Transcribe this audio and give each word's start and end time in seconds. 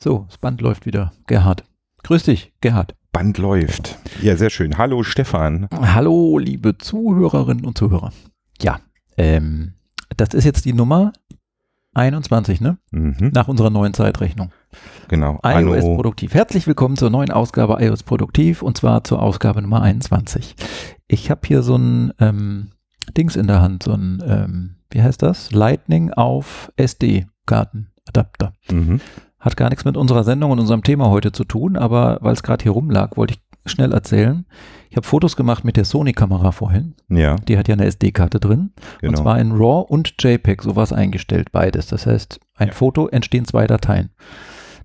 So, 0.00 0.26
das 0.28 0.38
Band 0.38 0.60
läuft 0.60 0.86
wieder. 0.86 1.12
Gerhard. 1.26 1.64
Grüß 2.04 2.22
dich, 2.22 2.52
Gerhard. 2.60 2.94
Band 3.10 3.36
läuft. 3.38 3.98
Ja, 4.22 4.36
sehr 4.36 4.48
schön. 4.50 4.78
Hallo 4.78 5.02
Stefan. 5.02 5.68
Hallo, 5.72 6.38
liebe 6.38 6.78
Zuhörerinnen 6.78 7.64
und 7.64 7.76
Zuhörer. 7.76 8.12
Ja, 8.60 8.78
ähm, 9.16 9.74
das 10.16 10.34
ist 10.34 10.44
jetzt 10.44 10.64
die 10.66 10.72
Nummer 10.72 11.12
21, 11.94 12.60
ne? 12.60 12.78
Mhm, 12.92 13.32
Nach 13.34 13.48
unserer 13.48 13.70
neuen 13.70 13.92
Zeitrechnung. 13.92 14.52
genau. 15.08 15.40
iOS 15.42 15.82
Anno, 15.84 15.94
Produktiv. 15.96 16.32
Herzlich 16.32 16.68
willkommen 16.68 16.96
zur 16.96 17.10
neuen 17.10 17.32
Ausgabe 17.32 17.78
iOS 17.84 18.04
Produktiv 18.04 18.62
und 18.62 18.76
zwar 18.76 19.02
zur 19.02 19.20
Ausgabe 19.20 19.62
Nummer 19.62 19.82
21. 19.82 20.54
Ich 21.08 21.28
habe 21.28 21.40
hier 21.44 21.62
so 21.62 21.74
ein 21.76 22.12
ähm, 22.20 22.70
Dings 23.16 23.34
in 23.34 23.48
der 23.48 23.60
Hand, 23.62 23.82
so 23.82 23.94
ein, 23.94 24.22
ähm, 24.24 24.76
wie 24.90 25.02
heißt 25.02 25.22
das? 25.22 25.50
Lightning 25.50 26.12
auf 26.12 26.70
SD-Kartenadapter. 26.76 28.52
mhm. 28.70 29.00
Hat 29.40 29.56
gar 29.56 29.68
nichts 29.70 29.84
mit 29.84 29.96
unserer 29.96 30.24
Sendung 30.24 30.50
und 30.50 30.58
unserem 30.58 30.82
Thema 30.82 31.10
heute 31.10 31.30
zu 31.32 31.44
tun, 31.44 31.76
aber 31.76 32.18
weil 32.22 32.32
es 32.32 32.42
gerade 32.42 32.62
hier 32.62 32.72
rumlag, 32.72 33.16
wollte 33.16 33.34
ich 33.34 33.70
schnell 33.70 33.92
erzählen. 33.92 34.46
Ich 34.90 34.96
habe 34.96 35.06
Fotos 35.06 35.36
gemacht 35.36 35.64
mit 35.64 35.76
der 35.76 35.84
Sony-Kamera 35.84 36.52
vorhin. 36.52 36.94
Ja, 37.08 37.36
Die 37.36 37.58
hat 37.58 37.68
ja 37.68 37.74
eine 37.74 37.84
SD-Karte 37.84 38.40
drin. 38.40 38.72
Und 38.94 39.00
genau. 39.02 39.20
zwar 39.22 39.38
in 39.38 39.52
RAW 39.52 39.84
und 39.88 40.14
JPEG, 40.22 40.62
sowas 40.62 40.92
eingestellt, 40.92 41.52
beides. 41.52 41.86
Das 41.88 42.06
heißt, 42.06 42.40
ein 42.56 42.68
Ja. 42.68 42.74
Foto 42.74 43.06
entstehen 43.08 43.44
zwei 43.44 43.66
Dateien. 43.66 44.10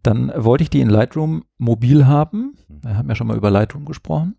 Dann 0.03 0.31
wollte 0.35 0.63
ich 0.63 0.69
die 0.69 0.81
in 0.81 0.89
Lightroom 0.89 1.43
mobil 1.57 2.05
haben. 2.05 2.55
Mhm. 2.67 2.79
Wir 2.83 2.97
haben 2.97 3.09
ja 3.09 3.15
schon 3.15 3.27
mal 3.27 3.37
über 3.37 3.49
Lightroom 3.49 3.85
gesprochen. 3.85 4.35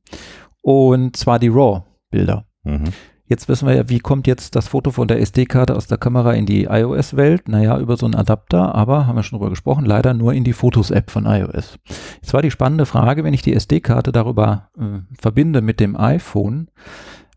Und 0.60 1.16
zwar 1.16 1.38
die 1.38 1.48
RAW-Bilder. 1.48 2.44
Mhm. 2.64 2.84
Jetzt 3.26 3.48
wissen 3.48 3.66
wir 3.66 3.74
ja, 3.74 3.88
wie 3.88 4.00
kommt 4.00 4.26
jetzt 4.26 4.54
das 4.54 4.68
Foto 4.68 4.90
von 4.90 5.08
der 5.08 5.18
SD-Karte 5.18 5.74
aus 5.74 5.86
der 5.86 5.96
Kamera 5.96 6.34
in 6.34 6.44
die 6.44 6.64
iOS-Welt? 6.64 7.48
Naja, 7.48 7.78
über 7.78 7.96
so 7.96 8.04
einen 8.04 8.16
Adapter, 8.16 8.74
aber 8.74 9.06
haben 9.06 9.16
wir 9.16 9.22
schon 9.22 9.38
drüber 9.38 9.48
gesprochen, 9.48 9.86
leider 9.86 10.12
nur 10.12 10.34
in 10.34 10.44
die 10.44 10.52
Fotos-App 10.52 11.10
von 11.10 11.24
iOS. 11.24 11.78
Jetzt 12.20 12.34
war 12.34 12.42
die 12.42 12.50
spannende 12.50 12.84
Frage, 12.84 13.24
wenn 13.24 13.32
ich 13.32 13.40
die 13.40 13.54
SD-Karte 13.54 14.12
darüber 14.12 14.68
äh, 14.78 15.00
verbinde 15.18 15.62
mit 15.62 15.80
dem 15.80 15.96
iPhone, 15.96 16.68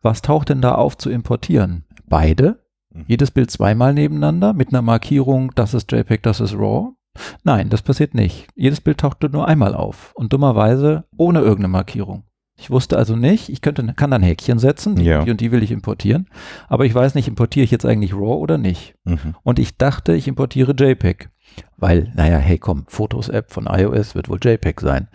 was 0.01 0.21
taucht 0.21 0.49
denn 0.49 0.61
da 0.61 0.75
auf 0.75 0.97
zu 0.97 1.09
importieren? 1.09 1.85
Beide? 2.05 2.59
Mhm. 2.93 3.05
Jedes 3.07 3.31
Bild 3.31 3.49
zweimal 3.49 3.93
nebeneinander 3.93 4.51
mit 4.51 4.69
einer 4.69 4.81
Markierung, 4.81 5.53
das 5.55 5.73
ist 5.73 5.89
JPEG, 5.89 6.21
das 6.21 6.41
ist 6.41 6.53
RAW? 6.53 6.95
Nein, 7.43 7.69
das 7.69 7.81
passiert 7.81 8.13
nicht. 8.13 8.47
Jedes 8.55 8.81
Bild 8.81 8.99
tauchte 8.99 9.29
nur 9.29 9.47
einmal 9.47 9.73
auf 9.73 10.11
und 10.15 10.33
dummerweise 10.33 11.05
ohne 11.15 11.39
irgendeine 11.39 11.69
Markierung. 11.69 12.26
Ich 12.59 12.71
wusste 12.71 12.97
also 12.97 13.15
nicht, 13.15 13.49
ich 13.49 13.61
könnte, 13.61 13.85
kann 13.95 14.09
dann 14.11 14.23
Häkchen 14.23 14.57
setzen, 14.57 14.95
die, 14.95 15.03
Ja. 15.03 15.23
die 15.23 15.29
und 15.31 15.39
die 15.41 15.51
will 15.51 15.61
ich 15.61 15.71
importieren, 15.71 16.27
aber 16.67 16.85
ich 16.85 16.95
weiß 16.95 17.13
nicht, 17.13 17.27
importiere 17.27 17.63
ich 17.63 17.71
jetzt 17.71 17.85
eigentlich 17.85 18.13
RAW 18.13 18.39
oder 18.41 18.57
nicht. 18.57 18.95
Mhm. 19.05 19.35
Und 19.43 19.59
ich 19.59 19.77
dachte, 19.77 20.13
ich 20.13 20.27
importiere 20.27 20.73
JPEG, 20.77 21.29
weil, 21.77 22.11
naja, 22.15 22.37
hey 22.39 22.57
komm, 22.57 22.85
Fotos-App 22.87 23.51
von 23.51 23.67
iOS 23.67 24.15
wird 24.15 24.27
wohl 24.27 24.39
JPEG 24.41 24.81
sein. 24.81 25.07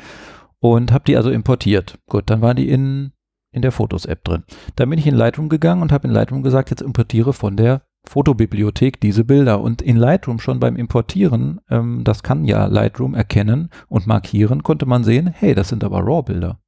Und 0.61 0.93
habe 0.93 1.05
die 1.05 1.17
also 1.17 1.31
importiert. 1.31 1.99
Gut, 2.09 2.31
dann 2.31 2.41
waren 2.41 2.57
die 2.57 2.69
in, 2.69 3.11
in 3.51 3.63
der 3.63 3.73
Fotos-App 3.73 4.23
drin. 4.23 4.45
Dann 4.77 4.89
bin 4.91 4.99
ich 5.01 5.07
in 5.09 5.17
Lightroom 5.17 5.49
gegangen 5.49 5.83
und 5.83 5.91
habe 5.91 6.07
in 6.07 6.15
Lightroom 6.15 6.45
gesagt, 6.45 6.71
jetzt 6.71 6.83
importiere 6.83 7.33
von 7.33 7.57
der 7.57 7.83
Fotobibliothek 8.07 9.01
diese 9.01 9.25
Bilder. 9.25 9.61
Und 9.61 9.83
in 9.83 9.97
Lightroom 9.97 10.39
schon 10.39 10.61
beim 10.61 10.77
Importieren, 10.77 11.61
ähm, 11.69 12.03
das 12.05 12.23
kann 12.23 12.45
ja 12.45 12.67
Lightroom 12.67 13.15
erkennen 13.15 13.71
und 13.89 14.07
markieren, 14.07 14.63
konnte 14.63 14.87
man 14.87 15.03
sehen, 15.03 15.27
hey, 15.27 15.57
das 15.57 15.69
sind 15.69 15.83
aber 15.83 15.99
RAW-Bilder. 15.99 16.61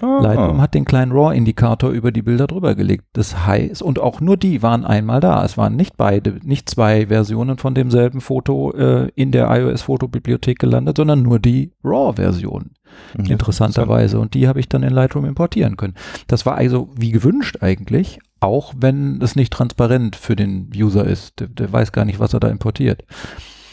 Ah. 0.00 0.20
Lightroom 0.20 0.60
hat 0.60 0.74
den 0.74 0.84
kleinen 0.84 1.12
RAW-Indikator 1.12 1.90
über 1.90 2.12
die 2.12 2.22
Bilder 2.22 2.46
drüber 2.46 2.74
gelegt. 2.74 3.04
Das 3.12 3.46
heißt, 3.46 3.82
und 3.82 3.98
auch 3.98 4.20
nur 4.20 4.36
die 4.36 4.62
waren 4.62 4.84
einmal 4.84 5.20
da. 5.20 5.44
Es 5.44 5.56
waren 5.56 5.76
nicht 5.76 5.96
beide, 5.96 6.38
nicht 6.42 6.68
zwei 6.68 7.06
Versionen 7.06 7.58
von 7.58 7.74
demselben 7.74 8.20
Foto 8.20 8.72
äh, 8.72 9.08
in 9.14 9.32
der 9.32 9.50
iOS-Fotobibliothek 9.50 10.58
gelandet, 10.58 10.96
sondern 10.96 11.22
nur 11.22 11.38
die 11.38 11.72
RAW-Version. 11.84 12.70
Ja, 13.18 13.32
Interessanterweise. 13.32 14.18
Und 14.18 14.34
die 14.34 14.48
habe 14.48 14.60
ich 14.60 14.68
dann 14.68 14.82
in 14.82 14.92
Lightroom 14.92 15.24
importieren 15.24 15.76
können. 15.76 15.94
Das 16.26 16.46
war 16.46 16.56
also 16.56 16.88
wie 16.96 17.10
gewünscht 17.10 17.58
eigentlich, 17.60 18.18
auch 18.40 18.74
wenn 18.76 19.20
es 19.22 19.36
nicht 19.36 19.52
transparent 19.52 20.16
für 20.16 20.36
den 20.36 20.70
User 20.74 21.04
ist. 21.04 21.40
Der, 21.40 21.48
der 21.48 21.72
weiß 21.72 21.92
gar 21.92 22.04
nicht, 22.04 22.20
was 22.20 22.34
er 22.34 22.40
da 22.40 22.48
importiert. 22.48 23.04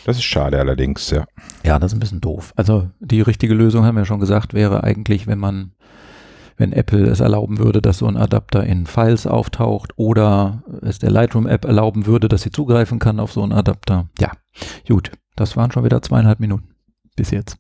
Das 0.06 0.18
ist 0.18 0.24
schade 0.24 0.60
allerdings, 0.60 1.10
ja. 1.12 1.26
Ja, 1.64 1.80
das 1.80 1.92
ist 1.92 1.98
ein 1.98 2.00
bisschen 2.00 2.22
doof. 2.22 2.54
Also 2.56 2.90
die 3.00 3.22
richtige 3.22 3.54
Lösung, 3.54 3.86
haben 3.86 3.98
wir 3.98 4.06
schon 4.06 4.20
gesagt, 4.20 4.54
wäre 4.54 4.84
eigentlich, 4.84 5.28
wenn 5.28 5.40
man, 5.40 5.72
wenn 6.58 6.74
Apple 6.74 7.06
es 7.08 7.20
erlauben 7.20 7.58
würde, 7.60 7.82
dass 7.82 8.00
so 8.00 8.08
ein 8.08 8.18
Adapter 8.18 8.64
in 8.66 8.86
Files 8.86 9.26
auftaucht 9.28 9.94
oder 9.96 10.64
es 10.82 11.00
der 11.00 11.12
Lightroom-App 11.12 11.66
erlauben 11.66 12.06
würde, 12.06 12.28
dass 12.28 12.42
sie 12.42 12.52
zugreifen 12.52 13.00
kann 13.00 13.20
auf 13.20 13.32
so 13.32 13.42
einen 13.44 13.54
Adapter. 13.54 14.10
Ja, 14.20 14.32
gut. 14.88 15.12
Das 15.36 15.58
waren 15.58 15.72
schon 15.72 15.84
wieder 15.84 16.02
zweieinhalb 16.02 16.40
Minuten. 16.40 16.70
Bis 17.16 17.30
jetzt. 17.32 17.58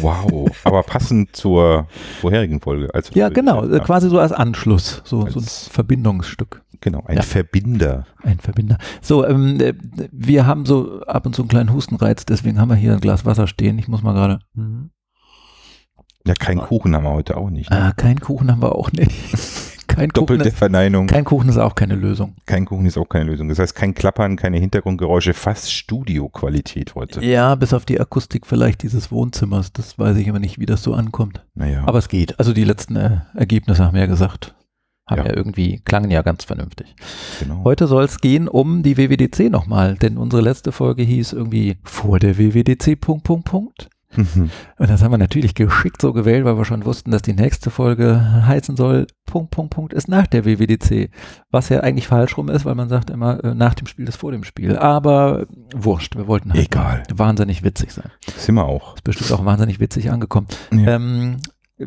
Wow. 0.00 0.50
Aber 0.64 0.82
passend 0.82 1.34
zur 1.36 1.86
vorherigen 2.20 2.60
Folge. 2.60 2.92
Also 2.92 3.12
Ja, 3.14 3.28
genau. 3.28 3.64
Ja, 3.64 3.78
Quasi 3.80 4.08
so 4.08 4.18
als 4.18 4.32
Anschluss. 4.32 5.02
So, 5.04 5.20
so 5.22 5.38
ein 5.38 5.44
Als- 5.44 5.68
Verbindungsstück. 5.68 6.62
Genau, 6.82 7.02
ein 7.06 7.16
Ja. 7.16 7.22
Verbinder. 7.22 8.06
Ein 8.22 8.38
Verbinder. 8.38 8.76
So, 9.00 9.26
ähm, 9.26 9.58
äh, 9.60 9.72
wir 10.12 10.46
haben 10.46 10.66
so 10.66 11.00
ab 11.02 11.24
und 11.24 11.34
zu 11.34 11.42
einen 11.42 11.48
kleinen 11.48 11.72
Hustenreiz, 11.72 12.26
deswegen 12.26 12.60
haben 12.60 12.68
wir 12.68 12.76
hier 12.76 12.92
ein 12.92 13.00
Glas 13.00 13.24
Wasser 13.24 13.46
stehen. 13.46 13.78
Ich 13.78 13.88
muss 13.88 14.02
mal 14.02 14.12
gerade. 14.12 14.40
Mhm. 14.52 14.90
Ja, 16.26 16.34
keinen 16.34 16.60
Kuchen 16.60 16.94
haben 16.94 17.04
wir 17.04 17.12
heute 17.12 17.36
auch 17.36 17.50
nicht. 17.50 17.70
Ne? 17.70 17.76
Ah, 17.76 17.92
kein 17.92 18.20
Kuchen 18.20 18.50
haben 18.50 18.62
wir 18.62 18.76
auch 18.76 18.92
nicht. 18.92 19.10
kein 19.88 20.08
Kuchen 20.10 20.26
Doppelte 20.26 20.48
ist, 20.50 20.56
Verneinung. 20.56 21.08
kein 21.08 21.24
Kuchen 21.24 21.48
ist 21.48 21.56
auch 21.58 21.74
keine 21.74 21.96
Lösung. 21.96 22.36
Kein 22.46 22.64
Kuchen 22.64 22.86
ist 22.86 22.96
auch 22.96 23.08
keine 23.08 23.24
Lösung. 23.24 23.48
Das 23.48 23.58
heißt, 23.58 23.74
kein 23.74 23.92
Klappern, 23.92 24.36
keine 24.36 24.58
Hintergrundgeräusche, 24.58 25.34
fast 25.34 25.72
Studioqualität 25.72 26.94
heute. 26.94 27.24
Ja, 27.24 27.56
bis 27.56 27.74
auf 27.74 27.84
die 27.84 28.00
Akustik 28.00 28.46
vielleicht 28.46 28.84
dieses 28.84 29.10
Wohnzimmers. 29.10 29.72
Das 29.72 29.98
weiß 29.98 30.16
ich 30.16 30.28
aber 30.28 30.38
nicht, 30.38 30.60
wie 30.60 30.66
das 30.66 30.84
so 30.84 30.94
ankommt. 30.94 31.44
Naja. 31.54 31.82
Aber 31.86 31.98
es 31.98 32.08
geht. 32.08 32.38
Also 32.38 32.52
die 32.52 32.64
letzten 32.64 32.94
äh, 32.94 33.18
Ergebnisse 33.34 33.84
haben 33.84 33.94
wir 33.94 34.02
ja 34.02 34.06
gesagt. 34.06 34.54
Haben 35.08 35.22
ja. 35.22 35.30
Ja. 35.30 35.36
irgendwie, 35.36 35.80
klangen 35.84 36.10
ja 36.10 36.22
ganz 36.22 36.44
vernünftig. 36.44 36.94
genau. 37.40 37.64
Heute 37.64 37.86
soll 37.86 38.04
es 38.04 38.20
gehen 38.20 38.48
um 38.48 38.82
die 38.82 38.96
WWDC 38.96 39.50
nochmal, 39.50 39.96
denn 39.96 40.16
unsere 40.16 40.42
letzte 40.42 40.72
Folge 40.72 41.02
hieß 41.02 41.32
irgendwie 41.32 41.76
vor 41.82 42.18
der 42.18 42.38
WWDC 42.38 43.00
Punkt, 43.00 43.24
Punkt, 43.24 43.44
Punkt. 43.46 43.88
Mhm. 44.16 44.50
Und 44.78 44.90
das 44.90 45.02
haben 45.02 45.10
wir 45.10 45.18
natürlich 45.18 45.54
geschickt 45.54 46.02
so 46.02 46.12
gewählt, 46.12 46.44
weil 46.44 46.56
wir 46.56 46.64
schon 46.64 46.84
wussten, 46.84 47.10
dass 47.10 47.22
die 47.22 47.32
nächste 47.32 47.70
Folge 47.70 48.44
heißen 48.46 48.76
soll, 48.76 49.06
Punkt, 49.24 49.50
Punkt, 49.50 49.72
Punkt, 49.74 49.92
ist 49.94 50.08
nach 50.08 50.26
der 50.26 50.44
WWDC. 50.44 51.10
Was 51.50 51.70
ja 51.70 51.80
eigentlich 51.80 52.08
falsch 52.08 52.36
rum 52.36 52.48
ist, 52.48 52.64
weil 52.64 52.74
man 52.74 52.88
sagt 52.88 53.10
immer, 53.10 53.42
äh, 53.42 53.54
nach 53.54 53.74
dem 53.74 53.86
Spiel 53.86 54.06
ist 54.06 54.16
vor 54.16 54.32
dem 54.32 54.44
Spiel. 54.44 54.76
Aber 54.76 55.46
wurscht, 55.74 56.16
wir 56.16 56.26
wollten 56.26 56.52
halt 56.52 56.66
Egal. 56.66 57.02
wahnsinnig 57.14 57.62
witzig 57.64 57.92
sein. 57.92 58.10
Sind 58.36 58.54
wir 58.56 58.66
auch. 58.66 58.96
Ist 58.96 59.04
bestimmt 59.04 59.32
auch 59.32 59.44
wahnsinnig 59.44 59.80
witzig 59.80 60.10
angekommen. 60.10 60.46
Ja. 60.72 60.96
Ähm, 60.96 61.38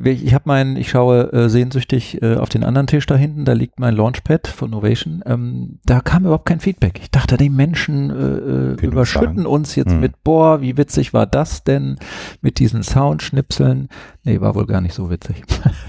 ich 0.04 0.34
habe 0.34 0.44
mein, 0.48 0.78
ich 0.78 0.90
schaue 0.90 1.32
äh, 1.34 1.50
sehnsüchtig 1.50 2.22
äh, 2.22 2.36
auf 2.36 2.50
den 2.50 2.64
anderen 2.64 2.88
Tisch 2.88 3.06
da 3.06 3.16
hinten, 3.16 3.46
da 3.46 3.54
liegt 3.54 3.80
mein 3.80 3.96
Launchpad 3.96 4.48
von 4.48 4.70
Novation. 4.72 5.24
Ähm, 5.26 5.80
da 5.86 6.02
kam 6.02 6.24
überhaupt 6.26 6.46
kein 6.46 6.60
Feedback. 6.60 7.00
Ich 7.02 7.12
dachte, 7.12 7.38
die 7.38 7.50
Menschen 7.50 8.10
äh, 8.10 8.84
äh, 8.84 8.86
überschütten 8.86 9.46
uns 9.46 9.76
jetzt 9.76 9.92
Hm. 9.94 10.00
mit, 10.00 10.24
boah, 10.24 10.62
wie 10.62 10.78
witzig 10.78 11.14
war 11.14 11.26
das 11.26 11.64
denn 11.64 11.98
mit 12.42 12.60
diesen 12.60 12.84
Soundschnipseln? 12.84 13.90
Nee, 14.24 14.42
war 14.42 14.56
wohl 14.56 14.66
gar 14.66 14.82
nicht 14.82 14.94
so 14.96 15.10
witzig. 15.10 15.44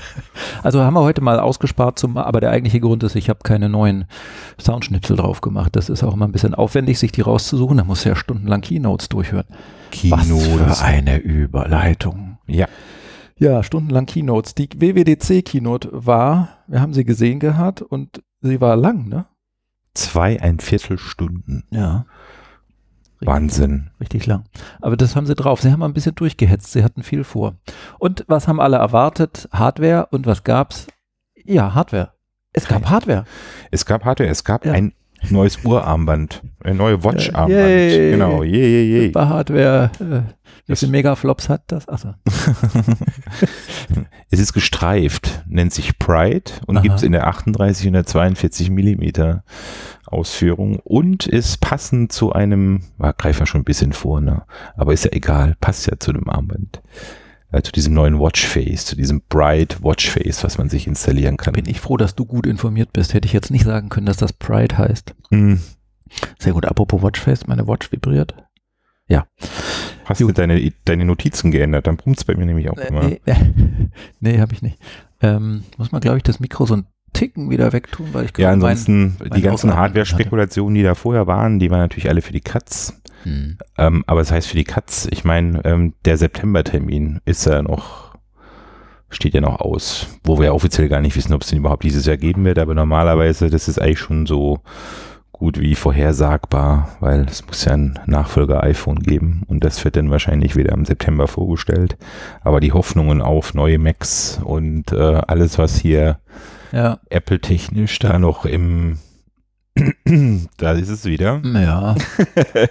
also 0.62 0.83
haben 0.83 0.95
wir 0.95 1.03
heute 1.03 1.21
mal 1.22 1.39
ausgespart, 1.41 1.99
zum, 1.99 2.16
aber 2.19 2.41
der 2.41 2.50
eigentliche 2.50 2.81
Grund 2.81 3.03
ist, 3.03 3.15
ich 3.16 3.28
habe 3.28 3.41
keine 3.43 3.69
neuen 3.69 4.05
Soundschnipsel 4.61 5.16
drauf 5.16 5.41
gemacht. 5.41 5.75
Das 5.77 5.89
ist 5.89 6.03
auch 6.03 6.15
immer 6.15 6.27
ein 6.27 6.33
bisschen 6.33 6.55
aufwendig, 6.55 6.99
sich 6.99 7.12
die 7.12 7.22
rauszusuchen. 7.22 7.78
Da 7.78 7.84
muss 7.84 8.05
ja 8.05 8.15
stundenlang 8.16 8.61
Keynotes 8.61 9.09
durchhören. 9.09 9.47
Was 10.11 10.28
das- 10.28 10.81
für 10.81 10.84
eine 10.84 11.16
Überleitung. 11.19 12.39
Ja. 12.47 12.66
Ja, 13.38 13.62
stundenlang 13.62 14.06
Keynotes. 14.06 14.54
Die 14.54 14.69
WWDC-Keynote 14.74 15.91
war, 15.92 16.48
wir 16.66 16.80
haben 16.80 16.94
sie 16.94 17.04
gesehen 17.04 17.38
gehabt 17.38 17.82
und 17.82 18.22
sie 18.41 18.60
war 18.60 18.76
lang, 18.76 19.08
ne? 19.08 19.26
Zwei, 19.94 20.41
ein 20.41 20.58
Viertelstunden. 20.60 21.64
Ja. 21.70 22.06
Richtig, 23.20 23.28
Wahnsinn. 23.28 23.91
Richtig 24.00 24.26
lang. 24.26 24.44
Aber 24.82 24.97
das 24.97 25.16
haben 25.16 25.26
sie 25.26 25.34
drauf. 25.34 25.60
Sie 25.62 25.72
haben 25.72 25.82
ein 25.82 25.94
bisschen 25.94 26.14
durchgehetzt. 26.14 26.72
Sie 26.72 26.84
hatten 26.84 27.03
viel 27.03 27.24
vor. 27.24 27.56
Und 27.98 28.24
was 28.28 28.47
haben 28.47 28.60
alle 28.60 28.77
erwartet? 28.77 29.48
Hardware. 29.53 30.09
Und 30.10 30.27
was 30.27 30.44
gab's? 30.44 30.86
Ja, 31.44 31.74
Hardware. 31.74 32.12
Es 32.53 32.66
gab 32.68 32.89
Hardware. 32.89 33.24
Es 33.71 33.84
gab 33.86 34.04
Hardware, 34.04 34.28
es 34.30 34.44
gab 34.44 34.65
Ja. 34.65 34.72
ein 34.72 34.92
neues 35.30 35.62
Uhrarmband, 35.65 36.42
eine 36.62 36.74
neue 36.74 37.03
Watch-Armband. 37.04 37.50
Genau, 37.59 38.42
je, 38.42 38.66
je, 38.66 38.82
je. 39.03 39.09
Bei 39.10 39.27
Hardware. 39.27 39.91
Wie 40.66 40.74
viele 40.74 40.91
Megaflops 40.91 41.48
hat 41.48 41.63
das? 41.68 41.89
Achso. 41.89 42.15
es 44.30 44.41
ist 44.41 44.53
gestreift, 44.53 45.45
nennt 45.47 45.72
sich 45.72 45.98
Pride 45.98 46.51
und 46.66 46.83
gibt 46.83 46.97
es 46.97 47.03
in 47.04 47.13
der 47.13 47.28
38 47.28 47.86
und 47.86 47.92
der 47.92 48.07
42 48.07 48.71
Millimeter 48.71 49.45
Ausführung 50.07 50.80
und 50.80 51.27
ist 51.27 51.60
passend 51.60 52.13
zu 52.13 52.33
einem, 52.33 52.80
war 52.98 53.13
greift 53.13 53.41
ja 53.41 53.47
schon 53.47 53.60
ein 53.60 53.65
bisschen 53.65 53.92
vor, 53.92 54.21
ne? 54.21 54.42
aber 54.77 54.92
ist 54.92 55.04
ja 55.04 55.13
egal, 55.13 55.57
passt 55.60 55.86
ja 55.86 55.98
zu 55.98 56.13
dem 56.13 56.28
Armband. 56.28 56.83
Äh, 57.53 57.63
zu 57.63 57.71
diesem 57.71 57.95
neuen 57.95 58.18
Watchface, 58.18 58.86
zu 58.86 58.97
diesem 58.97 59.22
Bright 59.28 59.83
Watchface, 59.83 60.42
was 60.42 60.59
man 60.59 60.68
sich 60.68 60.89
installieren 60.89 61.36
kann. 61.36 61.54
Bin 61.54 61.68
ich 61.68 61.80
froh, 61.80 61.97
dass 61.97 62.16
du 62.16 62.24
gut 62.24 62.45
informiert 62.45 62.92
bist. 62.92 63.15
Hätte 63.15 63.27
ich 63.27 63.33
jetzt 63.33 63.53
nicht 63.53 63.65
sagen 63.65 63.89
können, 63.89 64.07
dass 64.07 64.16
das 64.16 64.33
Pride 64.33 64.77
heißt. 64.77 65.15
Hm, 65.30 65.60
Sehr 66.41 66.54
gut. 66.54 66.66
Apropos 66.66 67.03
Watchface, 67.03 67.47
meine 67.47 67.68
Watch 67.68 67.92
vibriert. 67.92 68.34
Ja. 69.08 69.26
Hast 70.04 70.20
du 70.20 70.26
Gut. 70.26 70.38
deine, 70.38 70.72
deine 70.84 71.04
Notizen 71.04 71.50
geändert? 71.50 71.86
Dann 71.86 71.97
brummt 71.97 72.18
es 72.18 72.24
bei 72.24 72.34
mir 72.36 72.47
nämlich 72.47 72.70
auch 72.70 72.76
immer. 72.78 73.04
Nee, 73.04 73.20
nee 74.20 74.38
habe 74.41 74.53
ich 74.53 74.62
nicht. 74.62 74.78
Ähm, 75.20 75.64
muss 75.78 75.92
man, 75.92 76.00
glaube 76.00 76.16
ich, 76.18 76.22
das 76.22 76.41
Mikro 76.41 76.66
so 76.66 76.74
einen 76.74 76.86
Ticken 77.12 77.50
wieder 77.50 77.72
wegtun, 77.72 78.08
weil 78.12 78.24
ich 78.26 78.30
Ja, 78.32 78.50
gerade 78.50 78.58
mein- 78.58 78.70
ansonsten, 78.72 79.16
mein 79.18 79.30
die 79.30 79.42
ganzen 79.42 79.74
Hardware-Spekulationen, 79.74 80.74
die 80.74 80.82
da 80.82 80.94
vorher 80.94 81.26
waren, 81.26 81.58
die 81.58 81.70
waren 81.70 81.80
natürlich 81.80 82.08
alle 82.08 82.22
für 82.22 82.32
die 82.32 82.41
Cuts. 82.41 83.00
Hm. 83.22 83.58
Ähm, 83.78 84.04
aber 84.06 84.20
das 84.20 84.30
heißt 84.30 84.47
für 84.48 84.56
die 84.56 84.64
Cuts, 84.64 85.08
ich 85.10 85.24
meine, 85.24 85.64
ähm, 85.64 85.94
der 86.04 86.18
September-Termin 86.18 87.20
ist 87.24 87.47
ja 87.47 87.62
noch, 87.62 88.16
steht 89.08 89.34
ja 89.34 89.41
noch 89.41 89.60
aus, 89.60 90.06
wo 90.24 90.38
wir 90.38 90.54
offiziell 90.54 90.88
gar 90.88 91.00
nicht 91.00 91.16
wissen, 91.16 91.32
ob 91.32 91.42
es 91.42 91.48
den 91.48 91.58
überhaupt 91.60 91.84
dieses 91.84 92.06
Jahr 92.06 92.16
geben 92.18 92.44
wird, 92.44 92.58
aber 92.58 92.74
normalerweise, 92.74 93.50
das 93.50 93.66
ist 93.66 93.80
eigentlich 93.80 93.98
schon 94.00 94.26
so 94.26 94.60
gut 95.38 95.60
wie 95.60 95.74
vorhersagbar, 95.74 96.97
weil 97.00 97.27
es 97.27 97.47
muss 97.47 97.65
ja 97.65 97.72
ein 97.74 97.98
Nachfolger-iPhone 98.06 99.00
geben 99.00 99.42
und 99.48 99.65
das 99.65 99.84
wird 99.84 99.97
dann 99.97 100.10
wahrscheinlich 100.10 100.56
wieder 100.56 100.72
im 100.72 100.84
September 100.84 101.28
vorgestellt. 101.28 101.97
Aber 102.42 102.60
die 102.60 102.72
Hoffnungen 102.72 103.21
auf 103.21 103.54
neue 103.54 103.78
Macs 103.78 104.41
und 104.42 104.92
äh, 104.92 104.97
alles, 105.27 105.59
was 105.59 105.77
hier 105.77 106.18
Ja, 106.72 106.98
Apple-technisch 107.10 107.98
da 107.98 108.18
noch 108.18 108.44
im 108.47 108.98
da 110.56 110.72
ist 110.72 110.88
es 110.88 111.04
wieder. 111.04 111.42
ja. 111.44 111.94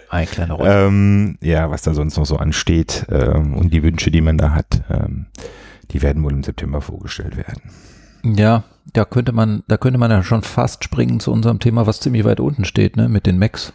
Ein 0.10 0.26
kleiner 0.26 0.54
Rolle. 0.56 0.88
Ähm, 0.88 1.38
ja, 1.40 1.70
was 1.70 1.84
da 1.84 1.94
sonst 1.94 2.18
noch 2.18 2.26
so 2.26 2.38
ansteht 2.38 3.06
ähm, 3.12 3.54
und 3.54 3.72
die 3.74 3.84
Wünsche, 3.84 4.10
die 4.10 4.22
man 4.22 4.40
da 4.40 4.52
hat, 4.56 4.82
ähm, 4.90 5.28
die 5.92 6.02
werden 6.02 6.24
wohl 6.24 6.34
im 6.34 6.42
September 6.44 6.82
vorgestellt 6.82 7.38
werden. 7.38 7.62
Ja, 8.26 8.64
da 8.94 9.06
könnte 9.06 9.32
man, 9.32 9.64
da 9.68 9.78
könnte 9.78 10.00
man 10.00 10.12
ja 10.12 10.24
schon 10.24 10.42
fast 10.42 10.84
springen 10.84 11.20
zu 11.20 11.32
unserem 11.32 11.60
Thema, 11.60 11.86
was 11.86 12.00
ziemlich 12.00 12.24
weit 12.26 12.40
unten 12.40 12.66
steht, 12.66 12.98
ne, 12.98 13.08
mit 13.08 13.26
den 13.26 13.38
Macs. 13.38 13.74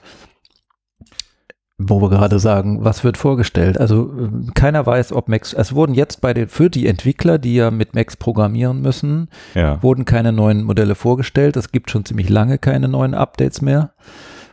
Wo 1.82 2.02
wir 2.02 2.10
gerade 2.10 2.38
sagen, 2.38 2.84
was 2.84 3.04
wird 3.04 3.16
vorgestellt? 3.16 3.80
Also 3.80 4.12
ähm, 4.18 4.52
keiner 4.54 4.84
weiß, 4.84 5.12
ob 5.12 5.28
Macs, 5.28 5.54
es 5.54 5.74
wurden 5.74 5.94
jetzt 5.94 6.20
bei 6.20 6.34
den, 6.34 6.48
für 6.48 6.68
die 6.68 6.86
Entwickler, 6.86 7.38
die 7.38 7.54
ja 7.54 7.70
mit 7.70 7.94
Macs 7.94 8.16
programmieren 8.16 8.82
müssen, 8.82 9.28
Ja, 9.54 9.82
wurden 9.82 10.04
keine 10.04 10.32
neuen 10.32 10.62
Modelle 10.64 10.94
vorgestellt. 10.94 11.56
Es 11.56 11.72
gibt 11.72 11.90
schon 11.90 12.04
ziemlich 12.04 12.28
lange 12.28 12.58
keine 12.58 12.88
neuen 12.88 13.14
Updates 13.14 13.62
mehr 13.62 13.92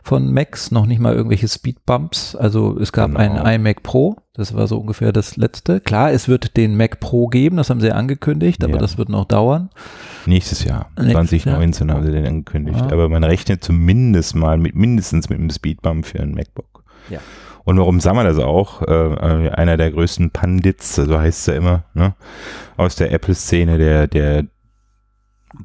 von 0.08 0.32
Macs, 0.32 0.70
noch 0.70 0.86
nicht 0.86 1.00
mal 1.00 1.14
irgendwelche 1.14 1.46
Speedbumps. 1.48 2.34
Also 2.34 2.78
es 2.80 2.92
gab 2.92 3.10
Genau. 3.14 3.20
einen 3.42 3.60
iMac 3.60 3.82
Pro, 3.82 4.16
das 4.32 4.54
war 4.54 4.66
so 4.66 4.78
ungefähr 4.78 5.12
das 5.12 5.36
letzte. 5.36 5.80
Klar, 5.80 6.12
es 6.12 6.28
wird 6.28 6.56
den 6.56 6.78
Mac 6.78 6.98
Pro 6.98 7.26
geben, 7.26 7.58
das 7.58 7.68
haben 7.68 7.82
sie 7.82 7.92
angekündigt, 7.92 8.64
aber 8.64 8.74
Ja. 8.74 8.78
das 8.78 8.96
wird 8.96 9.10
noch 9.10 9.26
dauern. 9.26 9.68
nächstes 10.24 10.64
Jahr, 10.64 10.90
Nächstes 10.98 11.42
2019 11.42 11.92
haben 11.92 12.06
sie 12.06 12.12
den 12.12 12.26
angekündigt. 12.26 12.80
Ah. 12.80 12.88
Aber 12.92 13.10
man 13.10 13.22
rechnet 13.22 13.62
zumindest 13.62 14.34
mal 14.34 14.56
mit 14.56 14.74
mindestens 14.74 15.28
mit 15.28 15.38
einem 15.38 15.50
Speedbump 15.50 16.06
für 16.06 16.20
einen 16.20 16.34
MacBook. 16.34 16.84
Ja. 17.10 17.18
Und 17.64 17.76
warum 17.78 18.00
sagen 18.00 18.16
wir 18.16 18.24
das 18.24 18.38
auch? 18.38 18.80
Äh, 18.80 18.86
äh, 18.94 19.50
einer 19.50 19.76
der 19.76 19.90
größten 19.90 20.30
Pandits, 20.30 20.94
so 20.94 21.18
heißt 21.18 21.40
es 21.40 21.46
ja 21.46 21.54
immer, 21.54 21.84
ne? 21.92 22.14
aus 22.78 22.96
der 22.96 23.12
Apple-Szene, 23.12 23.76
der, 23.76 24.06
der 24.06 24.44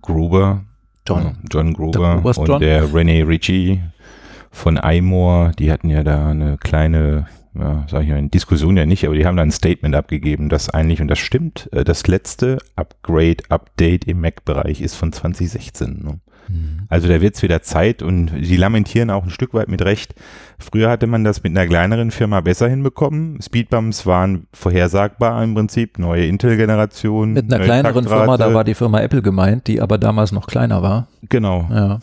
Gruber, 0.02 0.64
John. 1.08 1.38
John 1.52 1.68
Der 1.68 1.74
Gruber 1.76 2.16
Gruber's 2.16 2.38
und 2.38 2.48
John. 2.48 2.60
der 2.62 2.86
René 2.90 3.28
Ritchie 3.28 3.82
von 4.54 4.78
iMore, 4.78 5.52
die 5.58 5.72
hatten 5.72 5.90
ja 5.90 6.04
da 6.04 6.30
eine 6.30 6.58
kleine, 6.58 7.26
ja, 7.56 7.86
sag 7.90 8.04
ich 8.04 8.10
mal, 8.10 8.30
Diskussion 8.30 8.78
ja 8.78 8.86
nicht, 8.86 9.04
aber 9.06 9.16
die 9.16 9.26
haben 9.26 9.36
da 9.36 9.44
ein 9.44 9.52
Statement 9.52 9.96
abgegeben, 9.96 10.48
dass 10.48 10.70
eigentlich, 10.70 11.02
und 11.02 11.08
das 11.08 11.20
stimmt, 11.20 11.70
äh, 11.74 11.84
das 11.84 12.08
letzte 12.08 12.60
Upgrade-Update 12.76 14.06
im 14.06 14.22
Mac-Bereich 14.22 14.82
ist 14.82 14.96
von 14.96 15.12
2016. 15.12 16.04
Ne? 16.04 16.20
Mhm. 16.48 16.82
Also 16.88 17.08
da 17.08 17.20
wird 17.20 17.36
es 17.36 17.42
wieder 17.42 17.64
Zeit 17.64 18.04
und 18.04 18.32
sie 18.42 18.56
lamentieren 18.56 19.10
auch 19.10 19.24
ein 19.24 19.32
Stück 19.32 19.56
weit 19.56 19.70
mit 19.70 19.82
Recht. 19.82 20.14
Früher 20.60 20.90
hatte 20.90 21.08
man 21.08 21.24
das 21.24 21.42
mit 21.42 21.58
einer 21.58 21.68
kleineren 21.68 22.12
Firma 22.12 22.40
besser 22.42 22.70
hinbekommen. 22.70 23.42
Speedbumps 23.42 24.06
waren 24.06 24.46
vorhersagbar 24.54 25.44
im 25.44 25.56
Prinzip, 25.56 25.98
neue 25.98 26.26
Intel-Generation. 26.28 27.34
Mit 27.34 27.52
einer 27.52 27.64
kleineren 27.64 28.04
Firma, 28.08 28.26
da 28.26 28.32
Taktrate. 28.32 28.54
war 28.54 28.64
die 28.64 28.76
Firma 28.76 29.02
Apple 29.02 29.24
gemeint, 29.24 29.66
die 29.66 29.82
aber 29.82 29.98
damals 29.98 30.32
noch 30.32 30.46
kleiner 30.46 30.84
war. 30.84 31.08
Genau. 31.28 31.68
Ja, 31.72 32.00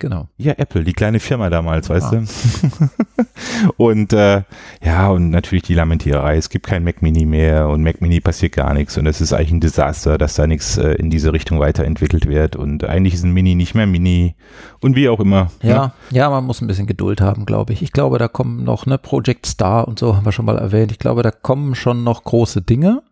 genau. 0.00 0.28
Ja, 0.38 0.54
Apple, 0.56 0.82
die 0.82 0.92
kleine 0.92 1.20
Firma 1.20 1.48
damals, 1.50 1.88
weißt 1.88 2.06
Ah. 2.06 2.10
du? 2.16 2.24
und 3.76 4.12
äh, 4.12 4.42
ja, 4.82 5.08
und 5.10 5.30
natürlich 5.30 5.62
die 5.62 5.74
Lamentiererei. 5.74 6.36
Es 6.36 6.48
gibt 6.50 6.66
kein 6.66 6.82
Mac 6.84 7.02
Mini 7.02 7.24
mehr 7.26 7.68
und 7.68 7.82
Mac 7.82 8.00
Mini 8.00 8.20
passiert 8.20 8.52
gar 8.52 8.74
nichts. 8.74 8.98
Und 8.98 9.06
es 9.06 9.20
ist 9.20 9.32
eigentlich 9.32 9.52
ein 9.52 9.60
Desaster, 9.60 10.18
dass 10.18 10.34
da 10.34 10.46
nichts 10.46 10.76
äh, 10.78 10.92
in 10.94 11.10
diese 11.10 11.32
Richtung 11.32 11.60
weiterentwickelt 11.60 12.26
wird. 12.26 12.56
Und 12.56 12.84
eigentlich 12.84 13.14
ist 13.14 13.24
ein 13.24 13.32
Mini 13.32 13.54
nicht 13.54 13.74
mehr 13.74 13.86
Mini. 13.86 14.34
Und 14.80 14.96
wie 14.96 15.08
auch 15.08 15.20
immer. 15.20 15.50
ne? 15.62 15.68
Ja, 15.70 15.92
ja, 16.10 16.30
man 16.30 16.44
muss 16.44 16.60
ein 16.60 16.66
bisschen 16.66 16.86
Geduld 16.86 17.20
haben, 17.20 17.46
glaube 17.46 17.72
ich. 17.72 17.82
Ich 17.82 17.92
glaube, 17.92 18.18
da 18.18 18.28
kommen 18.28 18.64
noch, 18.64 18.86
ne, 18.86 18.98
Project 18.98 19.46
Star 19.46 19.86
und 19.86 19.98
so 19.98 20.16
haben 20.16 20.24
wir 20.24 20.32
schon 20.32 20.46
mal 20.46 20.58
erwähnt. 20.58 20.92
Ich 20.92 20.98
glaube, 20.98 21.22
da 21.22 21.30
kommen 21.30 21.74
schon 21.74 22.02
noch 22.04 22.24
große 22.24 22.62
Dinge. 22.62 23.02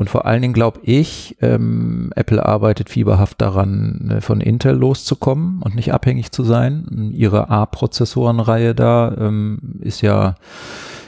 Und 0.00 0.08
vor 0.08 0.24
allen 0.24 0.40
Dingen 0.40 0.54
glaube 0.54 0.80
ich, 0.82 1.36
ähm, 1.42 2.10
Apple 2.16 2.42
arbeitet 2.42 2.88
fieberhaft 2.88 3.38
daran, 3.42 3.98
ne, 4.02 4.20
von 4.22 4.40
Intel 4.40 4.74
loszukommen 4.74 5.60
und 5.60 5.74
nicht 5.74 5.92
abhängig 5.92 6.32
zu 6.32 6.42
sein. 6.42 7.12
Ihre 7.14 7.50
A-Prozessorenreihe 7.50 8.74
da 8.74 9.14
ähm, 9.18 9.58
ist 9.80 10.00
ja 10.00 10.36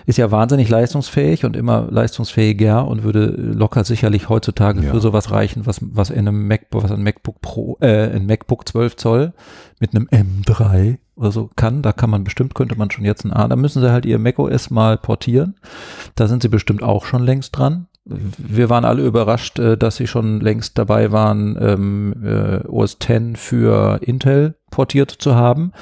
ist 0.04 0.18
ja 0.18 0.30
wahnsinnig 0.30 0.68
leistungsfähig 0.68 1.46
und 1.46 1.56
immer 1.56 1.86
leistungsfähiger 1.90 2.86
und 2.86 3.02
würde 3.02 3.28
locker 3.28 3.84
sicherlich 3.84 4.28
heutzutage 4.28 4.82
Ja. 4.82 4.90
für 4.90 5.00
sowas 5.00 5.30
reichen, 5.30 5.64
was, 5.64 5.78
was 5.80 6.10
in 6.10 6.28
einem 6.28 6.46
MacBook, 6.46 6.82
was 6.82 6.90
ein 6.92 7.02
MacBook 7.02 7.40
Pro, 7.40 7.78
äh, 7.80 8.14
ein 8.14 8.26
MacBook 8.26 8.68
12 8.68 8.96
Zoll 8.96 9.32
mit 9.80 9.94
einem 9.96 10.06
M3 10.08 10.98
oder 11.16 11.32
so 11.32 11.48
kann. 11.56 11.80
Da 11.80 11.92
kann 11.92 12.10
man 12.10 12.24
bestimmt, 12.24 12.54
könnte 12.54 12.76
man 12.76 12.90
schon 12.90 13.06
jetzt 13.06 13.24
ein 13.24 13.32
A, 13.32 13.48
da 13.48 13.56
müssen 13.56 13.80
sie 13.80 13.90
halt 13.90 14.04
ihr 14.04 14.18
macOS 14.18 14.68
mal 14.68 14.98
portieren. 14.98 15.54
Da 16.14 16.28
sind 16.28 16.42
sie 16.42 16.48
bestimmt 16.50 16.82
auch 16.82 17.06
schon 17.06 17.22
längst 17.22 17.56
dran. 17.56 17.86
Wir 18.04 18.69
waren 18.69 18.84
alle 18.84 19.04
überrascht, 19.04 19.58
äh, 19.58 19.76
dass 19.76 19.96
sie 19.96 20.06
schon 20.06 20.40
längst 20.40 20.76
dabei 20.76 21.12
waren, 21.12 21.56
ähm, 21.60 22.14
äh, 22.25 22.66
OS 22.66 22.99
X 23.00 23.40
für 23.40 24.00
Intel 24.02 24.56
portiert 24.70 25.10
zu 25.10 25.37
haben, 25.37 25.72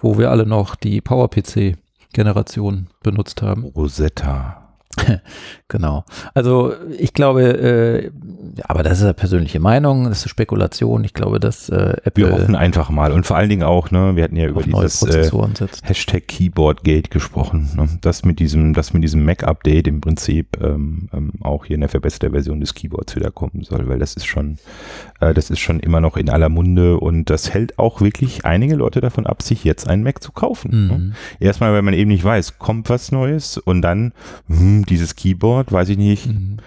wo 0.00 0.18
wir 0.18 0.30
alle 0.30 0.46
noch 0.46 0.74
die 0.74 1.00
PowerPC 1.00 1.76
Generation 2.12 2.88
benutzt 3.02 3.42
haben. 3.42 3.64
Rosetta. 3.64 4.69
Genau. 5.70 6.04
Also 6.34 6.72
ich 6.98 7.14
glaube, 7.14 7.42
äh, 7.42 8.10
aber 8.64 8.82
das 8.82 8.98
ist 8.98 9.04
eine 9.04 9.14
persönliche 9.14 9.60
Meinung, 9.60 10.04
das 10.04 10.24
ist 10.24 10.30
Spekulation. 10.30 11.04
Ich 11.04 11.14
glaube, 11.14 11.38
dass 11.38 11.68
äh, 11.68 11.94
Wir 12.14 12.26
Apple 12.26 12.32
hoffen 12.32 12.56
einfach 12.56 12.90
mal. 12.90 13.12
Und 13.12 13.24
vor 13.24 13.36
allen 13.36 13.48
Dingen 13.48 13.62
auch, 13.62 13.92
ne, 13.92 14.16
wir 14.16 14.24
hatten 14.24 14.34
ja 14.34 14.48
über 14.48 14.62
dieses 14.64 15.02
äh. 15.02 15.30
Hashtag 15.84 16.26
Keyboardgate 16.26 17.08
gesprochen. 17.08 17.70
Ne? 17.76 17.88
Das 18.00 18.24
mit 18.24 18.40
diesem, 18.40 18.74
das 18.74 18.92
mit 18.92 19.04
diesem 19.04 19.24
Mac-Update 19.24 19.86
im 19.86 20.00
Prinzip 20.00 20.58
ähm, 20.60 21.08
ähm, 21.12 21.32
auch 21.40 21.66
hier 21.66 21.74
in 21.74 21.82
der 21.82 21.88
verbesserten 21.88 22.32
Version 22.32 22.58
des 22.58 22.74
Keyboards 22.74 23.14
wiederkommen 23.14 23.62
soll, 23.62 23.88
weil 23.88 24.00
das 24.00 24.14
ist 24.14 24.26
schon, 24.26 24.58
äh, 25.20 25.32
das 25.32 25.50
ist 25.50 25.60
schon 25.60 25.78
immer 25.78 26.00
noch 26.00 26.16
in 26.16 26.28
aller 26.28 26.48
Munde 26.48 26.98
und 26.98 27.30
das 27.30 27.54
hält 27.54 27.78
auch 27.78 28.00
wirklich 28.00 28.44
einige 28.44 28.74
Leute 28.74 29.00
davon 29.00 29.24
ab, 29.26 29.42
sich 29.42 29.62
jetzt 29.62 29.88
einen 29.88 30.02
Mac 30.02 30.20
zu 30.20 30.32
kaufen. 30.32 30.88
Ne? 30.88 30.98
Mhm. 30.98 31.12
Erstmal, 31.38 31.72
weil 31.72 31.82
man 31.82 31.94
eben 31.94 32.10
nicht 32.10 32.24
weiß, 32.24 32.58
kommt 32.58 32.90
was 32.90 33.12
Neues 33.12 33.56
und 33.56 33.82
dann 33.82 34.12
hm, 34.48 34.79
dieses 34.84 35.16
Keyboard, 35.16 35.72
weiß 35.72 35.88
ich 35.90 35.98
nicht, 35.98 36.26
Mhm. 36.26 36.58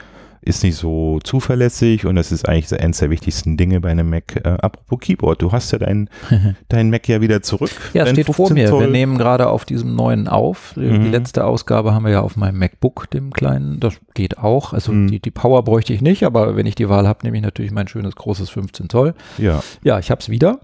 ist 0.45 0.61
nicht 0.63 0.75
so 0.75 1.19
zuverlässig 1.23 2.05
und 2.05 2.15
das 2.15 2.33
ist 2.33 2.49
eigentlich 2.49 2.77
eines 2.81 2.97
der 2.97 3.09
wichtigsten 3.09 3.55
Dinge 3.55 3.79
bei 3.79 3.91
einem 3.91 4.09
Mac. 4.09 4.35
Äh, 4.35 4.49
apropos 4.61 4.99
Keyboard, 4.99 5.41
du 5.41 5.53
hast 5.53 5.71
ja 5.71 5.79
dein, 5.79 6.09
dein 6.67 6.89
Mac 6.89 7.07
ja 7.07 7.21
wieder 7.21 7.41
zurück. 7.41 7.71
Ja, 7.93 8.05
steht 8.05 8.25
vor 8.25 8.35
15 8.35 8.55
mir. 8.55 8.63
Wir 8.63 8.69
Zoll. 8.69 8.89
nehmen 8.91 9.17
gerade 9.17 9.47
auf 9.47 9.63
diesem 9.63 9.95
neuen 9.95 10.27
auf. 10.27 10.73
Die 10.75 10.81
Mhm. 10.81 11.11
letzte 11.11 11.45
Ausgabe 11.45 11.93
haben 11.93 12.03
wir 12.03 12.11
ja 12.11 12.21
auf 12.21 12.35
meinem 12.35 12.57
MacBook, 12.59 13.09
dem 13.11 13.31
kleinen. 13.31 13.79
Das 13.79 13.93
geht 14.15 14.37
auch. 14.37 14.73
Also 14.73 14.91
Mhm. 14.91 15.07
die, 15.11 15.19
die 15.21 15.31
Power 15.31 15.63
bräuchte 15.63 15.93
ich 15.93 16.01
nicht, 16.01 16.23
aber 16.23 16.57
wenn 16.57 16.65
ich 16.65 16.75
die 16.75 16.89
Wahl 16.89 17.07
habe, 17.07 17.19
nehme 17.23 17.37
ich 17.37 17.43
natürlich 17.43 17.71
mein 17.71 17.87
schönes 17.87 18.15
großes 18.15 18.49
15 18.49 18.89
Zoll. 18.89 19.13
Ja, 19.37 19.63
Ja, 19.83 19.97
ich 19.99 20.11
habe 20.11 20.19
es 20.19 20.27
wieder. 20.29 20.59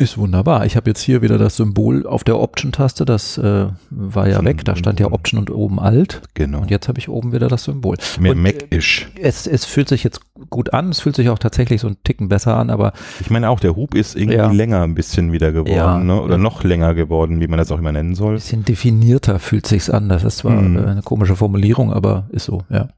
Ist 0.00 0.16
wunderbar. 0.16 0.64
Ich 0.64 0.76
habe 0.76 0.88
jetzt 0.90 1.00
hier 1.00 1.22
wieder 1.22 1.38
das 1.38 1.56
Symbol 1.56 2.06
auf 2.06 2.22
der 2.22 2.38
Option-Taste. 2.38 3.04
Das 3.04 3.36
äh, 3.38 3.66
war 3.90 4.28
ja 4.28 4.36
Schon 4.36 4.44
weg. 4.44 4.64
Da 4.64 4.76
stand 4.76 5.00
ja 5.00 5.06
wunderbar. 5.06 5.18
Option 5.18 5.40
und 5.40 5.50
oben 5.50 5.80
alt. 5.80 6.22
genau. 6.34 6.60
Und 6.60 6.70
jetzt 6.70 6.86
habe 6.86 7.00
ich 7.00 7.08
oben 7.08 7.32
wieder 7.32 7.48
das 7.48 7.64
Symbol. 7.64 7.96
Mehr 8.20 8.36
Mac-ish. 8.36 9.08
Es, 9.20 9.46
es 9.48 9.64
fühlt 9.64 9.88
sich 9.88 10.04
jetzt 10.04 10.20
gut 10.50 10.72
an. 10.72 10.90
Es 10.90 11.00
fühlt 11.00 11.16
sich 11.16 11.28
auch 11.30 11.38
tatsächlich 11.40 11.80
so 11.80 11.88
einen 11.88 11.96
Ticken 12.04 12.28
besser 12.28 12.56
an, 12.56 12.70
aber 12.70 12.92
Ich 13.20 13.30
meine 13.30 13.50
auch, 13.50 13.58
der 13.58 13.74
Hub 13.74 13.94
ist 13.96 14.14
irgendwie 14.14 14.36
Ja. 14.36 14.50
länger 14.52 14.82
ein 14.82 14.94
bisschen 14.94 15.32
wieder 15.32 15.50
geworden, 15.50 15.72
Ja. 15.74 15.98
ne? 15.98 16.20
oder 16.22 16.34
Ja. 16.36 16.38
noch 16.38 16.62
länger 16.62 16.94
geworden, 16.94 17.40
wie 17.40 17.48
man 17.48 17.58
das 17.58 17.72
auch 17.72 17.78
immer 17.78 17.90
nennen 17.92 18.14
soll. 18.14 18.34
ein 18.34 18.36
bisschen 18.36 18.64
definierter 18.64 19.40
fühlt 19.40 19.66
sich's 19.66 19.90
an. 19.90 20.08
Das 20.08 20.22
ist 20.22 20.38
zwar 20.38 20.52
äh, 20.52 20.58
eine 20.64 21.02
komische 21.04 21.34
Formulierung, 21.34 21.92
aber 21.92 22.26
ist 22.30 22.44
so, 22.44 22.62
ja. 22.70 22.88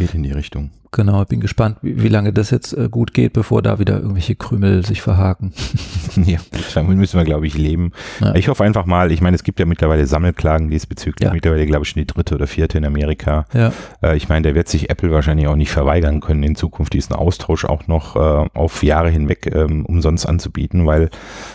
Geht 0.00 0.14
in 0.14 0.22
die 0.22 0.32
Richtung. 0.32 0.70
Genau, 0.92 1.24
bin 1.24 1.40
gespannt, 1.40 1.76
wie, 1.82 2.02
wie 2.02 2.08
lange 2.08 2.32
das 2.32 2.50
jetzt 2.50 2.72
äh, 2.72 2.88
gut 2.90 3.14
geht, 3.14 3.32
bevor 3.32 3.62
da 3.62 3.78
wieder 3.78 3.98
irgendwelche 3.98 4.34
Krümel 4.34 4.84
sich 4.84 5.02
verhaken. 5.02 5.52
ja, 6.24 6.40
damit 6.74 6.98
müssen 6.98 7.16
wir, 7.16 7.24
glaube 7.24 7.46
ich, 7.46 7.56
leben. 7.56 7.92
Ja. 8.20 8.34
Ich 8.34 8.48
hoffe 8.48 8.64
einfach 8.64 8.86
mal, 8.86 9.12
ich 9.12 9.20
meine, 9.20 9.36
es 9.36 9.44
gibt 9.44 9.60
ja 9.60 9.66
mittlerweile 9.66 10.04
Sammelklagen 10.08 10.68
diesbezüglich, 10.68 11.28
ja. 11.28 11.32
mittlerweile, 11.32 11.64
glaube 11.66 11.84
ich, 11.84 11.90
schon 11.90 12.00
die 12.00 12.06
dritte 12.06 12.34
oder 12.34 12.48
vierte 12.48 12.78
in 12.78 12.84
Amerika. 12.84 13.44
Ja. 13.54 13.72
Äh, 14.02 14.16
ich 14.16 14.28
meine, 14.28 14.48
da 14.48 14.54
wird 14.56 14.66
sich 14.66 14.90
Apple 14.90 15.12
wahrscheinlich 15.12 15.46
auch 15.46 15.54
nicht 15.54 15.70
verweigern 15.70 16.20
können, 16.20 16.42
in 16.42 16.56
Zukunft 16.56 16.92
diesen 16.92 17.14
Austausch 17.14 17.64
auch 17.64 17.86
noch 17.86 18.16
äh, 18.16 18.48
auf 18.52 18.82
Jahre 18.82 19.10
hinweg 19.10 19.54
ähm, 19.54 19.86
umsonst 19.86 20.28
anzubieten, 20.28 20.86
weil 20.86 21.10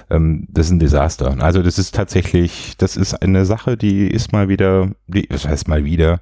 ähm, 0.09 0.47
das 0.49 0.67
ist 0.67 0.71
ein 0.71 0.79
Desaster. 0.79 1.35
Also 1.39 1.61
das 1.61 1.77
ist 1.77 1.93
tatsächlich, 1.93 2.75
das 2.77 2.95
ist 2.95 3.15
eine 3.15 3.43
Sache, 3.43 3.75
die 3.75 4.07
ist 4.07 4.31
mal 4.31 4.47
wieder, 4.47 4.91
die, 5.07 5.27
das 5.27 5.45
heißt 5.45 5.67
mal 5.67 5.83
wieder, 5.83 6.21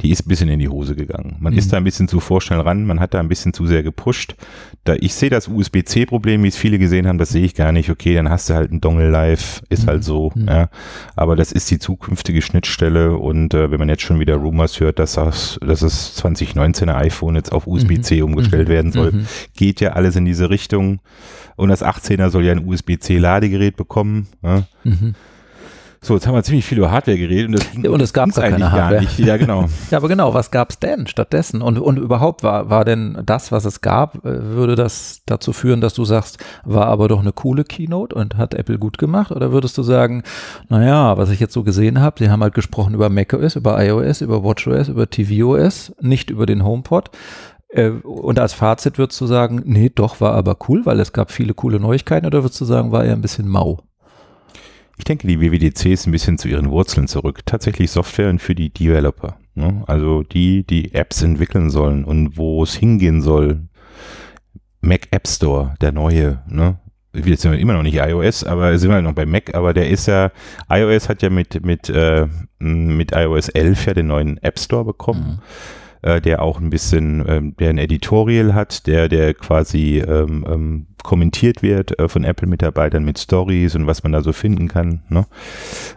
die 0.00 0.10
ist 0.10 0.24
ein 0.24 0.28
bisschen 0.28 0.48
in 0.48 0.60
die 0.60 0.68
Hose 0.70 0.96
gegangen. 0.96 1.36
Man 1.40 1.52
mhm. 1.52 1.58
ist 1.58 1.63
da 1.68 1.76
ein 1.76 1.84
bisschen 1.84 2.08
zu 2.08 2.20
vorstellen 2.20 2.54
schnell 2.54 2.60
ran. 2.60 2.86
Man 2.86 3.00
hat 3.00 3.14
da 3.14 3.20
ein 3.20 3.28
bisschen 3.28 3.52
zu 3.52 3.66
sehr 3.66 3.82
gepusht. 3.82 4.36
Da, 4.84 4.94
ich 4.94 5.14
sehe 5.14 5.30
das 5.30 5.48
USB-C-Problem, 5.48 6.42
wie 6.42 6.48
es 6.48 6.56
viele 6.56 6.78
gesehen 6.78 7.06
haben, 7.06 7.18
das 7.18 7.30
sehe 7.30 7.44
ich 7.44 7.54
gar 7.54 7.72
nicht. 7.72 7.90
Okay, 7.90 8.14
dann 8.14 8.28
hast 8.28 8.50
du 8.50 8.54
halt 8.54 8.70
einen 8.70 8.80
Dongle 8.80 9.08
live, 9.08 9.62
ist 9.68 9.80
halt 9.80 9.86
mhm. 9.86 9.90
halt 9.90 10.04
so. 10.04 10.32
Mhm. 10.34 10.48
Ja. 10.48 10.68
Aber 11.16 11.36
das 11.36 11.52
ist 11.52 11.70
die 11.70 11.78
zukünftige 11.78 12.42
Schnittstelle 12.42 13.16
und 13.16 13.54
äh, 13.54 13.70
wenn 13.70 13.78
man 13.78 13.88
jetzt 13.88 14.02
schon 14.02 14.20
wieder 14.20 14.36
Rumors 14.36 14.80
hört, 14.80 14.98
dass 14.98 15.14
das, 15.14 15.58
dass 15.60 15.80
das 15.80 16.22
2019er 16.22 16.94
iPhone 16.94 17.36
jetzt 17.36 17.52
auf 17.52 17.66
USB-C 17.66 18.18
mhm. 18.18 18.24
umgestellt 18.24 18.68
mhm. 18.68 18.72
werden 18.72 18.92
soll, 18.92 19.12
mhm. 19.12 19.26
geht 19.56 19.80
ja 19.80 19.92
alles 19.92 20.16
in 20.16 20.24
diese 20.24 20.50
Richtung. 20.50 21.00
Und 21.56 21.68
das 21.68 21.84
18er 21.84 22.30
soll 22.30 22.44
ja 22.44 22.52
ein 22.52 22.66
USB-C-Ladegerät 22.66 23.76
bekommen. 23.76 24.26
Ja. 24.42 24.64
So, 26.04 26.12
jetzt 26.12 26.26
haben 26.26 26.34
wir 26.34 26.42
ziemlich 26.42 26.66
viel 26.66 26.76
über 26.76 26.90
Hardware 26.90 27.16
geredet 27.16 27.48
und, 27.48 27.54
das 27.54 27.90
und 27.90 28.00
es 28.02 28.12
gab 28.12 28.30
gar 28.34 28.50
keine 28.50 28.70
Hardware. 28.70 28.94
Gar 28.96 29.00
nicht. 29.00 29.18
Ja, 29.18 29.38
genau. 29.38 29.64
ja, 29.90 29.96
aber 29.96 30.08
genau, 30.08 30.34
was 30.34 30.50
gab 30.50 30.68
es 30.68 30.78
denn 30.78 31.06
stattdessen? 31.06 31.62
Und, 31.62 31.78
und 31.78 31.96
überhaupt 31.96 32.42
war, 32.42 32.68
war 32.68 32.84
denn 32.84 33.22
das, 33.24 33.52
was 33.52 33.64
es 33.64 33.80
gab, 33.80 34.16
äh, 34.16 34.54
würde 34.54 34.74
das 34.74 35.22
dazu 35.24 35.54
führen, 35.54 35.80
dass 35.80 35.94
du 35.94 36.04
sagst, 36.04 36.44
war 36.64 36.88
aber 36.88 37.08
doch 37.08 37.20
eine 37.20 37.32
coole 37.32 37.64
Keynote 37.64 38.14
und 38.14 38.36
hat 38.36 38.52
Apple 38.52 38.78
gut 38.78 38.98
gemacht? 38.98 39.32
Oder 39.32 39.50
würdest 39.50 39.78
du 39.78 39.82
sagen, 39.82 40.24
naja, 40.68 41.16
was 41.16 41.30
ich 41.30 41.40
jetzt 41.40 41.54
so 41.54 41.62
gesehen 41.62 42.02
habe, 42.02 42.16
sie 42.18 42.28
haben 42.28 42.42
halt 42.42 42.54
gesprochen 42.54 42.92
über 42.92 43.08
macOS, 43.08 43.56
über 43.56 43.82
iOS, 43.82 44.20
über 44.20 44.44
WatchOS, 44.44 44.88
über 44.88 45.08
tvOS, 45.08 45.94
nicht 46.02 46.28
über 46.28 46.44
den 46.44 46.64
HomePod. 46.64 47.12
Äh, 47.70 47.88
und 48.02 48.38
als 48.38 48.52
Fazit 48.52 48.98
würdest 48.98 49.18
du 49.22 49.26
sagen, 49.26 49.62
nee, 49.64 49.90
doch, 49.94 50.20
war 50.20 50.34
aber 50.34 50.58
cool, 50.68 50.84
weil 50.84 51.00
es 51.00 51.14
gab 51.14 51.30
viele 51.30 51.54
coole 51.54 51.80
Neuigkeiten, 51.80 52.26
oder 52.26 52.42
würdest 52.42 52.60
du 52.60 52.66
sagen, 52.66 52.92
war 52.92 53.06
eher 53.06 53.14
ein 53.14 53.22
bisschen 53.22 53.48
mau? 53.48 53.80
Ich 54.96 55.04
denke, 55.04 55.26
die 55.26 55.40
WWDC 55.40 55.86
ist 55.86 56.06
ein 56.06 56.12
bisschen 56.12 56.38
zu 56.38 56.48
ihren 56.48 56.70
Wurzeln 56.70 57.08
zurück. 57.08 57.40
Tatsächlich 57.46 57.90
Software 57.90 58.38
für 58.38 58.54
die 58.54 58.70
Developer. 58.70 59.38
Ne? 59.54 59.82
Also 59.86 60.22
die, 60.22 60.64
die 60.64 60.94
Apps 60.94 61.22
entwickeln 61.22 61.70
sollen 61.70 62.04
und 62.04 62.36
wo 62.36 62.62
es 62.62 62.74
hingehen 62.74 63.20
soll. 63.20 63.60
Mac 64.80 65.08
App 65.10 65.26
Store, 65.26 65.74
der 65.80 65.92
neue, 65.92 66.42
ne? 66.46 66.78
Jetzt 67.14 67.42
sind 67.42 67.52
wir 67.52 67.58
immer 67.58 67.74
noch 67.74 67.84
nicht 67.84 67.96
iOS, 67.96 68.42
aber 68.44 68.76
sind 68.76 68.90
wir 68.90 69.00
noch 69.00 69.12
bei 69.12 69.24
Mac, 69.24 69.54
aber 69.54 69.72
der 69.72 69.88
ist 69.88 70.06
ja, 70.06 70.32
iOS 70.68 71.08
hat 71.08 71.22
ja 71.22 71.30
mit, 71.30 71.64
mit, 71.64 71.88
äh, 71.88 72.26
mit 72.58 73.12
iOS 73.12 73.48
11 73.48 73.86
ja 73.86 73.94
den 73.94 74.08
neuen 74.08 74.36
App 74.42 74.58
Store 74.58 74.84
bekommen. 74.84 75.40
Mhm 75.40 75.83
äh, 76.04 76.20
der 76.20 76.42
auch 76.42 76.60
ein 76.60 76.68
bisschen, 76.68 77.24
ähm, 77.26 77.56
der 77.56 77.70
ein 77.70 77.78
Editorial 77.78 78.54
hat, 78.54 78.86
der, 78.86 79.08
der 79.08 79.32
quasi 79.32 80.04
ähm, 80.06 80.44
ähm, 80.46 80.86
kommentiert 81.02 81.62
wird 81.62 81.98
äh, 81.98 82.08
von 82.08 82.24
Apple-Mitarbeitern 82.24 83.04
mit 83.04 83.18
Stories 83.18 83.74
und 83.74 83.86
was 83.86 84.02
man 84.02 84.12
da 84.12 84.20
so 84.20 84.32
finden 84.32 84.68
kann. 84.68 85.02
Ne? 85.08 85.26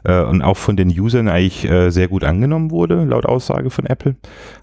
Äh, 0.06 0.22
und 0.22 0.42
auch 0.42 0.56
von 0.56 0.78
den 0.78 0.90
Usern 0.90 1.28
eigentlich 1.28 1.70
äh, 1.70 1.90
sehr 1.90 2.08
gut 2.08 2.24
angenommen 2.24 2.72
wurde, 2.72 3.04
laut 3.04 3.26
Aussage 3.26 3.70
von 3.70 3.86
Apple. 3.86 4.16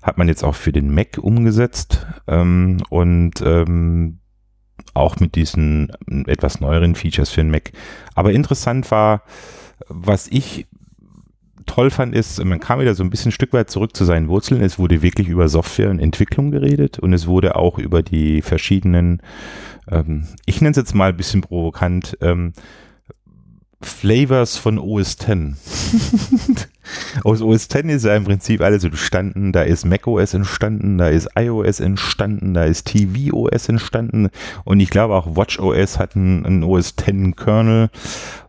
Hat 0.02 0.16
man 0.16 0.28
jetzt 0.28 0.44
auch 0.44 0.54
für 0.54 0.72
den 0.72 0.94
Mac 0.94 1.18
umgesetzt 1.18 2.06
ähm, 2.26 2.78
und 2.88 3.42
ähm, 3.44 4.20
auch 4.94 5.16
mit 5.20 5.34
diesen 5.34 5.92
etwas 6.26 6.60
neueren 6.60 6.94
Features 6.94 7.30
für 7.30 7.42
den 7.42 7.50
Mac. 7.50 7.72
Aber 8.14 8.32
interessant 8.32 8.90
war, 8.90 9.22
was 9.88 10.26
ich 10.28 10.66
toll 11.66 11.90
fand, 11.90 12.14
ist, 12.14 12.42
man 12.44 12.60
kam 12.60 12.80
wieder 12.80 12.94
so 12.94 13.02
ein 13.02 13.10
bisschen 13.10 13.30
ein 13.30 13.32
Stück 13.32 13.52
weit 13.52 13.70
zurück 13.70 13.96
zu 13.96 14.04
seinen 14.04 14.28
Wurzeln. 14.28 14.62
Es 14.62 14.78
wurde 14.78 15.02
wirklich 15.02 15.28
über 15.28 15.48
Software 15.48 15.90
und 15.90 15.98
Entwicklung 15.98 16.50
geredet 16.50 16.98
und 16.98 17.12
es 17.12 17.26
wurde 17.26 17.56
auch 17.56 17.78
über 17.78 18.02
die 18.02 18.42
verschiedenen, 18.42 19.20
ähm, 19.90 20.26
ich 20.46 20.60
nenne 20.60 20.72
es 20.72 20.76
jetzt 20.76 20.94
mal 20.94 21.10
ein 21.10 21.16
bisschen 21.16 21.40
provokant, 21.40 22.16
ähm, 22.20 22.52
Flavors 23.86 24.56
von 24.56 24.78
OS 24.78 25.16
X. 25.26 25.28
Aus 27.24 27.40
OS 27.40 27.64
X 27.64 27.74
ist 27.74 28.04
ja 28.04 28.14
im 28.14 28.24
Prinzip 28.24 28.60
alles 28.60 28.84
entstanden. 28.84 29.52
Da 29.52 29.62
ist 29.62 29.84
macOS 29.84 30.34
entstanden, 30.34 30.98
da 30.98 31.08
ist 31.08 31.28
iOS 31.36 31.80
entstanden, 31.80 32.54
da 32.54 32.64
ist 32.64 32.86
tvOS 32.86 33.68
entstanden 33.68 34.28
und 34.64 34.80
ich 34.80 34.90
glaube 34.90 35.14
auch 35.14 35.36
WatchOS 35.36 35.98
hat 35.98 36.16
einen, 36.16 36.62
OS 36.62 36.94
X 37.06 37.36
Kernel. 37.36 37.90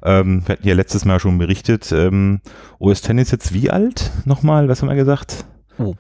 Ähm, 0.04 0.44
wir 0.46 0.54
hatten 0.54 0.68
ja 0.68 0.76
letztes 0.76 1.06
Mal 1.06 1.20
schon 1.20 1.38
berichtet. 1.38 1.92
Ähm, 1.92 2.42
OS 2.80 3.08
X 3.08 3.22
ist 3.22 3.32
jetzt 3.32 3.54
wie 3.54 3.70
alt? 3.70 4.12
Nochmal, 4.26 4.68
was 4.68 4.82
haben 4.82 4.90
wir 4.90 4.96
gesagt? 4.96 5.46
Oh. 5.78 5.96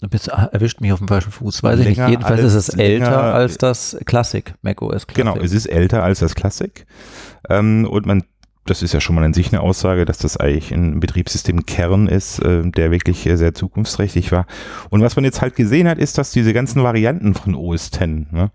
Du 0.00 0.08
bist, 0.08 0.32
ah, 0.32 0.48
erwischt 0.52 0.80
mich 0.80 0.92
auf 0.92 1.00
dem 1.00 1.08
falschen 1.08 1.32
Fuß, 1.32 1.64
weiß 1.64 1.78
länger 1.80 1.90
ich 1.90 1.98
nicht. 1.98 2.08
Jedenfalls 2.10 2.40
ist 2.42 2.54
es 2.54 2.68
älter 2.68 3.34
als 3.34 3.58
das 3.58 3.98
Classic, 4.04 4.54
macOS 4.62 5.08
Classic. 5.08 5.14
Genau, 5.14 5.36
es 5.36 5.52
ist 5.52 5.66
älter 5.66 6.04
als 6.04 6.20
das 6.20 6.36
Classic. 6.36 6.86
Ähm, 7.48 7.84
und 7.84 8.06
man 8.06 8.22
das 8.68 8.82
ist 8.82 8.92
ja 8.92 9.00
schon 9.00 9.14
mal 9.14 9.24
in 9.24 9.34
sich 9.34 9.52
eine 9.52 9.60
Aussage, 9.60 10.04
dass 10.04 10.18
das 10.18 10.36
eigentlich 10.36 10.72
ein 10.72 11.00
Betriebssystemkern 11.00 12.08
ist, 12.08 12.38
äh, 12.40 12.68
der 12.70 12.90
wirklich 12.90 13.26
äh, 13.26 13.36
sehr 13.36 13.54
zukunftsträchtig 13.54 14.32
war. 14.32 14.46
Und 14.90 15.02
was 15.02 15.16
man 15.16 15.24
jetzt 15.24 15.42
halt 15.42 15.56
gesehen 15.56 15.88
hat, 15.88 15.98
ist, 15.98 16.18
dass 16.18 16.30
diese 16.30 16.52
ganzen 16.52 16.82
Varianten 16.82 17.34
von 17.34 17.54
OS 17.54 17.88
X, 17.88 17.98
ne, 17.98 18.50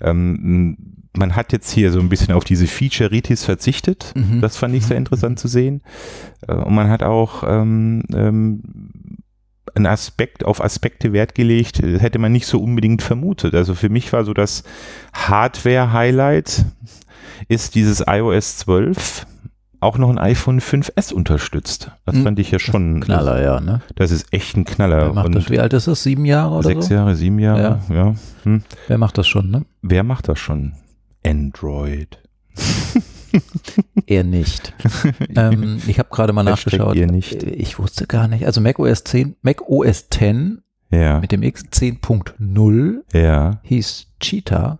ähm, 0.00 0.76
man 1.16 1.34
hat 1.34 1.52
jetzt 1.52 1.70
hier 1.72 1.90
so 1.90 1.98
ein 1.98 2.08
bisschen 2.08 2.34
auf 2.34 2.44
diese 2.44 2.66
Feature-Ritis 2.66 3.44
verzichtet. 3.44 4.12
Mhm. 4.14 4.40
Das 4.40 4.56
fand 4.56 4.74
ich 4.74 4.86
sehr 4.86 4.96
mhm. 4.96 5.02
interessant 5.06 5.38
zu 5.38 5.48
sehen. 5.48 5.82
Äh, 6.46 6.54
und 6.54 6.74
man 6.74 6.88
hat 6.88 7.02
auch 7.02 7.42
ähm, 7.46 8.02
ähm, 8.14 8.62
einen 9.74 9.86
Aspekt 9.86 10.44
auf 10.44 10.62
Aspekte 10.62 11.12
Wert 11.12 11.34
gelegt, 11.34 11.82
hätte 11.82 12.18
man 12.18 12.32
nicht 12.32 12.46
so 12.46 12.60
unbedingt 12.60 13.02
vermutet. 13.02 13.54
Also 13.54 13.74
für 13.74 13.88
mich 13.88 14.12
war 14.12 14.24
so 14.24 14.34
das 14.34 14.64
Hardware-Highlight 15.12 16.64
ist 17.48 17.74
dieses 17.74 18.02
iOS 18.06 18.58
12 18.58 19.26
auch 19.80 19.98
noch 19.98 20.10
ein 20.10 20.18
iPhone 20.18 20.60
5S 20.60 21.12
unterstützt. 21.12 21.92
Das 22.04 22.16
hm, 22.16 22.24
fand 22.24 22.38
ich 22.38 22.50
ja 22.50 22.58
schon. 22.58 23.00
Knaller, 23.00 23.42
ja, 23.42 23.60
ne? 23.60 23.80
Das 23.94 24.10
ist 24.10 24.32
echt 24.32 24.56
ein 24.56 24.64
Knaller. 24.64 25.06
Wer 25.06 25.12
macht 25.12 25.34
das, 25.34 25.50
wie 25.50 25.60
alt 25.60 25.72
ist 25.72 25.86
das? 25.86 26.02
Sieben 26.02 26.24
Jahre 26.24 26.54
oder 26.56 26.68
sechs 26.68 26.86
so? 26.86 26.94
Jahre, 26.94 27.14
sieben 27.14 27.38
Jahre, 27.38 27.80
ja. 27.88 27.94
ja. 27.94 28.14
Hm. 28.44 28.62
Wer 28.86 28.98
macht 28.98 29.18
das 29.18 29.26
schon, 29.26 29.50
ne? 29.50 29.64
Wer 29.82 30.02
macht 30.02 30.28
das 30.28 30.38
schon? 30.38 30.72
Android. 31.24 32.18
er 34.06 34.24
nicht. 34.24 34.74
ähm, 35.36 35.80
ich 35.86 35.98
habe 35.98 36.08
gerade 36.10 36.32
mal 36.32 36.42
nachgeschaut. 36.42 36.96
Ihr 36.96 37.06
nicht. 37.06 37.42
Ich 37.42 37.78
wusste 37.78 38.06
gar 38.06 38.28
nicht. 38.28 38.46
Also 38.46 38.60
Mac 38.60 38.78
OS 38.78 39.04
10, 39.04 39.36
Mac 39.42 39.68
OS 39.68 40.08
10 40.10 40.62
ja. 40.90 41.20
mit 41.20 41.32
dem 41.32 41.42
X 41.42 41.64
10.0 41.72 43.00
ja. 43.12 43.60
hieß 43.62 44.06
Cheetah 44.20 44.78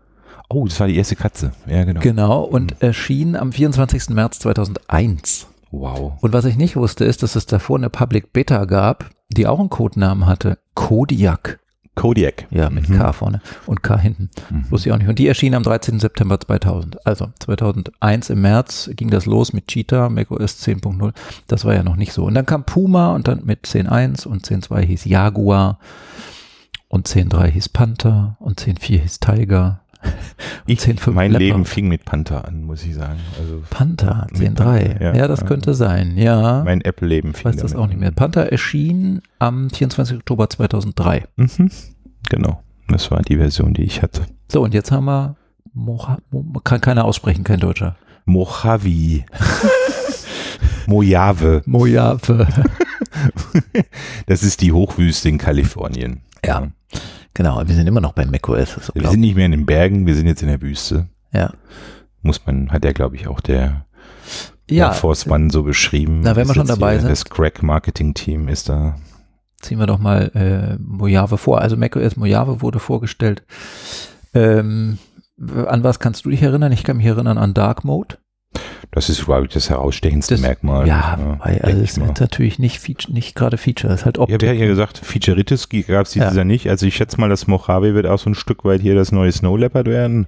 Oh, 0.48 0.66
das 0.66 0.80
war 0.80 0.86
die 0.86 0.96
erste 0.96 1.16
Katze. 1.16 1.52
Ja, 1.66 1.84
genau. 1.84 2.00
Genau, 2.00 2.42
und 2.42 2.72
mhm. 2.72 2.76
erschien 2.80 3.36
am 3.36 3.52
24. 3.52 4.10
März 4.10 4.38
2001. 4.40 5.46
Wow. 5.70 6.14
Und 6.20 6.32
was 6.32 6.46
ich 6.46 6.56
nicht 6.56 6.76
wusste, 6.76 7.04
ist, 7.04 7.22
dass 7.22 7.36
es 7.36 7.46
davor 7.46 7.76
eine 7.76 7.90
Public 7.90 8.32
Beta 8.32 8.64
gab, 8.64 9.10
die 9.28 9.46
auch 9.46 9.60
einen 9.60 9.68
Codenamen 9.68 10.26
hatte. 10.26 10.58
Kodiak. 10.74 11.60
Kodiak. 11.94 12.46
Ja, 12.50 12.70
mit 12.70 12.88
mhm. 12.88 12.96
K 12.96 13.12
vorne 13.12 13.42
und 13.66 13.82
K 13.82 13.98
hinten. 13.98 14.30
Mhm. 14.50 14.70
Wusste 14.70 14.88
ich 14.88 14.92
auch 14.94 14.98
nicht. 14.98 15.08
Und 15.08 15.18
die 15.18 15.26
erschien 15.26 15.54
am 15.54 15.64
13. 15.64 15.98
September 15.98 16.40
2000. 16.40 17.04
Also 17.04 17.26
2001 17.40 18.30
im 18.30 18.40
März 18.40 18.88
ging 18.94 19.10
das 19.10 19.26
los 19.26 19.52
mit 19.52 19.66
Cheetah, 19.66 20.08
macOS 20.08 20.62
10.0. 20.62 21.12
Das 21.48 21.64
war 21.64 21.74
ja 21.74 21.82
noch 21.82 21.96
nicht 21.96 22.12
so. 22.12 22.24
Und 22.24 22.34
dann 22.34 22.46
kam 22.46 22.64
Puma 22.64 23.14
und 23.14 23.26
dann 23.26 23.44
mit 23.44 23.66
10.1 23.66 24.26
und 24.26 24.46
10.2 24.46 24.80
hieß 24.80 25.04
Jaguar 25.06 25.80
und 26.86 27.08
10.3 27.08 27.46
hieß 27.48 27.68
Panther 27.70 28.36
und 28.38 28.60
10.4 28.60 29.00
hieß 29.00 29.20
Tiger 29.20 29.80
ich, 30.66 31.06
mein 31.06 31.32
Lepper. 31.32 31.44
Leben 31.44 31.64
fing 31.64 31.88
mit 31.88 32.04
Panther 32.04 32.46
an, 32.46 32.62
muss 32.62 32.84
ich 32.84 32.94
sagen. 32.94 33.18
Also 33.40 33.62
Panther, 33.70 34.26
10.3. 34.32 35.02
Ja, 35.02 35.14
ja, 35.14 35.28
das 35.28 35.44
könnte 35.44 35.74
sein, 35.74 36.16
ja. 36.16 36.62
Mein 36.64 36.80
Apple-Leben 36.80 37.34
fing 37.34 37.46
Weiß 37.46 37.56
das 37.56 37.74
auch 37.74 37.86
nicht 37.86 37.98
mehr. 37.98 38.10
Panther 38.10 38.52
erschien 38.52 39.22
am 39.38 39.70
24. 39.70 40.18
Oktober 40.18 40.48
2003. 40.50 41.24
Mhm, 41.36 41.70
genau, 42.28 42.62
das 42.88 43.10
war 43.10 43.22
die 43.22 43.36
Version, 43.36 43.74
die 43.74 43.82
ich 43.82 44.02
hatte. 44.02 44.26
So, 44.48 44.62
und 44.62 44.74
jetzt 44.74 44.92
haben 44.92 45.06
wir, 45.06 45.36
Moja, 45.74 46.18
kann 46.64 46.80
keiner 46.80 47.04
aussprechen, 47.04 47.44
kein 47.44 47.60
Deutscher. 47.60 47.96
Mojave. 48.24 49.24
Mojave. 50.86 51.62
Mojave. 51.66 52.46
das 54.26 54.42
ist 54.42 54.60
die 54.60 54.72
Hochwüste 54.72 55.28
in 55.28 55.38
Kalifornien. 55.38 56.20
Ja. 56.44 56.68
Genau, 57.38 57.62
wir 57.64 57.72
sind 57.72 57.86
immer 57.86 58.00
noch 58.00 58.14
bei 58.14 58.26
macOS. 58.26 58.90
Wir 58.94 59.10
sind 59.10 59.20
nicht 59.20 59.36
mehr 59.36 59.46
in 59.46 59.52
den 59.52 59.64
Bergen, 59.64 60.06
wir 60.06 60.16
sind 60.16 60.26
jetzt 60.26 60.42
in 60.42 60.48
der 60.48 60.60
Wüste. 60.60 61.06
Ja. 61.32 61.52
Muss 62.20 62.44
man, 62.44 62.72
hat 62.72 62.84
ja, 62.84 62.90
glaube 62.90 63.14
ich, 63.14 63.28
auch 63.28 63.38
der, 63.40 63.86
ja, 64.68 64.90
Force 64.90 65.24
One 65.28 65.48
so 65.48 65.62
beschrieben. 65.62 66.22
Na, 66.24 66.34
wenn 66.34 66.48
wir 66.48 66.54
schon 66.56 66.66
dabei 66.66 66.94
hier, 66.94 67.02
sind. 67.02 67.10
Das 67.12 67.24
Crack 67.24 67.62
Marketing 67.62 68.12
Team 68.12 68.48
ist 68.48 68.68
da. 68.68 68.96
ziehen 69.60 69.78
wir 69.78 69.86
doch 69.86 70.00
mal 70.00 70.32
äh, 70.34 70.82
Mojave 70.82 71.38
vor. 71.38 71.60
Also 71.60 71.76
macOS 71.76 72.16
Mojave 72.16 72.60
wurde 72.60 72.80
vorgestellt. 72.80 73.44
Ähm, 74.34 74.98
an 75.38 75.84
was 75.84 76.00
kannst 76.00 76.24
du 76.24 76.30
dich 76.30 76.42
erinnern? 76.42 76.72
Ich 76.72 76.82
kann 76.82 76.96
mich 76.96 77.06
erinnern 77.06 77.38
an 77.38 77.54
Dark 77.54 77.84
Mode. 77.84 78.16
Das 78.90 79.10
ist, 79.10 79.24
glaube 79.26 79.46
ich, 79.46 79.52
das 79.52 79.68
herausstechendste 79.68 80.34
Das- 80.34 80.40
Merkmal. 80.40 80.88
ja, 80.88 81.18
weil 81.40 81.52
denk 81.54 81.64
also 81.64 81.82
es 81.82 81.98
ist 81.98 82.20
natürlich 82.20 82.58
nicht, 82.58 82.78
Feature, 82.80 83.12
nicht 83.12 83.34
gerade 83.34 83.58
Feature, 83.58 83.92
es 83.92 84.00
ist 84.00 84.06
halt 84.06 84.16
Ja, 84.16 84.22
Optik. 84.22 84.40
wir 84.40 84.48
hatten 84.48 84.60
ja 84.60 84.66
gesagt, 84.66 84.98
Featureitis 84.98 85.68
gab 85.68 86.06
es 86.06 86.12
dieses 86.12 86.30
Ja. 86.30 86.36
Jahr 86.36 86.44
nicht. 86.46 86.68
Also 86.70 86.86
ich 86.86 86.96
schätze 86.96 87.20
mal, 87.20 87.28
das 87.28 87.46
Mojave 87.46 87.94
wird 87.94 88.06
auch 88.06 88.18
so 88.18 88.30
ein 88.30 88.34
Stück 88.34 88.64
weit 88.64 88.80
hier 88.80 88.94
das 88.94 89.12
neue 89.12 89.30
Snow 89.30 89.58
Leopard 89.58 89.86
werden. 89.86 90.26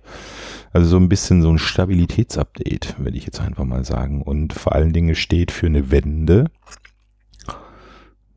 Also 0.72 0.88
so 0.88 0.98
ein 0.98 1.08
bisschen 1.08 1.40
so 1.42 1.50
ein 1.50 1.58
Stabilitätsupdate, 1.58 2.96
würde 2.98 3.16
ich 3.16 3.24
jetzt 3.24 3.40
einfach 3.40 3.64
mal 3.64 3.84
sagen. 3.84 4.22
Und 4.22 4.52
vor 4.52 4.74
allen 4.74 4.92
Dingen 4.92 5.14
steht 5.14 5.50
für 5.52 5.66
eine 5.66 5.90
Wende. 5.90 6.44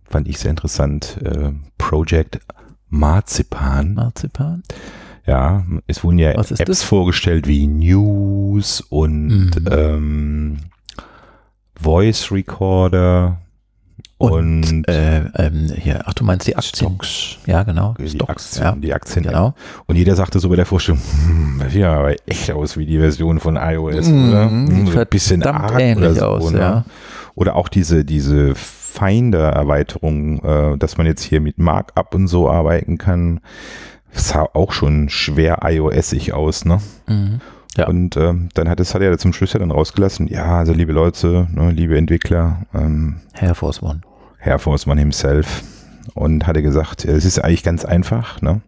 Fand 0.06 0.28
ich 0.28 0.40
sehr 0.40 0.52
interessant. 0.52 1.18
Äh, 1.24 1.52
Project 1.78 2.40
Marzipan. 2.90 3.94
Marzipan. 3.96 4.64
Ja, 5.26 5.64
es 5.88 6.04
wurden 6.04 6.18
ja 6.20 6.32
Apps 6.32 6.50
das? 6.50 6.84
vorgestellt 6.84 7.48
wie 7.48 7.66
News 7.68 8.82
und 8.82 9.28
Mhm. 9.28 9.52
ähm, 9.72 10.58
Voice 11.82 12.32
Recorder 12.32 13.40
Und, 14.18 14.70
und, 14.72 14.88
äh, 14.88 15.26
ähm, 15.36 15.72
hier, 15.76 16.02
ach, 16.06 16.14
du 16.14 16.24
meinst 16.24 16.48
die 16.48 16.56
Aktien. 16.56 16.90
Stocks. 16.92 17.38
Ja, 17.46 17.64
genau. 17.64 17.94
Die 18.00 18.10
Stocks, 18.10 18.58
Aktien, 18.58 18.64
ja. 18.64 18.76
die 18.82 18.94
Aktien. 18.94 19.24
Genau. 19.26 19.54
Und 19.86 19.96
jeder 19.98 20.16
sagte 20.16 20.40
so 20.40 20.48
bei 20.50 20.56
der 20.56 20.66
Vorstellung, 20.66 21.02
hm, 21.26 21.60
das 21.62 21.74
sieht 21.74 21.84
aber 21.84 22.16
echt 22.26 22.52
aus 22.52 22.78
wie 22.78 22.86
die 22.86 23.00
Version 23.00 23.40
von 23.40 23.58
iOS, 23.58 24.08
Mhm, 24.08 24.30
oder? 24.30 24.50
Hm, 24.50 24.88
so 24.88 25.00
ein 25.00 25.08
bisschen 25.10 25.44
arg 25.44 25.78
ähnlich 25.80 26.12
oder 26.12 26.16
so, 26.16 26.26
aus, 26.26 26.52
ne? 26.52 26.60
ja. 26.60 26.86
Oder 27.36 27.56
auch 27.56 27.68
diese, 27.68 28.06
diese 28.06 28.54
Finder-Erweiterung, 28.56 30.40
äh, 30.44 30.78
dass 30.78 30.98
man 30.98 31.06
jetzt 31.08 31.24
hier 31.24 31.42
mit 31.42 31.58
Markup 31.58 32.14
und 32.16 32.28
so 32.28 32.50
arbeiten 32.50 32.98
kann. 32.98 33.40
Das 34.14 34.30
sah 34.30 34.48
auch 34.54 34.72
schon 34.72 35.10
schwer 35.10 35.60
iOS-ig 35.64 36.34
aus, 36.34 36.66
ne? 36.66 36.80
Mhm. 37.08 37.42
Ja. 37.76 37.88
Und 37.88 38.16
ähm, 38.18 38.50
dann 38.54 38.70
hat 38.70 38.80
es 38.80 38.94
hat 38.94 39.02
er 39.02 39.18
zum 39.18 39.34
Schluss 39.34 39.54
ja 39.54 39.60
dann 39.60 39.72
rausgelassen, 39.72 40.28
ja, 40.28 40.60
also 40.60 40.74
liebe 40.74 40.94
Leute, 40.94 41.48
ne, 41.52 41.72
liebe 41.72 41.98
Entwickler, 41.98 42.68
ähm, 42.76 43.16
Force 43.56 43.82
One. 43.82 44.02
Herr 44.38 44.60
Forstmann 44.60 44.98
himself 45.00 45.64
und 46.14 46.46
hatte 46.46 46.62
gesagt, 46.62 47.04
es 47.06 47.26
ist 47.26 47.40
eigentlich 47.44 47.64
ganz 47.64 47.84
einfach. 47.86 48.42
Ne? 48.42 48.62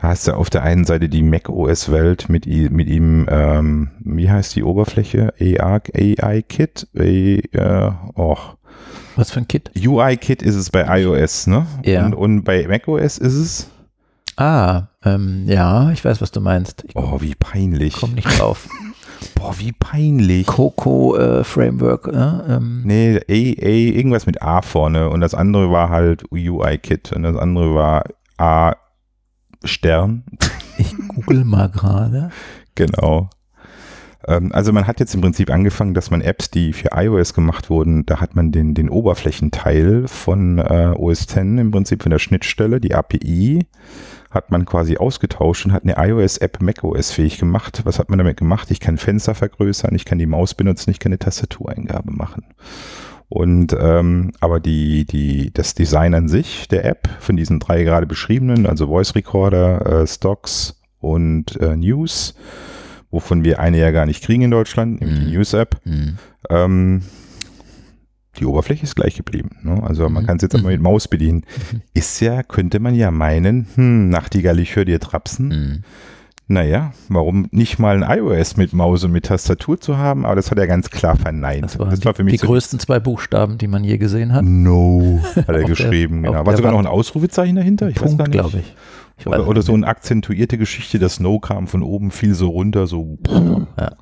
Da 0.00 0.08
hast 0.08 0.28
du 0.28 0.32
auf 0.36 0.50
der 0.50 0.62
einen 0.62 0.84
Seite 0.84 1.08
die 1.08 1.22
macOS-Welt 1.22 2.28
mit, 2.28 2.46
i- 2.46 2.68
mit 2.68 2.88
ihm, 2.88 3.26
ähm, 3.30 3.90
wie 4.04 4.30
heißt 4.30 4.54
die 4.54 4.62
Oberfläche? 4.62 5.32
AI, 5.40 5.80
AI 6.20 6.42
Kit? 6.42 6.86
Äh, 6.94 7.38
äh, 7.38 7.90
oh. 8.14 8.36
Was 9.16 9.30
für 9.32 9.40
ein 9.40 9.48
Kit? 9.48 9.70
UI 9.74 10.18
Kit 10.18 10.42
ist 10.42 10.54
es 10.54 10.70
bei 10.70 10.84
iOS, 11.00 11.46
ne? 11.46 11.66
Ja. 11.84 12.04
Und, 12.04 12.14
und 12.14 12.44
bei 12.44 12.68
macOS 12.68 13.16
ist 13.18 13.34
es, 13.34 13.70
Ah, 14.36 14.88
ähm, 15.04 15.44
ja, 15.46 15.90
ich 15.92 16.04
weiß, 16.04 16.20
was 16.20 16.30
du 16.30 16.40
meinst. 16.40 16.84
Ich 16.86 16.94
oh, 16.96 17.20
wie 17.20 17.34
peinlich. 17.34 17.94
komme 17.94 18.14
nicht 18.14 18.38
drauf. 18.38 18.68
Boah, 19.34 19.58
wie 19.58 19.72
peinlich. 19.72 20.46
Coco 20.46 21.16
äh, 21.16 21.42
Framework. 21.42 22.06
Äh, 22.08 22.54
ähm, 22.54 22.82
Nee, 22.84 23.16
A, 23.16 23.32
A, 23.32 23.66
irgendwas 23.66 24.26
mit 24.26 24.42
A 24.42 24.60
vorne 24.62 25.08
und 25.08 25.20
das 25.20 25.34
andere 25.34 25.70
war 25.70 25.88
halt 25.88 26.24
UI 26.30 26.76
Kit 26.78 27.12
und 27.12 27.22
das 27.22 27.36
andere 27.36 27.74
war 27.74 28.04
A 28.36 28.74
Stern. 29.64 30.24
Ich 30.78 30.94
google 31.08 31.44
mal 31.46 31.70
gerade. 31.70 32.28
Genau. 32.74 33.30
Ähm, 34.28 34.52
Also 34.52 34.74
man 34.74 34.86
hat 34.86 35.00
jetzt 35.00 35.14
im 35.14 35.22
Prinzip 35.22 35.50
angefangen, 35.50 35.94
dass 35.94 36.10
man 36.10 36.20
Apps, 36.20 36.50
die 36.50 36.74
für 36.74 36.90
iOS 36.94 37.32
gemacht 37.32 37.70
wurden, 37.70 38.04
da 38.04 38.20
hat 38.20 38.36
man 38.36 38.52
den, 38.52 38.74
den 38.74 38.90
Oberflächenteil 38.90 40.06
von 40.06 40.58
äh, 40.58 40.92
OS 40.94 41.22
X 41.22 41.36
im 41.36 41.70
Prinzip 41.70 42.02
von 42.02 42.10
der 42.10 42.18
Schnittstelle, 42.18 42.78
die 42.78 42.94
API, 42.94 43.66
hat 44.36 44.50
man 44.50 44.64
quasi 44.66 44.98
ausgetauscht 44.98 45.64
und 45.66 45.72
hat 45.72 45.82
eine 45.84 45.96
iOS-App 45.96 46.60
macOS 46.60 47.10
fähig 47.10 47.38
gemacht. 47.38 47.80
Was 47.84 47.98
hat 47.98 48.10
man 48.10 48.18
damit 48.18 48.36
gemacht? 48.36 48.70
Ich 48.70 48.78
kann 48.78 48.98
Fenster 48.98 49.34
vergrößern, 49.34 49.94
ich 49.94 50.04
kann 50.04 50.18
die 50.18 50.26
Maus 50.26 50.54
benutzen, 50.54 50.90
ich 50.90 50.98
kann 51.00 51.10
eine 51.10 51.18
Tastatureingabe 51.18 52.12
machen. 52.12 52.44
Und 53.28 53.74
ähm, 53.80 54.30
aber 54.38 54.60
die, 54.60 55.04
die, 55.04 55.52
das 55.52 55.74
Design 55.74 56.14
an 56.14 56.28
sich 56.28 56.68
der 56.68 56.84
App 56.84 57.08
von 57.18 57.36
diesen 57.36 57.58
drei 57.58 57.82
gerade 57.82 58.06
beschriebenen, 58.06 58.66
also 58.66 58.86
Voice 58.86 59.16
Recorder, 59.16 60.02
äh, 60.02 60.06
Stocks 60.06 60.80
und 61.00 61.56
äh, 61.60 61.76
News, 61.76 62.36
wovon 63.10 63.42
wir 63.42 63.58
eine 63.58 63.78
ja 63.78 63.90
gar 63.90 64.06
nicht 64.06 64.22
kriegen 64.22 64.42
in 64.42 64.50
Deutschland, 64.52 65.00
nämlich 65.00 65.18
die 65.20 65.26
Mhm. 65.26 65.32
News-App, 65.32 65.76
Hm. 65.84 66.18
ähm, 66.50 67.02
die 68.36 68.46
Oberfläche 68.46 68.84
ist 68.84 68.96
gleich 68.96 69.16
geblieben. 69.16 69.50
Ne? 69.62 69.82
Also 69.82 70.08
man 70.08 70.22
Mhm. 70.22 70.26
kann 70.26 70.36
es 70.36 70.42
jetzt 70.42 70.54
aber 70.54 70.68
mit 70.68 70.80
Maus 70.80 71.08
bedienen. 71.08 71.42
Mhm. 71.72 71.82
Ist 71.94 72.20
ja, 72.20 72.42
könnte 72.42 72.78
man 72.80 72.94
ja 72.94 73.10
meinen, 73.10 73.66
hm, 73.74 74.08
Nachtigall, 74.08 74.58
ich 74.60 74.76
höre 74.76 74.84
dir 74.84 75.00
trapsen. 75.00 75.50
Hm. 75.50 75.82
Naja, 76.48 76.92
warum 77.08 77.48
nicht 77.50 77.80
mal 77.80 78.00
ein 78.04 78.18
iOS 78.18 78.56
mit 78.56 78.72
Maus 78.72 79.02
und 79.02 79.10
mit 79.10 79.24
Tastatur 79.24 79.80
zu 79.80 79.98
haben? 79.98 80.24
Aber 80.24 80.36
das 80.36 80.52
hat 80.52 80.58
er 80.58 80.68
ganz 80.68 80.90
klar 80.90 81.16
verneint. 81.16 81.64
Das 81.64 81.76
waren 81.80 81.98
die, 81.98 82.12
für 82.14 82.22
mich 82.22 82.34
die 82.34 82.38
so 82.38 82.46
größten 82.46 82.78
zwei 82.78 83.00
Buchstaben, 83.00 83.58
die 83.58 83.66
man 83.66 83.82
je 83.82 83.98
gesehen 83.98 84.32
hat. 84.32 84.44
No, 84.44 85.20
hat 85.34 85.48
er 85.48 85.54
der- 85.54 85.64
geschrieben. 85.64 86.22
genau. 86.22 86.34
der 86.34 86.46
War 86.46 86.56
sogar 86.56 86.70
noch 86.70 86.78
Wand. 86.78 86.86
ein 86.86 86.92
Ausrufezeichen 86.92 87.56
dahinter? 87.56 87.88
Ich 87.88 87.96
weiß 88.00 88.16
gar 88.16 88.26
Punkt, 88.26 88.28
nicht. 88.28 88.40
glaube 88.40 88.58
ich. 88.58 88.74
ich 89.18 89.26
Oder, 89.26 89.48
oder 89.48 89.60
so 89.62 89.74
eine 89.74 89.88
akzentuierte 89.88 90.56
Geschichte, 90.56 91.00
das 91.00 91.16
Snow 91.16 91.40
kam 91.40 91.66
von 91.66 91.82
oben, 91.82 92.12
fiel 92.12 92.34
so 92.34 92.48
runter, 92.50 92.86
so, 92.86 93.18
Ja. 93.76 93.92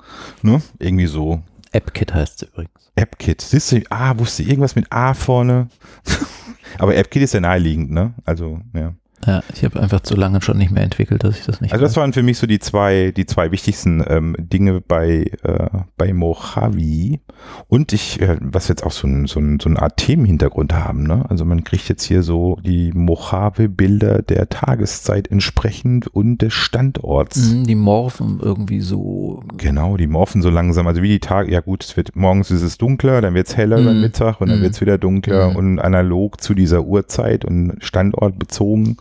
ne? 0.43 0.61
Irgendwie 0.77 1.07
so. 1.07 1.41
AppKit 1.75 2.13
heißt 2.13 2.41
es 2.41 2.49
übrigens. 2.49 2.91
AppKit. 2.95 3.41
Siehst 3.41 3.71
du, 3.71 3.81
ah, 3.89 4.17
wusste 4.17 4.43
irgendwas 4.43 4.75
mit 4.75 4.91
A 4.91 5.13
vorne. 5.13 5.67
Aber 6.79 6.97
AppKit 6.97 7.23
ist 7.23 7.33
ja 7.33 7.41
naheliegend, 7.41 7.91
ne? 7.91 8.13
Also, 8.23 8.61
ja. 8.73 8.93
Ja, 9.25 9.41
ich 9.53 9.63
habe 9.63 9.79
einfach 9.79 10.01
zu 10.01 10.15
lange 10.15 10.41
schon 10.41 10.57
nicht 10.57 10.71
mehr 10.71 10.83
entwickelt, 10.83 11.23
dass 11.23 11.37
ich 11.39 11.45
das 11.45 11.59
nicht 11.61 11.71
Also 11.73 11.83
das 11.83 11.93
weiß. 11.93 12.01
waren 12.01 12.13
für 12.13 12.21
mich 12.21 12.37
so 12.37 12.45
die 12.47 12.59
zwei, 12.59 13.11
die 13.15 13.25
zwei 13.25 13.51
wichtigsten 13.51 14.03
ähm, 14.07 14.35
Dinge 14.37 14.81
bei, 14.81 15.31
äh, 15.43 15.69
bei 15.97 16.13
Mojave. 16.13 17.19
Und 17.67 17.91
ich, 17.93 18.21
äh, 18.21 18.37
was 18.41 18.67
jetzt 18.67 18.83
auch 18.85 18.91
so, 18.91 19.07
ein, 19.07 19.25
so, 19.25 19.39
ein, 19.39 19.59
so 19.59 19.67
eine 19.69 19.81
Art 19.81 19.97
Themenhintergrund 19.97 20.73
haben. 20.73 21.03
Ne? 21.07 21.25
Also 21.29 21.43
man 21.45 21.63
kriegt 21.63 21.89
jetzt 21.89 22.03
hier 22.03 22.21
so 22.23 22.57
die 22.63 22.91
Mojave-Bilder 22.93 24.21
der 24.21 24.49
Tageszeit 24.49 25.29
entsprechend 25.31 26.07
und 26.07 26.41
des 26.41 26.53
Standorts. 26.53 27.51
Mhm, 27.51 27.63
die 27.65 27.75
morphen 27.75 28.39
irgendwie 28.41 28.81
so. 28.81 29.43
Genau, 29.57 29.97
die 29.97 30.07
morphen 30.07 30.41
so 30.41 30.49
langsam. 30.49 30.87
Also 30.87 31.01
wie 31.01 31.09
die 31.09 31.19
Tage, 31.19 31.51
ja 31.51 31.61
gut, 31.61 31.83
es 31.83 31.97
wird 31.97 32.15
morgens 32.15 32.51
ist 32.51 32.61
es 32.61 32.77
dunkler, 32.77 33.21
dann 33.21 33.33
wird 33.33 33.47
es 33.47 33.57
heller 33.57 33.79
Mhm. 33.79 33.85
beim 33.85 34.01
Mittag 34.01 34.41
und 34.41 34.49
dann 34.49 34.59
Mhm. 34.59 34.63
wird 34.63 34.73
es 34.73 34.81
wieder 34.81 34.97
dunkler 34.97 35.49
Mhm. 35.51 35.55
und 35.55 35.79
analog 35.79 36.41
zu 36.41 36.53
dieser 36.53 36.83
Uhrzeit 36.83 37.43
und 37.45 37.77
standortbezogen 37.79 38.97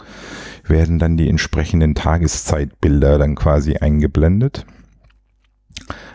werden 0.64 0.98
dann 0.98 1.16
die 1.16 1.28
entsprechenden 1.28 1.94
Tageszeitbilder 1.94 3.18
dann 3.18 3.34
quasi 3.34 3.76
eingeblendet. 3.76 4.64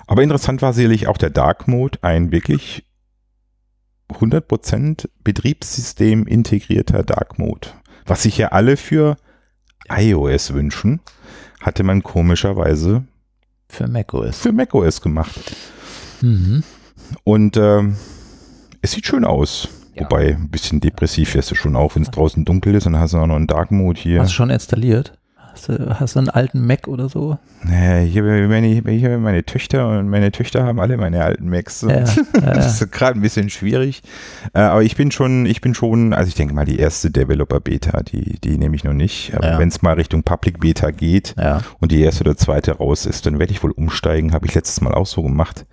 Aber 0.08 0.24
interessant 0.24 0.62
war 0.62 0.74
sicherlich 0.74 1.08
auch 1.08 1.18
der 1.18 1.30
Dark 1.30 1.68
Mode, 1.68 2.00
ein 2.02 2.32
wirklich 2.32 2.84
100% 4.12 5.08
Betriebssystem 5.24 6.26
integrierter 6.26 7.04
Dark 7.04 7.38
Mode. 7.38 7.70
Was 8.06 8.24
sich 8.24 8.38
ja 8.38 8.48
alle 8.48 8.76
für 8.76 9.18
iOS 9.88 10.54
wünschen, 10.54 11.00
hatte 11.62 11.84
man 11.84 12.02
komischerweise 12.02 13.04
Für 13.70 13.88
macOS. 13.88 14.40
für 14.40 14.52
macOS 14.52 15.02
gemacht. 15.02 15.56
Mhm. 16.22 16.64
Und 17.24 17.58
ähm, 17.58 17.96
es 18.82 18.92
sieht 18.92 19.06
schön 19.06 19.26
aus. 19.26 19.68
Wobei, 20.00 20.36
ein 20.36 20.50
bisschen 20.50 20.80
depressiv 20.80 21.34
wirst 21.36 21.52
du 21.52 21.56
schon 21.56 21.76
auch, 21.76 21.96
wenn 21.96 22.04
es 22.04 22.12
draußen 22.12 22.46
dunkel 22.46 22.76
ist 22.76 22.86
dann 22.86 22.98
hast 22.98 23.14
du 23.14 23.18
auch 23.18 23.28
noch 23.28 23.36
einen 23.36 23.48
Dark 23.48 23.72
Mode 23.72 24.00
hier. 24.00 24.22
Hast 24.22 24.30
du 24.30 24.36
schon 24.36 24.50
installiert? 24.50 25.19
Hast 25.52 25.68
du, 25.70 26.00
hast 26.00 26.16
du 26.16 26.20
einen 26.20 26.30
alten 26.30 26.66
Mac 26.66 26.88
oder 26.88 27.10
so? 27.10 27.38
Nee, 27.64 28.06
ich 28.06 28.18
habe 28.18 28.48
meine, 28.48 28.68
ich 28.68 29.04
habe 29.04 29.18
meine 29.18 29.44
Töchter 29.44 29.90
und 30.00 30.08
meine 30.10 30.32
Töchter 30.32 30.64
haben 30.64 30.80
alle 30.80 30.96
meine 30.98 31.24
alten 31.24 31.50
Macs. 31.50 31.82
Ja, 31.82 32.06
Das 32.34 32.82
ist 32.82 32.92
gerade 32.92 33.20
ein 33.20 33.22
bisschen 33.22 33.50
schwierig. 33.50 34.02
Äh, 34.54 34.60
aber 34.60 34.84
ich 34.84 34.96
bin 34.96 35.12
schon, 35.12 35.46
ich 35.46 35.60
bin 35.60 35.74
schon, 35.74 36.14
also 36.14 36.30
ich 36.30 36.36
denke 36.36 36.54
mal, 36.54 36.66
die 36.66 36.78
erste 36.80 37.12
Developer-Beta, 37.12 38.04
die, 38.04 38.40
die 38.40 38.58
nehme 38.58 38.76
ich 38.76 38.84
noch 38.84 38.94
nicht. 38.94 39.34
Aber 39.36 39.48
Ja. 39.50 39.60
wenn 39.60 39.68
es 39.70 39.82
mal 39.82 39.94
Richtung 39.94 40.24
Public-Beta 40.24 40.92
geht 40.92 41.36
ja, 41.38 41.62
und 41.80 41.92
die 41.92 42.02
erste 42.02 42.24
oder 42.24 42.38
zweite 42.38 42.78
raus 42.78 43.06
ist, 43.06 43.26
dann 43.26 43.40
werde 43.40 43.52
ich 43.52 43.62
wohl 43.64 43.72
umsteigen. 43.72 44.32
Habe 44.34 44.46
ich 44.46 44.56
letztes 44.56 44.80
Mal 44.82 44.94
auch 44.94 45.08
so 45.08 45.24
gemacht. 45.24 45.66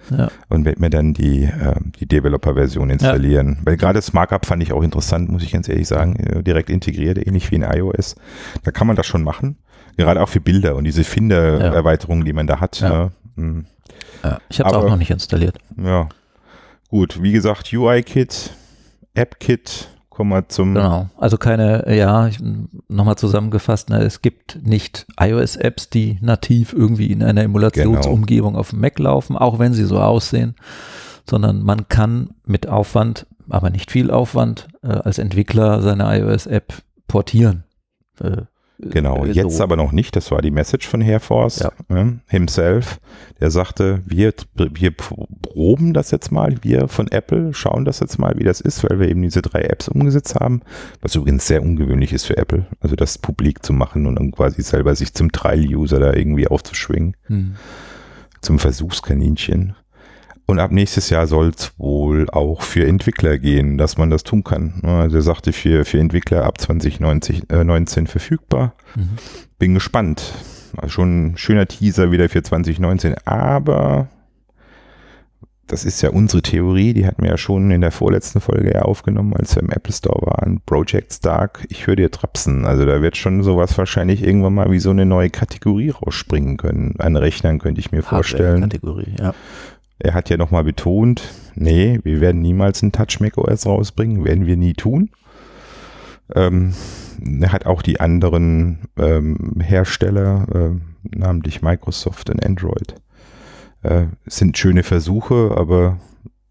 und 0.49 0.65
werde 0.65 0.81
mir 0.81 0.91
dann 0.91 1.15
die, 1.15 1.45
äh, 1.45 1.75
die 2.01 2.07
Developer-Version 2.07 2.91
installieren. 2.91 3.59
Weil 3.65 3.77
gerade 3.77 3.99
das 3.99 4.13
Markup 4.13 4.47
fand 4.47 4.63
ich 4.63 4.73
auch 4.73 4.83
interessant, 4.83 5.29
muss 5.31 5.43
ich 5.43 5.53
ganz 5.53 5.69
ehrlich 5.69 5.87
sagen, 5.87 6.17
äh, 6.17 6.43
direkt 6.43 6.71
integriert, 6.71 7.19
ähnlich 7.25 7.51
wie 7.51 7.57
in 7.57 7.63
iOS. 7.63 8.17
Da 8.65 8.71
kann 8.71 8.87
man 8.87 8.97
das 8.97 9.07
schon 9.07 9.23
machen. 9.23 9.57
Gerade 9.97 10.23
auch 10.23 10.29
für 10.29 10.41
Bilder 10.41 10.77
und 10.77 10.85
diese 10.85 11.05
Finder-Erweiterungen, 11.05 12.25
die 12.25 12.33
man 12.33 12.47
da 12.47 12.61
hat. 12.61 12.81
Ne? 12.83 13.11
Hm, 13.37 13.67
ja. 14.23 14.39
Ich 14.49 14.61
habe 14.61 14.71
es 14.71 14.77
auch 14.77 14.89
noch 14.89 14.97
nicht 14.97 15.11
installiert. 15.11 15.59
ja. 15.83 16.09
Gut, 16.89 17.21
wie 17.21 17.33
gesagt, 17.33 17.73
UI-Kit, 17.73 18.53
App-Kit, 19.15 19.89
kommen 20.09 20.31
wir 20.31 20.49
zum. 20.49 20.75
Genau. 20.75 21.11
Also 21.19 21.37
keine, 21.37 21.85
ja, 21.95 22.31
nochmal 22.89 23.17
zusammengefasst, 23.17 23.91
ne, 23.91 24.03
es 24.03 24.23
gibt 24.23 24.61
nicht 24.63 25.05
iOS-Apps, 25.19 25.91
die 25.91 26.19
nativ 26.23 26.73
irgendwie 26.73 27.09
in 27.11 27.25
einer 27.25 27.43
Emulationsumgebung 27.43 28.55
auf 28.55 28.71
dem 28.71 28.81
Mac 28.81 28.99
laufen, 29.01 29.37
auch 29.37 29.59
wenn 29.59 29.75
sie 29.75 29.85
so 29.85 29.99
aussehen, 29.99 30.55
sondern 31.29 31.63
man 31.63 31.89
kann 31.89 32.31
mit 32.45 32.69
Aufwand 32.69 33.27
aber 33.49 33.71
nicht 33.71 33.91
viel 33.91 34.11
Aufwand 34.11 34.69
äh, 34.83 34.89
als 34.89 35.19
Entwickler 35.19 35.83
seine 35.83 36.05
iOS-App 36.19 36.73
portieren. 37.09 37.65
Äh, 38.21 38.43
Genau, 38.79 39.25
äh, 39.25 39.33
jetzt 39.33 39.57
so. 39.57 39.63
aber 39.63 39.77
noch 39.77 39.93
nicht. 39.93 40.17
Das 40.17 40.31
war 40.31 40.43
die 40.43 40.51
Message 40.51 40.87
von 40.87 41.01
Air 41.01 41.21
Force 41.21 41.61
ja. 41.61 41.71
äh, 41.89 42.13
himself. 42.27 43.01
Der 43.41 43.51
sagte, 43.51 44.03
wir, 44.07 44.35
wir 44.55 44.91
proben 44.91 45.95
das 45.95 46.11
jetzt 46.11 46.31
mal, 46.31 46.57
wir 46.63 46.89
von 46.89 47.09
Apple 47.09 47.55
schauen 47.55 47.85
das 47.85 48.01
jetzt 48.01 48.19
mal, 48.19 48.35
wie 48.37 48.45
das 48.45 48.61
ist, 48.61 48.85
weil 48.85 49.01
wir 49.01 49.09
eben 49.09 49.23
diese 49.23 49.43
drei 49.43 49.63
Apps 49.63 49.89
umgesetzt 49.89 50.35
haben. 50.35 50.63
Was 51.01 51.15
übrigens 51.15 51.47
sehr 51.47 51.63
ungewöhnlich 51.63 52.13
ist 52.13 52.27
für 52.27 52.37
Apple, 52.37 52.67
also 52.81 52.97
das 52.97 53.19
publik 53.19 53.65
zu 53.65 53.73
machen 53.73 54.07
und 54.07 54.17
dann 54.17 54.31
quasi 54.31 54.63
selber 54.63 54.95
sich 54.95 55.15
zum 55.15 55.33
Trial-User 55.33 55.99
da 55.99 56.13
irgendwie 56.13 56.49
aufzuschwingen. 56.49 57.17
Hm. 57.27 57.57
Zum 58.43 58.59
Versuchskaninchen. 58.59 59.75
Und 60.47 60.61
ab 60.61 60.71
nächstes 60.71 61.11
Jahr 61.11 61.27
soll 61.27 61.49
es 61.49 61.73
wohl 61.77 62.31
auch 62.31 62.63
für 62.63 62.87
Entwickler 62.87 63.37
gehen, 63.39 63.79
dass 63.79 63.99
man 63.99 64.11
das 64.11 64.23
tun 64.23 64.45
kann. 64.45 64.81
Also 64.85 65.17
er 65.17 65.23
sagte 65.23 65.53
für, 65.53 65.85
für 65.85 65.99
Entwickler 65.99 66.45
ab 66.45 66.61
2019 66.61 67.45
äh, 67.49 68.09
verfügbar. 68.09 68.75
Mhm. 68.95 69.09
Bin 69.59 69.75
gespannt. 69.75 70.35
Also 70.77 70.89
schon 70.89 71.27
ein 71.27 71.37
schöner 71.37 71.67
Teaser 71.67 72.13
wieder 72.13 72.29
für 72.29 72.43
2019, 72.43 73.17
aber 73.25 74.09
das 75.67 75.85
ist 75.85 76.01
ja 76.01 76.11
unsere 76.11 76.43
Theorie, 76.43 76.95
die 76.95 77.07
hatten 77.07 77.23
wir 77.23 77.31
ja 77.31 77.39
schon 77.39 77.71
in 77.73 77.81
der 77.81 77.91
vorletzten 77.91 78.41
Folge 78.41 78.73
ja 78.75 78.83
aufgenommen, 78.83 79.35
als 79.35 79.57
wir 79.57 79.63
im 79.63 79.71
Apple 79.71 79.93
Store 79.93 80.25
waren. 80.25 80.61
Project 80.65 81.13
Stark, 81.13 81.67
ich 81.71 81.87
höre 81.87 81.97
dir 81.97 82.11
trapsen. 82.11 82.67
Also 82.67 82.87
da 82.87 83.03
wird 83.03 83.17
schon 83.17 83.43
sowas 83.43 83.77
wahrscheinlich 83.77 84.23
irgendwann 84.23 84.55
mal 84.55 84.71
wie 84.71 84.79
so 84.79 84.91
eine 84.91 85.07
neue 85.07 85.31
Kategorie 85.31 85.91
rausspringen 85.91 86.57
können. 86.57 86.95
An 86.99 87.17
Rechnern 87.17 87.59
könnte 87.59 87.81
ich 87.81 87.91
mir 87.91 88.03
vorstellen. 88.03 88.61
Kategorie, 88.61 89.17
ja. 89.19 89.35
Er 89.99 90.15
hat 90.15 90.29
ja 90.29 90.37
nochmal 90.37 90.65
betont, 90.65 91.33
nee, 91.55 92.01
wir 92.03 92.21
werden 92.21 92.43
niemals 92.43 92.83
ein 92.83 92.93
Touch 92.93 93.21
macOS 93.21 93.67
rausbringen, 93.67 94.25
werden 94.25 94.47
wir 94.47 94.57
nie 94.57 94.75
tun. 94.75 95.11
Ähm, 96.35 96.75
er 97.41 97.53
hat 97.53 97.67
auch 97.67 97.83
die 97.83 98.01
anderen 98.01 98.89
ähm, 98.99 99.61
Hersteller, 99.61 100.47
äh, 100.55 101.17
namentlich 101.17 101.63
Microsoft 101.63 102.29
und 102.31 102.45
Android, 102.45 102.95
äh, 103.83 104.07
sind 104.27 104.59
schöne 104.59 104.83
Versuche, 104.83 105.55
aber 105.57 105.99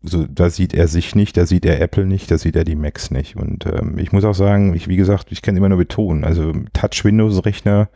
so, 0.02 0.26
da 0.28 0.50
sieht 0.50 0.74
er 0.74 0.88
sich 0.88 1.16
nicht, 1.16 1.36
da 1.38 1.46
sieht 1.46 1.66
er 1.66 1.82
Apple 1.82 2.06
nicht, 2.06 2.30
da 2.30 2.38
sieht 2.38 2.56
er 2.56 2.64
die 2.64 2.76
Macs 2.76 3.12
nicht. 3.12 3.36
Und 3.36 3.66
ähm, 3.66 3.98
ich 3.98 4.12
muss 4.12 4.24
auch 4.24 4.36
sagen, 4.36 4.74
ich, 4.74 4.88
wie 4.88 4.98
gesagt, 4.98 5.32
ich 5.32 5.42
kann 5.42 5.58
immer 5.58 5.70
nur 5.70 5.80
betonen, 5.80 6.24
also 6.24 6.54
Touch-Windows-Rechner 6.74 7.90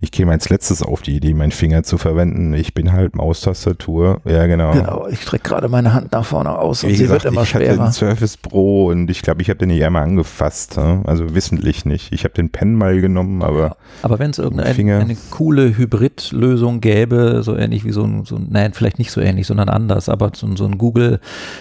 ich 0.00 0.12
käme 0.12 0.30
als 0.30 0.48
letztes 0.48 0.80
auf 0.80 1.02
die 1.02 1.16
Idee, 1.16 1.34
meinen 1.34 1.50
Finger 1.50 1.82
zu 1.82 1.98
verwenden. 1.98 2.54
Ich 2.54 2.72
bin 2.72 2.92
halt 2.92 3.16
Maustastatur. 3.16 4.20
Ja, 4.24 4.46
genau. 4.46 4.70
Genau, 4.70 5.08
ich 5.08 5.22
strecke 5.22 5.48
gerade 5.48 5.68
meine 5.68 5.92
Hand 5.92 6.12
nach 6.12 6.24
vorne 6.24 6.56
aus 6.56 6.84
und 6.84 6.90
Wie 6.90 6.94
sie 6.94 7.02
gesagt, 7.02 7.24
wird 7.24 7.32
immer 7.32 7.42
ich 7.42 7.48
schwerer. 7.48 7.64
Ich 7.64 7.70
hatte 7.80 7.82
den 7.82 7.92
Surface 7.92 8.36
Pro 8.36 8.86
und 8.86 9.10
ich 9.10 9.22
glaube, 9.22 9.42
ich 9.42 9.50
habe 9.50 9.58
den 9.58 9.70
nicht 9.70 9.84
einmal 9.84 10.04
angefasst. 10.04 10.76
Ne? 10.76 11.02
Also 11.04 11.34
wissentlich 11.34 11.84
nicht. 11.84 12.12
Ich 12.12 12.22
habe 12.22 12.32
den 12.32 12.50
Pen 12.50 12.76
mal 12.76 13.00
genommen, 13.00 13.42
aber. 13.42 13.76
Aber 14.02 14.20
wenn 14.20 14.30
es 14.30 14.38
irgendeine 14.38 14.98
eine 14.98 15.16
coole 15.30 15.76
Hybrid-Lösung 15.76 16.80
gäbe, 16.80 17.42
so 17.42 17.56
ähnlich 17.56 17.84
wie 17.84 17.90
so 17.90 18.04
ein, 18.04 18.24
so 18.24 18.36
ein, 18.36 18.46
nein, 18.50 18.74
vielleicht 18.74 19.00
nicht 19.00 19.10
so 19.10 19.20
ähnlich, 19.20 19.48
sondern 19.48 19.68
anders, 19.68 20.08
aber 20.08 20.30
so, 20.32 20.54
so 20.54 20.64
ein 20.64 20.78
Google 20.78 21.18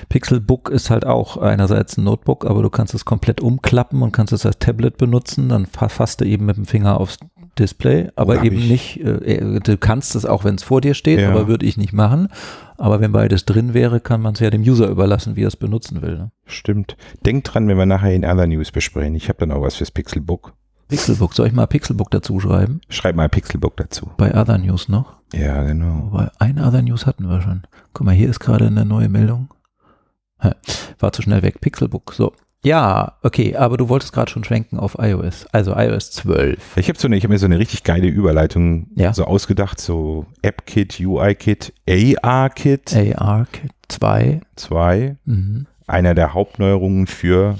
Pixel 0.10 0.40
Book 0.42 0.70
ist 0.70 0.92
halt 0.92 1.08
auch 1.08 1.38
einerseits 1.38 1.98
ein 1.98 2.04
Notebook, 2.04 2.46
aber 2.46 2.62
du 2.62 2.70
kannst 2.70 2.94
es 2.94 3.04
komplett 3.04 3.42
umklappen 3.42 4.04
und 4.04 4.12
kannst 4.12 4.32
es 4.32 4.46
als 4.46 4.60
Tablet 4.60 4.98
benutzen, 4.98 5.50
dann 5.50 5.66
fasst 5.66 6.22
du 6.22 6.26
eben 6.26 6.46
mit 6.46 6.58
dem 6.58 6.66
Finger 6.66 7.00
aufs 7.00 7.18
Display, 7.58 8.10
aber 8.16 8.44
eben 8.44 8.68
nicht, 8.68 9.00
äh, 9.02 9.60
du 9.60 9.78
kannst 9.78 10.16
es 10.16 10.26
auch, 10.26 10.44
wenn 10.44 10.56
es 10.56 10.64
vor 10.64 10.82
dir 10.82 10.94
steht, 10.94 11.20
ja. 11.20 11.30
aber 11.30 11.48
würde 11.48 11.66
ich 11.66 11.78
nicht 11.78 11.94
machen. 11.94 12.30
Aber 12.78 13.02
wenn 13.02 13.12
beides 13.12 13.46
drin 13.46 13.74
wäre, 13.74 14.00
kann 14.00 14.22
man 14.22 14.34
es 14.34 14.40
ja 14.40 14.50
dem 14.50 14.62
User 14.62 14.88
überlassen, 14.88 15.36
wie 15.36 15.44
er 15.44 15.48
es 15.48 15.56
benutzen 15.56 16.02
will. 16.02 16.18
Ne? 16.18 16.32
Stimmt. 16.46 16.96
Denkt 17.26 17.54
dran, 17.54 17.68
wenn 17.68 17.78
wir 17.78 17.86
nachher 17.86 18.14
in 18.14 18.24
Other 18.24 18.48
News 18.48 18.72
besprechen. 18.72 19.16
Ich 19.16 19.30
habe 19.30 19.40
dann 19.40 19.52
auch 19.52 19.62
was 19.62 19.76
fürs 19.76 19.92
Pixelbook. 19.92 20.54
Pixelbook, 20.88 21.34
soll 21.34 21.48
ich 21.48 21.54
mal 21.54 21.66
Pixelbook 21.66 22.12
dazu 22.12 22.40
schreiben? 22.40 22.80
Schreib 22.88 23.16
mal 23.16 23.28
Pixelbook 23.28 23.76
dazu. 23.76 24.12
Bei 24.18 24.34
Other 24.40 24.58
News 24.58 24.88
noch? 24.88 25.18
Ja, 25.34 25.64
genau. 25.64 26.10
Wobei, 26.12 26.30
ein 26.40 26.60
Other 26.60 26.82
News 26.82 27.06
hatten 27.06 27.28
wir 27.28 27.42
schon. 27.42 27.64
Guck 27.94 28.06
mal, 28.06 28.16
hier 28.16 28.30
ist 28.30 28.40
gerade 28.40 28.68
eine 28.68 28.86
neue 28.86 29.10
Meldung. 29.10 29.50
War 31.00 31.12
zu 31.12 31.22
schnell 31.22 31.42
weg. 31.42 31.60
Pixelbook. 31.60 32.14
So, 32.14 32.34
ja, 32.68 33.14
okay, 33.24 33.56
aber 33.56 33.78
du 33.78 33.88
wolltest 33.88 34.12
gerade 34.12 34.30
schon 34.30 34.44
schwenken 34.44 34.78
auf 34.78 34.98
iOS, 35.00 35.46
also 35.54 35.74
iOS 35.74 36.12
12. 36.12 36.76
Ich 36.76 36.90
habe 36.90 37.00
so 37.00 37.08
hab 37.08 37.30
mir 37.30 37.40
so 37.40 37.46
eine 37.46 37.60
richtig 37.60 37.84
geile 37.84 38.08
Überleitung 38.08 38.88
ja. 38.96 39.14
so 39.14 39.24
ausgedacht, 39.24 39.80
so 39.80 40.26
App-Kit, 40.42 41.00
UI-Kit, 41.00 41.74
AR-Kit. 41.88 42.94
AR-Kit 42.94 43.72
2. 43.88 44.42
2. 44.58 45.16
Mhm. 45.24 45.66
Einer 45.88 46.14
der 46.14 46.34
Hauptneuerungen 46.34 47.08
für 47.08 47.56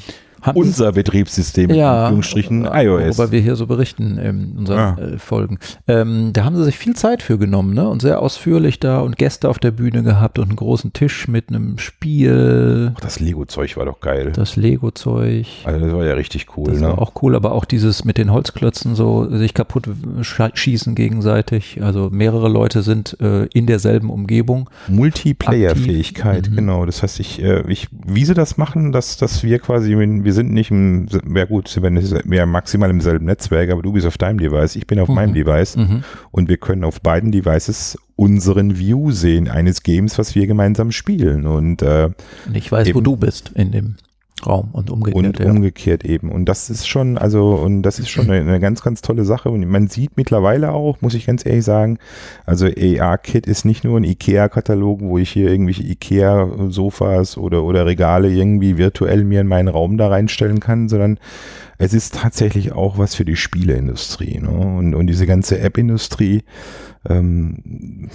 unser 0.54 0.92
Betriebssystem, 0.92 1.72
ja, 1.72 2.06
Anführungsstrichen 2.06 2.66
iOS. 2.66 3.18
Worüber 3.18 3.32
wir 3.32 3.42
hier 3.42 3.56
so 3.56 3.68
berichten 3.68 4.18
in 4.18 4.58
unseren 4.58 4.78
ja. 4.78 4.98
äh, 4.98 5.18
Folgen. 5.18 5.60
Ähm, 5.88 6.32
da 6.34 6.44
haben 6.44 6.56
sie 6.56 6.64
sich 6.64 6.78
viel 6.78 6.96
Zeit 6.96 7.22
für 7.22 7.38
genommen 7.38 7.74
ne? 7.74 7.88
und 7.88 8.02
sehr 8.02 8.22
ausführlich 8.22 8.80
da 8.80 9.00
und 9.00 9.18
Gäste 9.18 9.50
auf 9.50 9.60
der 9.60 9.72
Bühne 9.72 10.04
gehabt 10.04 10.40
und 10.40 10.48
einen 10.48 10.56
großen 10.56 10.94
Tisch 10.94 11.28
mit 11.28 11.50
einem 11.50 11.78
Spiel. 11.78 12.94
Ach, 12.96 13.00
das 13.00 13.20
Lego-Zeug 13.20 13.78
war 13.78 13.86
doch 13.86 14.00
geil. 14.00 14.32
Das 14.34 14.56
Lego-Zeug. 14.56 15.48
Also 15.64 15.86
das 15.86 15.94
war 15.94 16.06
ja 16.06 16.14
richtig 16.14 16.58
cool. 16.58 16.72
Das 16.72 16.80
ne? 16.80 16.88
war 16.88 17.00
auch 17.00 17.14
cool, 17.22 17.36
aber 17.36 17.52
auch 17.52 17.66
dieses 17.66 18.06
mit 18.06 18.18
den 18.18 18.32
Holzklötzen 18.32 18.96
so 18.96 19.30
sich 19.36 19.54
kaputt 19.54 19.90
schießen 20.22 20.96
gegenseitig. 20.96 21.82
Also 21.82 22.10
mehrere 22.12 22.50
Leute 22.50 22.82
sind 22.82 23.18
äh, 23.20 23.46
in 23.54 23.66
derselben 23.66 24.10
Umgebung. 24.10 24.70
Multiplayer-Fähigkeit, 24.88 26.50
mhm. 26.50 26.56
genau. 26.56 26.86
Das 26.86 27.04
heißt, 27.04 27.20
ich, 27.20 27.42
äh, 27.42 27.64
ich, 27.68 27.88
wie 27.92 28.26
sie 28.26 28.34
das 28.34 28.58
machen, 28.58 28.92
dass, 28.92 29.18
dass 29.18 29.44
wir 29.44 29.60
quasi, 29.60 29.96
wir 30.28 30.34
sind 30.34 30.52
nicht 30.52 30.72
im, 30.72 31.08
ja 31.34 31.46
gut, 31.46 31.70
sind 31.70 31.84
wir 31.84 32.46
maximal 32.46 32.90
im 32.90 33.00
selben 33.00 33.24
Netzwerk, 33.28 33.72
aber 33.72 33.82
du 33.82 33.94
bist 33.94 34.06
auf 34.06 34.18
deinem 34.18 34.40
Device, 34.40 34.76
ich 34.76 34.86
bin 34.86 35.00
auf 35.00 35.08
mhm. 35.08 35.16
meinem 35.16 35.34
Device 35.34 35.78
mhm. 35.78 36.04
und 36.32 36.50
wir 36.50 36.58
können 36.58 36.84
auf 36.84 37.00
beiden 37.00 37.32
Devices 37.32 37.98
unseren 38.18 38.78
View 38.78 39.12
sehen 39.12 39.48
eines 39.48 39.84
Games, 39.84 40.18
was 40.18 40.36
wir 40.36 40.46
gemeinsam 40.46 40.92
spielen. 40.92 41.48
Und, 41.48 41.82
äh, 41.82 42.10
und 42.46 42.58
ich 42.58 42.70
weiß, 42.70 42.94
wo 42.94 43.00
du 43.00 43.16
bist 43.16 43.54
in 43.56 43.72
dem 43.72 43.96
Raum 44.46 44.70
und 44.72 44.92
umgekehrt. 44.92 45.26
Und 45.26 45.40
ja. 45.40 45.50
umgekehrt 45.50 46.06
eben. 46.06 46.32
Und 46.32 46.46
das 46.46 46.70
ist 46.70 46.88
schon, 46.88 47.18
also, 47.18 47.56
und 47.56 47.82
das 47.82 47.98
ist 47.98 48.10
schon 48.10 48.26
eine, 48.30 48.42
eine, 48.42 48.60
ganz, 48.60 48.84
ganz 48.84 49.02
tolle 49.02 49.26
Sache. 49.26 49.50
Und 49.50 49.66
man 49.68 49.88
sieht 49.88 50.16
mittlerweile 50.16 50.72
auch, 50.72 51.02
muss 51.02 51.16
ich 51.16 51.26
ganz 51.26 51.46
ehrlich 51.46 51.66
sagen, 51.66 51.98
also 52.46 52.68
AR-Kit 52.68 53.48
ist 53.48 53.66
nicht 53.66 53.84
nur 53.84 54.00
ein 54.00 54.04
IKEA-Katalog, 54.04 55.02
wo 55.02 55.18
ich 55.18 55.32
hier 55.32 55.50
irgendwelche 55.50 55.84
IKEA-Sofas 55.84 57.38
oder, 57.38 57.64
oder 57.64 57.86
Regale 57.86 58.30
irgendwie 58.30 58.78
virtuell 58.78 59.24
mir 59.24 59.42
in 59.42 59.48
meinen 59.48 59.70
Raum 59.70 59.98
da 59.98 60.08
reinstellen 60.08 60.60
kann, 60.60 60.88
sondern 60.88 61.20
es 61.80 61.94
ist 61.94 62.16
tatsächlich 62.16 62.72
auch 62.72 62.98
was 62.98 63.14
für 63.14 63.26
die 63.26 63.36
Spieleindustrie. 63.36 64.40
Ne? 64.40 64.50
Und, 64.50 64.96
und 64.96 65.08
diese 65.08 65.28
ganze 65.28 65.60
App-Industrie, 65.60 66.44
ähm, 67.08 68.10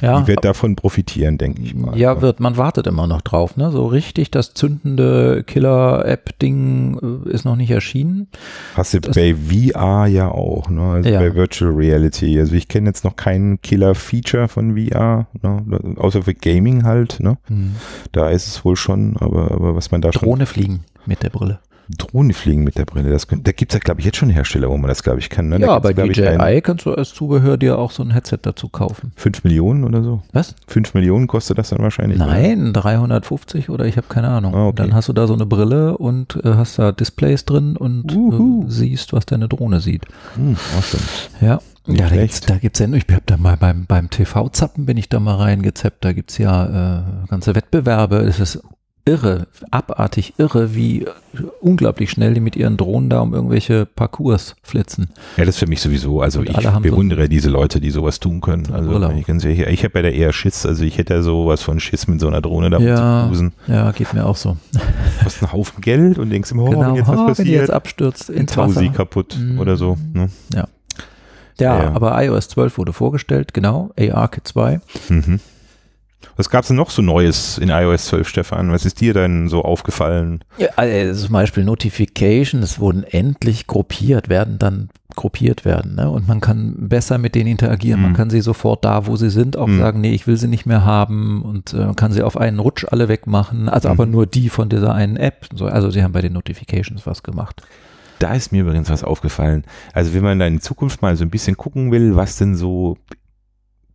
ja, 0.00 0.20
die 0.20 0.28
wird 0.28 0.44
davon 0.44 0.76
profitieren, 0.76 1.36
denke 1.36 1.62
ich 1.62 1.74
mal. 1.74 1.98
Ja, 1.98 2.22
wird. 2.22 2.38
Man 2.38 2.56
wartet 2.56 2.86
immer 2.86 3.08
noch 3.08 3.20
drauf. 3.20 3.56
Ne? 3.56 3.72
So 3.72 3.86
richtig 3.86 4.30
das 4.30 4.54
zündende 4.54 5.42
Killer-App-Ding 5.44 7.24
äh, 7.26 7.30
ist 7.30 7.44
noch 7.44 7.56
nicht 7.56 7.70
erschienen. 7.70 8.28
Hast 8.74 8.94
du 8.94 9.00
das 9.00 9.16
bei 9.16 9.34
VR 9.34 10.06
ja 10.06 10.30
auch, 10.30 10.70
ne? 10.70 10.82
also 10.82 11.10
ja. 11.10 11.18
bei 11.18 11.34
Virtual 11.34 11.72
Reality. 11.72 12.38
Also 12.38 12.54
ich 12.54 12.68
kenne 12.68 12.88
jetzt 12.88 13.04
noch 13.04 13.16
kein 13.16 13.60
Killer-Feature 13.62 14.46
von 14.46 14.76
VR, 14.76 15.26
ne? 15.42 15.96
außer 15.96 16.22
für 16.22 16.34
Gaming 16.34 16.84
halt. 16.84 17.18
Ne? 17.18 17.36
Hm. 17.48 17.74
Da 18.12 18.30
ist 18.30 18.46
es 18.46 18.64
wohl 18.64 18.76
schon, 18.76 19.16
aber, 19.18 19.50
aber 19.50 19.74
was 19.74 19.90
man 19.90 20.02
da 20.02 20.10
Drohne 20.10 20.20
schon... 20.20 20.28
Drohne 20.28 20.46
fliegen 20.46 20.80
mit 21.04 21.24
der 21.24 21.30
Brille. 21.30 21.58
Drohnen 21.96 22.32
fliegen 22.32 22.64
mit 22.64 22.76
der 22.76 22.84
Brille. 22.84 23.10
Das, 23.10 23.26
da 23.26 23.52
gibt 23.52 23.72
es 23.72 23.74
ja, 23.74 23.80
glaube 23.80 24.00
ich, 24.00 24.06
jetzt 24.06 24.18
schon 24.18 24.28
Hersteller, 24.28 24.68
wo 24.68 24.76
man 24.76 24.88
das, 24.88 25.02
glaube 25.02 25.20
ich, 25.20 25.30
kann. 25.30 25.48
Ne? 25.48 25.58
Ja, 25.58 25.78
bei 25.78 25.92
DJI 25.92 26.60
kannst 26.62 26.84
du 26.84 26.94
als 26.94 27.14
Zubehör 27.14 27.56
dir 27.56 27.78
auch 27.78 27.90
so 27.90 28.02
ein 28.02 28.10
Headset 28.10 28.38
dazu 28.42 28.68
kaufen. 28.68 29.12
Fünf 29.16 29.42
Millionen 29.44 29.84
oder 29.84 30.02
so? 30.02 30.22
Was? 30.32 30.54
Fünf 30.66 30.92
Millionen 30.94 31.26
kostet 31.26 31.56
das 31.58 31.70
dann 31.70 31.78
wahrscheinlich? 31.78 32.18
Nein, 32.18 32.70
oder? 32.70 32.82
350 32.82 33.70
oder 33.70 33.86
ich 33.86 33.96
habe 33.96 34.06
keine 34.08 34.28
Ahnung. 34.28 34.54
Ah, 34.54 34.66
okay. 34.66 34.82
Dann 34.82 34.94
hast 34.94 35.08
du 35.08 35.12
da 35.14 35.26
so 35.26 35.34
eine 35.34 35.46
Brille 35.46 35.96
und 35.96 36.38
äh, 36.44 36.54
hast 36.54 36.78
da 36.78 36.92
Displays 36.92 37.46
drin 37.46 37.76
und 37.76 38.12
äh, 38.12 38.70
siehst, 38.70 39.14
was 39.14 39.24
deine 39.24 39.48
Drohne 39.48 39.80
sieht. 39.80 40.04
Hm, 40.34 40.56
awesome. 40.76 41.02
Ja. 41.40 41.60
Nicht 41.86 42.00
ja, 42.00 42.08
da 42.10 42.16
gibt's, 42.16 42.40
da 42.40 42.58
gibt's 42.58 42.80
ja, 42.80 42.86
ich 42.92 43.06
habe 43.10 43.22
da 43.24 43.38
mal 43.38 43.56
beim, 43.56 43.86
beim 43.86 44.10
TV-Zappen 44.10 44.84
bin 44.84 44.98
ich 44.98 45.08
da 45.08 45.20
mal 45.20 45.36
reingezappt, 45.36 46.04
da 46.04 46.12
gibt's 46.12 46.36
ja 46.36 46.98
äh, 46.98 47.02
ganze 47.28 47.54
Wettbewerbe, 47.54 48.16
es 48.18 48.40
ist 48.40 48.62
irre, 49.08 49.46
abartig 49.70 50.34
irre, 50.36 50.74
wie 50.74 51.06
unglaublich 51.60 52.10
schnell 52.10 52.34
die 52.34 52.40
mit 52.40 52.56
ihren 52.56 52.76
Drohnen 52.76 53.08
da 53.08 53.20
um 53.20 53.32
irgendwelche 53.32 53.86
Parcours 53.86 54.54
flitzen. 54.62 55.08
Ja, 55.38 55.46
das 55.46 55.54
ist 55.54 55.58
für 55.60 55.66
mich 55.66 55.80
sowieso, 55.80 56.20
also 56.20 56.40
Und 56.40 56.50
ich 56.50 56.68
bewundere 56.80 57.22
so 57.22 57.28
diese 57.28 57.48
Leute, 57.48 57.80
die 57.80 57.90
sowas 57.90 58.20
tun 58.20 58.42
können. 58.42 58.70
Also 58.70 59.10
ich, 59.10 59.26
ganz 59.26 59.44
ehrlich, 59.44 59.60
ich 59.60 59.84
habe 59.84 59.98
ja 59.98 60.02
da 60.02 60.08
eher 60.10 60.32
Schiss, 60.34 60.66
also 60.66 60.84
ich 60.84 60.98
hätte 60.98 61.14
ja 61.14 61.22
sowas 61.22 61.62
von 61.62 61.80
Schiss 61.80 62.06
mit 62.06 62.20
so 62.20 62.28
einer 62.28 62.42
Drohne 62.42 62.68
da 62.68 62.78
ja, 62.78 63.22
zu 63.22 63.28
cruisen. 63.28 63.52
Ja, 63.66 63.90
geht 63.92 64.12
mir 64.12 64.26
auch 64.26 64.36
so. 64.36 64.58
Kostet 65.22 65.44
einen 65.44 65.52
Haufen 65.52 65.80
Geld 65.80 66.18
und 66.18 66.28
denkst 66.28 66.50
immer, 66.52 66.64
oh, 66.64 66.70
genau, 66.70 66.88
wenn 66.88 66.94
jetzt 66.96 67.08
was 67.08 67.18
oh, 67.18 67.26
passiert, 67.26 67.38
wenn 67.38 67.44
die 67.46 67.52
jetzt 67.52 67.70
abstürzt 67.70 68.28
ins 68.28 68.56
Wasser. 68.56 68.86
kaputt 68.88 69.38
mm. 69.40 69.58
oder 69.58 69.76
so. 69.76 69.96
Ne? 70.12 70.28
Ja. 70.52 70.60
ja. 70.60 70.68
Ja, 71.60 71.92
aber 71.92 72.22
iOS 72.22 72.48
12 72.50 72.78
wurde 72.78 72.92
vorgestellt, 72.92 73.52
genau, 73.52 73.90
ARKit 73.98 74.46
2. 74.46 74.80
Mhm. 75.08 75.40
Was 76.36 76.50
gab 76.50 76.62
es 76.62 76.68
denn 76.68 76.76
noch 76.76 76.90
so 76.90 77.02
Neues 77.02 77.58
in 77.58 77.68
iOS 77.68 78.06
12, 78.06 78.28
Stefan? 78.28 78.72
Was 78.72 78.84
ist 78.84 79.00
dir 79.00 79.14
denn 79.14 79.48
so 79.48 79.62
aufgefallen? 79.62 80.44
Ja, 80.56 80.68
also 80.76 81.26
zum 81.26 81.32
Beispiel 81.32 81.64
Notification, 81.64 82.62
es 82.62 82.78
wurden 82.78 83.04
endlich 83.04 83.66
gruppiert, 83.66 84.28
werden 84.28 84.58
dann 84.58 84.88
gruppiert 85.16 85.64
werden. 85.64 85.96
Ne? 85.96 86.08
Und 86.10 86.28
man 86.28 86.40
kann 86.40 86.88
besser 86.88 87.18
mit 87.18 87.34
denen 87.34 87.50
interagieren. 87.50 88.00
Mhm. 88.00 88.06
Man 88.06 88.14
kann 88.14 88.30
sie 88.30 88.40
sofort 88.40 88.84
da, 88.84 89.06
wo 89.06 89.16
sie 89.16 89.30
sind, 89.30 89.56
auch 89.56 89.66
mhm. 89.66 89.78
sagen, 89.78 90.00
nee, 90.00 90.14
ich 90.14 90.26
will 90.26 90.36
sie 90.36 90.48
nicht 90.48 90.66
mehr 90.66 90.84
haben 90.84 91.42
und 91.42 91.74
äh, 91.74 91.92
kann 91.96 92.12
sie 92.12 92.22
auf 92.22 92.36
einen 92.36 92.60
Rutsch 92.60 92.86
alle 92.88 93.08
wegmachen. 93.08 93.68
Also 93.68 93.88
mhm. 93.88 93.92
aber 93.92 94.06
nur 94.06 94.26
die 94.26 94.48
von 94.48 94.68
dieser 94.68 94.94
einen 94.94 95.16
App. 95.16 95.46
So, 95.54 95.66
also 95.66 95.90
sie 95.90 96.02
haben 96.02 96.12
bei 96.12 96.22
den 96.22 96.34
Notifications 96.34 97.06
was 97.06 97.22
gemacht. 97.22 97.62
Da 98.18 98.34
ist 98.34 98.52
mir 98.52 98.62
übrigens 98.62 98.90
was 98.90 99.04
aufgefallen. 99.04 99.64
Also 99.92 100.14
wenn 100.14 100.22
man 100.22 100.38
da 100.38 100.46
in 100.46 100.60
Zukunft 100.60 101.02
mal 101.02 101.16
so 101.16 101.24
ein 101.24 101.30
bisschen 101.30 101.56
gucken 101.56 101.90
will, 101.90 102.16
was 102.16 102.36
denn 102.36 102.56
so 102.56 102.96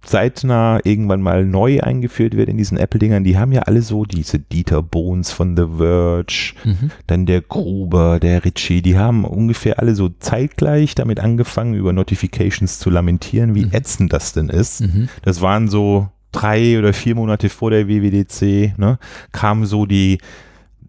zeitnah 0.04 0.80
irgendwann 0.84 1.22
mal 1.22 1.46
neu 1.46 1.80
eingeführt 1.80 2.36
wird 2.36 2.50
in 2.50 2.58
diesen 2.58 2.78
Apple-Dingern, 2.78 3.24
die 3.24 3.38
haben 3.38 3.52
ja 3.52 3.64
alle 3.64 3.82
so 3.82 4.06
diese 4.06 4.40
Dieter 4.40 4.82
Bones 4.82 5.32
von 5.32 5.56
The 5.56 5.78
Verge, 5.78 6.54
mhm. 6.64 6.92
dann 7.08 7.26
der 7.26 7.42
Gruber, 7.42 8.20
der 8.20 8.44
Ritchie, 8.46 8.82
die 8.82 8.98
haben 8.98 9.26
ungefähr 9.26 9.80
alle 9.80 9.96
so 9.96 10.10
zeitgleich 10.10 10.96
damit 10.96 11.20
angefangen, 11.20 11.74
über 11.74 11.94
Notifications 11.94 12.80
zu 12.80 12.90
lamentieren, 12.90 13.56
wie 13.56 13.66
mhm. 13.66 13.74
ätzend 13.74 14.14
das 14.14 14.34
denn 14.34 14.50
ist. 14.50 14.82
Mhm. 14.82 15.10
Das 15.24 15.42
waren 15.42 15.68
so 15.68 16.10
drei 16.32 16.78
oder 16.78 16.94
vier 16.94 17.16
Monate 17.16 17.50
vor 17.50 17.72
der 17.72 17.88
WWDC, 17.88 18.78
ne, 18.78 19.00
kamen 19.32 19.66
so 19.66 19.86
die 19.86 20.18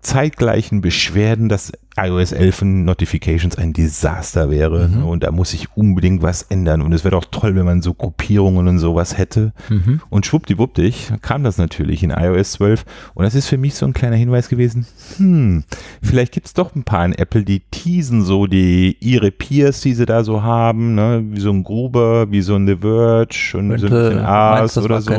zeitgleichen 0.05 0.81
Beschwerden, 0.81 1.49
dass 1.49 1.73
iOS 1.97 2.33
11 2.33 2.63
Notifications 2.63 3.57
ein 3.57 3.73
Desaster 3.73 4.51
wäre 4.51 4.89
mhm. 4.89 5.05
und 5.05 5.23
da 5.23 5.31
muss 5.31 5.51
sich 5.51 5.69
unbedingt 5.77 6.23
was 6.23 6.43
ändern 6.43 6.83
und 6.83 6.93
es 6.93 7.05
wäre 7.05 7.13
doch 7.13 7.25
toll, 7.25 7.55
wenn 7.55 7.65
man 7.65 7.83
so 7.83 7.95
Gruppierungen 7.95 8.67
und 8.67 8.79
sowas 8.81 9.17
hätte 9.17 9.53
mhm. 9.69 10.01
und 10.11 10.27
schwuppdiwuppdig 10.27 11.13
kam 11.23 11.45
das 11.45 11.57
natürlich 11.57 12.03
in 12.03 12.11
iOS 12.11 12.53
12 12.53 12.85
und 13.15 13.25
das 13.25 13.37
ist 13.37 13.47
für 13.47 13.59
mich 13.59 13.77
so 13.77 13.87
ein 13.87 13.93
kleiner 13.93 14.17
Hinweis 14.17 14.49
gewesen, 14.49 14.87
hm, 15.19 15.65
vielleicht 16.03 16.33
gibt 16.33 16.49
es 16.49 16.55
doch 16.55 16.75
ein 16.75 16.83
paar 16.83 17.05
in 17.05 17.13
Apple, 17.13 17.45
die 17.45 17.61
teasen 17.61 18.25
so 18.25 18.47
die 18.47 18.97
ihre 18.99 19.31
Peers, 19.31 19.81
die 19.81 19.95
sie 19.95 20.07
da 20.07 20.25
so 20.25 20.43
haben, 20.43 20.97
ne, 20.97 21.23
wie 21.31 21.41
so 21.41 21.51
ein 21.51 21.63
Gruber, 21.63 22.31
wie 22.31 22.43
so 22.43 22.57
ein 22.57 22.67
The 22.67 22.77
Verge 22.77 23.53
und 23.55 23.69
Könnte, 23.71 23.89
so 23.89 23.95
ein 23.95 24.03
bisschen 24.03 24.19
Ars 24.19 24.79
oder 24.79 25.01
so. 25.01 25.13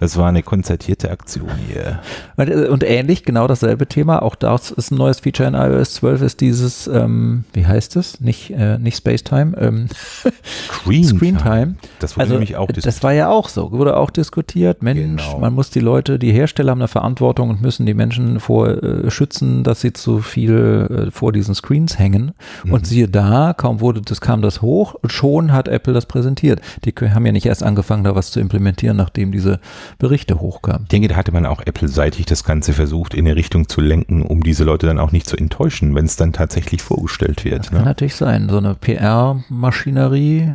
Das 0.00 0.16
war 0.16 0.28
eine 0.28 0.42
konzertierte 0.42 1.10
Aktion 1.12 1.50
hier. 1.68 2.00
Und, 2.36 2.50
und 2.50 2.82
ähnlich, 2.82 3.24
genau 3.24 3.46
dasselbe 3.46 3.86
Thema, 3.86 4.01
auch 4.10 4.34
das 4.34 4.70
ist 4.70 4.90
ein 4.90 4.96
neues 4.96 5.20
Feature 5.20 5.48
in 5.48 5.54
iOS 5.54 5.94
12 5.94 6.22
ist 6.22 6.40
dieses, 6.40 6.86
ähm, 6.86 7.44
wie 7.52 7.66
heißt 7.66 7.96
es? 7.96 8.20
Nicht, 8.20 8.50
äh, 8.50 8.78
nicht 8.78 8.96
Space 8.96 9.24
Time, 9.24 9.56
ähm, 9.58 9.88
Screen, 10.72 11.04
Screen 11.04 11.38
Time. 11.38 11.74
Das 11.98 12.16
wurde 12.16 12.22
also, 12.22 12.34
nämlich 12.34 12.56
auch 12.56 12.66
diskutiert. 12.66 12.86
Das 12.86 13.02
war 13.02 13.12
ja 13.12 13.28
auch 13.28 13.48
so, 13.48 13.72
wurde 13.72 13.96
auch 13.96 14.10
diskutiert. 14.10 14.82
Mensch, 14.82 15.24
genau. 15.26 15.38
man 15.38 15.54
muss 15.54 15.70
die 15.70 15.80
Leute, 15.80 16.18
die 16.18 16.32
Hersteller 16.32 16.72
haben 16.72 16.80
eine 16.80 16.88
Verantwortung 16.88 17.50
und 17.50 17.62
müssen 17.62 17.86
die 17.86 17.94
Menschen 17.94 18.40
vor 18.40 18.68
äh, 18.68 19.10
schützen, 19.10 19.64
dass 19.64 19.80
sie 19.80 19.92
zu 19.92 20.20
viel 20.20 21.06
äh, 21.08 21.10
vor 21.10 21.32
diesen 21.32 21.54
Screens 21.54 21.98
hängen. 21.98 22.32
Mhm. 22.64 22.72
Und 22.72 22.86
siehe 22.86 23.08
da, 23.08 23.54
kaum 23.56 23.80
wurde 23.80 24.02
das, 24.02 24.20
kam 24.20 24.42
das 24.42 24.62
hoch, 24.62 24.96
schon 25.06 25.52
hat 25.52 25.68
Apple 25.68 25.92
das 25.92 26.06
präsentiert. 26.06 26.60
Die 26.84 26.92
haben 26.92 27.26
ja 27.26 27.32
nicht 27.32 27.46
erst 27.46 27.62
angefangen, 27.62 28.04
da 28.04 28.14
was 28.14 28.30
zu 28.30 28.40
implementieren, 28.40 28.96
nachdem 28.96 29.32
diese 29.32 29.60
Berichte 29.98 30.40
hochkamen. 30.40 30.82
Ich 30.84 30.88
denke, 30.88 31.08
da 31.08 31.16
hatte 31.16 31.32
man 31.32 31.46
auch 31.46 31.60
Apple-seitig 31.64 32.26
das 32.26 32.44
Ganze 32.44 32.72
versucht, 32.72 33.14
in 33.14 33.26
eine 33.26 33.36
Richtung 33.36 33.68
zu 33.68 33.80
lenken, 33.80 33.91
um 34.00 34.42
diese 34.42 34.64
Leute 34.64 34.86
dann 34.86 34.98
auch 34.98 35.12
nicht 35.12 35.26
zu 35.26 35.36
enttäuschen 35.36 35.94
wenn 35.94 36.04
es 36.04 36.16
dann 36.16 36.32
tatsächlich 36.32 36.82
vorgestellt 36.82 37.44
wird. 37.44 37.60
Das 37.60 37.70
ne? 37.70 37.78
kann 37.78 37.86
natürlich 37.86 38.14
sein. 38.14 38.48
So 38.48 38.58
eine 38.58 38.74
PR-Maschinerie 38.74 40.54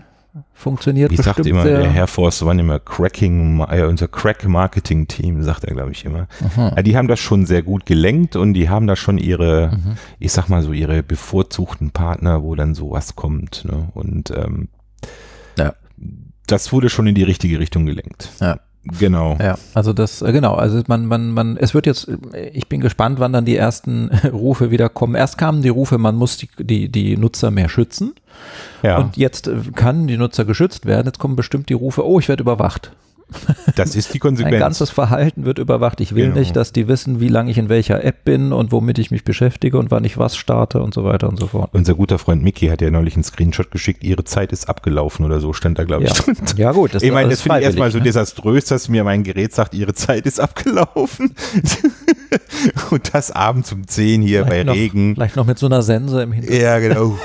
funktioniert 0.54 1.12
Wie 1.12 1.16
sagt 1.16 1.46
immer 1.46 1.64
der 1.64 1.90
Herr 1.90 2.08
Forst, 2.08 2.46
waren 2.46 2.60
immer 2.60 2.80
Cracking, 2.80 3.60
äh, 3.70 3.84
unser 3.84 4.08
Crack-Marketing-Team, 4.08 5.42
sagt 5.44 5.64
er, 5.64 5.74
glaube 5.74 5.92
ich, 5.92 6.06
immer. 6.06 6.28
Ja, 6.58 6.82
die 6.82 6.98
haben 6.98 7.08
das 7.08 7.20
schon 7.20 7.46
sehr 7.46 7.64
gut 7.64 7.86
gelenkt 7.86 8.36
und 8.36 8.54
die 8.54 8.70
haben 8.70 8.88
da 8.88 8.96
schon 8.96 9.18
ihre, 9.18 9.72
mhm. 9.74 9.98
ich 10.20 10.32
sag 10.32 10.50
mal 10.50 10.62
so, 10.64 10.74
ihre 10.74 11.04
bevorzugten 11.04 11.92
Partner, 11.92 12.44
wo 12.44 12.56
dann 12.56 12.76
sowas 12.76 13.16
kommt. 13.16 13.66
Ne? 13.66 13.90
Und 13.94 14.32
ähm, 14.32 14.70
ja. 15.58 15.74
das 16.48 16.72
wurde 16.72 16.90
schon 16.90 17.08
in 17.08 17.16
die 17.16 17.24
richtige 17.24 17.60
Richtung 17.60 17.86
gelenkt. 17.86 18.30
Ja. 18.40 18.60
Genau. 19.00 19.38
Ja, 19.40 19.58
also 19.74 19.94
das, 19.94 20.22
äh, 20.22 20.32
genau, 20.32 20.54
also 20.56 20.82
man, 20.88 21.06
man, 21.06 21.32
man, 21.32 21.58
es 21.58 21.74
wird 21.74 21.86
jetzt, 21.86 22.10
ich 22.54 22.68
bin 22.68 22.82
gespannt, 22.82 23.20
wann 23.20 23.34
dann 23.34 23.46
die 23.46 23.56
ersten 23.56 24.10
Rufe 24.32 24.72
wieder 24.72 24.90
kommen. 24.90 25.16
Erst 25.16 25.38
kamen 25.38 25.62
die 25.62 25.70
Rufe, 25.70 25.98
man 25.98 26.16
muss 26.16 26.38
die, 26.38 26.50
die, 26.60 26.90
die 26.90 27.18
Nutzer 27.18 27.52
mehr 27.52 27.70
schützen. 27.70 28.14
Ja. 28.84 28.98
Und 28.98 29.18
jetzt 29.18 29.48
äh, 29.48 29.56
kann 29.76 30.08
die 30.08 30.18
Nutzer 30.18 30.46
geschützt 30.46 30.86
werden. 30.86 31.08
Jetzt 31.08 31.20
kommen 31.20 31.36
bestimmt 31.36 31.70
die 31.70 31.74
Rufe, 31.74 32.06
oh, 32.06 32.20
ich 32.20 32.30
werde 32.30 32.44
überwacht. 32.44 32.92
Das 33.76 33.96
ist 33.96 34.14
die 34.14 34.20
Konsequenz. 34.20 34.54
Mein 34.54 34.60
ganzes 34.60 34.90
Verhalten 34.90 35.44
wird 35.46 35.60
überwacht. 35.60 36.00
Ich 36.00 36.16
will 36.16 36.28
genau. 36.28 36.40
nicht, 36.40 36.56
dass 36.56 36.72
die 36.72 36.88
wissen, 36.88 37.20
wie 37.20 37.28
lange 37.28 37.52
ich 37.52 37.58
in 37.58 37.68
welcher 37.68 38.04
App 38.04 38.24
bin 38.24 38.54
und 38.54 38.72
womit 38.72 39.00
ich 39.00 39.12
mich 39.12 39.26
beschäftige 39.26 39.78
und 39.78 39.92
wann 39.92 40.06
ich 40.06 40.18
was 40.18 40.38
starte 40.38 40.82
und 40.82 40.94
so 40.94 41.04
weiter 41.04 41.28
und 41.28 41.38
so 41.38 41.48
fort. 41.48 41.70
Unser 41.74 41.96
guter 41.96 42.20
Freund 42.20 42.42
Mickey 42.42 42.68
hat 42.68 42.82
ja 42.82 42.90
neulich 42.90 43.16
einen 43.16 43.24
Screenshot 43.24 43.70
geschickt, 43.70 44.04
ihre 44.04 44.24
Zeit 44.24 44.52
ist 44.54 44.70
abgelaufen 44.70 45.26
oder 45.26 45.40
so, 45.40 45.52
stand 45.52 45.78
da, 45.78 45.84
glaube 45.84 46.06
ich. 46.06 46.10
Ja, 46.10 46.34
ja 46.58 46.72
gut. 46.72 46.96
Das, 46.96 47.04
ich 47.04 47.12
meine, 47.12 47.30
das, 47.30 47.40
das 47.40 47.44
finde 47.44 47.60
ich 47.60 47.66
erstmal 47.66 47.92
so 47.92 47.98
ne? 47.98 48.06
desaströs, 48.06 48.66
dass 48.66 48.88
mir 48.88 49.04
mein 49.04 49.24
Gerät 49.24 49.54
sagt, 49.54 49.74
ihre 49.74 49.94
Zeit 49.94 50.26
ist 50.26 50.40
abgelaufen. 50.40 51.36
und 52.92 53.14
das 53.14 53.32
abends 53.32 53.72
um 53.74 53.88
10 53.88 54.22
hier 54.22 54.46
vielleicht 54.46 54.50
bei 54.50 54.64
noch, 54.64 54.74
Regen. 54.74 55.16
Vielleicht 55.16 55.36
noch 55.36 55.46
mit 55.46 55.60
so 55.60 55.66
einer 55.66 55.82
Sense 55.82 56.22
im 56.22 56.32
Hintergrund. 56.32 56.62
Ja, 56.62 56.80
genau. 56.80 57.18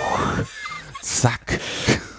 Zack. 1.01 1.61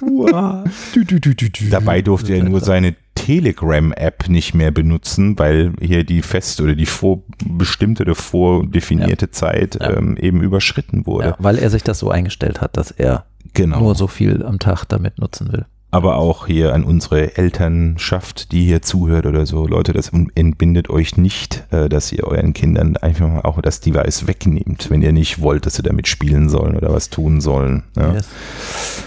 Dabei 1.69 2.02
durfte 2.02 2.34
er 2.34 2.43
nur 2.43 2.60
seine 2.62 2.96
Telegram-App 3.15 4.28
nicht 4.30 4.54
mehr 4.54 4.71
benutzen, 4.71 5.38
weil 5.39 5.73
hier 5.80 6.04
die 6.04 6.21
fest 6.21 6.60
oder 6.62 6.76
die 6.76 6.86
vorbestimmte 6.86 8.04
oder 8.04 8.15
vordefinierte 8.15 9.26
ja. 9.26 9.32
Zeit 9.32 9.78
ja. 9.80 9.97
Ähm, 9.97 10.17
eben 10.17 10.41
überschritten 10.41 11.06
wurde. 11.06 11.30
Ja, 11.30 11.36
weil 11.39 11.58
er 11.58 11.69
sich 11.69 11.84
das 11.84 11.99
so 11.99 12.10
eingestellt 12.10 12.62
hat, 12.62 12.78
dass 12.78 12.91
er 12.91 13.26
genau. 13.54 13.80
nur 13.80 13.95
so 13.95 14.08
viel 14.08 14.43
am 14.43 14.60
Tag 14.60 14.86
damit 14.86 15.19
nutzen 15.19 15.52
will 15.52 15.65
aber 15.93 16.15
auch 16.15 16.47
hier 16.47 16.73
an 16.73 16.86
unsere 16.86 17.38
Elternschaft, 17.38 18.51
die 18.51 18.65
hier 18.65 18.82
zuhört 18.82 19.27
oder 19.27 19.45
so. 19.45 19.67
Leute, 19.67 19.93
das 19.93 20.12
entbindet 20.34 20.89
euch 20.89 21.17
nicht, 21.17 21.65
äh, 21.69 21.88
dass 21.88 22.12
ihr 22.12 22.23
euren 22.23 22.53
Kindern 22.53 22.97
einfach 22.97 23.27
mal 23.27 23.41
auch 23.41 23.62
das 23.62 23.79
Device 23.79 24.25
wegnehmt, 24.25 24.89
wenn 24.89 25.03
ihr 25.03 25.12
nicht 25.12 25.39
wollt, 25.39 25.67
dass 25.67 25.75
sie 25.75 25.84
damit 25.84 26.08
spielen 26.08 26.49
sollen 26.49 26.75
oder 26.75 26.91
was 26.91 27.12
tun 27.12 27.41
sollen. 27.41 27.84
Ja, 27.95 28.13
yes. 28.13 28.27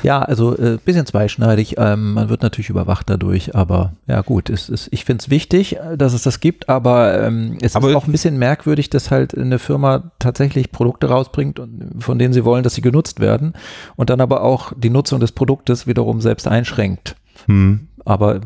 ja 0.04 0.22
also 0.22 0.56
äh, 0.56 0.78
bisschen 0.84 1.06
zweischneidig. 1.06 1.74
Ähm, 1.76 2.12
man 2.14 2.28
wird 2.28 2.42
natürlich 2.42 2.70
überwacht 2.70 3.10
dadurch, 3.10 3.56
aber 3.56 3.92
ja 4.06 4.20
gut, 4.20 4.48
es 4.48 4.68
ist, 4.68 4.86
ich 4.92 5.04
finde 5.04 5.22
es 5.22 5.28
wichtig, 5.28 5.78
äh, 5.78 5.96
dass 5.96 6.12
es 6.12 6.22
das 6.22 6.38
gibt, 6.38 6.68
aber 6.68 7.20
ähm, 7.20 7.58
es 7.62 7.74
aber 7.74 7.90
ist 7.90 7.96
auch 7.96 8.06
ein 8.06 8.12
bisschen 8.12 8.38
merkwürdig, 8.38 8.90
dass 8.90 9.10
halt 9.10 9.36
eine 9.36 9.58
Firma 9.58 10.12
tatsächlich 10.20 10.70
Produkte 10.70 11.08
rausbringt, 11.08 11.60
von 11.98 12.20
denen 12.20 12.32
sie 12.32 12.44
wollen, 12.44 12.62
dass 12.62 12.74
sie 12.74 12.80
genutzt 12.80 13.18
werden 13.18 13.54
und 13.96 14.08
dann 14.08 14.20
aber 14.20 14.42
auch 14.42 14.72
die 14.76 14.90
Nutzung 14.90 15.18
des 15.18 15.32
Produktes 15.32 15.88
wiederum 15.88 16.20
selbst 16.20 16.46
einschränkt 16.46 16.75
einschränkt. 16.76 17.16
Hm. 17.46 17.88
Aber 18.06 18.36
äh, 18.36 18.40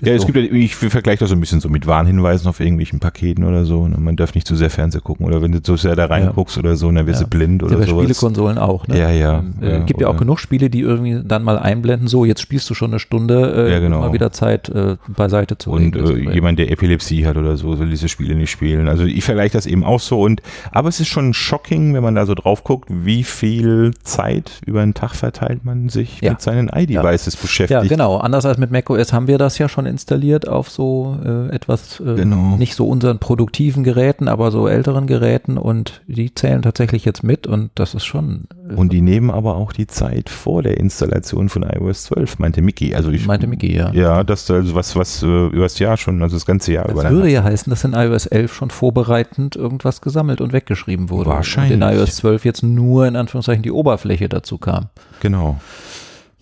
ja, 0.00 0.14
es 0.14 0.22
so. 0.22 0.28
gibt 0.28 0.38
ja, 0.38 0.56
ich 0.56 0.76
vergleiche 0.76 1.18
das 1.18 1.30
so 1.30 1.34
ein 1.34 1.40
bisschen 1.40 1.60
so 1.60 1.68
mit 1.68 1.88
Warnhinweisen 1.88 2.46
auf 2.46 2.60
irgendwelchen 2.60 3.00
Paketen 3.00 3.42
oder 3.42 3.64
so. 3.64 3.88
Ne? 3.88 3.96
Man 3.98 4.14
darf 4.14 4.34
nicht 4.34 4.46
zu 4.46 4.54
sehr 4.54 4.70
Fernseher 4.70 5.00
gucken 5.00 5.26
oder 5.26 5.42
wenn 5.42 5.50
du 5.50 5.60
zu 5.60 5.76
sehr 5.76 5.96
da 5.96 6.06
reinguckst 6.06 6.56
ja. 6.56 6.60
oder 6.60 6.76
so, 6.76 6.90
dann 6.90 7.04
wirst 7.06 7.20
ja. 7.20 7.26
du 7.26 7.30
blind 7.36 7.64
oder 7.64 7.82
so. 7.82 8.00
Spielekonsolen 8.00 8.58
auch. 8.58 8.86
Ne? 8.86 8.98
Ja, 8.98 9.10
ja. 9.10 9.40
Ähm, 9.40 9.54
äh, 9.60 9.84
gibt 9.84 10.00
ja 10.00 10.06
auch 10.06 10.16
genug 10.16 10.38
Spiele, 10.38 10.70
die 10.70 10.80
irgendwie 10.80 11.20
dann 11.24 11.42
mal 11.42 11.58
einblenden. 11.58 12.06
So, 12.06 12.24
jetzt 12.24 12.40
spielst 12.40 12.70
du 12.70 12.74
schon 12.74 12.92
eine 12.92 13.00
Stunde, 13.00 13.68
äh, 13.68 13.72
ja, 13.72 13.80
genau. 13.80 14.00
mal 14.00 14.12
wieder 14.12 14.30
Zeit 14.30 14.68
äh, 14.68 14.96
beiseite 15.08 15.58
zu 15.58 15.72
Und 15.72 15.96
äh, 15.96 16.32
jemand, 16.32 16.60
der 16.60 16.70
Epilepsie 16.70 17.26
hat 17.26 17.36
oder 17.36 17.56
so, 17.56 17.74
soll 17.74 17.90
diese 17.90 18.08
Spiele 18.08 18.36
nicht 18.36 18.52
spielen. 18.52 18.86
Also 18.86 19.04
ich 19.04 19.24
vergleiche 19.24 19.54
das 19.54 19.66
eben 19.66 19.82
auch 19.82 20.00
so. 20.00 20.20
Und 20.20 20.42
aber 20.70 20.88
es 20.88 21.00
ist 21.00 21.08
schon 21.08 21.34
shocking, 21.34 21.92
wenn 21.94 22.04
man 22.04 22.14
da 22.14 22.24
so 22.24 22.36
drauf 22.36 22.62
guckt, 22.62 22.88
wie 22.88 23.24
viel 23.24 23.94
Zeit 24.04 24.60
über 24.64 24.80
den 24.80 24.94
Tag 24.94 25.16
verteilt 25.16 25.64
man 25.64 25.88
sich 25.88 26.22
mit 26.22 26.40
seinen 26.40 26.68
iDevices 26.68 27.34
beschäftigt. 27.34 27.82
Ja, 27.82 27.88
genau. 27.88 28.18
Anders 28.18 28.46
als 28.46 28.58
mit 28.58 28.70
macOS 28.92 29.12
haben 29.12 29.26
wir 29.26 29.38
das 29.38 29.58
ja 29.58 29.68
schon 29.68 29.86
installiert 29.86 30.48
auf 30.48 30.70
so 30.70 31.16
äh, 31.24 31.48
etwas, 31.54 32.00
äh, 32.00 32.14
genau. 32.14 32.56
nicht 32.56 32.74
so 32.74 32.86
unseren 32.86 33.18
produktiven 33.18 33.84
Geräten, 33.84 34.28
aber 34.28 34.50
so 34.50 34.68
älteren 34.68 35.06
Geräten 35.06 35.58
und 35.58 36.02
die 36.06 36.34
zählen 36.34 36.62
tatsächlich 36.62 37.04
jetzt 37.04 37.22
mit 37.22 37.46
und 37.46 37.70
das 37.74 37.94
ist 37.94 38.04
schon. 38.04 38.44
Äh, 38.68 38.74
und 38.74 38.92
die 38.92 39.00
nehmen 39.00 39.30
aber 39.30 39.56
auch 39.56 39.72
die 39.72 39.86
Zeit 39.86 40.28
vor 40.28 40.62
der 40.62 40.78
Installation 40.78 41.48
von 41.48 41.62
iOS 41.62 42.04
12, 42.04 42.38
meinte 42.38 42.62
Mickey. 42.62 42.94
Also 42.94 43.10
ich, 43.10 43.26
meinte 43.26 43.46
Mickey, 43.46 43.74
ja. 43.74 43.92
Ja, 43.92 44.24
das 44.24 44.50
also 44.50 44.74
was, 44.74 44.96
was 44.96 45.22
äh, 45.22 45.26
über 45.26 45.64
das 45.64 45.78
Jahr 45.78 45.96
schon, 45.96 46.22
also 46.22 46.36
das 46.36 46.46
ganze 46.46 46.72
Jahr 46.72 46.84
das 46.84 46.92
über. 46.92 47.02
Das 47.02 47.12
würde 47.12 47.30
ja 47.30 47.42
heißen, 47.42 47.70
dass 47.70 47.84
in 47.84 47.94
iOS 47.94 48.26
11 48.26 48.54
schon 48.54 48.70
vorbereitend 48.70 49.56
irgendwas 49.56 50.00
gesammelt 50.00 50.40
und 50.40 50.52
weggeschrieben 50.52 51.10
wurde. 51.10 51.30
Wahrscheinlich. 51.30 51.80
Und 51.80 51.82
in 51.82 51.98
iOS 51.98 52.16
12 52.16 52.44
jetzt 52.44 52.62
nur 52.62 53.06
in 53.06 53.16
Anführungszeichen 53.16 53.62
die 53.62 53.72
Oberfläche 53.72 54.28
dazu 54.28 54.58
kam. 54.58 54.86
Genau. 55.20 55.60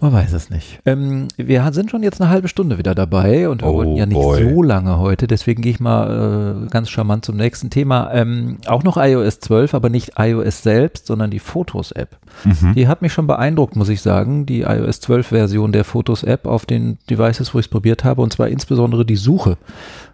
Man 0.01 0.15
weiß 0.15 0.33
es 0.33 0.49
nicht. 0.49 0.81
Ähm, 0.87 1.29
wir 1.37 1.71
sind 1.73 1.91
schon 1.91 2.03
jetzt 2.03 2.21
eine 2.23 2.31
halbe 2.31 2.49
Stunde 2.49 2.79
wieder 2.79 2.95
dabei 2.95 3.51
und 3.51 3.61
wir 3.61 3.69
Oh 3.69 3.75
wollten 3.75 3.97
ja 3.97 4.07
nicht 4.07 4.15
boy. 4.17 4.43
so 4.55 4.63
lange 4.63 4.99
heute, 4.99 5.27
deswegen 5.27 5.61
gehe 5.61 5.73
ich 5.73 5.81
mal 5.81 6.65
äh, 6.65 6.69
ganz 6.71 6.89
charmant 6.89 7.25
zum 7.27 7.37
nächsten 7.37 7.69
Thema. 7.69 8.11
Ähm, 8.15 8.59
auch 8.67 8.83
noch 8.83 8.97
iOS 8.97 9.41
12, 9.41 9.75
aber 9.75 9.91
nicht 9.91 10.13
iOS 10.19 10.63
selbst, 10.63 11.07
sondern 11.07 11.31
die 11.31 11.39
Fotos-App. 11.39 12.17
Mhm. 12.45 12.75
Die 12.75 12.89
hat 12.89 13.03
mich 13.03 13.13
schon 13.13 13.27
beeindruckt, 13.27 13.77
muss 13.77 13.91
ich 13.91 14.01
sagen, 14.01 14.47
die 14.47 14.63
iOS 14.63 15.03
12-Version 15.03 15.73
der 15.73 15.85
Fotos-App 15.85 16.47
auf 16.47 16.65
den 16.65 16.97
Devices, 17.11 17.53
wo 17.55 17.59
ich 17.59 17.67
es 17.67 17.71
probiert 17.71 18.03
habe, 18.03 18.23
und 18.23 18.33
zwar 18.33 18.49
insbesondere 18.49 19.05
die 19.05 19.17
Suche 19.17 19.59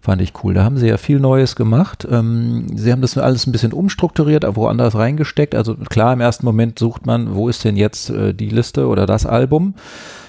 fand 0.06 0.22
ich 0.22 0.32
cool. 0.44 0.54
Da 0.54 0.62
haben 0.62 0.78
sie 0.78 0.86
ja 0.86 0.98
viel 0.98 1.18
Neues 1.18 1.56
gemacht. 1.56 2.06
Ähm, 2.08 2.66
sie 2.74 2.92
haben 2.92 3.02
das 3.02 3.18
alles 3.18 3.46
ein 3.46 3.52
bisschen 3.52 3.72
umstrukturiert, 3.72 4.44
aber 4.44 4.56
woanders 4.56 4.94
reingesteckt. 4.94 5.54
Also 5.54 5.74
klar, 5.74 6.12
im 6.12 6.20
ersten 6.20 6.46
Moment 6.46 6.78
sucht 6.78 7.06
man, 7.06 7.34
wo 7.34 7.48
ist 7.48 7.64
denn 7.64 7.76
jetzt 7.76 8.10
äh, 8.10 8.32
die 8.32 8.48
Liste 8.48 8.86
oder 8.86 9.04
das 9.04 9.26
Album? 9.26 9.74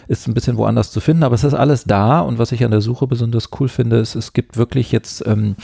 Ist 0.07 0.27
ein 0.27 0.33
bisschen 0.33 0.57
woanders 0.57 0.91
zu 0.91 0.99
finden, 0.99 1.23
aber 1.23 1.35
es 1.35 1.43
ist 1.43 1.53
alles 1.53 1.83
da. 1.83 2.21
Und 2.21 2.39
was 2.39 2.51
ich 2.51 2.65
an 2.65 2.71
der 2.71 2.81
Suche 2.81 3.05
besonders 3.05 3.49
cool 3.59 3.67
finde, 3.67 3.97
ist, 3.97 4.15
es 4.15 4.33
gibt 4.33 4.57
wirklich 4.57 4.91
jetzt 4.91 5.25
ähm, 5.27 5.55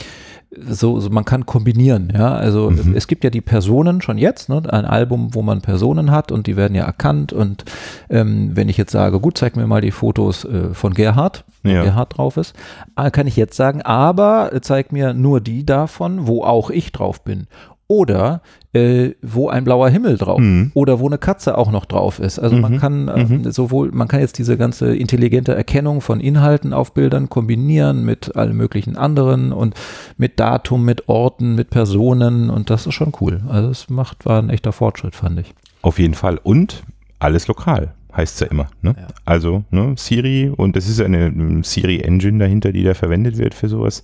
so, 0.68 1.00
so, 1.00 1.10
man 1.10 1.24
kann 1.24 1.46
kombinieren, 1.46 2.12
ja. 2.14 2.32
Also 2.34 2.70
Mhm. 2.70 2.94
es 2.96 3.06
gibt 3.06 3.24
ja 3.24 3.30
die 3.30 3.40
Personen 3.40 4.00
schon 4.02 4.18
jetzt, 4.18 4.48
ne? 4.48 4.62
ein 4.68 4.84
Album, 4.84 5.34
wo 5.34 5.42
man 5.42 5.60
Personen 5.60 6.10
hat 6.10 6.32
und 6.32 6.46
die 6.46 6.56
werden 6.56 6.74
ja 6.74 6.84
erkannt. 6.84 7.32
Und 7.32 7.64
ähm, 8.10 8.50
wenn 8.54 8.68
ich 8.68 8.76
jetzt 8.76 8.92
sage, 8.92 9.20
gut, 9.20 9.38
zeig 9.38 9.56
mir 9.56 9.66
mal 9.66 9.80
die 9.80 9.90
Fotos 9.90 10.44
äh, 10.44 10.74
von 10.74 10.94
Gerhard, 10.94 11.44
wo 11.62 11.70
Ja. 11.70 11.82
Gerhard 11.84 12.16
drauf 12.16 12.36
ist, 12.36 12.54
äh, 12.96 13.10
kann 13.10 13.26
ich 13.26 13.36
jetzt 13.36 13.56
sagen, 13.56 13.82
aber 13.82 14.52
äh, 14.52 14.60
zeig 14.60 14.92
mir 14.92 15.14
nur 15.14 15.40
die 15.40 15.64
davon, 15.66 16.26
wo 16.26 16.42
auch 16.44 16.70
ich 16.70 16.92
drauf 16.92 17.22
bin. 17.22 17.46
Oder 17.94 18.40
äh, 18.72 19.10
wo 19.22 19.48
ein 19.48 19.62
blauer 19.62 19.88
Himmel 19.88 20.16
drauf 20.18 20.40
Mhm. 20.40 20.72
oder 20.74 20.98
wo 20.98 21.06
eine 21.06 21.16
Katze 21.18 21.56
auch 21.56 21.70
noch 21.70 21.84
drauf 21.84 22.18
ist. 22.18 22.40
Also 22.40 22.56
man 22.56 22.72
Mhm. 22.72 22.78
kann 22.78 23.08
äh, 23.08 23.24
Mhm. 23.24 23.52
sowohl, 23.52 23.92
man 23.92 24.08
kann 24.08 24.18
jetzt 24.18 24.36
diese 24.38 24.56
ganze 24.56 24.96
intelligente 24.96 25.54
Erkennung 25.54 26.00
von 26.00 26.18
Inhalten 26.18 26.72
auf 26.72 26.92
Bildern 26.92 27.28
kombinieren 27.30 28.04
mit 28.04 28.34
allen 28.34 28.56
möglichen 28.56 28.96
anderen 28.96 29.52
und 29.52 29.74
mit 30.16 30.40
Datum, 30.40 30.84
mit 30.84 31.08
Orten, 31.08 31.54
mit 31.54 31.70
Personen 31.70 32.50
und 32.50 32.68
das 32.68 32.86
ist 32.88 32.94
schon 32.94 33.12
cool. 33.20 33.42
Also 33.48 33.68
es 33.70 33.88
macht, 33.90 34.26
war 34.26 34.42
ein 34.42 34.50
echter 34.50 34.72
Fortschritt, 34.72 35.14
fand 35.14 35.38
ich. 35.38 35.54
Auf 35.82 36.00
jeden 36.00 36.14
Fall. 36.14 36.40
Und 36.42 36.82
alles 37.20 37.46
lokal, 37.46 37.94
heißt 38.16 38.34
es 38.34 38.40
ja 38.40 38.46
immer. 38.48 38.66
Ne? 38.82 38.96
Ja. 38.98 39.06
Also 39.24 39.62
ne, 39.70 39.94
Siri, 39.96 40.50
und 40.54 40.76
es 40.76 40.88
ist 40.88 41.00
eine 41.00 41.32
Siri-Engine 41.62 42.38
dahinter, 42.38 42.72
die 42.72 42.82
da 42.82 42.94
verwendet 42.94 43.38
wird 43.38 43.54
für 43.54 43.68
sowas. 43.68 44.02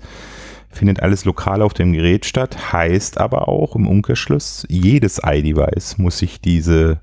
Findet 0.70 1.02
alles 1.02 1.24
lokal 1.24 1.62
auf 1.62 1.74
dem 1.74 1.92
Gerät 1.92 2.24
statt, 2.24 2.72
heißt 2.72 3.18
aber 3.18 3.48
auch 3.48 3.74
im 3.74 3.88
Umkehrschluss, 3.88 4.64
jedes 4.68 5.20
iDevice 5.24 5.98
muss 5.98 6.18
sich 6.18 6.40
diese, 6.40 7.00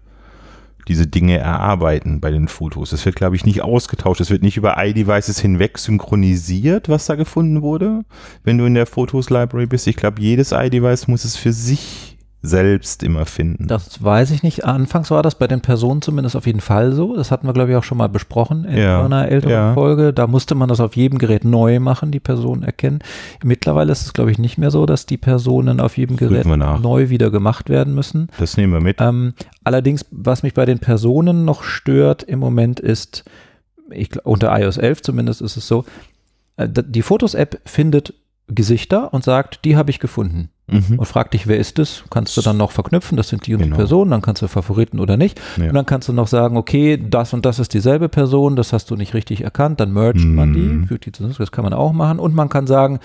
diese 0.88 1.06
Dinge 1.06 1.38
erarbeiten 1.38 2.22
bei 2.22 2.32
den 2.32 2.48
Fotos. 2.48 2.92
Das 2.92 3.06
wird, 3.06 3.18
glaube 3.18 3.36
ich, 3.36 3.46
nicht 3.46 3.62
ausgetauscht. 3.62 4.22
Es 4.22 4.30
wird 4.30 4.42
nicht 4.42 4.58
über 4.58 4.76
iDevices 4.78 5.40
hinweg 5.40 5.78
synchronisiert, 5.78 6.88
was 6.88 7.08
da 7.08 7.16
gefunden 7.16 7.62
wurde, 7.62 8.06
wenn 8.44 8.58
du 8.58 8.66
in 8.66 8.74
der 8.74 8.86
Fotos-Library 8.86 9.66
bist. 9.66 9.86
Ich 9.88 9.98
glaube, 9.98 10.22
jedes 10.22 10.54
iDevice 10.54 11.08
muss 11.08 11.26
es 11.26 11.36
für 11.36 11.52
sich 11.52 12.17
selbst 12.48 13.04
immer 13.04 13.26
finden. 13.26 13.68
Das 13.68 14.04
weiß 14.04 14.32
ich 14.32 14.44
nicht. 14.44 14.66
Anfangs 14.66 15.12
war 15.12 15.24
das 15.24 15.36
bei 15.36 15.48
den 15.48 15.62
Personen 15.62 16.02
zumindest 16.02 16.36
auf 16.36 16.46
jeden 16.46 16.62
Fall 16.62 16.94
so. 16.94 17.16
Das 17.16 17.32
hatten 17.32 17.48
wir, 17.48 17.54
glaube 17.54 17.72
ich, 17.72 17.78
auch 17.78 17.84
schon 17.84 17.98
mal 17.98 18.10
besprochen 18.10 18.66
in 18.66 18.78
Ja, 18.78 19.04
einer 19.04 19.30
älteren 19.30 19.52
ja. 19.52 19.74
Folge. 19.74 20.14
Da 20.14 20.28
musste 20.28 20.56
man 20.56 20.70
das 20.70 20.80
auf 20.80 20.96
jedem 20.96 21.20
Gerät 21.20 21.46
neu 21.46 21.80
machen, 21.80 22.12
die 22.12 22.20
Personen 22.20 22.64
erkennen. 22.64 23.00
Mittlerweile 23.44 23.92
ist 23.92 24.02
es, 24.02 24.14
glaube 24.14 24.32
ich, 24.32 24.40
nicht 24.40 24.58
mehr 24.58 24.72
so, 24.72 24.86
dass 24.86 25.06
die 25.06 25.18
Personen 25.18 25.80
auf 25.80 25.98
jedem 25.98 26.18
Gerät 26.18 26.46
neu 26.46 27.10
wieder 27.10 27.30
gemacht 27.30 27.70
werden 27.70 27.94
müssen. 27.94 28.30
Das 28.40 28.58
nehmen 28.58 28.74
wir 28.74 28.82
mit. 28.82 28.98
Ähm, 29.00 29.34
allerdings, 29.64 30.06
was 30.12 30.44
mich 30.44 30.54
bei 30.54 30.66
den 30.66 30.80
Personen 30.80 31.46
noch 31.46 31.64
stört 31.64 32.24
im 32.24 32.40
Moment 32.40 32.80
ist, 32.80 33.26
ich, 33.92 34.26
unter 34.26 34.58
iOS 34.60 34.78
11 34.78 35.02
zumindest 35.02 35.42
ist 35.42 35.58
es 35.58 35.68
so, 35.68 35.86
äh, 36.58 36.68
die 36.70 37.02
Fotos-App 37.02 37.60
findet 37.66 38.14
Gesichter 38.50 39.14
und 39.14 39.24
sagt, 39.24 39.66
die 39.66 39.76
habe 39.76 39.90
ich 39.90 40.00
gefunden. 40.00 40.50
Mhm. 40.70 41.00
Und 41.00 41.06
fragt 41.06 41.34
dich, 41.34 41.48
wer 41.48 41.58
ist 41.58 41.80
es? 41.80 42.04
Kannst 42.10 42.36
du 42.36 42.42
dann 42.42 42.58
noch 42.58 42.72
verknüpfen, 42.72 43.16
das 43.16 43.30
sind 43.30 43.48
die 43.48 43.54
und 43.54 43.60
die 43.60 43.66
Genau. 43.66 43.78
Personen, 43.78 44.12
dann 44.12 44.22
kannst 44.22 44.42
du 44.42 44.48
Favoriten 44.50 45.00
oder 45.00 45.16
nicht. 45.16 45.40
Ja. 45.56 45.70
Und 45.70 45.76
dann 45.76 45.86
kannst 45.86 46.10
du 46.10 46.14
noch 46.14 46.28
sagen, 46.28 46.58
okay, 46.58 46.98
das 47.10 47.34
und 47.34 47.46
das 47.46 47.58
ist 47.60 47.74
dieselbe 47.74 48.10
Person, 48.10 48.58
das 48.58 48.74
hast 48.74 48.92
du 48.92 48.98
nicht 48.98 49.14
richtig 49.14 49.42
erkannt, 49.46 49.80
dann 49.80 49.94
mergt 49.94 50.20
man 50.26 50.54
die, 50.54 50.60
Mhm. 50.60 50.88
fügt 50.88 51.06
die 51.06 51.14
zusammen, 51.14 51.36
das 51.38 51.52
kann 51.54 51.64
man 51.64 51.74
auch 51.74 51.94
machen. 51.94 52.20
Und 52.20 52.36
man 52.36 52.50
kann 52.50 52.68
sagen, 52.68 53.00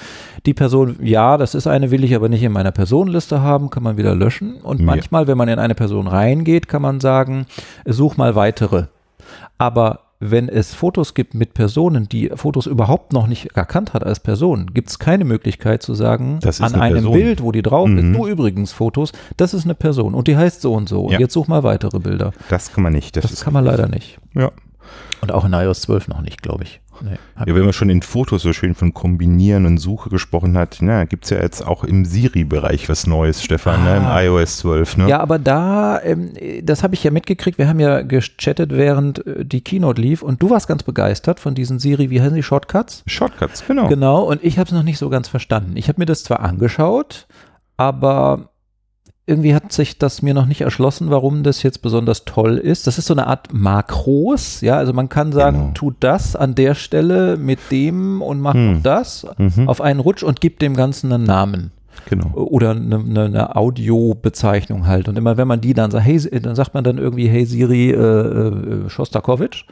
die 0.45 0.55
Person, 0.55 0.97
ja, 1.03 1.37
das 1.37 1.55
ist 1.55 1.69
eine, 1.69 1.93
will 1.93 2.03
ich 2.03 2.17
aber 2.17 2.29
nicht 2.29 2.43
in 2.43 2.51
meiner 2.51 2.73
Personenliste 2.73 3.43
haben, 3.43 3.71
kann 3.71 3.85
man 3.85 3.97
wieder 3.97 4.17
löschen. 4.17 4.55
Und 4.63 4.81
Ja. 4.81 4.87
manchmal, 4.87 5.29
wenn 5.29 5.39
man 5.39 5.49
in 5.49 5.61
eine 5.61 5.77
Person 5.77 6.09
reingeht, 6.09 6.67
kann 6.69 6.83
man 6.83 6.99
sagen, 6.99 7.47
such 7.87 8.17
mal 8.17 8.35
weitere. 8.35 8.87
Aber 9.59 10.01
wenn 10.25 10.49
es 10.49 10.73
Fotos 10.73 11.15
gibt 11.15 11.35
mit 11.35 11.53
Personen, 11.53 12.09
die 12.09 12.31
Fotos 12.35 12.67
überhaupt 12.67 13.13
noch 13.13 13.27
nicht 13.27 13.57
erkannt 13.57 13.93
hat 13.93 14.05
als 14.05 14.21
Person, 14.21 14.71
gibt 14.73 14.89
es 14.89 14.99
keine 15.01 15.25
Möglichkeit 15.25 15.83
zu 15.83 15.95
sagen, 15.95 16.39
Das 16.41 16.57
ist 16.61 16.63
an 16.63 16.75
eine 16.75 16.83
einem 16.85 16.95
Person. 16.99 17.13
Bild, 17.15 17.43
wo 17.43 17.51
die 17.51 17.63
drauf 17.63 17.89
ist, 17.91 18.05
Mhm. 18.05 18.13
du 18.13 18.27
übrigens 18.29 18.73
Fotos, 18.73 19.11
das 19.37 19.53
ist 19.53 19.65
eine 19.65 19.75
Person 19.75 20.15
und 20.15 20.29
die 20.29 20.37
heißt 20.37 20.61
so 20.61 20.75
und 20.75 20.89
so. 20.89 21.03
Und 21.07 21.13
Ja. 21.15 21.19
jetzt 21.19 21.33
such 21.33 21.49
mal 21.49 21.65
weitere 21.65 21.99
Bilder. 21.99 22.33
Das 22.49 22.73
kann 22.73 22.85
man 22.85 22.93
nicht. 22.93 23.17
Das, 23.17 23.23
Das, 23.23 23.33
ist, 23.33 23.45
kann 23.45 23.53
man 23.53 23.65
leider 23.65 23.89
nicht. 23.89 24.19
ja. 24.35 24.53
Und 25.23 25.33
auch 25.33 25.45
in 25.45 25.53
iOS 25.53 25.83
12 25.83 26.09
noch 26.09 26.21
nicht, 26.21 26.43
glaube 26.43 26.65
ich. 26.65 26.81
Nee, 27.03 27.17
ja, 27.47 27.55
wenn 27.55 27.65
man 27.65 27.73
schon 27.73 27.91
in 27.91 28.01
Fotos 28.03 28.43
so 28.43 28.53
schön 28.53 28.75
von 28.75 28.95
Kombinieren 28.95 29.67
und 29.67 29.79
Suche 29.79 30.09
gesprochen 30.11 30.57
hat, 30.57 30.79
na, 30.81 31.05
gibt 31.05 31.25
es 31.25 31.31
ja 31.31 31.41
jetzt 31.41 31.67
auch 31.67 31.85
im 31.85 32.05
Siri-Bereich 32.05 32.89
was 32.89 33.07
Neues, 33.07 33.43
Stefan, 33.43 33.85
ne, 33.85 33.97
im 33.97 34.05
Ah. 34.05 34.23
iOS 34.23 34.59
12. 34.59 34.97
Ne? 34.99 35.09
Ja, 35.09 35.21
aber 35.21 35.39
da, 35.39 36.01
ähm, 36.03 36.33
das 36.63 36.83
habe 36.83 36.95
ich 36.95 37.03
ja 37.05 37.11
mitgekriegt. 37.11 37.59
Wir 37.59 37.69
haben 37.69 37.81
ja 37.81 38.03
gechattet, 38.03 38.71
während 38.73 39.27
äh, 39.27 39.45
die 39.45 39.61
Keynote 39.63 40.01
lief 40.01 40.23
und 40.23 40.43
du 40.43 40.51
warst 40.51 40.69
ganz 40.69 40.83
begeistert 40.83 41.41
von 41.41 41.55
diesen 41.55 41.79
Siri, 41.79 42.11
wie 42.11 42.21
heißen 42.21 42.35
die, 42.37 42.43
Shortcuts? 42.43 43.03
Shortcuts, 43.07 43.65
genau. 43.67 43.89
Genau, 43.89 44.23
und 44.23 44.43
ich 44.45 44.59
habe 44.59 44.69
es 44.69 44.73
noch 44.73 44.83
nicht 44.85 44.99
so 44.99 45.09
ganz 45.11 45.29
verstanden. 45.29 45.77
Ich 45.77 45.89
habe 45.89 46.01
mir 46.01 46.07
das 46.07 46.23
zwar 46.25 46.41
angeschaut, 46.41 47.27
aber 47.77 48.52
irgendwie 49.27 49.55
hat 49.55 49.73
sich 49.73 49.99
das 49.99 50.21
mir 50.21 50.35
noch 50.35 50.47
nicht 50.47 50.61
erschlossen, 50.63 51.11
warum 51.11 51.43
das 51.45 51.63
jetzt 51.63 51.81
besonders 51.83 52.25
toll 52.25 52.59
ist. 52.59 52.87
Das 52.89 52.99
ist 52.99 53.07
so 53.07 53.15
eine 53.15 53.29
Art 53.29 53.53
Makros, 53.53 54.61
ja, 54.63 54.77
also 54.77 54.93
man 54.93 55.09
kann 55.09 55.33
sagen, 55.33 55.59
Genau. 55.59 55.71
tut 55.75 55.95
das 56.01 56.35
an 56.35 56.55
der 56.55 56.75
Stelle 56.75 57.37
mit 57.37 57.59
dem 57.71 58.21
und 58.21 58.41
macht 58.41 58.57
Hm. 58.57 58.83
das 58.83 59.27
Mhm, 59.39 59.69
auf 59.69 59.81
einen 59.81 60.01
Rutsch 60.01 60.23
und 60.23 60.41
gibt 60.41 60.61
dem 60.63 60.75
Ganzen 60.75 61.13
einen 61.13 61.25
Namen 61.25 61.71
genau. 62.09 62.31
oder 62.35 62.71
eine, 62.71 62.97
eine, 62.99 63.25
eine 63.25 63.57
Audiobezeichnung 63.57 64.87
halt. 64.87 65.09
Und 65.09 65.17
immer 65.17 65.37
wenn 65.37 65.49
man 65.49 65.61
die 65.61 65.75
dann 65.75 65.91
sagt, 65.91 66.05
hey, 66.05 66.19
dann 66.41 66.55
sagt 66.55 66.75
man 66.75 66.85
dann 66.85 66.99
irgendwie, 66.99 67.29
hey 67.29 67.45
Siri 67.45 67.91
äh, 67.91 67.95
äh, 67.97 68.89
Shostakovich, 68.89 69.67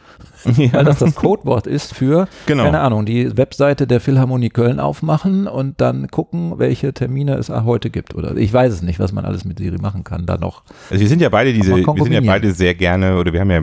weil 0.45 0.85
das 0.85 0.99
das 0.99 1.15
Codewort 1.15 1.67
ist 1.67 1.95
für, 1.95 2.29
Genau. 2.47 2.65
keine 2.65 2.81
Ahnung, 2.81 3.05
die 3.07 3.37
Webseite 3.37 3.87
der 3.87 4.01
Philharmonie 4.01 4.49
Köln 4.51 4.81
aufmachen 4.81 5.47
und 5.47 5.81
dann 5.81 6.09
gucken, 6.09 6.55
welche 6.59 6.93
Termine 6.93 7.35
es 7.35 7.49
heute 7.51 7.91
gibt. 7.91 8.15
Oder 8.15 8.37
ich 8.37 8.53
weiß 8.53 8.73
es 8.73 8.83
nicht, 8.83 8.99
was 8.99 9.13
man 9.13 9.25
alles 9.25 9.45
mit 9.45 9.59
Siri 9.59 9.79
machen 9.79 10.05
kann 10.05 10.27
da 10.27 10.37
noch. 10.37 10.63
Also 10.91 11.01
wir 11.01 11.09
sind 11.09 11.21
ja 11.21 11.29
beide 11.29 11.53
diese, 11.53 11.75
wir 11.77 11.85
sind 12.05 12.13
ja 12.13 12.21
beide 12.21 12.53
sehr 12.53 12.75
gerne, 12.75 13.17
oder 13.19 13.33
wir 13.33 13.41
haben 13.41 13.51
ja 13.51 13.63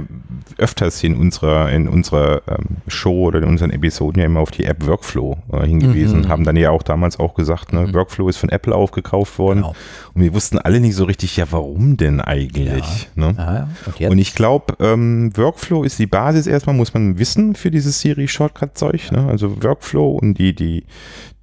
öfters 0.58 1.04
in 1.04 1.16
unserer, 1.16 1.70
in 1.72 1.88
unserer 1.88 2.42
ähm, 2.48 2.78
Show 2.88 3.26
oder 3.28 3.40
in 3.40 3.46
unseren 3.46 3.72
Episoden 3.72 4.20
ja 4.20 4.26
immer 4.26 4.40
auf 4.40 4.52
die 4.52 4.66
App 4.66 4.86
Workflow 4.86 5.38
äh, 5.52 5.66
hingewiesen 5.66 6.22
Mhm. 6.22 6.28
haben 6.30 6.44
dann 6.44 6.56
ja 6.56 6.70
auch 6.72 6.84
damals 6.84 7.20
auch 7.20 7.34
gesagt, 7.34 7.74
ne, 7.74 7.94
Workflow 7.94 8.30
ist 8.30 8.38
von 8.38 8.47
Apple 8.50 8.76
aufgekauft 8.76 9.40
worden. 9.40 9.62
Genau. 9.62 9.76
Und 10.14 10.22
wir 10.22 10.34
wussten 10.34 10.58
alle 10.58 10.80
nicht 10.80 10.96
so 10.96 11.06
richtig, 11.06 11.38
ja, 11.38 11.46
warum 11.52 11.98
denn 11.98 12.22
eigentlich? 12.22 13.10
Ne? 13.16 13.34
Ja, 13.38 13.54
ja. 13.54 13.68
Und? 14.08 14.12
Und 14.12 14.18
ich 14.18 14.34
glaube, 14.36 14.76
ähm, 14.80 15.36
Workflow 15.36 15.84
ist 15.84 16.00
die 16.00 16.08
Basis 16.08 16.48
erstmal, 16.48 16.76
muss 16.76 16.94
man 16.94 17.20
wissen 17.20 17.56
für 17.56 17.72
dieses 17.72 18.02
Siri-Shortcut-Zeug. 18.02 19.12
Ne? 19.12 19.28
Also 19.28 19.62
Workflow 19.64 20.18
und 20.18 20.36
die, 20.36 20.54
die, 20.54 20.86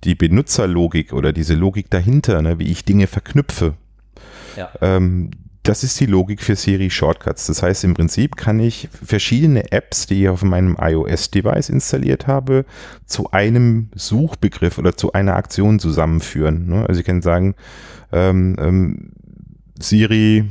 die 0.05 0.15
Benutzerlogik 0.15 1.13
oder 1.13 1.33
diese 1.33 1.55
Logik 1.55 1.91
dahinter, 1.91 2.43
ne? 2.43 2.59
wie 2.59 2.71
ich 2.71 2.85
Dinge 2.85 3.07
verknüpfe. 3.07 3.75
Ja. 4.57 4.71
Ähm, 4.81 5.31
das 5.65 5.83
ist 5.83 5.99
die 5.99 6.07
Logik 6.07 6.43
für 6.43 6.57
Siri 6.57 6.91
Shortcuts. 6.91 7.47
Das 7.47 7.63
heißt, 7.63 7.85
im 7.85 7.95
Prinzip 7.95 8.37
kann 8.37 8.61
ich 8.61 8.89
verschiedene 9.03 9.73
Apps, 9.73 10.07
die 10.07 10.23
ich 10.23 10.29
auf 10.29 10.43
meinem 10.43 10.77
iOS-Device 10.79 11.71
installiert 11.71 12.27
habe, 12.27 12.67
zu 13.07 13.31
einem 13.31 13.89
Suchbegriff 13.95 14.77
oder 14.79 14.95
zu 14.95 15.15
einer 15.15 15.37
Aktion 15.37 15.79
zusammenführen. 15.79 16.67
Ne? 16.67 16.85
Also 16.87 17.01
ich 17.01 17.07
kann 17.07 17.23
sagen, 17.23 17.55
ähm, 18.13 18.57
ähm, 18.61 19.13
Siri 19.81 20.45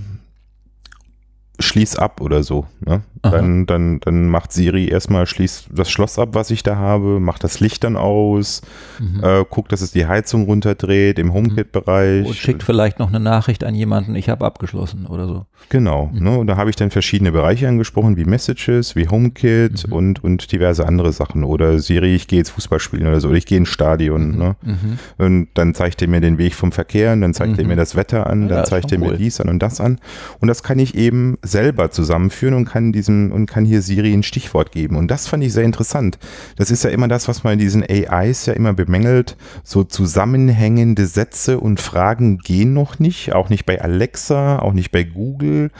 schließ 1.63 1.95
ab 1.97 2.21
oder 2.21 2.43
so. 2.43 2.65
Ne? 2.85 3.01
Dann, 3.21 3.65
dann, 3.65 3.99
dann 4.01 4.27
macht 4.27 4.51
Siri 4.51 4.87
erstmal 4.89 5.25
schließt 5.25 5.67
das 5.73 5.89
Schloss 5.89 6.19
ab, 6.19 6.29
was 6.33 6.51
ich 6.51 6.61
da 6.61 6.75
habe, 6.75 7.21
macht 7.21 7.43
das 7.45 7.61
Licht 7.61 7.83
dann 7.85 7.95
aus, 7.95 8.61
Mhm. 8.99 9.23
äh, 9.23 9.45
guckt, 9.49 9.71
dass 9.71 9.79
es 9.81 9.91
die 9.91 10.05
Heizung 10.07 10.43
runterdreht 10.43 11.17
im 11.19 11.33
HomeKit-Bereich. 11.33 12.25
Und 12.27 12.35
schickt 12.35 12.63
vielleicht 12.63 12.99
noch 12.99 13.07
eine 13.09 13.21
Nachricht 13.21 13.63
an 13.63 13.75
jemanden, 13.75 14.15
ich 14.15 14.27
habe 14.29 14.45
abgeschlossen 14.45 15.05
oder 15.07 15.27
so. 15.27 15.45
Genau, 15.69 16.09
Mhm. 16.13 16.23
ne, 16.23 16.37
und 16.37 16.47
da 16.47 16.57
habe 16.57 16.69
ich 16.69 16.75
dann 16.75 16.91
verschiedene 16.91 17.31
Bereiche 17.31 17.67
angesprochen, 17.69 18.17
wie 18.17 18.25
Messages, 18.25 18.95
wie 18.97 19.07
HomeKit 19.07 19.87
Mhm. 19.87 19.93
und, 19.93 20.23
und 20.23 20.51
diverse 20.51 20.85
andere 20.85 21.13
Sachen. 21.13 21.45
Oder 21.45 21.79
Siri, 21.79 22.15
ich 22.15 22.27
gehe 22.27 22.39
jetzt 22.39 22.49
Fußball 22.49 22.79
spielen 22.81 23.07
oder 23.07 23.21
so, 23.21 23.29
oder 23.29 23.37
ich 23.37 23.45
gehe 23.45 23.57
ins 23.57 23.69
Stadion. 23.69 24.37
Ne? 24.37 24.55
Mhm. 24.63 24.99
Und 25.17 25.47
dann 25.53 25.73
zeigt 25.73 26.01
er 26.01 26.09
mir 26.09 26.19
den 26.19 26.37
Weg 26.37 26.55
vom 26.55 26.73
Verkehr 26.73 27.13
und 27.13 27.21
dann 27.21 27.33
zeigt 27.33 27.57
er 27.57 27.63
Mhm. 27.63 27.69
mir 27.69 27.75
das 27.77 27.95
Wetter 27.95 28.27
an, 28.27 28.43
Ja, 28.43 28.47
dann 28.57 28.65
zeigt 28.65 28.91
er 28.91 28.97
mir 28.99 29.11
cool. 29.11 29.17
dies 29.17 29.39
an 29.39 29.47
und 29.47 29.59
das 29.63 29.79
an. 29.79 29.99
Und 30.41 30.49
das 30.49 30.61
kann 30.63 30.77
ich 30.79 30.95
eben 30.95 31.37
selber 31.53 31.89
zusammenführen 31.89 32.53
und 32.53 32.65
kann 32.65 32.91
diesem 32.91 33.31
und 33.31 33.45
kann 33.45 33.63
hier 33.63 33.81
Siri 33.81 34.11
ein 34.11 34.23
Stichwort 34.23 34.73
geben. 34.73 34.97
Und 34.97 35.09
das 35.09 35.27
fand 35.27 35.41
ich 35.45 35.53
sehr 35.53 35.63
interessant. 35.63 36.19
Das 36.57 36.69
ist 36.69 36.83
ja 36.83 36.89
immer 36.89 37.07
das, 37.07 37.29
was 37.29 37.45
man 37.45 37.53
in 37.53 37.59
diesen 37.59 37.85
AIs 37.89 38.45
ja 38.47 38.53
immer 38.53 38.73
bemängelt. 38.73 39.37
So 39.63 39.85
zusammenhängende 39.85 41.05
Sätze 41.05 41.61
und 41.61 41.79
Fragen 41.79 42.39
gehen 42.39 42.73
noch 42.73 42.99
nicht, 42.99 43.31
auch 43.31 43.47
nicht 43.47 43.65
bei 43.65 43.81
Alexa, 43.81 44.59
auch 44.59 44.73
nicht 44.73 44.91
bei 44.91 45.03
Google 45.03 45.71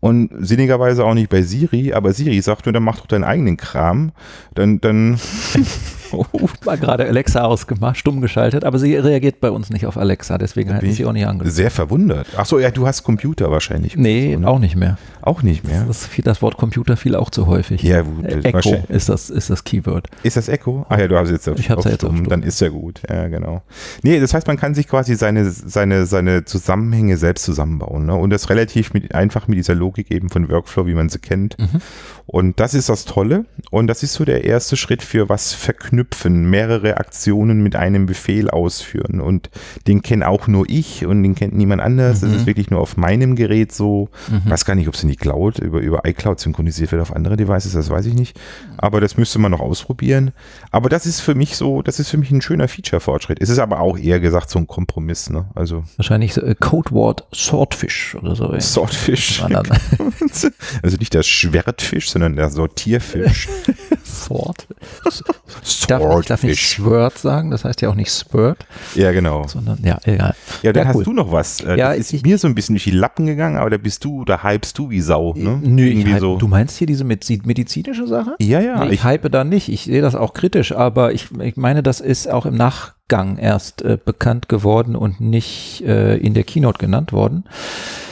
und 0.00 0.30
sinnigerweise 0.40 1.04
auch 1.04 1.14
nicht 1.14 1.28
bei 1.28 1.42
Siri, 1.42 1.92
aber 1.92 2.12
Siri 2.12 2.40
sagt 2.40 2.66
nur, 2.66 2.72
dann 2.72 2.84
mach 2.84 2.98
doch 2.98 3.06
deinen 3.06 3.24
eigenen 3.24 3.56
Kram. 3.56 4.12
Dann, 4.54 4.80
dann. 4.80 5.20
oh. 6.12 6.48
War 6.64 6.76
gerade 6.76 7.06
Alexa 7.06 7.42
ausgemacht, 7.42 7.96
stumm 7.96 8.20
geschaltet, 8.20 8.64
aber 8.64 8.78
sie 8.78 8.96
reagiert 8.96 9.40
bei 9.40 9.50
uns 9.50 9.70
nicht 9.70 9.86
auf 9.86 9.96
Alexa, 9.96 10.38
deswegen 10.38 10.74
hat 10.74 10.82
sie 10.82 11.04
auch 11.04 11.12
nicht 11.12 11.26
angerufen. 11.26 11.54
Sehr 11.54 11.70
verwundert. 11.70 12.26
Achso, 12.36 12.58
ja, 12.58 12.70
du 12.70 12.86
hast 12.86 13.02
Computer 13.02 13.50
wahrscheinlich. 13.50 13.96
Nee, 13.96 14.34
so, 14.34 14.40
ne? 14.40 14.48
auch 14.48 14.58
nicht 14.58 14.76
mehr. 14.76 14.98
Auch 15.22 15.42
nicht 15.42 15.64
mehr. 15.64 15.84
Das, 15.86 16.06
viel, 16.06 16.24
das, 16.24 16.42
Wort 16.42 16.56
Computer 16.56 16.96
fiel 16.96 17.14
auch 17.14 17.30
zu 17.30 17.46
häufig. 17.46 17.82
Ja, 17.82 18.02
gut. 18.02 18.24
Äh, 18.24 18.40
Echo 18.40 18.82
ist 18.88 19.08
das, 19.08 19.30
ist 19.30 19.50
das 19.50 19.64
Keyword. 19.64 20.08
Ist 20.22 20.36
das 20.36 20.48
Echo? 20.48 20.86
Ach 20.88 20.98
ja, 20.98 21.08
du 21.08 21.18
hast 21.18 21.30
jetzt 21.30 21.48
auf, 21.48 21.58
ich 21.58 21.70
hab's 21.70 21.84
auf 21.84 21.92
jetzt 21.92 22.02
stumm, 22.02 22.28
dann 22.28 22.42
ist 22.42 22.60
ja 22.60 22.68
gut. 22.68 23.02
Ja, 23.08 23.28
genau. 23.28 23.62
Nee, 24.02 24.20
das 24.20 24.32
heißt, 24.32 24.46
man 24.46 24.56
kann 24.56 24.74
sich 24.74 24.88
quasi 24.88 25.14
seine, 25.16 25.50
seine, 25.50 26.06
seine 26.06 26.44
Zusammenhänge 26.44 27.16
selbst 27.16 27.44
zusammenbauen. 27.44 28.06
Ne? 28.06 28.14
Und 28.14 28.30
das 28.30 28.48
relativ 28.50 28.94
mit, 28.94 29.14
einfach 29.14 29.48
mit 29.48 29.58
dieser 29.58 29.74
Logik 29.74 30.10
eben 30.10 30.30
von 30.30 30.48
Workflow, 30.48 30.86
wie 30.86 30.94
man 30.94 31.08
sie 31.08 31.18
kennt. 31.18 31.58
Mhm. 31.58 31.80
Und 32.26 32.60
das 32.60 32.74
ist 32.74 32.88
das 32.88 33.04
Tolle. 33.04 33.46
Und 33.70 33.86
das 33.86 34.02
ist 34.02 34.14
so 34.14 34.24
der 34.24 34.44
erste 34.44 34.76
Schritt 34.76 35.02
für 35.02 35.28
was 35.28 35.54
verknüpfen, 35.98 36.48
mehrere 36.48 36.98
Aktionen 36.98 37.62
mit 37.62 37.76
einem 37.76 38.06
Befehl 38.06 38.50
ausführen. 38.50 39.20
Und 39.20 39.50
den 39.86 40.02
kenne 40.02 40.28
auch 40.28 40.46
nur 40.46 40.68
ich 40.68 41.04
und 41.04 41.22
den 41.22 41.34
kennt 41.34 41.54
niemand 41.54 41.82
anders. 41.82 42.22
Mhm. 42.22 42.26
Das 42.26 42.36
ist 42.36 42.46
wirklich 42.46 42.70
nur 42.70 42.80
auf 42.80 42.96
meinem 42.96 43.36
Gerät 43.36 43.72
so. 43.72 44.08
Mhm. 44.30 44.50
Weiß 44.50 44.64
gar 44.64 44.74
nicht, 44.74 44.88
ob 44.88 44.94
es 44.94 45.02
in 45.02 45.08
die 45.08 45.16
Cloud, 45.16 45.58
über, 45.58 45.80
über 45.80 46.04
iCloud 46.04 46.38
synchronisiert 46.38 46.92
wird 46.92 47.02
auf 47.02 47.14
andere 47.14 47.36
Devices, 47.36 47.72
das 47.72 47.90
weiß 47.90 48.06
ich 48.06 48.14
nicht. 48.14 48.38
Aber 48.76 49.00
das 49.00 49.16
müsste 49.16 49.38
man 49.38 49.50
noch 49.50 49.60
ausprobieren. 49.60 50.32
Aber 50.70 50.88
das 50.88 51.06
ist 51.06 51.20
für 51.20 51.34
mich 51.34 51.56
so, 51.56 51.82
das 51.82 51.98
ist 51.98 52.10
für 52.10 52.18
mich 52.18 52.30
ein 52.30 52.42
schöner 52.42 52.68
Feature-Fortschritt. 52.68 53.40
Es 53.40 53.48
ist 53.48 53.58
aber 53.58 53.80
auch 53.80 53.98
eher 53.98 54.20
gesagt 54.20 54.50
so 54.50 54.58
ein 54.58 54.66
Kompromiss. 54.66 55.30
Ne? 55.30 55.46
Also 55.54 55.84
Wahrscheinlich 55.96 56.34
so, 56.34 56.42
äh, 56.42 56.54
Codewort 56.58 57.26
Swordfish 57.34 58.14
oder 58.14 58.36
so. 58.36 58.58
Swordfish. 58.60 59.42
also 60.82 60.96
nicht 60.98 61.14
der 61.14 61.22
Schwertfisch, 61.22 62.10
sondern 62.10 62.36
der 62.36 62.50
Sortierfisch. 62.50 63.48
Sword. 64.04 64.66
Ich 65.88 66.04
darf, 66.04 66.20
ich 66.20 66.26
darf 66.26 66.42
nicht 66.42 66.68
Sword 66.68 67.16
sagen, 67.16 67.50
das 67.50 67.64
heißt 67.64 67.80
ja 67.80 67.88
auch 67.88 67.94
nicht 67.94 68.12
Spurt. 68.12 68.58
Ja, 68.94 69.10
genau. 69.12 69.46
Sondern, 69.48 69.78
ja, 69.82 69.98
egal. 70.04 70.34
Ja, 70.62 70.72
dann 70.72 70.82
ja, 70.82 70.88
hast 70.88 70.96
cool. 70.96 71.04
du 71.04 71.12
noch 71.14 71.32
was. 71.32 71.60
Äh, 71.60 71.78
ja, 71.78 71.88
das 71.90 71.98
ist 71.98 72.12
ich, 72.12 72.22
mir 72.22 72.36
so 72.36 72.46
ein 72.46 72.54
bisschen 72.54 72.74
durch 72.74 72.84
die 72.84 72.90
Lappen 72.90 73.24
gegangen, 73.24 73.56
aber 73.56 73.70
da 73.70 73.78
bist 73.78 74.04
du, 74.04 74.24
da 74.26 74.42
hypst 74.42 74.76
du 74.76 74.90
wie 74.90 75.00
Sau. 75.00 75.32
Ne? 75.34 75.60
Nö, 75.62 75.90
hype, 76.04 76.20
so. 76.20 76.36
du 76.36 76.46
meinst 76.46 76.76
hier 76.76 76.86
diese 76.86 77.04
medizinische 77.04 78.06
Sache? 78.06 78.36
Ja, 78.38 78.60
ja. 78.60 78.80
Nee, 78.80 78.86
ich, 78.88 78.92
ich 78.92 79.04
hype 79.04 79.30
da 79.30 79.44
nicht. 79.44 79.70
Ich 79.70 79.84
sehe 79.84 80.02
das 80.02 80.14
auch 80.14 80.34
kritisch, 80.34 80.72
aber 80.72 81.12
ich, 81.12 81.28
ich 81.40 81.56
meine, 81.56 81.82
das 81.82 82.00
ist 82.00 82.30
auch 82.30 82.44
im 82.44 82.54
Nach 82.54 82.97
Nachgang 83.08 83.38
erst 83.38 83.82
äh, 83.82 83.98
bekannt 84.02 84.48
geworden 84.48 84.94
und 84.94 85.20
nicht 85.20 85.82
äh, 85.82 86.16
in 86.16 86.34
der 86.34 86.44
Keynote 86.44 86.78
genannt 86.78 87.12
worden. 87.12 87.44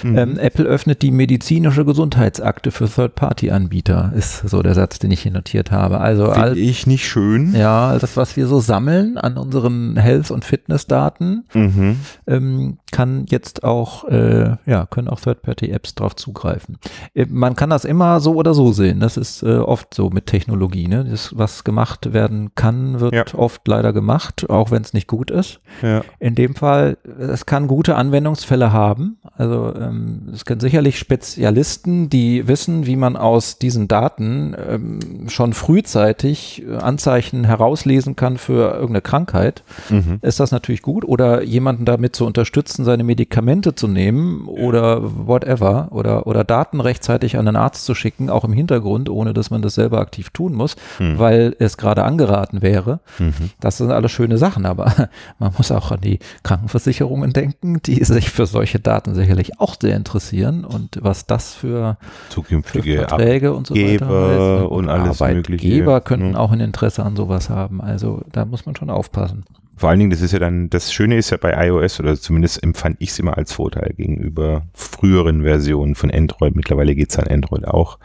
Mhm. 0.03 0.19
Ähm, 0.19 0.39
Apple 0.39 0.65
öffnet 0.65 1.03
die 1.03 1.11
medizinische 1.11 1.85
Gesundheitsakte 1.85 2.71
für 2.71 2.89
Third-Party-Anbieter, 2.89 4.13
ist 4.15 4.49
so 4.49 4.63
der 4.63 4.75
Satz, 4.75 4.99
den 4.99 5.11
ich 5.11 5.21
hier 5.23 5.33
notiert 5.33 5.71
habe. 5.71 6.01
Also 6.01 6.33
Finde 6.33 6.59
ich 6.59 6.87
nicht 6.87 7.07
schön. 7.07 7.55
Ja, 7.55 7.99
das, 7.99 8.17
was 8.17 8.37
wir 8.37 8.47
so 8.47 8.61
sammeln 8.61 9.19
an 9.19 9.37
unseren 9.37 9.97
Health- 9.97 10.31
und 10.31 10.45
Fitness-Daten, 10.45 11.45
mhm. 11.53 11.97
ähm, 12.27 12.79
kann 12.93 13.27
jetzt 13.29 13.65
auch, 13.65 14.05
äh, 14.05 14.57
ja, 14.65 14.87
können 14.87 15.09
auch 15.09 15.21
Third-Party-Apps 15.21 15.95
drauf 15.95 16.17
zugreifen. 16.17 16.79
Äh, 17.15 17.27
man 17.29 17.57
kann 17.57 17.71
das 17.71 17.85
immer 17.85 18.21
so 18.21 18.35
oder 18.35 18.55
so 18.55 18.73
sehen. 18.73 19.01
Das 19.01 19.17
ist 19.17 19.43
äh, 19.43 19.57
oft 19.57 19.93
so 19.93 20.11
mit 20.11 20.27
Technologie. 20.27 20.89
Ne? 20.89 21.05
Das, 21.05 21.37
was 21.37 21.65
gemacht 21.65 22.13
werden 22.13 22.51
kann, 22.55 23.01
wird 23.01 23.15
ja. 23.15 23.25
oft 23.35 23.67
leider 23.69 23.93
gemacht, 23.93 24.49
auch 24.49 24.71
wenn 24.71 24.86
es 24.87 24.95
nicht 24.95 25.07
gut 25.07 25.31
ist. 25.31 25.61
Ja. 25.83 26.03
In 26.19 26.35
dem 26.35 26.55
Fall, 26.55 26.97
es 27.19 27.47
kann 27.47 27.67
gute 27.67 27.97
Anwendungsfälle 27.97 28.73
haben. 28.73 29.19
Also 29.37 29.75
ähm, 29.75 30.31
es 30.33 30.45
können 30.45 30.61
sicherlich 30.61 30.99
Spezialisten, 30.99 32.09
die 32.09 32.49
wissen, 32.49 32.87
wie 32.87 32.97
man 32.97 33.17
aus 33.17 33.59
diesen 33.59 33.89
Daten 33.89 34.57
ähm, 34.69 35.29
schon 35.29 35.53
frühzeitig 35.53 36.65
äh, 36.67 36.77
Anzeichen 36.77 37.45
herauslesen 37.45 38.17
kann 38.17 38.39
für 38.39 38.73
irgendeine 38.73 39.03
Krankheit. 39.03 39.63
Mhm. 39.91 40.19
Ist 40.23 40.41
das 40.41 40.53
natürlich 40.53 40.83
gut. 40.83 41.05
Oder 41.05 41.43
jemanden 41.43 41.85
damit 41.85 42.17
zu 42.17 42.25
unterstützen, 42.25 42.85
seine 42.85 43.05
Medikamente 43.05 43.75
zu 43.75 43.89
nehmen 43.89 44.47
oder 44.47 45.01
whatever. 45.27 45.89
Oder, 45.91 46.27
oder 46.27 46.45
Daten 46.45 46.81
rechtzeitig 46.81 47.37
an 47.37 47.47
den 47.47 47.57
Arzt 47.57 47.85
zu 47.85 47.95
schicken, 47.95 48.31
auch 48.31 48.45
im 48.45 48.53
Hintergrund, 48.53 49.09
ohne 49.09 49.35
dass 49.35 49.51
man 49.51 49.63
das 49.63 49.75
selber 49.75 50.01
aktiv 50.01 50.31
tun 50.31 50.55
muss, 50.55 50.77
mhm. 50.99 51.19
weil 51.19 51.57
es 51.59 51.77
gerade 51.77 52.05
angeraten 52.05 52.63
wäre. 52.63 53.01
Mhm. 53.19 53.51
Das 53.61 53.79
sind 53.79 53.91
alles 53.91 54.13
schöne 54.13 54.39
Sachen. 54.39 54.67
Aber 54.67 54.76
aber 54.79 55.09
man 55.39 55.53
muss 55.57 55.73
auch 55.73 55.91
an 55.91 56.01
die 56.01 56.19
Krankenversicherungen 56.43 57.33
denken, 57.33 57.81
die 57.83 58.03
sich 58.05 58.31
für 58.31 58.47
solche 58.47 58.79
Daten 58.79 59.15
sicherlich 59.15 59.61
auch 59.61 59.77
sehr 59.81 59.97
interessieren 59.97 60.65
und 60.65 60.99
was 61.01 61.27
das 61.27 61.55
für 61.55 61.97
zukünftige 62.29 62.93
für 62.93 63.09
Verträge 63.09 63.55
und 63.55 63.67
so 63.67 63.75
weiter 63.75 64.07
heißt. 64.09 64.67
und, 64.71 64.79
und 64.79 64.89
alles 64.89 65.23
Arbeitgeber 65.23 65.35
mögliche. 65.35 66.01
könnten 66.03 66.33
ja. 66.33 66.39
auch 66.39 66.53
ein 66.53 66.61
Interesse 66.61 67.03
an 67.03 67.17
sowas 67.17 67.51
haben. 67.51 67.81
Also 67.81 68.23
da 68.33 68.45
muss 68.45 68.67
man 68.67 68.77
schon 68.77 68.91
aufpassen. 68.91 69.45
Vor 69.79 69.91
allen 69.91 69.99
Dingen, 69.99 70.11
das 70.11 70.23
ist 70.23 70.33
ja 70.33 70.39
dann, 70.39 70.71
das 70.71 70.91
Schöne 70.91 71.19
ist 71.19 71.29
ja 71.31 71.37
bei 71.37 71.67
iOS, 71.67 72.01
oder 72.01 72.19
zumindest 72.19 72.63
empfand 72.63 72.97
ich 72.99 73.11
es 73.11 73.19
immer 73.19 73.37
als 73.37 73.53
Vorteil 73.53 73.93
gegenüber 73.95 74.63
früheren 74.73 75.43
Versionen 75.43 75.95
von 75.95 76.11
Android. 76.11 76.57
Mittlerweile 76.57 76.95
geht 76.95 77.11
es 77.11 77.19
an 77.19 77.27
Android 77.27 77.69
auch 77.69 77.99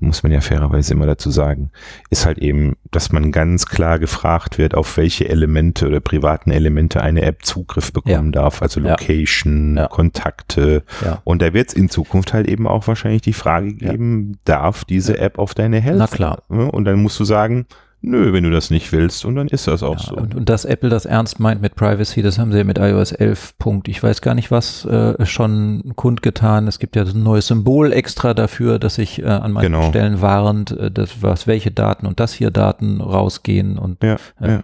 muss 0.00 0.22
man 0.22 0.32
ja 0.32 0.40
fairerweise 0.40 0.94
immer 0.94 1.06
dazu 1.06 1.30
sagen, 1.30 1.70
ist 2.08 2.26
halt 2.26 2.38
eben, 2.38 2.76
dass 2.90 3.12
man 3.12 3.32
ganz 3.32 3.66
klar 3.66 3.98
gefragt 3.98 4.58
wird, 4.58 4.74
auf 4.74 4.96
welche 4.96 5.28
Elemente 5.28 5.86
oder 5.86 6.00
privaten 6.00 6.50
Elemente 6.50 7.02
eine 7.02 7.22
App 7.22 7.44
Zugriff 7.44 7.92
bekommen 7.92 8.32
ja. 8.32 8.42
darf, 8.42 8.62
also 8.62 8.80
Location, 8.80 9.76
ja. 9.76 9.88
Kontakte. 9.88 10.82
Ja. 11.04 11.20
Und 11.24 11.42
da 11.42 11.52
wird 11.52 11.68
es 11.68 11.74
in 11.74 11.88
Zukunft 11.88 12.32
halt 12.32 12.48
eben 12.48 12.66
auch 12.66 12.86
wahrscheinlich 12.86 13.22
die 13.22 13.32
Frage 13.32 13.74
geben, 13.74 14.38
darf 14.44 14.84
diese 14.84 15.18
App 15.18 15.38
auf 15.38 15.54
deine 15.54 15.80
Health? 15.80 15.98
Na 15.98 16.06
klar. 16.06 16.42
Und 16.48 16.84
dann 16.84 17.00
musst 17.02 17.20
du 17.20 17.24
sagen, 17.24 17.66
Nö, 18.02 18.32
wenn 18.32 18.44
du 18.44 18.50
das 18.50 18.70
nicht 18.70 18.92
willst 18.92 19.26
und 19.26 19.34
dann 19.34 19.48
ist 19.48 19.66
das 19.66 19.82
auch 19.82 20.00
ja, 20.00 20.06
so. 20.06 20.16
Und, 20.16 20.34
und, 20.34 20.48
dass 20.48 20.64
Apple 20.64 20.88
das 20.88 21.04
ernst 21.04 21.38
meint 21.38 21.60
mit 21.60 21.74
Privacy, 21.74 22.22
das 22.22 22.38
haben 22.38 22.50
sie 22.50 22.58
ja 22.58 22.64
mit 22.64 22.78
iOS 22.78 23.12
11. 23.12 23.58
Punkt. 23.58 23.88
Ich 23.88 24.02
weiß 24.02 24.22
gar 24.22 24.34
nicht, 24.34 24.50
was 24.50 24.86
äh, 24.86 25.26
schon 25.26 25.92
kundgetan. 25.96 26.66
Es 26.66 26.78
gibt 26.78 26.96
ja 26.96 27.04
ein 27.04 27.22
neues 27.22 27.48
Symbol 27.48 27.92
extra 27.92 28.32
dafür, 28.32 28.78
dass 28.78 28.94
sich 28.94 29.20
äh, 29.20 29.26
an 29.26 29.52
manchen 29.52 29.72
genau. 29.72 29.88
Stellen 29.88 30.22
warnt, 30.22 30.70
äh, 30.70 30.90
dass 30.90 31.22
was 31.22 31.46
welche 31.46 31.70
Daten 31.70 32.06
und 32.06 32.20
das 32.20 32.32
hier 32.32 32.50
Daten 32.50 33.02
rausgehen 33.02 33.78
und 33.78 34.02
ja, 34.02 34.16
äh, 34.40 34.48
ja. 34.48 34.62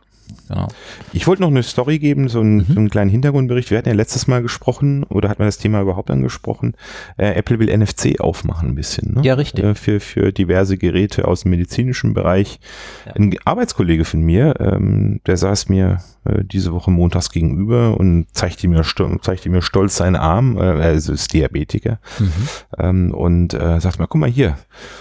Genau. 0.48 0.68
Ich 1.12 1.26
wollte 1.26 1.42
noch 1.42 1.50
eine 1.50 1.62
Story 1.62 1.98
geben, 1.98 2.28
so, 2.28 2.40
ein, 2.40 2.56
mhm. 2.56 2.64
so 2.64 2.78
einen 2.78 2.90
kleinen 2.90 3.10
Hintergrundbericht. 3.10 3.70
Wir 3.70 3.78
hatten 3.78 3.88
ja 3.88 3.94
letztes 3.94 4.26
Mal 4.26 4.42
gesprochen, 4.42 5.04
oder 5.04 5.28
hat 5.28 5.38
man 5.38 5.48
das 5.48 5.58
Thema 5.58 5.80
überhaupt 5.80 6.10
angesprochen? 6.10 6.74
Äh, 7.16 7.32
Apple 7.32 7.58
will 7.58 7.76
NFC 7.76 8.20
aufmachen 8.20 8.70
ein 8.70 8.74
bisschen. 8.74 9.14
Ne? 9.14 9.22
Ja, 9.22 9.34
richtig. 9.34 9.64
Äh, 9.64 9.74
für, 9.74 10.00
für 10.00 10.32
diverse 10.32 10.78
Geräte 10.78 11.26
aus 11.26 11.42
dem 11.42 11.50
medizinischen 11.50 12.14
Bereich. 12.14 12.60
Ja. 13.06 13.12
Ein 13.12 13.36
Arbeitskollege 13.44 14.04
von 14.04 14.20
mir, 14.20 14.54
ähm, 14.60 15.20
der 15.26 15.36
saß 15.36 15.68
mir 15.68 15.98
äh, 16.24 16.44
diese 16.44 16.72
Woche 16.72 16.90
montags 16.90 17.30
gegenüber 17.30 17.98
und 17.98 18.26
zeigte 18.32 18.68
mir, 18.68 18.82
zeigte 19.22 19.50
mir 19.50 19.62
stolz 19.62 19.96
seinen 19.96 20.16
Arm, 20.16 20.58
also 20.58 21.12
ist 21.12 21.32
Diabetiker, 21.32 21.98
mhm. 22.18 22.32
ähm, 22.78 23.14
und 23.14 23.54
äh, 23.54 23.80
sagte 23.80 24.00
mir, 24.00 24.08
guck 24.08 24.20
mal 24.20 24.30
hier. 24.30 24.56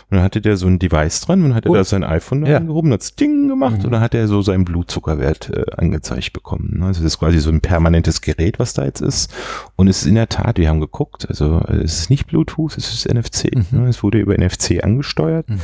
Und 0.09 0.17
dann 0.17 0.21
hatte 0.21 0.41
der 0.41 0.57
so 0.57 0.67
ein 0.67 0.79
Device 0.79 1.21
dran 1.21 1.43
und 1.43 1.55
hatte 1.55 1.69
oh. 1.69 1.75
da 1.75 1.83
sein 1.83 2.03
iPhone 2.03 2.45
ja. 2.45 2.57
angehoben, 2.57 2.91
hat 2.93 3.19
Ding 3.19 3.47
gemacht 3.47 3.79
mhm. 3.79 3.85
und 3.85 3.91
dann 3.91 4.01
hat 4.01 4.13
er 4.13 4.27
so 4.27 4.41
seinen 4.41 4.65
Blutzuckerwert 5.15 5.49
äh, 5.49 5.65
angezeigt 5.77 6.33
bekommen. 6.33 6.81
Also 6.83 7.03
das 7.03 7.13
ist 7.13 7.19
quasi 7.19 7.39
so 7.39 7.49
ein 7.49 7.61
permanentes 7.61 8.21
Gerät, 8.21 8.59
was 8.59 8.73
da 8.73 8.85
jetzt 8.85 9.01
ist. 9.01 9.33
Und 9.75 9.87
es 9.87 10.01
ist 10.01 10.07
in 10.07 10.15
der 10.15 10.29
Tat, 10.29 10.57
wir 10.57 10.69
haben 10.69 10.79
geguckt, 10.79 11.27
also 11.27 11.61
es 11.67 11.99
ist 11.99 12.09
nicht 12.09 12.27
Bluetooth, 12.27 12.77
es 12.77 12.93
ist 12.93 13.11
NFC. 13.11 13.55
Mhm. 13.55 13.65
Ne? 13.71 13.89
Es 13.89 14.03
wurde 14.03 14.19
über 14.19 14.37
NFC 14.37 14.83
angesteuert. 14.83 15.49
Mhm. 15.49 15.61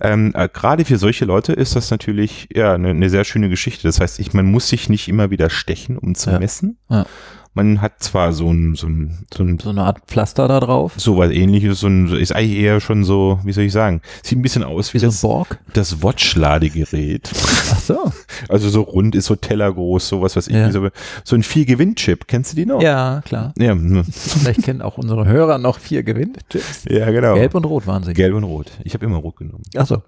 Ähm, 0.00 0.32
äh, 0.34 0.48
Gerade 0.52 0.84
für 0.84 0.98
solche 0.98 1.24
Leute 1.24 1.52
ist 1.52 1.76
das 1.76 1.90
natürlich 1.90 2.48
ja 2.54 2.74
eine 2.74 2.94
ne 2.94 3.10
sehr 3.10 3.24
schöne 3.24 3.48
Geschichte. 3.48 3.88
Das 3.88 4.00
heißt, 4.00 4.18
ich, 4.20 4.32
man 4.32 4.46
muss 4.46 4.68
sich 4.68 4.88
nicht 4.88 5.08
immer 5.08 5.30
wieder 5.30 5.50
stechen, 5.50 5.98
um 5.98 6.14
zu 6.14 6.30
ja. 6.30 6.38
messen. 6.38 6.78
Ja. 6.88 7.06
Man 7.54 7.82
hat 7.82 8.02
zwar 8.02 8.32
so 8.32 8.50
ein, 8.50 8.76
so 8.76 8.86
ein, 8.86 9.26
so, 9.32 9.42
ein, 9.42 9.58
so 9.58 9.68
eine 9.68 9.82
Art 9.82 9.98
Pflaster 10.06 10.48
da 10.48 10.58
drauf. 10.58 10.94
So 10.96 11.18
was 11.18 11.30
ähnliches, 11.30 11.80
so 11.80 11.86
ein, 11.86 12.08
ist 12.08 12.34
eigentlich 12.34 12.58
eher 12.58 12.80
schon 12.80 13.04
so, 13.04 13.40
wie 13.44 13.52
soll 13.52 13.64
ich 13.64 13.72
sagen, 13.72 14.00
sieht 14.22 14.38
ein 14.38 14.42
bisschen 14.42 14.64
aus 14.64 14.94
wie, 14.94 15.00
wie 15.00 15.04
das, 15.04 15.20
so 15.20 15.28
Borg? 15.28 15.58
das 15.74 16.02
Watch-Ladegerät. 16.02 17.30
Ach 17.70 17.78
so. 17.78 18.12
Also 18.48 18.70
so 18.70 18.80
rund 18.80 19.14
ist 19.14 19.26
so 19.26 19.36
tellergroß, 19.36 20.08
sowas, 20.08 20.34
was 20.34 20.48
ich, 20.48 20.54
ja. 20.54 20.72
so, 20.72 20.88
so 21.24 21.36
ein 21.36 21.42
vier 21.42 21.66
Gewinn-Chip. 21.66 22.26
Kennst 22.26 22.52
du 22.52 22.56
die 22.56 22.64
noch? 22.64 22.80
Ja, 22.80 23.20
klar. 23.22 23.52
Ja. 23.58 23.76
Vielleicht 24.10 24.62
kennen 24.62 24.80
auch 24.80 24.96
unsere 24.96 25.26
Hörer 25.26 25.58
noch 25.58 25.78
vier 25.78 26.02
Gewinn-Chips. 26.02 26.86
Ja, 26.88 27.10
genau. 27.10 27.34
Gelb 27.34 27.54
und 27.54 27.66
Rot 27.66 27.86
waren 27.86 28.02
sie. 28.02 28.14
Gelb 28.14 28.34
und 28.34 28.44
Rot. 28.44 28.72
Ich 28.82 28.94
habe 28.94 29.04
immer 29.04 29.18
Rot 29.18 29.36
genommen. 29.36 29.64
Ach 29.76 29.86
so. 29.86 30.02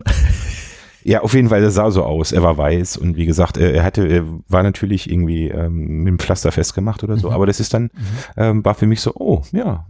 Ja, 1.04 1.20
auf 1.20 1.34
jeden 1.34 1.48
Fall, 1.50 1.60
der 1.60 1.70
sah 1.70 1.90
so 1.90 2.02
aus. 2.02 2.32
Er 2.32 2.42
war 2.42 2.56
weiß 2.56 2.96
und 2.96 3.16
wie 3.16 3.26
gesagt, 3.26 3.56
er, 3.58 3.74
er 3.74 3.84
hatte, 3.84 4.06
er 4.06 4.24
war 4.48 4.62
natürlich 4.62 5.10
irgendwie 5.10 5.48
ähm, 5.48 6.02
mit 6.02 6.08
dem 6.08 6.18
Pflaster 6.18 6.50
festgemacht 6.50 7.04
oder 7.04 7.16
so. 7.18 7.28
Mhm. 7.28 7.34
Aber 7.34 7.46
das 7.46 7.60
ist 7.60 7.74
dann, 7.74 7.90
ähm, 8.36 8.64
war 8.64 8.74
für 8.74 8.86
mich 8.86 9.00
so, 9.00 9.12
oh, 9.14 9.42
ja. 9.52 9.86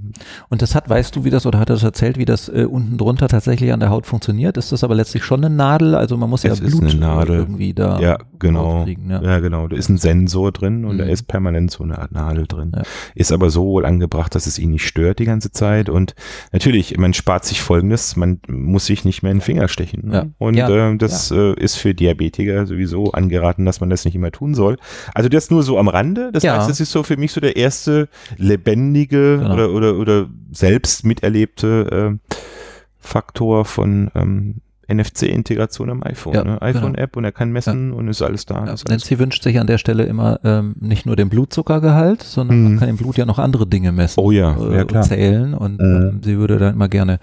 Und 0.49 0.61
das 0.63 0.75
hat, 0.75 0.89
weißt 0.89 1.15
du, 1.15 1.25
wie 1.25 1.31
das, 1.31 1.47
oder 1.47 1.59
hat 1.61 1.71
er 1.71 1.75
das 1.77 1.83
erzählt, 1.85 2.19
wie 2.19 2.25
das 2.25 2.49
äh, 2.49 2.67
unten 2.69 2.99
drunter 2.99 3.29
tatsächlich 3.29 3.73
an 3.73 3.81
der 3.81 3.91
Haut 3.91 4.07
funktioniert? 4.07 4.57
Ist 4.57 4.73
das 4.73 4.83
aber 4.83 4.95
letztlich 4.97 5.25
schon 5.25 5.45
eine 5.45 5.55
Nadel? 5.55 5.95
Also 5.95 6.17
man 6.17 6.29
muss 6.29 6.43
ja 6.43 6.51
Es 6.53 6.61
ist 6.61 6.71
Blut 6.79 6.91
eine 6.91 6.95
Nadel. 7.01 7.37
irgendwie 7.39 7.75
da 7.75 8.01
Ja, 8.01 8.19
genau. 8.39 8.85
Ja. 8.87 9.23
Ja. 9.23 9.39
genau. 9.39 9.69
Da 9.69 9.77
ist 9.77 9.89
ein 9.89 9.99
Sensor 9.99 10.51
drin 10.53 10.85
und 10.85 10.95
Mhm. 10.97 10.99
da 10.99 11.05
ist 11.05 11.25
permanent 11.29 11.71
so 11.71 11.85
eine 11.85 11.99
Art 11.99 12.13
Nadel 12.13 12.47
drin. 12.49 12.73
Ja. 12.75 12.83
Ist 13.15 13.31
aber 13.33 13.51
so 13.51 13.65
wohl 13.67 13.87
angebracht, 13.87 14.35
dass 14.35 14.47
es 14.47 14.59
ihn 14.59 14.71
nicht 14.71 14.87
stört 14.87 15.21
die 15.21 15.25
ganze 15.27 15.53
Zeit. 15.53 15.89
Und 15.89 16.15
natürlich, 16.53 16.97
man 16.99 17.15
spart 17.15 17.45
sich 17.45 17.61
folgendes, 17.63 18.17
man 18.17 18.41
muss 18.49 18.87
sich 18.87 19.05
nicht 19.05 19.23
mehr 19.23 19.31
in 19.33 19.39
den 19.39 19.43
Finger 19.43 19.69
stechen. 19.69 20.09
Ne? 20.09 20.15
Ja. 20.15 20.27
Und 20.39 20.55
Ja. 20.57 20.69
äh, 20.93 20.97
das 21.13 21.31
äh, 21.31 21.55
ist 21.55 21.77
für 21.77 21.95
Diabetiker 21.95 22.67
sowieso 22.67 23.13
angeraten, 23.13 23.65
dass 23.65 23.81
man 23.81 23.91
das 23.91 24.05
nicht 24.05 24.15
immer 24.15 24.31
tun 24.33 24.55
soll. 24.55 24.77
Also 25.15 25.29
das 25.29 25.51
nur 25.51 25.63
so 25.63 25.79
am 25.79 25.89
Rande. 25.89 26.31
Das 26.33 26.43
Ja. 26.43 26.57
heißt, 26.59 26.69
das 26.71 26.81
ist 26.81 26.91
so 26.93 27.03
für 27.03 27.17
mich 27.17 27.33
so 27.33 27.41
der 27.41 27.57
erste 27.57 28.09
lebendige 28.37 29.39
Genau. 29.39 29.55
oder, 29.55 29.71
oder, 29.71 29.97
oder 29.97 30.27
selbst 30.53 31.05
miterlebte 31.05 32.19
äh, 32.31 32.35
Faktor 32.99 33.65
von 33.65 34.11
ähm, 34.15 34.57
NFC-Integration 34.87 35.89
am 35.91 36.03
iPhone. 36.03 36.35
Ja, 36.35 36.45
ne? 36.45 36.51
genau. 36.61 36.63
iPhone-App 36.63 37.17
und 37.17 37.25
er 37.25 37.33
kann 37.33 37.51
messen 37.53 37.93
und 37.93 38.07
ist 38.09 38.21
alles 38.21 38.45
da. 38.45 38.67
Ja, 38.67 38.73
ist 38.75 38.87
Nancy 38.89 39.19
wünscht 39.19 39.43
sich 39.43 39.59
an 39.59 39.67
der 39.67 39.79
Stelle 39.79 40.05
immer 40.05 40.41
ähm, 40.45 40.75
nicht 40.79 41.07
nur 41.07 41.17
den 41.17 41.31
Blutzuckergehalt, 41.31 42.23
sondern 42.23 42.59
Mhm. 42.59 42.65
man 42.65 42.79
kann 42.81 42.89
im 42.91 42.97
Blut 42.99 43.17
ja 43.17 43.25
noch 43.25 43.39
andere 43.39 43.67
Dinge 43.67 43.93
messen. 43.93 44.21
Oh 44.21 44.31
ja, 44.31 44.55
äh, 44.59 44.77
ja 44.77 44.85
klar. 44.85 45.03
Und 45.05 45.09
zählen 45.09 45.55
und 45.55 45.81
Mhm. 45.81 45.87
ähm, 46.13 46.21
sie 46.23 46.37
würde 46.39 46.59
dann 46.59 46.75
immer 46.75 46.89
gerne 46.89 47.19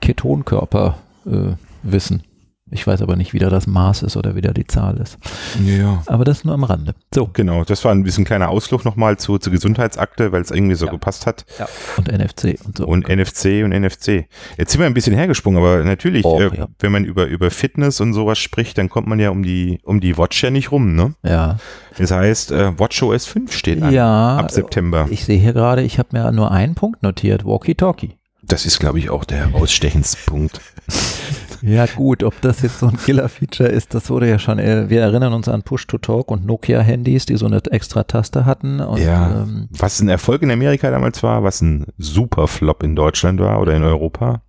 Ketonkörper 0.00 0.98
äh, 1.26 1.52
wissen. 1.84 2.22
Ich 2.70 2.86
weiß 2.86 3.02
aber 3.02 3.14
nicht, 3.14 3.34
wie 3.34 3.38
da 3.38 3.50
das 3.50 3.66
Maß 3.66 4.02
ist 4.04 4.16
oder 4.16 4.34
wie 4.36 4.40
da 4.40 4.52
die 4.52 4.66
Zahl 4.66 4.96
ist. 4.96 5.18
Ja. 5.64 6.02
Aber 6.06 6.24
das 6.24 6.44
nur 6.44 6.54
am 6.54 6.64
Rande. 6.64 6.94
So. 7.14 7.28
Genau, 7.32 7.62
das 7.62 7.84
war 7.84 7.92
ein 7.92 8.02
bisschen 8.02 8.24
kleiner 8.24 8.48
Ausflug 8.48 8.84
nochmal 8.86 9.18
zu, 9.18 9.36
zur 9.38 9.52
Gesundheitsakte, 9.52 10.32
weil 10.32 10.40
es 10.40 10.50
irgendwie 10.50 10.74
so 10.74 10.86
Ja. 10.86 10.92
gepasst 10.92 11.26
hat. 11.26 11.44
Ja. 11.58 11.68
Und 11.98 12.08
NFC 12.10 12.58
und 12.64 12.78
so. 12.78 12.86
Und 12.86 13.06
NFC 13.08 13.62
und 13.64 13.70
NFC. 13.72 14.26
Jetzt 14.56 14.72
sind 14.72 14.80
wir 14.80 14.86
ein 14.86 14.94
bisschen 14.94 15.14
hergesprungen, 15.14 15.58
aber 15.62 15.84
natürlich, 15.84 16.24
Och, 16.24 16.40
äh, 16.40 16.56
ja. 16.56 16.68
wenn 16.78 16.90
man 16.90 17.04
über, 17.04 17.26
über 17.26 17.50
Fitness 17.50 18.00
und 18.00 18.14
sowas 18.14 18.38
spricht, 18.38 18.78
dann 18.78 18.88
kommt 18.88 19.06
man 19.08 19.20
ja 19.20 19.28
um 19.30 19.42
die, 19.42 19.78
um 19.84 20.00
die 20.00 20.16
Watch 20.16 20.42
ja 20.42 20.50
nicht 20.50 20.72
rum, 20.72 20.94
ne? 20.94 21.14
ja. 21.22 21.58
Das 21.96 22.10
heißt, 22.10 22.50
äh, 22.50 22.76
WatchOS 22.76 23.26
5 23.26 23.52
steht 23.52 23.80
an. 23.82 23.92
Ja. 23.92 24.36
Ab 24.38 24.50
September. 24.50 25.06
Ich 25.10 25.24
sehe 25.26 25.38
hier 25.38 25.52
gerade, 25.52 25.82
ich 25.82 26.00
habe 26.00 26.08
mir 26.12 26.32
nur 26.32 26.50
einen 26.50 26.74
Punkt 26.74 27.04
notiert. 27.04 27.44
Walkie-Talkie. 27.44 28.16
Das 28.42 28.66
ist, 28.66 28.80
glaube 28.80 28.98
ich, 28.98 29.10
auch 29.10 29.24
der 29.24 29.46
herausstechendste 29.52 30.18
Punkt. 30.26 30.60
Ja 31.66 31.86
gut, 31.86 32.22
ob 32.22 32.38
das 32.42 32.60
jetzt 32.60 32.80
so 32.80 32.86
ein 32.86 32.96
Killer-Feature 32.98 33.70
ist, 33.70 33.94
das 33.94 34.10
wurde 34.10 34.28
ja 34.28 34.38
schon, 34.38 34.58
äh, 34.58 34.90
wir 34.90 35.00
erinnern 35.00 35.32
uns 35.32 35.48
an 35.48 35.62
Push-to-Talk 35.62 36.30
und 36.30 36.44
Nokia-Handys, 36.44 37.24
die 37.24 37.36
so 37.36 37.46
eine 37.46 37.62
extra 37.70 38.04
Taste 38.04 38.44
hatten. 38.44 38.80
Und, 38.80 39.00
Ja. 39.00 39.42
Ähm, 39.42 39.68
Was 39.70 40.00
ein 40.00 40.08
Erfolg 40.08 40.42
in 40.42 40.50
Amerika 40.50 40.90
damals 40.90 41.22
war, 41.22 41.42
was 41.42 41.62
ein 41.62 41.86
super 41.96 42.48
Flop 42.48 42.82
in 42.82 42.94
Deutschland 42.94 43.40
war 43.40 43.60
oder 43.60 43.74
in 43.74 43.82
Europa, 43.82 44.42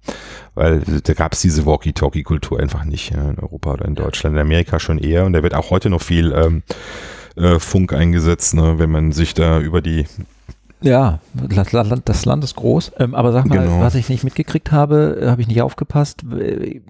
weil 0.55 0.81
da 0.81 1.13
gab 1.13 1.33
es 1.33 1.41
diese 1.41 1.65
Walkie-Talkie-Kultur 1.65 2.59
einfach 2.59 2.83
nicht 2.83 3.11
in 3.11 3.39
Europa 3.39 3.73
oder 3.73 3.85
in 3.85 3.95
Deutschland. 3.95 4.35
In 4.35 4.41
Amerika 4.41 4.79
schon 4.79 4.97
eher 4.97 5.25
und 5.25 5.31
da 5.31 5.41
wird 5.41 5.55
auch 5.55 5.69
heute 5.69 5.89
noch 5.89 6.01
viel 6.01 6.33
ähm, 6.33 6.63
äh, 7.37 7.59
Funk 7.59 7.93
eingesetzt, 7.93 8.55
ne, 8.55 8.77
wenn 8.77 8.91
man 8.91 9.13
sich 9.13 9.33
da 9.33 9.59
über 9.61 9.81
die 9.81 10.05
ja, 10.81 11.19
das 11.33 11.71
Land, 12.25 12.43
ist 12.43 12.55
groß. 12.55 12.91
Ähm, 12.99 13.15
aber 13.15 13.31
sag 13.31 13.45
mal, 13.47 13.59
Genau. 13.59 13.79
was 13.79 13.95
ich 13.95 14.09
nicht 14.09 14.23
mitgekriegt 14.23 14.71
habe, 14.71 15.19
äh, 15.21 15.27
habe 15.27 15.41
ich 15.41 15.47
nicht 15.47 15.61
aufgepasst. 15.61 16.23
Äh, 16.31 16.81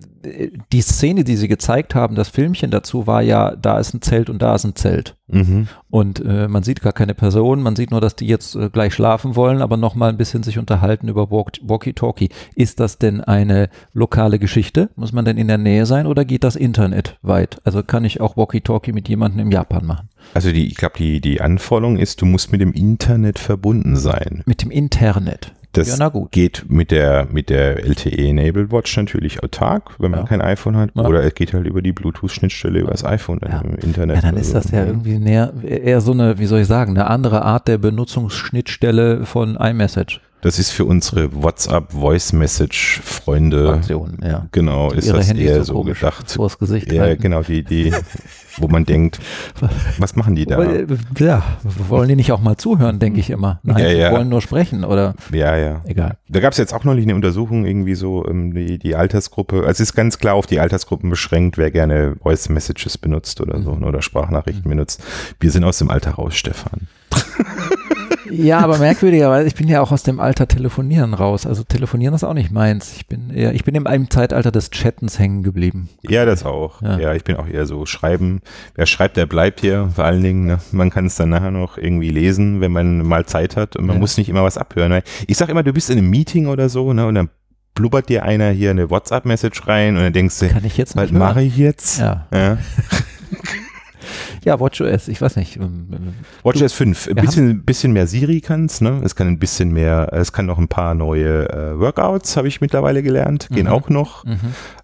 Die 0.72 0.82
Szene, 0.82 1.24
die 1.24 1.36
sie 1.36 1.48
gezeigt 1.48 1.94
haben, 1.94 2.16
das 2.16 2.30
Filmchen 2.30 2.72
dazu 2.72 3.06
war 3.06 3.22
ja, 3.22 3.56
da 3.56 3.78
ist 3.78 3.94
ein 3.94 4.02
Zelt 4.02 4.28
und 4.32 4.42
da 4.42 4.56
ist 4.56 4.64
ein 4.66 4.74
Zelt. 4.76 5.16
mhm. 5.28 5.68
Und 5.92 6.20
äh, 6.26 6.48
man 6.48 6.64
sieht 6.64 6.82
gar 6.82 6.94
keine 6.94 7.14
Person, 7.14 7.62
man 7.62 7.76
sieht 7.76 7.92
nur, 7.92 8.02
dass 8.02 8.16
die 8.16 8.26
jetzt 8.26 8.56
äh, 8.56 8.70
gleich 8.72 8.96
schlafen 8.96 9.36
wollen, 9.36 9.62
aber 9.62 9.78
noch 9.78 9.94
mal 9.94 10.10
ein 10.10 10.18
bisschen 10.18 10.42
sich 10.42 10.58
unterhalten 10.58 11.08
über 11.10 11.30
Walk- 11.30 11.62
Walkie-Talkie. 11.62 12.30
Ist 12.56 12.80
das 12.80 12.98
denn 12.98 13.22
eine 13.22 13.70
lokale 13.94 14.40
Geschichte? 14.40 14.90
Muss 14.96 15.14
man 15.14 15.26
denn 15.26 15.38
in 15.38 15.48
der 15.48 15.60
Nähe 15.60 15.86
sein 15.86 16.08
oder 16.08 16.26
geht 16.26 16.44
das 16.44 16.56
Internet 16.56 17.18
weit? 17.22 17.60
Also 17.64 17.84
kann 17.84 18.04
ich 18.04 18.20
auch 18.20 18.36
Walkie-Talkie 18.36 18.94
mit 18.94 19.08
jemandem 19.08 19.42
in 19.42 19.52
Japan 19.52 19.86
machen? 19.86 20.10
Also 20.34 20.52
die, 20.52 20.68
ich 20.68 20.76
glaube, 20.76 20.96
die, 20.98 21.22
die 21.22 21.40
Anforderung 21.42 21.98
ist, 21.98 22.22
du 22.22 22.26
musst 22.26 22.52
mit 22.52 22.62
dem 22.62 22.74
Internet 22.74 23.40
verbunden 23.40 23.96
sein. 23.96 24.44
Mit 24.46 24.62
dem 24.62 24.72
Internet. 24.72 25.54
Das 25.72 25.90
ja, 25.90 25.96
na 26.00 26.08
gut. 26.08 26.32
geht 26.32 26.66
mit 26.70 26.90
der, 26.92 27.28
mit 27.30 27.50
der 27.50 27.84
LTE-Enabled 27.86 28.72
Watch 28.72 28.96
natürlich 28.96 29.44
autark, 29.44 29.92
wenn 30.00 30.12
man 30.12 30.22
Ja. 30.22 30.26
kein 30.26 30.42
iPhone 30.42 30.78
hat. 30.78 30.92
Ja. 30.96 31.04
Oder 31.04 31.22
es 31.26 31.36
geht 31.36 31.52
halt 31.54 31.68
über 31.68 31.82
die 31.82 31.92
Bluetooth-Schnittstelle 31.92 32.80
über 32.80 32.92
das 32.92 33.04
iPhone 33.04 33.40
dann 33.42 33.66
im 33.66 33.76
Internet. 33.80 34.16
Ja, 34.18 34.22
dann 34.22 34.38
ist 34.38 34.48
so. 34.48 34.54
das 34.54 34.72
ja 34.72 34.86
irgendwie 34.86 35.20
näher, 35.20 35.52
eher 35.64 36.00
so 36.00 36.14
eine, 36.14 36.40
wie 36.40 36.46
soll 36.46 36.62
ich 36.62 36.68
sagen, 36.68 36.92
eine 36.92 37.08
andere 37.08 37.42
Art 37.44 37.68
der 37.68 37.78
Benutzungsschnittstelle 37.78 39.26
von 39.26 39.58
iMessage. 39.58 40.22
Das 40.42 40.60
ist 40.60 40.72
für 40.72 40.86
unsere 40.86 41.34
WhatsApp-Voice-Message-Freunde. 41.44 43.70
Aktion, 43.74 44.18
ja. 44.24 44.48
Genau, 44.52 44.92
ist 44.92 45.08
Ihre 45.08 45.18
das 45.18 45.28
Handys 45.30 45.50
eher 45.50 45.64
so 45.64 45.74
komisch 45.74 46.00
gedacht. 46.00 46.30
Vors 46.32 46.58
Gesicht 46.60 46.92
Ja, 46.92 47.16
genau, 47.16 47.42
die, 47.42 47.64
die, 47.64 47.92
wo 48.58 48.68
man 48.68 48.86
denkt, 48.86 49.20
was 49.98 50.16
machen 50.16 50.36
die 50.36 50.46
da? 50.46 50.62
Äh, 50.64 50.86
Ja, 51.18 51.44
wollen 51.64 52.08
die 52.10 52.16
nicht 52.16 52.32
auch 52.32 52.42
mal 52.42 52.58
zuhören, 52.58 53.00
denke 53.00 53.20
ich 53.20 53.30
immer. 53.30 53.60
Nein, 53.64 53.84
Ja, 53.84 53.90
die 53.90 53.96
ja. 53.98 54.12
wollen 54.12 54.30
nur 54.30 54.42
sprechen 54.42 54.84
oder 54.84 55.14
Ja, 55.32 55.56
ja. 55.58 55.82
egal. 55.86 56.18
Da 56.30 56.40
gab 56.40 56.52
es 56.54 56.58
jetzt 56.58 56.74
auch 56.74 56.84
neulich 56.84 57.06
eine 57.06 57.16
Untersuchung, 57.16 57.66
irgendwie 57.66 57.96
so, 57.96 58.26
ähm, 58.28 58.54
die, 58.54 58.78
die 58.80 58.96
Altersgruppe, 58.96 59.58
also 59.62 59.70
es 59.72 59.80
ist 59.82 59.94
ganz 59.96 60.18
klar 60.18 60.36
auf 60.36 60.48
die 60.48 60.60
Altersgruppen 60.60 61.10
beschränkt, 61.10 61.58
wer 61.58 61.72
gerne 61.72 62.16
Voice 62.22 62.50
Messages 62.50 62.98
benutzt 62.98 63.42
oder 63.42 63.62
so, 63.62 63.74
Mhm. 63.74 63.82
ne, 63.82 63.86
oder 63.88 64.02
Sprachnachrichten 64.02 64.70
benutzt. 64.70 65.04
Wir 65.40 65.52
sind 65.52 65.64
aus 65.64 65.78
dem 65.78 65.90
Alter 65.90 66.12
raus, 66.12 66.36
Stefan. 66.36 66.88
Ja, 68.32 68.60
aber 68.60 68.78
merkwürdigerweise, 68.78 69.48
ich 69.48 69.56
bin 69.56 69.68
ja 69.68 69.82
auch 69.82 69.92
aus 69.92 70.04
dem 70.04 70.20
Alter 70.20 70.48
Telefonieren 70.48 71.14
raus. 71.14 71.46
Also 71.46 71.64
Telefonieren 71.64 72.14
ist 72.16 72.24
auch 72.24 72.34
nicht 72.34 72.52
meins. 72.52 72.94
Ich 72.96 73.08
bin 73.08 73.30
eher, 73.30 73.54
ich 73.54 73.64
bin 73.64 73.76
in 73.76 73.86
einem 73.88 74.10
Zeitalter 74.10 74.52
des 74.52 74.70
Chattens 74.72 75.20
hängen 75.20 75.44
geblieben. 75.44 75.90
Ja, 76.08 76.26
das 76.26 76.46
auch. 76.46 76.82
Ja. 76.82 77.00
Ja. 77.00 77.14
ich 77.14 77.24
bin 77.24 77.36
auch 77.36 77.48
eher 77.48 77.66
so 77.66 77.86
schreiben. 77.86 78.42
Wer 78.76 78.86
schreibt, 78.86 79.18
der 79.18 79.26
bleibt 79.26 79.62
hier. 79.62 79.90
Vor 79.96 80.06
allen 80.06 80.24
Dingen, 80.24 80.46
ne? 80.46 80.60
man 80.72 80.90
kann 80.90 81.06
es 81.06 81.16
dann 81.16 81.30
nachher 81.30 81.52
noch 81.52 81.78
irgendwie 81.78 82.10
lesen, 82.10 82.62
wenn 82.62 82.72
man 82.72 83.04
mal 83.06 83.26
Zeit 83.26 83.56
hat 83.56 83.76
und 83.76 83.86
man 83.86 83.98
Ja. 83.98 84.00
muss 84.00 84.18
nicht 84.18 84.30
immer 84.30 84.44
was 84.44 84.58
abhören. 84.58 85.02
Ich 85.28 85.38
sag 85.38 85.50
immer, 85.50 85.64
du 85.64 85.74
bist 85.74 85.90
in 85.90 85.98
einem 85.98 86.10
Meeting 86.10 86.48
oder 86.48 86.70
so, 86.70 86.94
ne, 86.94 87.06
und 87.06 87.16
dann 87.16 87.30
blubbert 87.76 88.08
dir 88.10 88.24
einer 88.24 88.52
hier 88.52 88.72
eine 88.72 88.90
WhatsApp-Message 88.90 89.68
rein 89.68 89.98
und 89.98 90.04
dann 90.04 90.14
denkst 90.14 90.40
du, 90.40 90.48
Kann 90.50 90.64
ich 90.64 90.78
jetzt 90.78 90.96
was 90.96 91.12
mache 91.12 91.42
ich 91.42 91.58
jetzt? 91.58 92.00
Ja. 92.00 92.26
Ja. 92.34 92.58
ja, 94.46 94.60
WatchOS, 94.60 95.08
ich 95.10 95.20
weiß 95.22 95.36
nicht. 95.36 95.58
ähm, 95.58 95.88
WatchOS 96.44 96.72
5, 96.74 97.08
ein 97.10 97.16
bisschen, 97.16 97.64
bisschen 97.66 97.92
mehr 97.94 98.08
Siri 98.08 98.40
kann's, 98.42 98.80
ne? 98.80 99.02
Es 99.04 99.16
kann 99.16 99.28
ein 99.28 99.40
bisschen 99.40 99.74
mehr, 99.74 100.10
es 100.14 100.32
kann 100.32 100.46
noch 100.46 100.58
ein 100.60 100.68
paar 100.70 100.94
neue 100.94 101.50
äh, 101.50 101.78
Workouts, 101.80 102.38
habe 102.38 102.48
ich 102.48 102.62
mittlerweile 102.62 103.04
gelernt, 103.04 103.50
gehen 103.52 103.66
Mhm. 103.66 103.72
auch 103.74 103.90
noch. 103.90 104.24
mhm. 104.24 104.38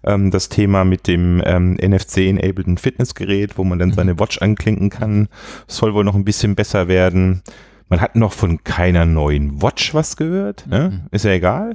Ähm, 0.04 0.30
das 0.30 0.48
Thema 0.48 0.84
mit 0.84 1.06
dem 1.06 1.40
ähm, 1.46 1.76
NFC-enableden 1.80 2.76
Fitnessgerät, 2.76 3.56
wo 3.56 3.64
man 3.64 3.78
dann 3.78 3.88
Mhm. 3.90 3.94
seine 3.94 4.18
Watch 4.18 4.38
anklinken 4.42 4.90
kann, 4.90 5.28
soll 5.66 5.94
wohl 5.94 6.04
noch 6.04 6.14
ein 6.16 6.24
bisschen 6.24 6.54
besser 6.54 6.88
werden. 6.88 7.42
Man 7.88 8.00
hat 8.00 8.16
noch 8.16 8.32
von 8.32 8.64
keiner 8.64 9.04
neuen 9.04 9.60
Watch 9.60 9.92
was 9.94 10.16
gehört, 10.16 10.66
ne? 10.66 10.90
Mhm. 10.92 11.00
ist 11.10 11.26
ja 11.26 11.32
egal. 11.32 11.74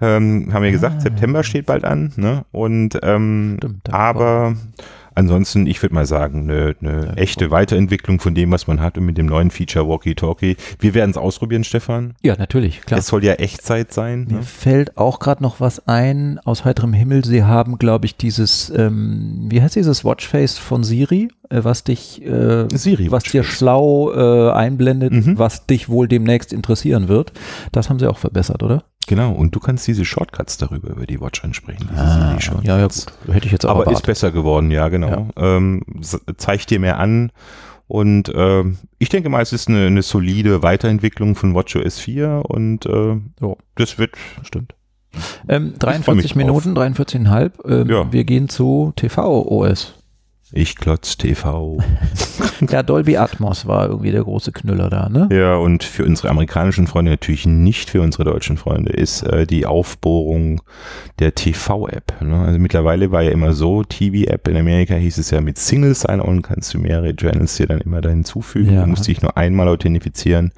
Ähm, 0.00 0.50
haben 0.52 0.62
wir 0.62 0.70
gesagt, 0.70 0.96
Ah. 0.98 1.00
September 1.00 1.42
steht 1.42 1.64
bald 1.66 1.84
an, 1.84 2.12
ne? 2.16 2.44
Und 2.52 2.98
ähm, 3.02 3.54
Stimmt, 3.58 3.92
aber 3.92 4.56
ansonsten, 5.14 5.66
ich 5.66 5.82
würde 5.82 5.94
mal 5.94 6.06
sagen, 6.06 6.50
eine, 6.50 6.74
eine 6.80 7.06
Ja, 7.06 7.12
echte 7.14 7.50
Weiterentwicklung 7.50 8.20
von 8.20 8.34
dem, 8.34 8.50
was 8.52 8.66
man 8.66 8.80
hat 8.80 8.98
und 8.98 9.04
mit 9.04 9.18
dem 9.18 9.26
neuen 9.26 9.50
Feature 9.50 9.88
Walkie-Talkie. 9.88 10.56
Wir 10.78 10.94
werden 10.94 11.10
es 11.10 11.16
ausprobieren, 11.16 11.64
Stefan. 11.64 12.14
Ja, 12.22 12.36
natürlich, 12.36 12.80
klar. 12.82 13.00
Es 13.00 13.06
soll 13.06 13.24
ja 13.24 13.34
Echtzeit 13.34 13.92
sein. 13.92 14.26
Mir 14.30 14.38
Ne? 14.38 14.42
fällt 14.42 14.96
auch 14.96 15.18
gerade 15.20 15.42
noch 15.42 15.60
was 15.60 15.86
ein 15.86 16.38
aus 16.44 16.64
heiterem 16.64 16.92
Himmel. 16.92 17.24
Sie 17.24 17.44
haben, 17.44 17.78
glaube 17.78 18.06
ich, 18.06 18.16
dieses, 18.16 18.70
ähm, 18.76 19.46
wie 19.48 19.62
heißt 19.62 19.76
dieses 19.76 20.04
Watchface 20.04 20.58
von 20.58 20.84
Siri, 20.84 21.28
äh, 21.50 21.60
was 21.62 21.84
dich, 21.84 22.24
äh, 22.24 22.66
Siri 22.72 23.10
was 23.10 23.24
dir 23.24 23.44
schlau 23.44 24.12
äh, 24.12 24.50
einblendet, 24.52 25.12
Mhm. 25.12 25.38
was 25.38 25.66
dich 25.66 25.88
wohl 25.88 26.08
demnächst 26.08 26.52
interessieren 26.52 27.08
wird. 27.08 27.32
Das 27.72 27.90
haben 27.90 27.98
sie 27.98 28.06
auch 28.08 28.18
verbessert, 28.18 28.62
oder? 28.62 28.84
Genau, 29.06 29.32
und 29.32 29.54
du 29.54 29.60
kannst 29.60 29.86
diese 29.86 30.04
Shortcuts 30.04 30.56
darüber 30.56 30.88
über 30.90 31.06
die 31.06 31.20
Watch 31.20 31.44
ansprechen. 31.44 31.88
Ah, 31.94 32.36
ja, 32.62 32.78
ja, 32.78 32.86
gut. 32.86 33.06
Hätte 33.30 33.46
ich 33.46 33.52
jetzt 33.52 33.66
auch 33.66 33.70
Aber 33.70 33.82
ist 33.82 33.86
erwartet. 33.88 34.06
besser 34.06 34.32
geworden, 34.32 34.70
ja, 34.70 34.88
genau. 34.88 35.28
Ähm, 35.36 35.82
s- 36.00 36.20
zeigt 36.38 36.70
dir 36.70 36.80
mehr 36.80 36.98
an. 36.98 37.30
Und 37.86 38.32
ähm, 38.34 38.78
ich 38.98 39.10
denke 39.10 39.28
mal, 39.28 39.42
es 39.42 39.52
ist 39.52 39.68
eine, 39.68 39.86
eine 39.88 40.00
solide 40.02 40.62
Weiterentwicklung 40.62 41.34
von 41.34 41.54
WatchOS 41.54 41.98
4 41.98 42.44
und 42.48 42.86
äh, 42.86 43.16
Jo. 43.42 43.58
das 43.74 43.98
wird 43.98 44.12
Stimmt. 44.42 44.74
Ähm, 45.48 45.74
freu 45.78 45.92
mich 45.94 46.04
43 46.32 46.34
Minuten, 46.36 46.76
43,5. 46.76 47.50
Ähm, 47.68 47.90
Ja. 47.90 48.10
Wir 48.12 48.24
gehen 48.24 48.48
zu 48.48 48.92
TV-OS. 48.96 49.94
Ich 50.52 50.76
klotz 50.76 51.16
TV. 51.16 51.78
ja, 52.70 52.82
Dolby 52.82 53.16
Atmos 53.16 53.66
war 53.66 53.88
irgendwie 53.88 54.10
der 54.10 54.22
große 54.22 54.52
Knüller 54.52 54.90
da, 54.90 55.08
ne? 55.08 55.28
Ja, 55.32 55.56
und 55.56 55.82
für 55.82 56.04
unsere 56.04 56.28
amerikanischen 56.28 56.86
Freunde, 56.86 57.12
natürlich 57.12 57.46
nicht 57.46 57.90
für 57.90 58.02
unsere 58.02 58.24
deutschen 58.24 58.58
Freunde, 58.58 58.92
ist 58.92 59.22
äh, 59.22 59.46
die 59.46 59.64
Aufbohrung 59.64 60.60
der 61.18 61.34
TV-App. 61.34 62.20
Ne? 62.20 62.38
Also 62.40 62.58
mittlerweile 62.58 63.10
war 63.10 63.22
ja 63.22 63.30
immer 63.30 63.54
so, 63.54 63.84
TV-App 63.84 64.46
in 64.48 64.56
Amerika 64.56 64.94
hieß 64.94 65.18
es 65.18 65.30
ja 65.30 65.40
mit 65.40 65.58
Single 65.58 65.94
Sign-On 65.94 66.42
kannst 66.42 66.74
du 66.74 66.78
mehrere 66.78 67.16
Channels 67.16 67.56
dir 67.56 67.66
dann 67.66 67.80
immer 67.80 68.02
da 68.02 68.10
hinzufügen. 68.10 68.74
Ja. 68.74 68.82
Du 68.82 68.88
musst 68.88 69.06
dich 69.06 69.22
nur 69.22 69.36
einmal 69.36 69.68
authentifizieren. 69.68 70.52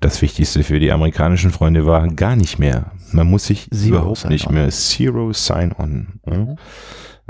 Das 0.00 0.20
Wichtigste 0.20 0.62
für 0.62 0.80
die 0.80 0.92
amerikanischen 0.92 1.50
Freunde 1.50 1.86
war 1.86 2.08
gar 2.08 2.36
nicht 2.36 2.58
mehr. 2.58 2.92
Man 3.12 3.28
muss 3.28 3.46
sich 3.46 3.68
Zero 3.70 3.96
überhaupt 3.96 4.28
nicht 4.28 4.50
mehr 4.50 4.68
Zero 4.68 5.32
Sign-On. 5.32 6.20
Ne? 6.26 6.56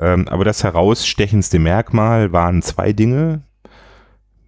Ähm, 0.01 0.29
aber 0.29 0.45
das 0.45 0.65
herausstechendste 0.65 1.59
Merkmal 1.59 2.33
waren 2.33 2.63
zwei 2.63 2.93
Dinge. 2.93 3.43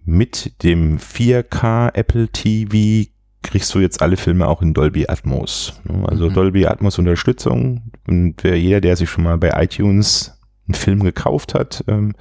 Mit 0.05 0.63
dem 0.63 0.97
4K 0.97 1.93
Apple 1.93 2.27
TV 2.29 3.09
kriegst 3.43 3.73
du 3.73 3.79
jetzt 3.79 4.01
alle 4.01 4.17
Filme 4.17 4.47
auch 4.47 4.61
in 4.61 4.73
Dolby 4.73 5.07
Atmos. 5.07 5.79
ne? 5.83 6.07
Also 6.07 6.29
Mhm. 6.29 6.33
Dolby 6.33 6.65
Atmos 6.65 6.97
Unterstützung. 6.99 7.81
Und 8.07 8.35
wer, 8.43 8.57
jeder, 8.57 8.81
der 8.81 8.95
sich 8.95 9.09
schon 9.09 9.23
mal 9.23 9.37
bei 9.37 9.51
iTunes 9.63 10.37
einen 10.67 10.75
Film 10.75 11.03
gekauft 11.03 11.53
hat, 11.53 11.83
ähm, 11.87 12.13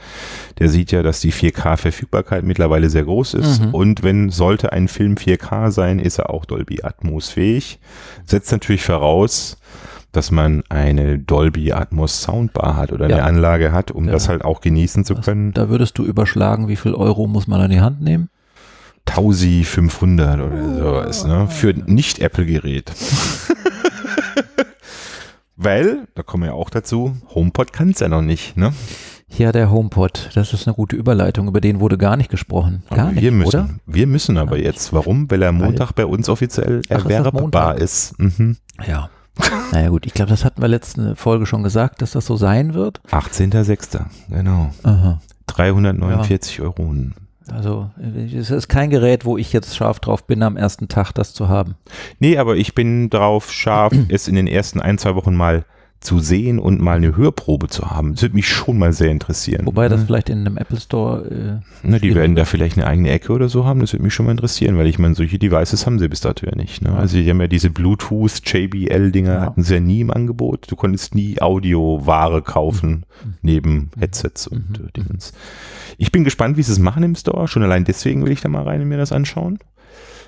der 0.58 0.68
sieht 0.68 0.92
ja, 0.92 1.02
dass 1.02 1.20
die 1.20 1.32
4K-Verfügbarkeit 1.32 2.42
mittlerweile 2.44 2.88
sehr 2.90 3.04
groß 3.04 3.34
ist. 3.34 3.60
Mhm. 3.62 3.74
Und 3.74 4.02
wenn 4.02 4.30
sollte 4.30 4.72
ein 4.72 4.88
Film 4.88 5.16
4K 5.16 5.70
sein, 5.70 5.98
ist 5.98 6.18
er 6.18 6.30
auch 6.30 6.44
Dolby 6.46 6.82
Atmos 6.82 7.28
fähig. 7.30 7.80
Setzt 8.24 8.50
natürlich 8.52 8.82
voraus, 8.82 9.58
dass 10.12 10.30
man 10.30 10.62
eine 10.68 11.18
Dolby 11.18 11.72
Atmos 11.72 12.22
Soundbar 12.22 12.76
hat 12.76 12.92
oder 12.92 13.08
Ja. 13.08 13.16
eine 13.16 13.24
Anlage 13.24 13.72
hat, 13.72 13.90
um 13.90 14.06
Ja. 14.06 14.12
das 14.12 14.28
halt 14.28 14.44
auch 14.44 14.60
genießen 14.60 15.04
zu 15.04 15.16
Was- 15.18 15.24
können. 15.24 15.52
Da 15.52 15.68
würdest 15.68 15.96
du 15.98 16.04
überschlagen, 16.04 16.68
wie 16.68 16.76
viel 16.76 16.94
Euro 16.94 17.26
muss 17.26 17.46
man 17.46 17.60
an 17.60 17.70
die 17.70 17.80
Hand 17.80 18.00
nehmen? 18.00 18.28
1500 19.06 20.40
oder 20.40 20.74
sowas, 20.78 21.24
ne? 21.24 21.48
Für 21.48 21.70
ein 21.70 21.84
Nicht-Apple-Gerät. 21.86 22.92
Weil, 25.56 26.08
da 26.14 26.22
kommen 26.22 26.44
wir 26.44 26.48
ja 26.48 26.52
auch 26.54 26.70
dazu, 26.70 27.16
HomePod 27.34 27.72
kann 27.72 27.90
es 27.90 28.00
ja 28.00 28.08
noch 28.08 28.22
nicht, 28.22 28.56
ne? 28.56 28.72
Ja, 29.28 29.52
der 29.52 29.70
HomePod, 29.70 30.30
das 30.34 30.52
ist 30.52 30.66
eine 30.66 30.74
gute 30.74 30.96
Überleitung, 30.96 31.46
über 31.48 31.60
den 31.60 31.78
wurde 31.80 31.98
gar 31.98 32.16
nicht 32.16 32.30
gesprochen. 32.30 32.82
Gar 32.90 32.98
Aber 33.00 33.10
nicht, 33.12 33.22
wir 33.22 33.30
müssen, 33.30 33.48
oder? 33.48 33.70
Wir 33.86 34.06
müssen 34.06 34.38
aber 34.38 34.58
jetzt. 34.58 34.92
Warum? 34.92 35.30
Weil 35.30 35.42
er 35.42 35.52
Montag 35.52 35.92
bei 35.92 36.04
uns 36.06 36.28
offiziell 36.28 36.80
ist 36.80 36.90
das 36.90 37.04
erwerbbar 37.04 37.40
Montag? 37.42 37.78
ist. 37.78 38.18
Mhm. 38.18 38.56
Ja. 38.86 39.08
Naja 39.72 39.88
gut, 39.88 40.06
ich 40.06 40.14
glaube, 40.14 40.30
das 40.30 40.44
hatten 40.44 40.60
wir 40.60 40.68
letzte 40.68 41.16
Folge 41.16 41.46
schon 41.46 41.62
gesagt, 41.62 42.02
dass 42.02 42.12
das 42.12 42.26
so 42.26 42.36
sein 42.36 42.74
wird. 42.74 43.00
18.06. 43.10 44.04
Genau. 44.28 44.70
Aha. 44.82 45.20
349 45.46 46.60
Euro. 46.60 46.94
Also 47.50 47.90
es 48.26 48.50
ist 48.50 48.68
kein 48.68 48.90
Gerät, 48.90 49.24
wo 49.24 49.36
ich 49.36 49.52
jetzt 49.52 49.76
scharf 49.76 49.98
drauf 50.00 50.26
bin, 50.26 50.42
am 50.42 50.56
ersten 50.56 50.88
Tag 50.88 51.12
das 51.12 51.34
zu 51.34 51.48
haben. 51.48 51.74
Nee, 52.18 52.38
aber 52.38 52.56
ich 52.56 52.74
bin 52.74 53.10
drauf 53.10 53.50
scharf, 53.50 53.92
es 54.08 54.28
in 54.28 54.34
den 54.34 54.46
ersten 54.46 54.80
ein, 54.80 54.98
zwei 54.98 55.14
Wochen 55.14 55.34
mal 55.34 55.64
zu 56.00 56.18
sehen 56.18 56.58
und 56.58 56.80
mal 56.80 56.96
eine 56.96 57.14
Hörprobe 57.16 57.68
zu 57.68 57.90
haben. 57.90 58.14
Das 58.14 58.22
würde 58.22 58.34
mich 58.34 58.48
schon 58.48 58.78
mal 58.78 58.92
sehr 58.94 59.10
interessieren. 59.10 59.66
Wobei 59.66 59.88
das 59.88 60.00
Ne? 60.00 60.06
vielleicht 60.06 60.30
in 60.30 60.38
einem 60.40 60.56
Apple 60.56 60.80
Store, 60.80 61.26
äh, 61.28 61.60
Na, 61.82 61.98
die 61.98 62.06
schwierig 62.08 62.14
werden 62.16 62.36
da 62.36 62.46
vielleicht 62.46 62.78
eine 62.78 62.86
eigene 62.86 63.10
Ecke 63.10 63.32
oder 63.34 63.50
so 63.50 63.66
haben, 63.66 63.80
das 63.80 63.92
würde 63.92 64.04
mich 64.04 64.14
schon 64.14 64.24
mal 64.26 64.32
interessieren, 64.32 64.78
weil 64.78 64.86
ich 64.86 64.98
meine, 64.98 65.14
solche 65.14 65.38
Devices 65.38 65.84
haben 65.84 65.98
sie 65.98 66.08
bis 66.08 66.20
dato 66.20 66.46
ja 66.46 66.54
nicht. 66.56 66.80
Ne? 66.80 66.88
Ja. 66.88 66.96
Also 66.96 67.18
die 67.18 67.28
haben 67.28 67.40
ja 67.40 67.48
diese 67.48 67.68
Bluetooth, 67.68 68.40
JBL-Dinger, 68.46 69.34
Ja. 69.34 69.40
hatten 69.42 69.62
sie 69.62 69.74
ja 69.74 69.80
nie 69.80 70.00
im 70.00 70.10
Angebot. 70.10 70.70
Du 70.70 70.76
konntest 70.76 71.14
nie 71.14 71.40
Audioware 71.40 72.40
kaufen, 72.42 73.04
Mhm. 73.24 73.34
neben 73.42 73.90
Headsets 73.98 74.46
und 74.46 74.78
Mhm. 74.80 74.86
äh, 74.86 74.90
Dingens. 74.96 75.32
Ich 75.98 76.10
bin 76.12 76.24
gespannt, 76.24 76.56
wie 76.56 76.62
sie 76.62 76.72
es 76.72 76.78
machen 76.78 77.02
im 77.02 77.14
Store. 77.14 77.46
Schon 77.46 77.62
allein 77.62 77.84
deswegen 77.84 78.24
will 78.24 78.32
ich 78.32 78.40
da 78.40 78.48
mal 78.48 78.62
rein 78.62 78.80
und 78.80 78.88
mir 78.88 78.96
das 78.96 79.12
anschauen. 79.12 79.58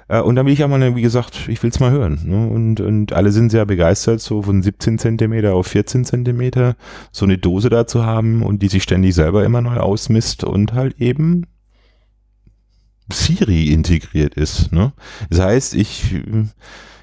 Äh, 0.08 0.20
Und 0.20 0.36
dann 0.36 0.46
will 0.46 0.52
ich 0.52 0.62
auch 0.64 0.68
mal, 0.68 0.96
wie 0.96 1.02
gesagt, 1.02 1.48
ich 1.48 1.62
will 1.62 1.70
es 1.70 1.80
mal 1.80 1.90
hören. 1.90 2.20
Ne? 2.24 2.48
Und, 2.48 2.80
und 2.80 3.12
alle 3.12 3.32
sind 3.32 3.50
sehr 3.50 3.66
begeistert, 3.66 4.20
so 4.20 4.42
von 4.42 4.62
17 4.62 4.98
Zentimeter 4.98 5.54
auf 5.54 5.66
14 5.66 6.04
Zentimeter 6.04 6.76
so 7.10 7.24
eine 7.24 7.38
Dose 7.38 7.68
da 7.68 7.86
zu 7.86 8.04
haben 8.04 8.42
und 8.42 8.62
die 8.62 8.68
sich 8.68 8.82
ständig 8.82 9.14
selber 9.14 9.44
immer 9.44 9.60
neu 9.60 9.76
ausmisst 9.76 10.44
und 10.44 10.72
halt 10.72 11.00
eben 11.00 11.46
Siri 13.10 13.68
integriert 13.68 14.34
ist. 14.34 14.72
Ne? 14.72 14.92
Das 15.30 15.40
heißt, 15.40 15.74
ich, 15.74 16.14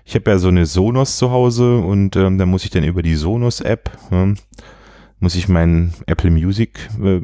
ich 0.05 0.15
habe 0.15 0.31
ja 0.31 0.37
so 0.39 0.47
eine 0.47 0.65
Sonos 0.65 1.17
zu 1.17 1.31
Hause 1.31 1.77
und 1.77 2.15
ähm, 2.15 2.37
da 2.37 2.45
muss 2.45 2.63
ich 2.63 2.69
dann 2.71 2.83
über 2.83 3.03
die 3.03 3.15
Sonos-App, 3.15 3.91
ne, 4.09 4.35
muss 5.19 5.35
ich 5.35 5.49
mein 5.49 5.93
Apple 6.07 6.31
Music, 6.31 6.89
äh, 7.03 7.21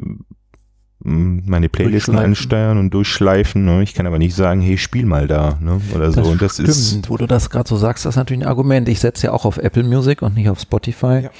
meine 1.06 1.68
Playlisten 1.68 2.18
ansteuern 2.18 2.78
und 2.78 2.92
durchschleifen. 2.92 3.64
Ne? 3.64 3.82
Ich 3.82 3.94
kann 3.94 4.06
aber 4.06 4.18
nicht 4.18 4.34
sagen, 4.34 4.60
hey, 4.60 4.76
spiel 4.76 5.06
mal 5.06 5.26
da 5.28 5.58
ne? 5.60 5.80
oder 5.94 6.10
so. 6.12 6.22
und 6.22 6.42
das 6.42 6.54
stimmt, 6.54 6.68
ist 6.68 7.08
wo 7.10 7.16
du 7.16 7.26
das 7.26 7.48
gerade 7.50 7.68
so 7.68 7.76
sagst, 7.76 8.04
das 8.04 8.14
ist 8.14 8.16
natürlich 8.18 8.42
ein 8.42 8.48
Argument. 8.48 8.88
Ich 8.88 9.00
setze 9.00 9.28
ja 9.28 9.32
auch 9.32 9.44
auf 9.44 9.58
Apple 9.58 9.84
Music 9.84 10.22
und 10.22 10.34
nicht 10.34 10.48
auf 10.48 10.58
Spotify 10.60 11.20
Ja. 11.24 11.30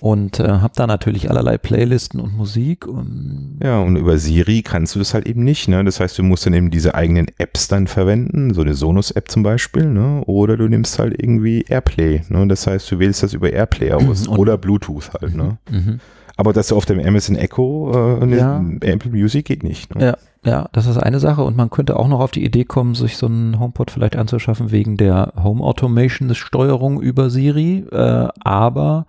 und 0.00 0.40
äh, 0.40 0.48
habe 0.48 0.72
da 0.76 0.86
natürlich 0.86 1.30
allerlei 1.30 1.56
Playlisten 1.58 2.18
und 2.20 2.36
Musik. 2.36 2.86
Und 2.86 3.58
Ja, 3.62 3.78
und 3.78 3.96
über 3.96 4.18
Siri 4.18 4.62
kannst 4.62 4.94
du 4.94 4.98
das 4.98 5.14
halt 5.14 5.26
eben 5.26 5.44
nicht. 5.44 5.68
Ne? 5.68 5.84
Das 5.84 6.00
heißt, 6.00 6.18
du 6.18 6.22
musst 6.24 6.44
dann 6.46 6.52
eben 6.54 6.70
diese 6.70 6.94
eigenen 6.94 7.28
Apps 7.38 7.68
dann 7.68 7.86
verwenden, 7.86 8.52
so 8.52 8.62
eine 8.62 8.74
Sonos-App 8.74 9.30
zum 9.30 9.42
Beispiel, 9.44 9.86
ne? 9.86 10.22
oder 10.26 10.56
du 10.56 10.66
nimmst 10.68 10.98
halt 10.98 11.14
irgendwie 11.22 11.64
Airplay. 11.68 12.22
Ne? 12.28 12.46
Das 12.48 12.66
heißt, 12.66 12.90
du 12.90 12.98
wählst 12.98 13.22
das 13.22 13.32
über 13.32 13.52
Airplay 13.52 13.92
aus 13.92 14.26
Und- 14.26 14.38
oder 14.38 14.58
Bluetooth 14.58 15.10
halt. 15.20 15.34
Ne? 15.36 15.56
Mhm. 15.70 16.00
Aber 16.36 16.52
dass 16.52 16.68
du 16.68 16.76
auf 16.76 16.84
dem 16.84 16.98
Amazon 16.98 17.36
Echo 17.36 18.18
äh, 18.20 18.36
Ja. 18.36 18.64
Apple 18.80 19.10
Music 19.10 19.46
geht 19.46 19.62
nicht. 19.62 19.94
Ne? 19.94 20.04
Ja, 20.04 20.16
ja, 20.44 20.68
das 20.72 20.86
ist 20.86 20.98
eine 20.98 21.20
Sache 21.20 21.42
und 21.42 21.56
man 21.56 21.70
könnte 21.70 21.96
auch 21.96 22.08
noch 22.08 22.20
auf 22.20 22.30
die 22.30 22.44
Idee 22.44 22.64
kommen, 22.64 22.94
sich 22.94 23.16
so 23.16 23.26
einen 23.26 23.58
HomePod 23.58 23.90
vielleicht 23.90 24.16
anzuschaffen 24.16 24.70
wegen 24.70 24.96
der 24.96 25.32
Home 25.42 25.62
Automation 25.62 26.34
Steuerung 26.34 27.00
über 27.00 27.30
Siri, 27.30 27.84
äh, 27.90 28.28
aber 28.40 29.06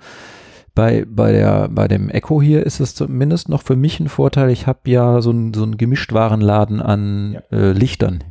bei, 0.76 1.06
bei, 1.10 1.32
der, 1.32 1.70
bei 1.70 1.88
dem 1.88 2.10
Echo 2.10 2.42
hier 2.42 2.66
ist 2.66 2.80
es 2.82 2.94
zumindest 2.96 3.50
noch 3.50 3.64
für 3.64 3.78
mich 3.78 4.00
ein 4.00 4.10
Vorteil. 4.10 4.50
Ich 4.50 4.68
habe 4.68 4.80
ja 4.86 5.22
so 5.22 5.30
einen 5.30 5.54
so 5.54 5.64
einen 5.64 5.78
Gemischtwarenladen 5.78 6.82
an 6.82 7.38
äh, 7.52 7.72
Lichtern. 7.72 8.24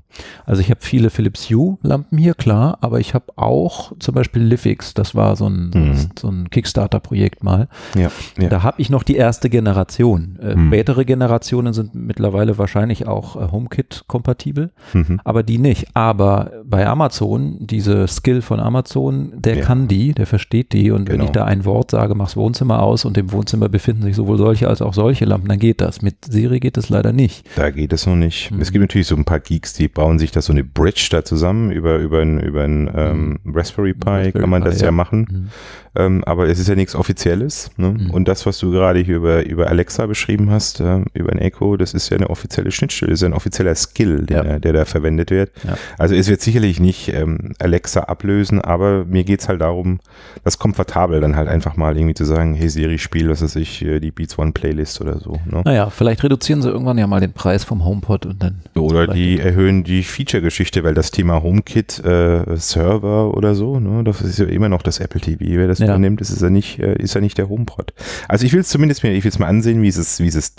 Also 0.47 0.61
ich 0.61 0.71
habe 0.71 0.81
viele 0.83 1.11
Philips 1.11 1.49
Hue 1.51 1.79
Lampen 1.83 2.19
hier, 2.19 2.35
klar, 2.35 2.79
aber 2.81 3.01
ich 3.01 3.15
habe 3.15 3.27
auch 3.37 3.93
zum 3.99 4.15
Beispiel 4.15 4.43
Livix, 4.43 4.95
das 4.95 5.15
war 5.15 5.37
so 5.37 5.49
ein, 5.49 5.71
Mhm. 5.75 6.11
so 6.19 6.29
ein 6.29 6.51
Kickstarter-Projekt 6.51 7.43
mal. 7.43 7.69
Ja, 7.97 8.11
ja. 8.39 8.49
Da 8.49 8.63
habe 8.63 8.81
ich 8.81 8.91
noch 8.91 9.03
die 9.03 9.17
erste 9.17 9.51
Generation. 9.51 10.39
Äh, 10.43 10.55
Hm. 10.55 10.69
Spätere 10.69 11.05
Generationen 11.05 11.73
sind 11.73 11.95
mittlerweile 11.95 12.59
wahrscheinlich 12.59 13.07
auch 13.07 13.37
äh, 13.37 13.51
HomeKit-kompatibel, 13.51 14.71
Mhm. 14.93 15.21
aber 15.25 15.43
die 15.43 15.59
nicht. 15.59 15.89
Aber 15.95 16.51
bei 16.65 16.87
Amazon, 16.87 17.57
diese 17.61 18.07
Skill 18.09 18.43
von 18.43 18.61
Amazon, 18.61 19.33
der 19.37 19.59
Ja. 19.59 19.65
kann 19.65 19.89
die, 19.89 20.13
der 20.13 20.27
versteht 20.27 20.73
die. 20.73 20.91
Und 20.91 21.09
wenn 21.09 21.15
Genau. 21.17 21.25
ich 21.25 21.31
da 21.31 21.45
ein 21.45 21.65
Wort 21.65 21.91
sage, 21.91 22.15
mach's 22.15 22.37
Wohnzimmer 22.37 22.83
aus 22.83 23.05
und 23.05 23.17
im 23.19 23.33
Wohnzimmer 23.33 23.69
befinden 23.69 24.03
sich 24.03 24.17
sowohl 24.17 24.39
solche 24.39 24.69
als 24.69 24.83
auch 24.83 24.95
solche 24.95 25.25
Lampen, 25.25 25.49
dann 25.49 25.59
geht 25.59 25.81
das. 25.81 26.03
Mit 26.03 26.25
Siri 26.27 26.61
geht 26.61 26.77
es 26.77 26.89
leider 26.89 27.13
nicht. 27.13 27.47
Da 27.57 27.71
geht 27.71 27.93
es 27.93 28.07
noch 28.07 28.17
nicht. 28.17 28.51
Mhm. 28.51 28.61
Es 28.61 28.73
gibt 28.73 28.83
natürlich 28.83 29.07
so 29.07 29.17
ein 29.17 29.25
paar 29.25 29.41
Geeks, 29.41 29.73
die 29.75 29.89
bauen 29.89 30.04
sich 30.19 30.31
da 30.31 30.43
so 30.43 30.53
eine 30.53 30.65
Bridge 30.65 31.09
da 31.11 31.25
zusammen 31.25 31.71
über, 31.71 31.99
über 31.99 32.21
ein, 32.21 32.39
über 32.41 32.63
ein 32.63 32.91
ähm, 32.95 33.39
Raspberry 33.47 33.95
Pi, 33.95 33.99
Mhm. 34.05 34.11
Raspberry 34.11 34.33
kann 34.33 34.51
man 34.51 34.63
Pi, 34.63 34.69
das 34.71 34.81
ja, 34.81 34.87
ja. 34.87 34.93
machen. 34.93 35.27
Mhm. 35.31 35.49
Ähm, 35.97 36.25
aber 36.25 36.49
es 36.49 36.59
ist 36.59 36.69
ja 36.69 36.75
nichts 36.75 36.97
Offizielles. 36.97 37.71
Ne? 37.77 37.91
Mhm. 37.91 38.11
Und 38.11 38.27
das, 38.27 38.47
was 38.47 38.59
du 38.59 38.73
gerade 38.73 38.99
hier 38.99 39.17
über, 39.17 39.47
über 39.47 39.69
Alexa 39.69 40.07
beschrieben 40.07 40.51
hast, 40.51 40.81
äh, 40.81 41.03
über 41.15 41.31
ein 41.33 41.39
Echo, 41.39 41.77
das 41.77 41.95
ist 41.95 42.11
ja 42.11 42.17
eine 42.17 42.31
offizielle 42.31 42.73
Schnittstelle, 42.73 43.11
das 43.13 43.21
ist 43.23 43.25
ein 43.27 43.33
offizieller 43.33 43.75
Skill, 43.77 44.27
der, 44.27 44.45
Ja. 44.45 44.59
der 44.59 44.73
da 44.73 44.85
verwendet 44.87 45.31
wird. 45.31 45.53
Ja. 45.63 45.77
Also 45.97 46.17
es 46.17 46.29
wird 46.29 46.41
sicherlich 46.41 46.81
nicht 46.81 47.09
ähm, 47.15 47.53
Alexa 47.61 48.01
ablösen, 48.01 48.61
aber 48.61 49.05
mir 49.05 49.23
geht's 49.23 49.49
halt 49.49 49.61
darum, 49.61 50.01
das 50.43 50.59
komfortabel 50.59 51.21
dann 51.21 51.37
halt 51.37 51.47
einfach 51.49 51.77
mal 51.77 51.97
irgendwie 51.97 52.15
zu 52.15 52.25
sagen, 52.25 52.55
hey 52.55 52.69
Siri, 52.69 52.99
spiel, 52.99 53.29
was 53.29 53.43
weiß 53.43 53.55
ich, 53.57 53.85
äh, 53.85 54.01
die 54.01 54.11
Beats 54.11 54.37
One 54.37 54.51
Playlist 54.51 55.01
oder 55.01 55.19
so. 55.21 55.39
Ne? 55.49 55.63
Naja, 55.65 55.91
vielleicht 55.91 56.25
reduzieren 56.25 56.61
sie 56.61 56.71
irgendwann 56.71 56.99
ja 56.99 57.07
mal 57.07 57.21
den 57.21 57.33
Preis 57.33 57.63
vom 57.63 57.85
HomePod 57.85 58.27
und 58.27 58.43
dann. 58.43 58.63
Oder 58.75 59.07
die 59.07 59.39
erhöhen 59.39 59.85
die 59.85 59.94
Feature-Geschichte, 60.03 60.83
weil 60.85 60.95
das 60.95 61.11
Thema 61.11 61.43
HomeKit 61.43 62.05
äh, 62.05 62.57
Server 62.57 63.35
oder 63.37 63.55
so, 63.55 63.79
ne, 63.79 64.03
das 64.05 64.21
ist 64.23 64.39
ja 64.39 64.47
immer 64.47 64.69
noch 64.69 64.83
das 64.83 64.99
Apple 65.01 65.21
TV. 65.21 65.39
Wer 65.41 65.69
das 65.69 65.79
Ja. 65.79 65.87
übernimmt, 65.87 66.21
das 66.21 66.31
ist 66.31 66.43
ja 66.43 66.51
nicht, 66.51 66.79
äh, 66.81 66.95
ist 67.01 67.15
ja 67.15 67.21
nicht 67.21 67.39
der 67.39 67.49
HomePod. 67.49 67.95
Also 68.29 68.45
ich 68.47 68.53
will 68.53 68.61
es 68.61 68.69
zumindest 68.69 69.03
mir, 69.03 69.13
ich 69.13 69.23
will 69.25 69.31
es 69.31 69.39
mal 69.39 69.47
ansehen, 69.47 69.81
wie 69.83 69.91
sie 69.91 70.01
es, 70.01 70.21
wie 70.21 70.27
es 70.29 70.37
äh, 70.49 70.53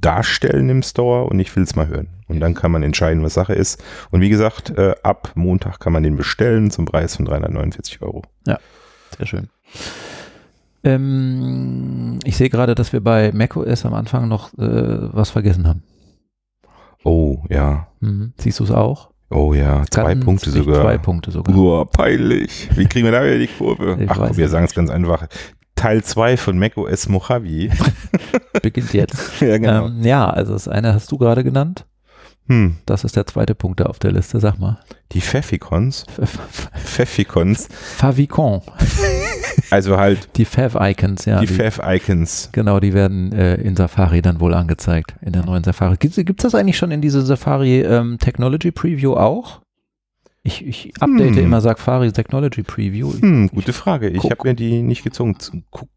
darstellen 0.00 0.68
im 0.70 0.82
Store 0.82 1.24
und 1.24 1.38
ich 1.40 1.54
will 1.54 1.62
es 1.64 1.76
mal 1.76 1.88
hören. 1.88 2.08
Und 2.28 2.40
dann 2.40 2.54
kann 2.54 2.70
man 2.70 2.82
entscheiden, 2.82 3.22
was 3.22 3.34
Sache 3.34 3.54
ist. 3.54 3.82
Und 4.10 4.20
wie 4.20 4.28
gesagt, 4.28 4.70
äh, 4.78 4.94
ab 5.02 5.32
Montag 5.34 5.80
kann 5.80 5.92
man 5.92 6.02
den 6.02 6.16
bestellen 6.16 6.70
zum 6.70 6.84
Preis 6.84 7.16
von 7.16 7.24
349 7.24 8.00
Euro. 8.02 8.22
Sehr 8.44 8.58
schön. 9.26 9.48
Ähm, 10.84 12.18
ich 12.24 12.36
sehe 12.36 12.50
gerade, 12.50 12.74
dass 12.74 12.92
wir 12.92 13.00
bei 13.00 13.32
macOS 13.32 13.84
am 13.84 13.94
Anfang 13.94 14.28
noch 14.28 14.52
äh, 14.58 14.58
was 15.12 15.30
vergessen 15.30 15.66
haben. 15.66 15.82
Oh, 17.04 17.38
ja. 17.48 17.88
Mhm. 18.00 18.32
Siehst 18.38 18.60
du 18.60 18.64
es 18.64 18.70
auch? 18.70 19.10
Oh 19.30 19.52
ja, 19.52 19.82
zwei 19.90 20.14
Ganz 20.14 20.24
Punkte 20.24 20.50
sogar. 20.50 20.80
Zwei 20.82 20.98
Punkte 20.98 21.30
sogar. 21.30 21.54
Boah, 21.54 21.88
peinlich. 21.88 22.68
Wie 22.74 22.86
kriegen 22.86 23.04
wir 23.04 23.12
da 23.12 23.22
wieder 23.22 23.38
die 23.38 23.46
Kurve? 23.46 23.98
Ich 24.00 24.10
Ach, 24.10 24.34
wir 24.36 24.48
sagen 24.48 24.64
es 24.64 24.74
ganz 24.74 24.90
einfach. 24.90 25.26
Teil 25.74 26.02
2 26.02 26.36
von 26.36 26.58
macOS 26.58 27.08
Mojave. 27.08 27.68
Beginnt 28.62 28.92
jetzt. 28.94 29.40
ja, 29.40 29.58
genau. 29.58 29.86
Ähm, 29.86 30.02
ja, 30.02 30.28
also 30.28 30.54
das 30.54 30.66
eine 30.66 30.94
hast 30.94 31.12
du 31.12 31.18
gerade 31.18 31.44
genannt. 31.44 31.86
hm. 32.46 32.78
Das 32.86 33.04
ist 33.04 33.16
der 33.16 33.26
zweite 33.26 33.54
Punkt 33.54 33.80
da 33.80 33.84
auf 33.84 33.98
der 33.98 34.12
Liste. 34.12 34.40
Sag 34.40 34.58
mal. 34.58 34.80
Die 35.12 35.20
Pfeffikons. 35.20 36.04
Pfeffikons. 36.74 37.68
Favicon. 37.96 38.62
Also 39.70 39.96
halt 39.98 40.28
Die 40.36 40.44
Fav-Icons, 40.44 41.24
ja. 41.26 41.40
die 41.40 41.46
Pfeff-Icons. 41.46 42.50
Genau, 42.52 42.80
die 42.80 42.94
werden 42.94 43.32
äh, 43.32 43.56
in 43.56 43.76
Safari 43.76 44.22
dann 44.22 44.40
wohl 44.40 44.54
angezeigt, 44.54 45.14
in 45.20 45.32
der 45.32 45.44
neuen 45.44 45.62
Safari. 45.64 45.96
Gibt 45.98 46.16
es 46.18 46.24
das 46.42 46.54
eigentlich 46.54 46.78
schon 46.78 46.90
in 46.90 47.00
diese 47.00 47.22
Safari 47.22 47.80
ähm, 47.82 48.18
Technology 48.18 48.70
Preview 48.70 49.14
auch? 49.14 49.60
Ich, 50.44 50.64
ich 50.66 50.92
update 51.00 51.36
Hm. 51.36 51.44
immer 51.44 51.60
Safari 51.60 52.10
Technology 52.12 52.62
Preview. 52.62 53.12
Hm, 53.12 53.48
gute 53.48 53.74
Frage. 53.74 54.08
Ich 54.08 54.24
habe 54.24 54.48
mir 54.48 54.54
die 54.54 54.80
nicht 54.80 55.04
gezogen. 55.04 55.36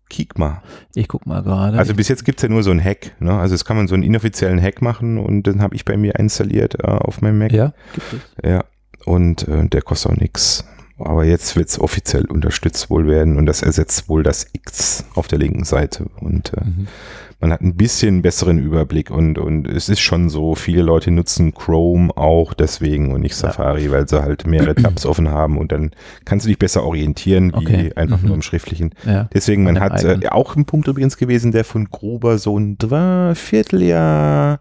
Kick 0.10 0.38
mal. 0.38 0.62
Ich 0.94 1.08
guck 1.08 1.26
mal 1.26 1.42
gerade. 1.42 1.78
Also 1.78 1.94
bis 1.94 2.10
jetzt 2.10 2.26
gibt's 2.26 2.42
ja 2.42 2.50
nur 2.50 2.64
so 2.64 2.72
einen 2.72 2.84
Hack. 2.84 3.12
Ne? 3.22 3.32
Also 3.40 3.56
es 3.56 3.64
kann 3.64 3.78
man 3.78 3.88
so 3.88 3.94
einen 3.94 4.04
inoffiziellen 4.04 4.62
Hack 4.62 4.82
machen 4.82 5.18
und 5.18 5.44
den 5.48 5.62
habe 5.62 5.76
ich 5.76 5.86
bei 5.86 5.96
mir 5.96 6.16
installiert 6.16 6.76
äh, 6.84 6.88
auf 6.88 7.22
meinem 7.22 7.38
Mac. 7.38 7.54
ja, 7.54 7.72
gibt 7.94 8.14
es. 8.14 8.50
Ja. 8.50 8.66
Und 9.06 9.48
äh, 9.48 9.68
der 9.70 9.82
kostet 9.84 10.12
auch 10.12 10.18
nichts. 10.18 10.66
Aber 11.06 11.24
jetzt 11.26 11.56
wird's 11.56 11.80
offiziell 11.80 12.26
unterstützt 12.26 12.90
wohl 12.90 13.08
werden 13.08 13.38
und 13.38 13.46
das 13.46 13.62
ersetzt 13.62 14.10
wohl 14.10 14.24
das 14.24 14.48
X 14.54 15.06
auf 15.16 15.28
der 15.28 15.40
linken 15.40 15.64
Seite. 15.64 16.06
Und 16.20 16.54
äh, 16.54 16.62
Mhm. 16.64 16.88
man 17.40 17.52
hat 17.52 17.62
ein 17.62 17.76
bisschen 17.76 18.22
besseren 18.22 18.60
Überblick 18.60 19.10
und, 19.10 19.38
und 19.40 19.68
es 19.68 19.90
ist 19.90 20.00
schon 20.00 20.30
so, 20.30 20.54
viele 20.56 20.84
Leute 20.84 21.10
nutzen 21.12 21.54
Chrome 21.56 22.16
auch 22.16 22.54
deswegen 22.54 23.12
und 23.14 23.22
nicht 23.22 23.32
Ja. 23.42 23.50
Safari, 23.50 23.90
weil 23.92 24.08
sie 24.08 24.22
halt 24.22 24.46
mehrere 24.46 24.76
Tabs 24.76 25.06
offen 25.06 25.30
haben 25.30 25.58
und 25.58 25.72
dann 25.72 25.92
kannst 26.26 26.46
du 26.46 26.50
dich 26.50 26.60
besser 26.60 26.84
orientieren, 26.84 27.52
wie 27.54 27.58
Okay. 27.58 27.92
einfach 27.96 28.22
Mhm. 28.22 28.28
nur 28.28 28.36
im 28.36 28.42
Schriftlichen. 28.44 28.94
Ja. 29.06 29.28
Deswegen, 29.34 29.64
man 29.64 29.80
hat 29.80 30.04
äh, 30.04 30.28
auch 30.30 30.56
ein 30.56 30.66
Punkt 30.66 30.88
übrigens 30.88 31.18
gewesen, 31.18 31.52
der 31.52 31.64
von 31.66 31.90
Gruber 31.90 32.38
so 32.38 32.58
ein 32.60 32.78
Vierteljahr, 33.36 34.60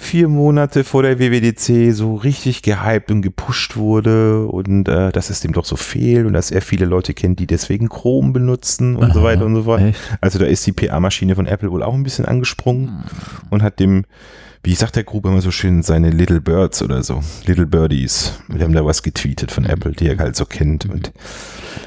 vier 0.00 0.28
Monate 0.28 0.84
vor 0.84 1.02
der 1.02 1.18
WWDC 1.18 1.94
so 1.94 2.14
richtig 2.14 2.62
gehypt 2.62 3.10
und 3.10 3.22
gepusht 3.22 3.76
wurde 3.76 4.46
und 4.46 4.88
äh, 4.88 5.12
dass 5.12 5.30
es 5.30 5.40
dem 5.40 5.52
doch 5.52 5.64
so 5.64 5.76
fehlt 5.76 6.26
und 6.26 6.32
dass 6.32 6.50
er 6.50 6.62
viele 6.62 6.86
Leute 6.86 7.14
kennt, 7.14 7.38
die 7.38 7.46
deswegen 7.46 7.88
Chrome 7.88 8.32
benutzen 8.32 8.96
und 8.96 9.12
so 9.12 9.20
Aha, 9.20 9.26
weiter 9.26 9.44
und 9.46 9.54
so 9.54 9.62
fort. 9.64 9.82
Echt? 9.82 10.00
Also 10.20 10.38
da 10.38 10.46
ist 10.46 10.66
die 10.66 10.72
PA-Maschine 10.72 11.34
von 11.34 11.46
Apple 11.46 11.70
wohl 11.70 11.82
auch 11.82 11.94
ein 11.94 12.02
bisschen 12.02 12.24
angesprungen 12.24 13.04
und 13.50 13.62
hat 13.62 13.78
dem, 13.78 14.04
wie 14.62 14.74
sagt 14.74 14.96
der 14.96 15.04
Gruber 15.04 15.30
immer 15.30 15.40
so 15.40 15.50
schön, 15.50 15.82
seine 15.82 16.10
Little 16.10 16.40
Birds 16.40 16.82
oder 16.82 17.02
so, 17.02 17.22
Little 17.46 17.66
Birdies, 17.66 18.34
die 18.48 18.62
haben 18.62 18.74
da 18.74 18.84
was 18.84 19.02
getweetet 19.02 19.50
von 19.50 19.64
Apple, 19.64 19.92
die 19.92 20.06
er 20.08 20.18
halt 20.18 20.36
so 20.36 20.44
kennt 20.44 20.84
und 20.86 21.12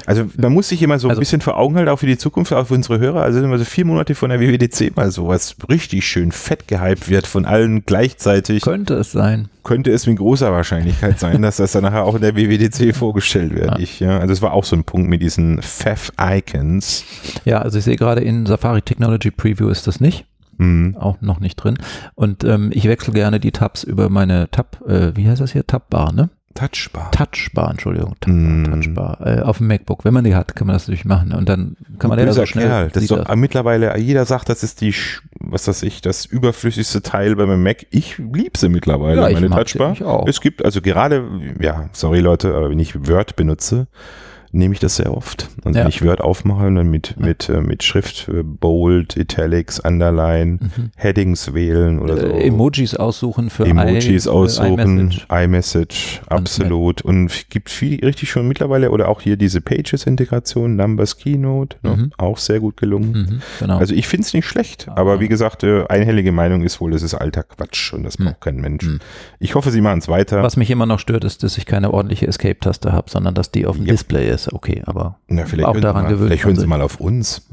also 0.06 0.24
man 0.36 0.52
muss 0.52 0.68
sich 0.70 0.82
immer 0.82 0.98
so 0.98 1.08
Also- 1.08 1.18
ein 1.18 1.22
bisschen 1.22 1.40
vor 1.40 1.56
Augen 1.56 1.76
halten, 1.76 1.88
auch 1.88 1.98
für 2.00 2.06
die 2.06 2.18
Zukunft, 2.18 2.52
auch 2.52 2.66
für 2.66 2.74
unsere 2.74 2.98
Hörer, 2.98 3.22
also 3.22 3.38
immer 3.40 3.58
so 3.58 3.64
vier 3.64 3.84
Monate 3.84 4.14
von 4.14 4.30
der 4.30 4.40
WWDC 4.40 4.96
mal 4.96 5.10
so 5.10 5.28
was 5.28 5.54
richtig 5.68 6.04
schön 6.06 6.32
fett 6.32 6.66
gehypt 6.66 7.08
wird 7.08 7.26
von 7.26 7.44
allen 7.44 7.84
gleichzeitig, 7.86 8.62
Könnte 8.62 8.94
es 8.94 9.12
sein. 9.12 9.48
könnte 9.62 9.92
es 9.92 10.06
mit 10.06 10.18
großer 10.18 10.50
Wahrscheinlichkeit 10.52 11.20
sein, 11.20 11.42
dass 11.42 11.58
das 11.58 11.72
dann 11.72 11.84
nachher 11.84 12.04
auch 12.04 12.16
in 12.16 12.22
der 12.22 12.34
WWDC 12.36 12.92
vorgestellt 12.96 13.54
wird. 13.54 13.70
Ja. 13.70 13.78
Ich, 13.78 14.00
ja, 14.00 14.18
also 14.18 14.32
es 14.32 14.42
war 14.42 14.52
auch 14.52 14.64
so 14.64 14.74
ein 14.74 14.84
Punkt 14.84 15.08
mit 15.08 15.22
diesen 15.22 15.62
Pfeff-Icons. 15.62 17.04
Ja, 17.44 17.60
also 17.62 17.78
ich 17.78 17.84
sehe 17.84 17.96
gerade 17.96 18.20
in 18.22 18.46
Safari 18.46 18.82
Technology 18.82 19.30
Preview 19.30 19.68
ist 19.68 19.86
das 19.86 20.00
nicht. 20.00 20.26
Mhm. 20.58 20.96
Auch 20.98 21.20
noch 21.20 21.40
nicht 21.40 21.56
drin. 21.56 21.76
Und 22.14 22.44
ähm, 22.44 22.70
ich 22.72 22.86
wechsle 22.88 23.12
gerne 23.12 23.40
die 23.40 23.52
Tabs 23.52 23.84
über 23.84 24.08
meine 24.08 24.50
Tab, 24.50 24.80
äh, 24.86 25.16
wie 25.16 25.28
heißt 25.28 25.40
das 25.40 25.52
hier? 25.52 25.66
Tabbar, 25.66 26.12
ne? 26.12 26.30
Touchbar. 26.54 27.10
Touchbar, 27.10 27.72
Entschuldigung. 27.72 28.14
Tabbar, 28.20 28.36
Mm. 28.38 28.64
Touchbar. 28.70 29.26
Äh, 29.26 29.40
auf 29.40 29.58
dem 29.58 29.66
MacBook. 29.66 30.04
Wenn 30.04 30.14
man 30.14 30.22
die 30.22 30.36
hat, 30.36 30.54
kann 30.54 30.68
man 30.68 30.74
das 30.76 30.84
natürlich 30.86 31.04
machen. 31.04 31.32
Und 31.32 31.48
dann 31.48 31.76
kann 31.98 32.10
man 32.10 32.18
ja 32.20 32.32
so 32.32 32.46
schnell. 32.46 32.66
Kerl. 32.68 32.90
Das 32.92 33.02
ist 33.02 33.10
doch 33.10 33.28
äh, 33.28 33.34
mittlerweile, 33.34 33.98
jeder 33.98 34.24
sagt, 34.24 34.48
das 34.48 34.62
ist 34.62 34.80
die, 34.80 34.94
was 35.40 35.66
weiß 35.66 35.82
ich, 35.82 36.00
das 36.00 36.24
überflüssigste 36.24 37.02
Teil 37.02 37.34
bei 37.34 37.46
meinem 37.46 37.64
Mac. 37.64 37.86
Ich 37.90 38.18
lieb 38.18 38.56
sie 38.56 38.68
mittlerweile, 38.68 39.22
Ja, 39.22 39.30
meine 39.30 39.50
Touchbar. 39.50 40.28
Es 40.28 40.40
gibt, 40.40 40.64
also 40.64 40.80
gerade, 40.80 41.24
ja, 41.60 41.88
sorry 41.92 42.20
Leute, 42.20 42.54
aber 42.54 42.70
wenn 42.70 42.78
ich 42.78 43.08
Word 43.08 43.34
benutze, 43.34 43.88
nehme 44.54 44.72
ich 44.74 44.80
das 44.80 44.96
sehr 44.96 45.14
oft. 45.16 45.48
Und 45.64 45.74
Ja. 45.74 45.82
wenn 45.82 45.88
ich 45.88 46.02
Word 46.04 46.20
aufmache 46.20 46.66
und 46.66 46.76
dann 46.76 46.90
mit, 46.90 47.18
mit, 47.18 47.48
äh, 47.48 47.60
mit 47.60 47.82
Schrift, 47.82 48.28
äh, 48.28 48.42
Bold, 48.42 49.16
Italics, 49.16 49.80
Underline, 49.80 50.58
Mhm. 50.60 50.90
Headings 50.96 51.52
wählen 51.54 51.98
oder 51.98 52.16
so. 52.16 52.26
Äh, 52.28 52.46
Emojis 52.46 52.94
aussuchen 52.94 53.50
für 53.50 53.66
Emojis 53.66 54.26
i- 54.26 54.28
äh, 54.28 54.32
aussuchen, 54.32 55.12
iMessage. 55.30 56.20
absolut. 56.28 57.02
Und 57.02 57.26
es 57.26 57.48
gibt 57.48 57.70
viel 57.70 58.04
richtig 58.04 58.30
schon 58.30 58.48
mittlerweile 58.48 58.90
oder 58.90 59.08
auch 59.08 59.20
hier 59.20 59.36
diese 59.36 59.60
Pages-Integration, 59.60 60.76
Numbers 60.76 61.16
Keynote, 61.18 61.76
ne, 61.82 61.96
Mhm. 61.96 62.12
auch 62.18 62.38
sehr 62.38 62.60
gut 62.60 62.76
gelungen. 62.76 63.12
Mhm, 63.12 63.40
genau. 63.60 63.78
Also 63.78 63.94
ich 63.94 64.06
finde 64.06 64.26
es 64.26 64.34
nicht 64.34 64.46
schlecht, 64.46 64.88
Aber- 64.88 65.00
aber 65.00 65.20
wie 65.20 65.28
gesagt, 65.28 65.62
äh, 65.64 65.84
einhellige 65.88 66.32
Meinung 66.32 66.62
ist 66.62 66.80
wohl, 66.80 66.94
es 66.94 67.02
ist 67.02 67.14
alter 67.14 67.42
Quatsch 67.42 67.92
und 67.92 68.04
das 68.04 68.16
Hm. 68.18 68.26
braucht 68.26 68.40
kein 68.40 68.56
Mensch. 68.56 68.84
Hm. 68.84 68.98
Ich 69.38 69.54
hoffe, 69.54 69.70
sie 69.70 69.80
machen 69.80 69.98
es 69.98 70.08
weiter. 70.08 70.42
Was 70.42 70.56
mich 70.56 70.70
immer 70.70 70.86
noch 70.86 70.98
stört, 70.98 71.24
ist, 71.24 71.42
dass 71.42 71.58
ich 71.58 71.66
keine 71.66 71.92
ordentliche 71.92 72.26
Escape-Taste 72.26 72.92
habe, 72.92 73.10
sondern 73.10 73.34
dass 73.34 73.50
die 73.50 73.66
auf 73.66 73.76
dem 73.76 73.86
Ja. 73.86 73.92
Display 73.92 74.30
ist. 74.30 74.43
Okay, 74.52 74.82
aber 74.86 75.18
Na, 75.28 75.46
vielleicht 75.46 75.68
auch 75.68 75.80
daran 75.80 76.08
gewöhnt 76.08 76.28
vielleicht 76.28 76.44
hören 76.44 76.56
sie 76.56 76.66
mal 76.66 76.82
auf 76.82 77.00
uns. 77.00 77.46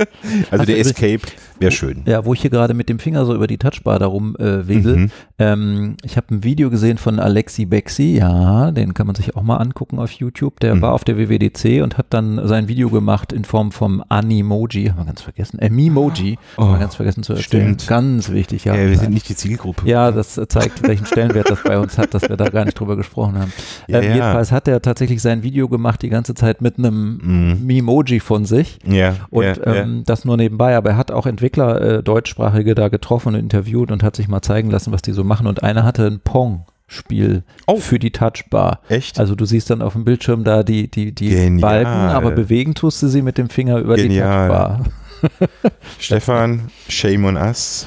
also 0.50 0.64
der 0.64 0.74
du- 0.76 0.80
Escape 0.80 1.20
wäre 1.58 1.72
schön. 1.72 2.02
ja, 2.06 2.24
wo 2.24 2.32
ich 2.34 2.40
hier 2.40 2.50
gerade 2.50 2.72
mit 2.74 2.88
dem 2.88 2.98
Finger 2.98 3.24
so 3.26 3.34
über 3.34 3.46
die 3.46 3.58
Touchbar 3.58 3.98
darum 3.98 4.36
äh, 4.36 4.66
wedel, 4.66 4.96
Mhm. 4.96 5.10
ähm, 5.38 5.96
ich 6.04 6.16
habe 6.16 6.34
ein 6.34 6.42
Video 6.44 6.70
gesehen 6.70 6.96
von 6.98 7.18
Alexi 7.18 7.66
Bexi, 7.66 8.16
ja, 8.16 8.70
den 8.70 8.94
kann 8.94 9.06
man 9.06 9.14
sich 9.16 9.36
auch 9.36 9.42
mal 9.42 9.56
angucken 9.58 9.98
auf 9.98 10.10
YouTube. 10.12 10.58
Der 10.60 10.74
Mhm. 10.74 10.82
war 10.82 10.92
auf 10.92 11.04
der 11.04 11.18
WWDC 11.18 11.82
und 11.82 11.98
hat 11.98 12.06
dann 12.10 12.46
sein 12.48 12.68
Video 12.68 12.88
gemacht 12.90 13.32
in 13.32 13.44
Form 13.44 13.72
vom 13.72 14.02
Animoji, 14.08 14.86
haben 14.86 14.98
wir 14.98 15.04
ganz 15.04 15.22
vergessen, 15.22 15.58
äh, 15.58 15.68
Mimoji, 15.70 16.38
haben 16.56 16.68
wir 16.70 16.76
Oh, 16.76 16.78
ganz 16.78 16.94
vergessen 16.94 17.22
zu 17.22 17.32
erzählen. 17.34 17.74
stimmt. 17.78 17.86
Ganz 17.88 18.30
wichtig, 18.30 18.64
ja. 18.64 18.74
Ja, 18.74 18.88
wir 18.88 18.98
sind 18.98 19.12
nicht 19.12 19.28
die 19.28 19.36
Zielgruppe. 19.36 19.86
Ja, 19.88 20.10
das 20.12 20.38
äh, 20.38 20.46
zeigt, 20.48 20.82
welchen 20.86 21.06
Stellenwert 21.06 21.50
das 21.50 21.62
bei 21.62 21.78
uns 21.78 21.98
hat, 21.98 22.14
dass 22.14 22.28
wir 22.28 22.36
da 22.36 22.48
gar 22.48 22.64
nicht 22.64 22.78
drüber 22.78 22.96
gesprochen 22.96 23.38
haben. 23.38 23.52
Ja, 23.88 23.98
ähm, 23.98 24.04
ja. 24.04 24.10
Jedenfalls 24.14 24.52
hat 24.52 24.66
er 24.68 24.80
tatsächlich 24.82 25.20
sein 25.22 25.42
Video 25.42 25.68
gemacht, 25.68 26.02
die 26.02 26.08
ganze 26.08 26.34
Zeit 26.34 26.62
mit 26.62 26.78
einem 26.78 27.18
Mhm. 27.22 27.66
Mimoji 27.66 28.20
von 28.20 28.44
sich. 28.44 28.78
Ja, 28.86 29.14
Und 29.30 29.44
ja, 29.44 29.56
ähm, 29.66 30.02
das 30.06 30.19
nur 30.24 30.36
nebenbei, 30.36 30.76
aber 30.76 30.90
er 30.90 30.96
hat 30.96 31.10
auch 31.10 31.26
Entwickler, 31.26 31.80
äh, 31.80 32.02
Deutschsprachige 32.02 32.74
da 32.74 32.88
getroffen 32.88 33.28
und 33.34 33.40
interviewt 33.40 33.90
und 33.90 34.02
hat 34.02 34.16
sich 34.16 34.28
mal 34.28 34.42
zeigen 34.42 34.70
lassen, 34.70 34.92
was 34.92 35.02
die 35.02 35.12
so 35.12 35.24
machen. 35.24 35.46
Und 35.46 35.62
einer 35.62 35.84
hatte 35.84 36.06
ein 36.06 36.20
Pong-Spiel 36.20 37.42
Oh. 37.66 37.76
für 37.76 37.98
die 37.98 38.10
Touchbar. 38.10 38.80
Echt? 38.88 39.18
Also 39.20 39.34
du 39.34 39.44
siehst 39.44 39.70
dann 39.70 39.82
auf 39.82 39.92
dem 39.94 40.04
Bildschirm 40.04 40.44
da 40.44 40.62
die, 40.62 40.90
die, 40.90 41.12
die 41.14 41.30
Genial. 41.30 41.60
Balken, 41.84 41.90
aber 42.16 42.30
bewegen 42.32 42.74
tust 42.74 43.02
du 43.02 43.08
sie 43.08 43.22
mit 43.22 43.38
dem 43.38 43.48
Finger 43.48 43.78
über 43.78 43.96
Genial. 43.96 44.48
die 44.48 44.52
Touchbar. 44.52 45.60
Stefan, 45.98 46.70
shame 46.88 47.24
on 47.26 47.36
us. 47.36 47.86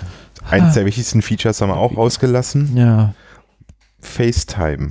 Eines 0.49 0.73
der 0.75 0.85
wichtigsten 0.85 1.21
Features 1.21 1.61
haben 1.61 1.69
wir 1.69 1.77
auch 1.77 1.95
rausgelassen. 1.97 2.75
Ja. 2.77 3.13
FaceTime. 4.01 4.89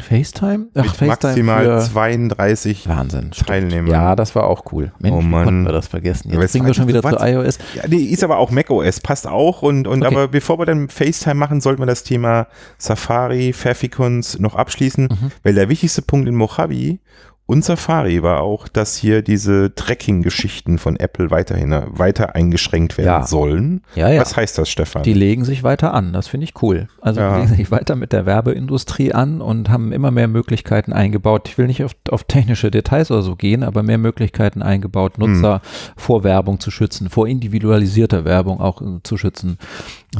FaceTime? 0.00 0.66
Ach, 0.74 0.82
mit 0.82 0.90
FaceTime 0.92 1.08
maximal 1.44 1.64
für 1.80 1.90
32 1.90 2.88
Wahnsinn. 2.88 3.32
stimmt. 3.32 3.48
Teilnehmern. 3.48 3.90
Ja, 3.90 4.16
das 4.16 4.34
war 4.34 4.44
auch 4.44 4.64
cool. 4.72 4.92
Mensch, 4.98 5.16
Oh 5.16 5.20
Mann. 5.22 5.44
konnten 5.44 5.64
wir 5.64 5.72
das 5.72 5.86
vergessen. 5.88 6.30
Jetzt 6.32 6.52
bringen 6.52 6.66
wir 6.66 6.74
schon 6.74 6.88
wieder 6.88 7.04
einfach 7.04 7.18
zu 7.18 7.24
iOS. 7.26 7.58
Ja, 7.74 7.84
nee, 7.88 7.96
ist 7.96 8.22
aber 8.24 8.38
auch 8.38 8.50
macOS, 8.50 9.00
passt 9.00 9.26
auch. 9.26 9.62
Und, 9.62 9.86
und 9.86 10.02
Okay. 10.04 10.14
aber 10.14 10.28
bevor 10.28 10.58
wir 10.58 10.66
dann 10.66 10.88
FaceTime 10.88 11.34
machen, 11.36 11.60
sollten 11.60 11.80
wir 11.82 11.86
das 11.86 12.02
Thema 12.02 12.46
Safari, 12.78 13.52
Pfeffikons 13.52 14.38
noch 14.38 14.54
abschließen, 14.54 15.04
Mhm. 15.04 15.30
weil 15.42 15.54
der 15.54 15.68
wichtigste 15.68 16.02
Punkt 16.02 16.28
in 16.28 16.34
Mojave 16.34 16.98
und 17.46 17.64
Safari 17.64 18.22
war 18.22 18.40
auch, 18.42 18.66
dass 18.68 18.96
hier 18.96 19.22
diese 19.22 19.72
Tracking-Geschichten 19.74 20.78
von 20.78 20.96
Apple 20.96 21.30
weiterhin 21.30 21.70
weiter 21.88 22.34
eingeschränkt 22.34 22.98
werden 22.98 23.06
Ja. 23.06 23.26
sollen. 23.26 23.82
Ja, 23.94 24.10
ja. 24.10 24.20
Was 24.20 24.36
heißt 24.36 24.58
das, 24.58 24.68
Stefan? 24.68 25.02
Die 25.04 25.12
legen 25.12 25.44
sich 25.44 25.62
weiter 25.62 25.94
an, 25.94 26.12
das 26.12 26.26
finde 26.28 26.44
ich 26.44 26.60
cool. 26.62 26.88
Also 27.00 27.20
Ja. 27.20 27.34
die 27.36 27.42
legen 27.42 27.54
sich 27.56 27.70
weiter 27.70 27.94
mit 27.96 28.12
der 28.12 28.26
Werbeindustrie 28.26 29.12
an 29.12 29.40
und 29.40 29.68
haben 29.70 29.92
immer 29.92 30.10
mehr 30.10 30.28
Möglichkeiten 30.28 30.92
eingebaut. 30.92 31.48
Ich 31.48 31.56
will 31.58 31.66
nicht 31.68 31.84
auf, 31.84 31.92
auf 32.10 32.24
technische 32.24 32.70
Details 32.70 33.10
oder 33.10 33.22
so 33.22 33.36
gehen, 33.36 33.62
aber 33.62 33.82
mehr 33.82 33.98
Möglichkeiten 33.98 34.62
eingebaut, 34.62 35.18
Nutzer 35.18 35.60
vor 35.96 36.24
Werbung 36.24 36.58
zu 36.60 36.70
schützen, 36.70 37.08
vor 37.10 37.28
individualisierter 37.28 38.24
Werbung 38.24 38.60
auch 38.60 38.82
äh, 38.82 38.84
zu 39.02 39.16
schützen. 39.16 39.58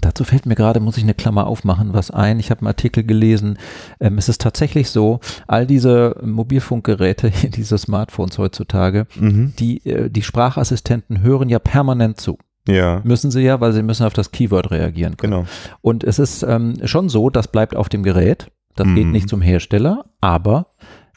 Dazu 0.01 0.25
fällt 0.25 0.47
mir 0.47 0.55
gerade, 0.55 0.81
muss 0.81 0.97
ich 0.97 1.03
eine 1.03 1.15
Klammer 1.15 1.47
aufmachen, 1.47 1.93
was 1.93 2.11
ein. 2.11 2.39
Ich 2.41 2.51
habe 2.51 2.61
einen 2.61 2.69
Artikel 2.69 3.05
gelesen. 3.05 3.59
Ähm, 4.01 4.19
es 4.19 4.29
ist 4.29 4.41
tatsächlich 4.41 4.91
so, 4.91 5.21
all 5.47 5.67
diese 5.67 6.17
Mobilfunkgeräte, 6.23 7.31
diese 7.49 7.79
Smartphones 7.79 8.39
heutzutage, 8.39 9.07
mhm. 9.17 9.53
die, 9.59 9.85
äh, 9.87 10.11
die 10.11 10.23
Sprachassistenten 10.23 11.21
hören 11.23 11.49
ja 11.49 11.59
permanent 11.59 12.21
zu. 12.21 12.39
Ja, 12.69 13.01
Müssen 13.05 13.31
sie 13.31 13.43
ja, 13.43 13.61
weil 13.61 13.73
sie 13.73 13.83
müssen 13.83 14.05
auf 14.05 14.13
das 14.15 14.33
Keyword 14.33 14.71
reagieren 14.73 15.17
können. 15.17 15.33
genau. 15.33 15.47
Und 15.83 16.03
es 16.03 16.19
ist 16.19 16.43
ähm, 16.43 16.75
schon 16.85 17.09
so, 17.09 17.31
das 17.31 17.49
bleibt 17.49 17.77
auf 17.77 17.89
dem 17.89 18.03
Gerät. 18.03 18.51
Das 18.75 18.87
geht 18.89 19.07
Mhm. 19.07 19.13
nicht 19.13 19.29
zum 19.29 19.41
Hersteller, 19.41 20.05
aber 20.21 20.67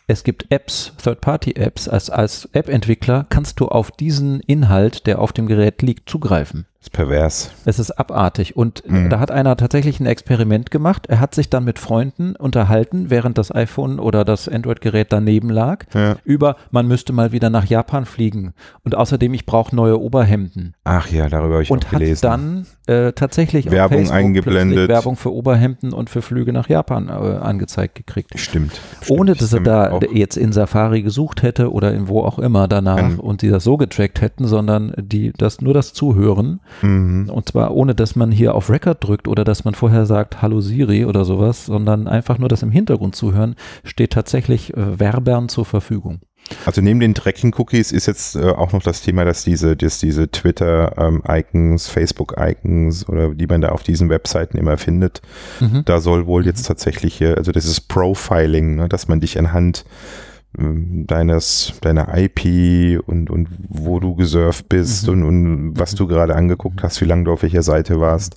es 0.08 0.24
gibt 0.24 0.46
Apps, 0.52 0.94
Third-Party-Apps. 1.04 1.88
Als, 1.88 2.10
als 2.10 2.48
App-Entwickler 2.54 3.26
kannst 3.30 3.60
du 3.60 3.68
auf 3.68 3.92
diesen 3.92 4.40
Inhalt, 4.42 5.08
der 5.08 5.20
auf 5.20 5.34
dem 5.34 5.48
Gerät 5.48 5.82
liegt, 5.82 6.10
zugreifen. 6.10 6.66
Das 6.82 6.86
ist 6.88 6.92
pervers. 6.94 7.52
Es 7.66 7.78
ist 7.78 7.92
abartig. 7.92 8.56
Und 8.56 8.84
Mhm. 8.90 9.10
da 9.10 9.20
hat 9.20 9.32
einer 9.32 9.58
tatsächlich 9.58 10.00
ein 10.00 10.06
Experiment 10.06 10.72
gemacht. 10.72 11.08
Er 11.08 11.20
hat 11.20 11.36
sich 11.36 11.50
dann 11.50 11.66
mit 11.66 11.78
Freunden 11.78 12.38
unterhalten, 12.38 13.10
während 13.10 13.38
das 13.38 13.54
iPhone 13.54 14.00
oder 14.00 14.24
das 14.24 14.48
Android-Gerät 14.48 15.08
daneben 15.12 15.50
lag, 15.50 15.84
Ja. 15.94 16.16
über, 16.24 16.56
man 16.72 16.88
müsste 16.88 17.12
mal 17.12 17.34
wieder 17.34 17.50
nach 17.50 17.66
Japan 17.66 18.06
fliegen. 18.06 18.54
Und 18.86 18.96
außerdem, 18.96 19.34
ich 19.34 19.46
brauche 19.46 19.76
neue 19.76 20.00
Oberhemden. 20.00 20.74
Ach 20.86 21.10
ja, 21.10 21.28
darüber 21.28 21.56
habe 21.56 21.64
ich 21.64 21.72
und 21.72 21.86
auch 21.86 21.92
hat 21.92 22.00
gelesen. 22.00 22.22
dann 22.22 22.66
äh, 22.88 23.12
tatsächlich 23.12 23.70
Werbung 23.70 24.10
eingeblendet. 24.10 24.88
Werbung 24.88 25.18
für 25.18 25.34
Oberhemden 25.34 25.92
und 25.92 26.10
für 26.10 26.22
Flüge 26.22 26.54
nach 26.54 26.70
Japan 26.70 27.10
äh, 27.10 27.12
angezeigt 27.12 27.96
gekriegt. 27.96 28.32
Stimmt. 28.40 28.80
stimmt. 29.02 29.20
Ohne 29.20 29.36
dass 29.36 29.52
er 29.52 29.60
da 29.60 30.00
jetzt 30.14 30.38
in 30.38 30.54
Safari 30.54 31.02
gesucht 31.04 31.44
hätte 31.44 31.74
oder 31.74 31.94
in 31.94 32.08
wo 32.08 32.22
auch 32.24 32.40
immer 32.40 32.70
danach 32.70 32.96
Kann- 32.96 33.20
und 33.20 33.42
die 33.42 33.50
das 33.50 33.66
so 33.66 33.76
getrackt 33.76 34.22
hätten, 34.22 34.48
sondern 34.48 34.94
die 34.98 35.34
das 35.38 35.60
nur 35.62 35.74
das 35.74 35.92
Zuhören 35.94 36.62
Mhm. 36.82 37.30
und 37.30 37.50
zwar 37.50 37.72
ohne, 37.74 37.96
dass 37.96 38.16
man 38.16 38.32
hier 38.32 38.56
auf 38.56 38.70
Record 38.70 39.04
drückt 39.04 39.28
oder 39.28 39.44
dass 39.44 39.66
man 39.66 39.74
vorher 39.76 40.06
sagt, 40.06 40.42
Hallo 40.42 40.62
Siri 40.62 41.06
oder 41.06 41.26
sowas, 41.26 41.66
sondern 41.66 42.08
einfach 42.08 42.38
nur 42.38 42.50
das 42.50 42.64
im 42.64 42.72
Hintergrund 42.72 43.16
zuhören, 43.16 43.56
steht 43.84 44.12
tatsächlich 44.14 44.76
äh, 44.76 45.00
Werbern 45.00 45.50
zur 45.50 45.66
Verfügung. 45.66 46.20
Also 46.66 46.82
neben 46.82 47.00
den 47.00 47.14
Tracking-Cookies 47.14 47.92
ist 47.92 48.08
jetzt 48.08 48.36
äh, 48.36 48.44
auch 48.44 48.72
noch 48.72 48.82
das 48.82 49.02
Thema, 49.02 49.24
dass 49.26 49.44
diese, 49.44 49.76
dass 49.76 50.00
diese 50.00 50.32
Twitter-Icons, 50.32 51.88
Facebook-Icons 51.90 53.08
oder 53.10 53.36
die 53.36 53.46
man 53.48 53.62
da 53.62 53.70
auf 53.70 53.84
diesen 53.84 54.10
Webseiten 54.10 54.58
immer 54.58 54.78
findet, 54.78 55.22
Mhm. 55.60 55.84
da 55.86 56.00
soll 56.00 56.26
wohl 56.26 56.46
jetzt 56.46 56.64
tatsächlich, 56.64 57.22
äh, 57.22 57.34
also 57.36 57.52
das 57.52 57.66
ist 57.66 57.82
Profiling, 57.88 58.76
ne, 58.76 58.90
dass 58.90 59.08
man 59.08 59.20
dich 59.20 59.38
anhand 59.38 59.86
ähm, 59.86 60.29
deines, 60.54 61.74
deiner 61.82 62.08
IP 62.18 63.00
und, 63.08 63.30
und 63.30 63.48
wo 63.68 64.00
du 64.00 64.16
gesurft 64.16 64.68
bist 64.68 65.08
Mhm. 65.08 65.14
und, 65.14 65.24
und 65.24 65.80
was 65.80 65.94
du 65.96 66.08
gerade 66.08 66.36
angeguckt 66.36 66.82
hast, 66.84 67.00
wie 67.02 67.06
lange 67.06 67.24
du 67.26 67.32
auf 67.34 67.44
welcher 67.44 67.62
Seite 67.62 68.00
warst. 68.00 68.36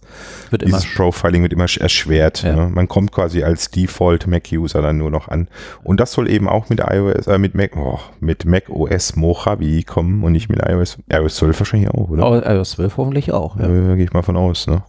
Wird 0.50 0.62
immer 0.62 0.76
Dieses 0.78 0.94
Profiling 0.94 1.42
wird 1.42 1.52
immer 1.54 1.64
sch- 1.64 1.80
erschwert. 1.80 2.42
Ja. 2.42 2.54
Ne? 2.54 2.68
Man 2.68 2.86
kommt 2.86 3.12
quasi 3.12 3.42
als 3.42 3.70
Default 3.70 4.26
Mac-User 4.26 4.82
dann 4.82 4.98
nur 4.98 5.10
noch 5.10 5.28
an. 5.28 5.48
Und 5.82 6.00
das 6.00 6.12
soll 6.12 6.28
eben 6.30 6.48
auch 6.48 6.68
mit 6.68 6.80
iOS, 6.80 7.26
äh, 7.26 7.38
mit 7.38 7.54
Mac, 7.54 7.76
oh, 7.76 7.98
mit 8.20 8.44
Mac 8.44 8.68
OS 8.68 9.16
Mojave 9.16 9.82
kommen 9.84 10.22
und 10.22 10.32
nicht 10.32 10.48
mit 10.50 10.60
iOS, 10.68 10.98
iOS 11.10 11.36
12 11.36 11.60
wahrscheinlich 11.60 11.90
auch, 11.90 12.10
oder? 12.10 12.54
IOS 12.54 12.72
12 12.72 12.96
hoffentlich 12.98 13.32
auch. 13.32 13.58
Ja. 13.58 13.64
Äh, 13.66 13.96
Gehe 13.96 14.04
ich 14.04 14.12
mal 14.12 14.22
von 14.22 14.36
aus, 14.36 14.66
ne? 14.66 14.82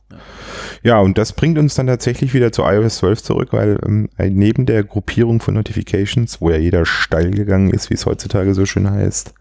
Ja, 0.84 1.00
und 1.00 1.18
das 1.18 1.34
bringt 1.34 1.58
uns 1.58 1.76
dann 1.76 1.88
tatsächlich 1.88 2.34
wieder 2.34 2.52
zu 2.52 2.64
iOS 2.64 2.98
12 2.98 3.24
zurück, 3.24 3.50
weil 3.52 3.80
ähm, 3.86 4.10
neben 4.18 4.66
der 4.66 4.84
Gruppierung 4.84 5.40
von 5.40 5.54
Notifications, 5.54 6.42
wo 6.42 6.50
ja 6.50 6.58
jeder 6.58 6.86
steil 6.86 7.32
gegangen 7.32 7.70
ist, 7.72 7.90
wie 7.90 7.94
es 7.94 8.06
heutzutage 8.06 8.54
so 8.54 8.66
schön 8.66 8.90
heißt, 8.90 9.34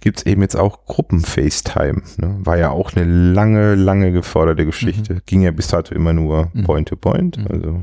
gibt 0.00 0.18
es 0.18 0.26
eben 0.26 0.42
jetzt 0.42 0.56
auch 0.56 0.84
Gruppen-FaceTime. 0.86 2.02
Ne? 2.18 2.36
War 2.40 2.58
ja 2.58 2.70
auch 2.70 2.94
eine 2.94 3.04
lange, 3.04 3.74
lange 3.74 4.12
geforderte 4.12 4.64
Geschichte. 4.64 5.20
Ging 5.26 5.42
ja 5.42 5.50
bis 5.50 5.68
dato 5.68 5.94
immer 5.94 6.12
nur 6.12 6.50
Mhm. 6.52 6.64
Point-to-Point, 6.64 7.38
Mhm. 7.38 7.46
also 7.50 7.82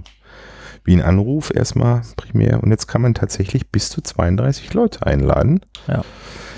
wie 0.83 0.93
ein 0.95 1.01
Anruf 1.01 1.51
erstmal 1.53 2.03
primär. 2.15 2.61
Und 2.63 2.69
jetzt 2.71 2.87
kann 2.87 3.01
man 3.01 3.13
tatsächlich 3.15 3.67
bis 3.69 3.89
zu 3.89 4.01
32 4.01 4.73
Leute 4.73 5.05
einladen. 5.05 5.61
Ja. 5.87 6.03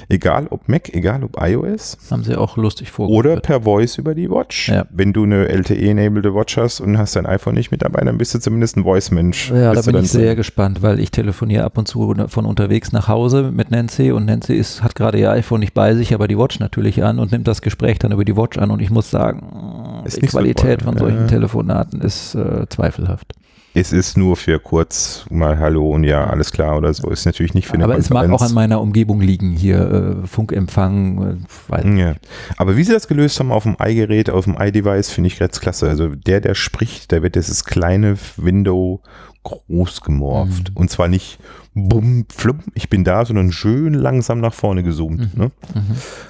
Egal 0.09 0.47
ob 0.51 0.69
Mac, 0.69 0.93
egal 0.93 1.21
ob 1.25 1.35
iOS. 1.41 1.97
Haben 2.09 2.23
sie 2.23 2.35
auch 2.37 2.55
lustig 2.55 2.87
Oder 2.97 3.07
vorgeführt. 3.33 3.43
per 3.43 3.61
Voice 3.63 3.97
über 3.97 4.15
die 4.15 4.29
Watch. 4.29 4.69
Ja. 4.69 4.85
Wenn 4.89 5.11
du 5.11 5.23
eine 5.23 5.49
LTE-enabled 5.49 6.33
Watch 6.33 6.55
hast 6.55 6.79
und 6.79 6.97
hast 6.97 7.17
dein 7.17 7.25
iPhone 7.25 7.55
nicht 7.55 7.71
mit 7.71 7.81
dabei, 7.81 8.01
dann 8.05 8.17
bist 8.17 8.33
du 8.33 8.39
zumindest 8.39 8.77
ein 8.77 8.83
Voice-Mensch. 8.83 9.49
Ja, 9.51 9.69
da 9.69 9.71
Bist 9.73 9.87
du 9.87 9.91
bin 9.91 10.03
ich 10.03 10.11
sehr 10.11 10.27
drin. 10.27 10.35
gespannt, 10.37 10.81
weil 10.81 11.01
ich 11.01 11.11
telefoniere 11.11 11.65
ab 11.65 11.77
und 11.77 11.89
zu 11.89 12.15
von 12.29 12.45
unterwegs 12.45 12.93
nach 12.93 13.09
Hause 13.09 13.51
mit 13.51 13.69
Nancy 13.69 14.11
und 14.13 14.23
Nancy 14.25 14.53
ist, 14.55 14.81
hat 14.81 14.95
gerade 14.95 15.19
ihr 15.19 15.29
iPhone 15.31 15.59
nicht 15.59 15.73
bei 15.73 15.93
sich, 15.93 16.13
aber 16.13 16.29
die 16.29 16.37
Watch 16.37 16.59
natürlich 16.61 17.03
an 17.03 17.19
und 17.19 17.33
nimmt 17.33 17.47
das 17.47 17.61
Gespräch 17.61 17.99
dann 17.99 18.13
über 18.13 18.23
die 18.23 18.37
Watch 18.37 18.57
an 18.57 18.71
und 18.71 18.81
ich 18.81 18.89
muss 18.89 19.11
sagen, 19.11 20.01
Ist 20.05 20.21
die 20.21 20.27
so 20.27 20.37
Qualität 20.37 20.79
toll. 20.79 20.85
von 20.93 20.97
solchen. 20.97 21.27
Telefonaten 21.27 21.99
ist 21.99 22.33
äh, 22.35 22.65
zweifelhaft. 22.69 23.33
Es 23.79 23.93
ist 23.93 24.17
nur 24.17 24.35
für 24.37 24.57
kurz 24.57 25.23
mal 25.29 25.59
Hallo 25.59 25.91
und 25.91 26.03
ja, 26.03 26.25
alles 26.25 26.51
klar 26.51 26.77
oder 26.77 26.91
so. 26.95 27.11
Ist 27.11 27.25
natürlich 27.27 27.53
nicht 27.53 27.67
für 27.67 27.75
eine 27.75 27.83
Aber 27.83 27.95
es 27.95 28.09
mag 28.09 28.23
auch 28.23 28.29
Konferenz. 28.29 28.49
an 28.49 28.55
meiner 28.55 28.81
Umgebung 28.81 29.21
liegen, 29.21 29.51
hier 29.51 30.23
äh, 30.23 30.27
Funkempfang, 30.27 31.39
äh, 31.71 31.99
Ja. 31.99 32.15
Aber 32.57 32.75
wie 32.75 32.83
sie 32.83 32.91
das 32.91 33.07
gelöst 33.07 33.39
haben 33.39 33.51
auf 33.51 33.63
dem 33.63 33.77
i-Gerät, 33.79 34.31
auf 34.31 34.45
dem 34.45 34.57
i-Device, 34.59 35.11
finde 35.11 35.27
ich 35.27 35.37
ganz 35.37 35.59
klasse. 35.59 35.87
Also 35.87 36.07
der, 36.07 36.41
der 36.41 36.55
spricht, 36.55 37.11
der 37.11 37.21
wird 37.21 37.35
dieses 37.35 37.65
kleine 37.65 38.17
Window 38.37 39.01
groß 39.43 40.01
gemorpht. 40.01 40.71
Mhm. 40.71 40.75
Und 40.75 40.89
zwar 40.89 41.07
nicht 41.07 41.37
bumm, 41.77 42.25
flumm, 42.29 42.59
ich 42.73 42.89
bin 42.89 43.03
da, 43.03 43.25
sondern 43.25 43.51
schön 43.51 43.93
langsam 43.93 44.39
nach 44.39 44.53
vorne 44.53 44.83
gezoomt. 44.83 45.19
Mhm. 45.19 45.41
Ne? 45.41 45.51
mhm. 45.75 45.81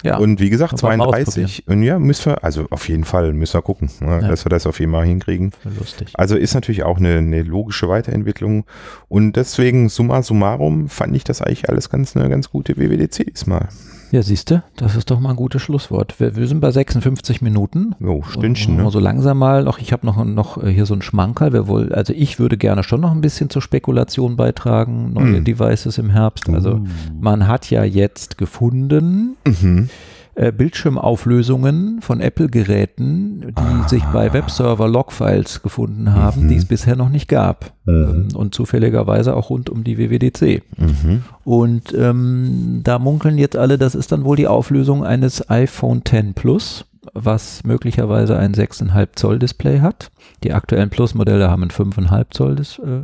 ja, 0.03 0.17
Und 0.17 0.39
wie 0.39 0.49
gesagt, 0.49 0.81
mal 0.83 0.95
32. 0.97 1.63
Und 1.67 1.83
ja, 1.83 1.99
müssen 1.99 2.31
wir, 2.31 2.43
also 2.43 2.67
auf 2.69 2.89
jeden 2.89 3.05
Fall 3.05 3.33
müssen 3.33 3.53
wir 3.55 3.61
gucken, 3.61 3.89
ne, 4.01 4.19
Ja. 4.21 4.27
dass 4.27 4.45
wir 4.45 4.49
das 4.49 4.67
auf 4.67 4.79
jeden 4.79 4.91
Fall 4.91 5.05
hinkriegen. 5.05 5.51
lustig. 5.79 6.09
Also 6.13 6.35
ist 6.35 6.53
natürlich 6.53 6.83
auch 6.83 6.97
eine, 6.97 7.15
eine 7.17 7.43
logische 7.43 7.87
Weiterentwicklung. 7.87 8.65
Und 9.07 9.35
deswegen, 9.35 9.89
summa 9.89 10.21
summarum, 10.21 10.89
fand 10.89 11.15
ich 11.15 11.23
das 11.23 11.41
eigentlich 11.41 11.69
alles 11.69 11.89
ganz 11.89 12.15
eine 12.15 12.29
ganz 12.29 12.49
gute 12.49 12.77
WWDC 12.77 13.25
diesmal. 13.25 13.69
Ja, 14.11 14.21
siehst 14.23 14.51
du, 14.51 14.63
das 14.77 14.95
ist 14.95 15.11
doch 15.11 15.19
mal 15.19 15.31
ein 15.31 15.35
gutes 15.35 15.61
Schlusswort. 15.61 16.17
Wir, 16.19 16.35
wir 16.37 16.47
sind 16.47 16.61
bei 16.61 16.71
56 16.71 17.41
Minuten. 17.41 17.93
Jo, 17.99 18.23
Stündchen, 18.23 18.77
ne? 18.77 18.89
So 18.89 18.99
langsam 18.99 19.37
mal 19.37 19.65
noch, 19.65 19.79
ich 19.79 19.91
habe 19.91 20.05
noch, 20.05 20.23
noch 20.23 20.63
äh, 20.63 20.71
hier 20.71 20.85
so 20.85 20.93
einen 20.93 21.01
Schmankerl. 21.01 21.51
Wir 21.51 21.67
wohl, 21.67 21.91
also 21.91 22.13
ich 22.13 22.39
würde 22.39 22.57
gerne 22.57 22.83
schon 22.83 23.01
noch 23.01 23.11
ein 23.11 23.19
bisschen 23.19 23.49
zur 23.49 23.61
Spekulation 23.61 24.37
beitragen, 24.37 25.11
neue 25.11 25.36
Hm. 25.37 25.43
Devices 25.45 25.97
im 25.97 26.09
Herbst. 26.09 26.49
Also 26.49 26.81
man 27.19 27.47
hat 27.47 27.69
ja 27.69 27.83
jetzt 27.83 28.37
gefunden, 28.37 29.35
Mhm. 29.45 29.89
äh, 30.35 30.51
Bildschirmauflösungen 30.51 31.99
von 32.01 32.19
Apple-Geräten, 32.21 33.41
die 33.49 33.53
Ah. 33.55 33.87
sich 33.87 34.03
bei 34.05 34.31
Webserver-Logfiles 34.33 35.63
gefunden 35.63 36.13
haben, 36.13 36.43
Mhm. 36.43 36.49
die 36.49 36.55
es 36.57 36.65
bisher 36.65 36.95
noch 36.95 37.09
nicht 37.09 37.27
gab. 37.27 37.73
Mhm. 37.85 38.27
Ähm, 38.31 38.35
und 38.35 38.53
zufälligerweise 38.53 39.35
auch 39.35 39.49
rund 39.49 39.69
um 39.69 39.83
die 39.83 39.97
WWDC. 39.97 40.61
Mhm. 40.77 41.23
Und 41.43 41.93
ähm, 41.97 42.81
da 42.83 42.99
munkeln 42.99 43.37
jetzt 43.37 43.57
alle, 43.57 43.77
das 43.77 43.95
ist 43.95 44.11
dann 44.11 44.25
wohl 44.25 44.35
die 44.37 44.47
Auflösung 44.47 45.03
eines 45.03 45.49
iPhone 45.49 46.01
X 46.05 46.25
Plus, 46.35 46.85
was 47.13 47.63
möglicherweise 47.63 48.37
ein 48.37 48.53
6,5 48.53 49.15
Zoll 49.15 49.39
Display 49.39 49.79
hat. 49.79 50.11
Die 50.43 50.53
aktuellen 50.53 50.89
Plus-Modelle 50.89 51.49
haben 51.49 51.63
ein 51.63 51.71
5,5 51.71 52.27
Zoll 52.31 52.55
Dis 52.57 52.79
äh, 52.79 53.01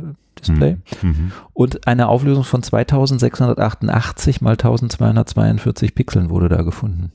Display. 0.48 0.76
Mhm. 1.02 1.32
Und 1.52 1.86
eine 1.86 2.08
Auflösung 2.08 2.44
von 2.44 2.62
2688 2.62 4.40
mal 4.40 4.52
1242 4.52 5.94
Pixeln 5.94 6.30
wurde 6.30 6.48
da 6.48 6.62
gefunden. 6.62 7.12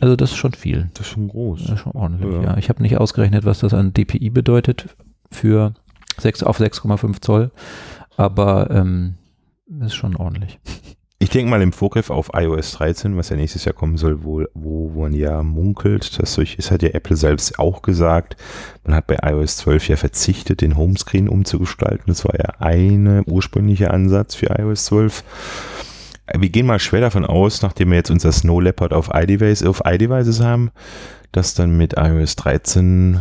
Also 0.00 0.16
das 0.16 0.30
ist 0.30 0.36
schon 0.36 0.52
viel. 0.52 0.90
Das 0.94 1.06
ist 1.06 1.12
schon 1.12 1.28
groß. 1.28 1.62
Das 1.62 1.72
ist 1.72 1.80
schon 1.80 1.92
ordentlich, 1.92 2.32
Ja. 2.32 2.42
ja. 2.42 2.56
Ich 2.56 2.68
habe 2.68 2.82
nicht 2.82 2.96
ausgerechnet, 2.98 3.44
was 3.44 3.60
das 3.60 3.74
an 3.74 3.92
DPI 3.92 4.30
bedeutet 4.30 4.96
für 5.30 5.74
6 6.18 6.42
auf 6.42 6.58
6,5 6.60 7.20
Zoll, 7.20 7.50
aber 8.16 8.70
ähm, 8.70 9.14
ist 9.80 9.94
schon 9.94 10.16
ordentlich. 10.16 10.58
Ich 11.22 11.28
denke 11.28 11.50
mal 11.50 11.60
im 11.60 11.74
Vorgriff 11.74 12.08
auf 12.08 12.30
iOS 12.32 12.72
13, 12.72 13.14
was 13.14 13.28
ja 13.28 13.36
nächstes 13.36 13.66
Jahr 13.66 13.74
kommen 13.74 13.98
soll, 13.98 14.24
wo, 14.24 14.46
wo 14.54 14.88
man 14.88 15.12
ja 15.12 15.42
munkelt, 15.42 16.18
das 16.18 16.34
durch 16.34 16.54
ist, 16.56 16.70
hat 16.70 16.82
ja 16.82 16.88
Apple 16.88 17.14
selbst 17.14 17.58
auch 17.58 17.82
gesagt, 17.82 18.36
man 18.84 18.94
hat 18.94 19.06
bei 19.06 19.18
iOS 19.22 19.58
12 19.58 19.88
ja 19.88 19.96
verzichtet, 19.96 20.62
den 20.62 20.78
Homescreen 20.78 21.28
umzugestalten. 21.28 22.04
Das 22.06 22.24
war 22.24 22.34
ja 22.38 22.54
ein 22.58 23.22
ursprünglicher 23.26 23.92
Ansatz 23.92 24.34
für 24.34 24.46
iOS 24.46 24.86
12. 24.86 25.24
Wir 26.38 26.48
gehen 26.48 26.64
mal 26.64 26.78
schwer 26.78 27.02
davon 27.02 27.26
aus, 27.26 27.60
nachdem 27.60 27.90
wir 27.90 27.96
jetzt 27.96 28.10
unser 28.10 28.32
Snow 28.32 28.62
Leopard 28.62 28.94
auf 28.94 29.10
iDevice, 29.12 29.62
auf 29.62 29.82
iDevices 29.84 30.40
haben, 30.40 30.70
dass 31.32 31.52
dann 31.52 31.76
mit 31.76 31.96
iOS 31.98 32.36
13 32.36 33.14
dann 33.14 33.20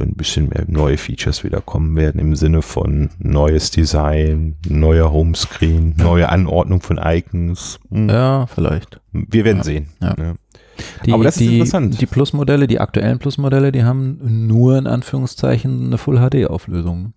ein 0.00 0.14
bisschen 0.14 0.48
mehr 0.48 0.64
neue 0.68 0.96
Features 0.96 1.44
wieder 1.44 1.60
kommen 1.60 1.96
werden 1.96 2.20
im 2.20 2.34
Sinne 2.34 2.62
von 2.62 3.10
neues 3.18 3.70
Design, 3.70 4.56
neuer 4.68 5.12
Homescreen, 5.12 5.94
neue 5.98 6.28
Anordnung 6.28 6.80
von 6.80 6.98
Icons. 7.02 7.78
Hm, 7.90 8.08
Ja, 8.08 8.46
vielleicht. 8.46 9.00
Wir 9.12 9.44
werden 9.44 9.58
Ja. 9.58 9.64
sehen. 9.64 9.86
Ja. 10.00 10.14
Ja. 10.18 10.34
Die, 11.04 11.12
Aber 11.12 11.24
das 11.24 11.36
ist 11.36 11.40
die, 11.40 11.54
interessant. 11.58 12.00
Die 12.00 12.06
Plus-Modelle, 12.06 12.66
die 12.66 12.80
aktuellen 12.80 13.18
Plus-Modelle, 13.18 13.70
die 13.72 13.84
haben 13.84 14.18
nur 14.48 14.78
in 14.78 14.86
Anführungszeichen 14.86 15.86
eine 15.86 15.98
Full-HD-Auflösung. 15.98 17.12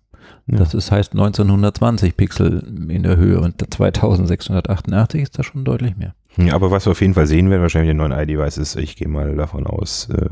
Das 0.48 0.74
ist, 0.74 0.92
heißt 0.92 1.12
1920 1.14 2.16
Pixel 2.16 2.62
in 2.88 3.02
der 3.02 3.16
Höhe 3.16 3.40
und 3.40 3.54
2688 3.72 5.22
ist 5.22 5.38
da 5.38 5.42
schon 5.42 5.64
deutlich 5.64 5.96
mehr. 5.96 6.14
Ja, 6.36 6.54
aber 6.54 6.70
was 6.70 6.86
wir 6.86 6.90
auf 6.92 7.00
jeden 7.00 7.14
Fall 7.14 7.26
sehen 7.26 7.48
werden, 7.50 7.62
wahrscheinlich 7.62 7.90
den 7.90 7.96
neuen 7.96 8.12
iDevice 8.12 8.58
ist, 8.58 8.76
ich 8.76 8.96
gehe 8.96 9.08
mal 9.08 9.34
davon 9.36 9.66
aus, 9.66 10.08
äh, 10.10 10.28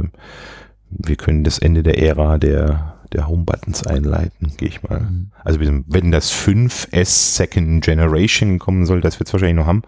wir 0.99 1.16
können 1.16 1.45
das 1.45 1.59
Ende 1.59 1.82
der 1.82 1.99
Ära 1.99 2.38
der, 2.38 2.95
der 3.12 3.28
Home-Buttons 3.28 3.86
einleiten, 3.86 4.53
gehe 4.57 4.68
ich 4.68 4.82
mal. 4.82 5.01
Mhm. 5.01 5.30
Also 5.45 5.61
wenn 5.61 6.11
das 6.11 6.32
5S 6.32 7.36
Second 7.36 7.84
Generation 7.84 8.59
kommen 8.59 8.86
soll, 8.86 9.01
das 9.01 9.18
wird 9.18 9.28
es 9.28 9.32
wahrscheinlich 9.32 9.57
noch 9.57 9.66
haben. 9.66 9.82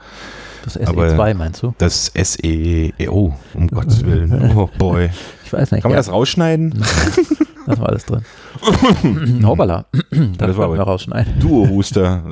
Das 0.65 0.77
Aber- 0.79 1.09
SE2 1.09 1.35
meinst 1.35 1.63
du? 1.63 1.75
Das 1.79 2.13
SE, 2.15 2.93
oh, 3.09 3.33
um 3.55 3.69
Gottes 3.69 4.05
Willen, 4.05 4.53
oh 4.57 4.69
boy. 4.79 5.11
Ich 5.45 5.53
weiß 5.53 5.71
nicht. 5.71 5.83
Kann 5.83 5.91
man 5.91 5.97
ja. 5.97 6.01
das 6.01 6.11
rausschneiden? 6.11 6.85
Das 7.67 7.79
war 7.81 7.89
alles 7.89 8.05
drin. 8.07 8.23
Hoppala. 9.45 9.87
Das, 9.93 10.09
Das 10.39 10.57
war 10.57 10.67
aber- 10.67 10.79
rausschneiden. 10.79 11.39
Duo-Huster. 11.41 12.23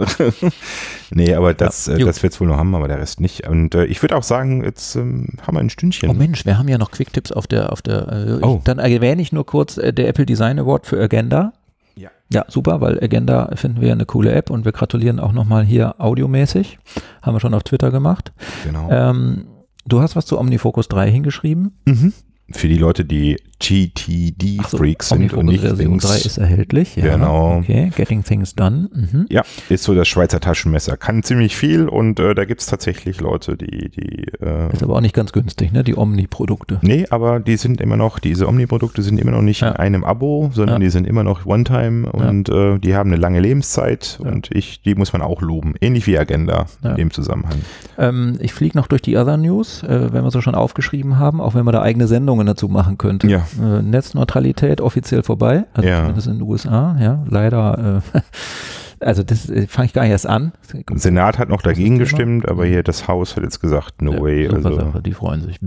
nee, 1.11 1.35
aber 1.35 1.55
das, 1.55 1.87
Ja, 1.87 1.95
äh, 1.97 2.05
das 2.05 2.22
wird 2.22 2.32
es 2.32 2.41
wohl 2.41 2.49
noch 2.49 2.57
haben, 2.57 2.74
aber 2.74 2.89
der 2.89 2.99
Rest 2.99 3.20
nicht. 3.20 3.47
Und 3.49 3.74
äh, 3.74 3.85
ich 3.87 4.01
würde 4.03 4.16
auch 4.16 4.22
sagen, 4.22 4.64
jetzt 4.64 4.97
ähm, 4.97 5.28
haben 5.47 5.57
wir 5.57 5.61
ein 5.61 5.70
Stündchen. 5.70 6.11
Oh 6.11 6.14
Mensch, 6.14 6.47
wir 6.47 6.59
haben 6.59 6.68
ja 6.68 6.78
noch 6.78 6.91
Quicktipps 6.91 7.32
auf 7.32 7.47
der, 7.47 7.72
auf 7.72 7.82
der, 7.82 8.09
äh, 8.12 8.45
Oh. 8.45 8.61
dann 8.64 8.78
erwähne 8.78 9.22
ich 9.22 9.32
nur 9.32 9.45
kurz 9.47 9.76
äh, 9.76 9.93
der 9.93 10.09
Apple 10.09 10.26
Design 10.26 10.59
Award 10.59 10.87
für 10.87 11.01
Agenda. 11.01 11.53
Ja. 11.97 12.11
Ja, 12.32 12.45
super, 12.49 12.80
weil 12.80 13.03
Agenda 13.03 13.51
finden 13.55 13.80
wir 13.80 13.93
eine 13.93 14.07
coole 14.07 14.32
App 14.32 14.51
und 14.51 14.64
wir 14.64 14.72
gratulieren 14.72 15.20
auch 15.20 15.32
nochmal 15.32 15.64
hier 15.64 16.01
audiomäßig. 16.01 16.78
Haben 17.22 17.35
wir 17.37 17.41
schon 17.41 17.55
auf 17.55 17.62
Twitter 17.62 17.91
gemacht. 17.91 18.32
Genau. 18.64 18.89
Ähm, 18.91 19.47
du 19.87 20.01
hast 20.01 20.16
was 20.16 20.26
zu 20.26 20.39
OmniFocus 20.39 20.89
3 20.89 21.11
hingeschrieben. 21.11 21.78
Mhm. 21.87 22.12
Für 22.53 22.68
die 22.68 22.76
Leute, 22.76 23.05
die 23.07 23.37
GTD-Freaks 23.65 25.09
sind 25.11 25.33
und 25.33 25.47
nicht 25.47 25.61
Version 25.61 25.93
Dings. 25.93 26.05
3 26.05 26.17
ist 26.17 26.39
erhältlich. 26.39 26.97
Ja, 26.97 27.15
Genau. 27.15 27.59
Okay, 27.59 27.91
Getting 27.97 28.23
Things 28.25 28.55
Done. 28.55 28.89
Mhm. 28.93 29.27
Ja, 29.31 29.43
ist 29.69 29.85
so 29.85 29.95
das 29.95 30.09
Schweizer 30.09 30.41
Taschenmesser. 30.41 30.97
Kann 30.97 31.23
ziemlich 31.23 31.57
viel 31.57 31.89
und 31.89 32.19
äh, 32.21 32.35
da 32.35 32.45
gibt 32.45 32.61
es 32.61 32.67
tatsächlich 32.67 33.21
Leute, 33.21 33.57
die, 33.57 33.91
die 33.91 34.27
äh, 34.41 34.73
Ist 34.73 34.83
aber 34.83 34.97
auch 34.97 35.01
nicht 35.01 35.15
ganz 35.15 35.33
günstig, 35.33 35.73
ne? 35.73 35.85
Die 35.85 35.97
Omni-Produkte. 35.97 36.79
Nee, 36.83 37.07
aber 37.11 37.41
die 37.41 37.57
sind 37.57 37.81
immer 37.81 37.97
noch, 37.97 38.19
diese 38.19 38.49
Omni-Produkte 38.49 39.03
sind 39.03 39.19
immer 39.19 39.33
noch 39.33 39.43
nicht 39.43 39.61
Ja. 39.61 39.71
in 39.71 39.77
einem 39.77 40.05
Abo, 40.05 40.51
sondern 40.53 40.81
Ja. 40.81 40.87
die 40.87 40.91
sind 40.91 41.07
immer 41.07 41.23
noch 41.25 41.47
One-Time 41.47 42.11
und 42.11 42.49
äh, 42.49 42.79
die 42.79 42.95
haben 42.95 43.11
eine 43.12 43.21
lange 43.21 43.41
Lebenszeit 43.41 44.19
und 44.23 44.51
ich, 44.53 44.81
die 44.83 44.95
muss 44.95 45.12
man 45.12 45.23
auch 45.23 45.41
loben. 45.43 45.75
Ähnlich 45.81 46.07
wie 46.07 46.19
Agenda 46.19 46.67
in 46.83 46.97
dem 46.97 47.11
Zusammenhang. 47.11 47.59
Ähm, 47.99 48.37
ich 48.41 48.53
fliege 48.53 48.77
noch 48.77 48.87
durch 48.87 49.03
die 49.03 49.17
Other 49.17 49.37
News, 49.37 49.83
äh, 49.83 50.12
wenn 50.12 50.25
wir 50.25 50.31
so 50.31 50.41
schon 50.41 50.55
aufgeschrieben 50.55 51.19
haben, 51.19 51.41
auch 51.41 51.55
wenn 51.55 51.65
wir 51.65 51.73
da 51.73 51.83
eigene 51.83 52.07
Sendungen 52.07 52.47
dazu 52.47 52.69
machen 52.69 52.99
könnte. 52.99 53.29
Ja. 53.29 53.47
Äh, 53.61 53.82
Netzneutralität 53.82 54.80
offiziell 54.80 55.22
vorbei, 55.22 55.64
also 55.74 55.88
Ja. 55.88 56.00
zumindest 56.00 56.26
in 56.26 56.34
den 56.34 56.42
USA, 56.42 56.96
ja, 57.00 57.24
leider. 57.28 58.02
Äh, 58.14 58.20
also 59.05 59.22
das 59.22 59.48
äh, 59.50 59.66
fange 59.66 59.86
ich 59.86 59.92
gar 59.92 60.02
nicht 60.02 60.12
erst 60.12 60.26
an. 60.26 60.52
Der 60.72 60.98
Senat 60.98 61.38
hat 61.38 61.48
noch 61.48 61.62
dagegen 61.62 61.98
gestimmt, 61.98 62.48
aber 62.48 62.64
hier 62.64 62.82
das 62.82 63.07
Haus 63.09 63.36
hat 63.36 63.42
jetzt 63.44 63.61
gesagt, 63.61 64.00
no 64.02 64.12
Ja, 64.14 64.22
way. 64.22 64.48
Also 64.48 64.74
Sache, 64.74 65.02
die 65.02 65.12
freuen 65.12 65.42
sich. 65.42 65.59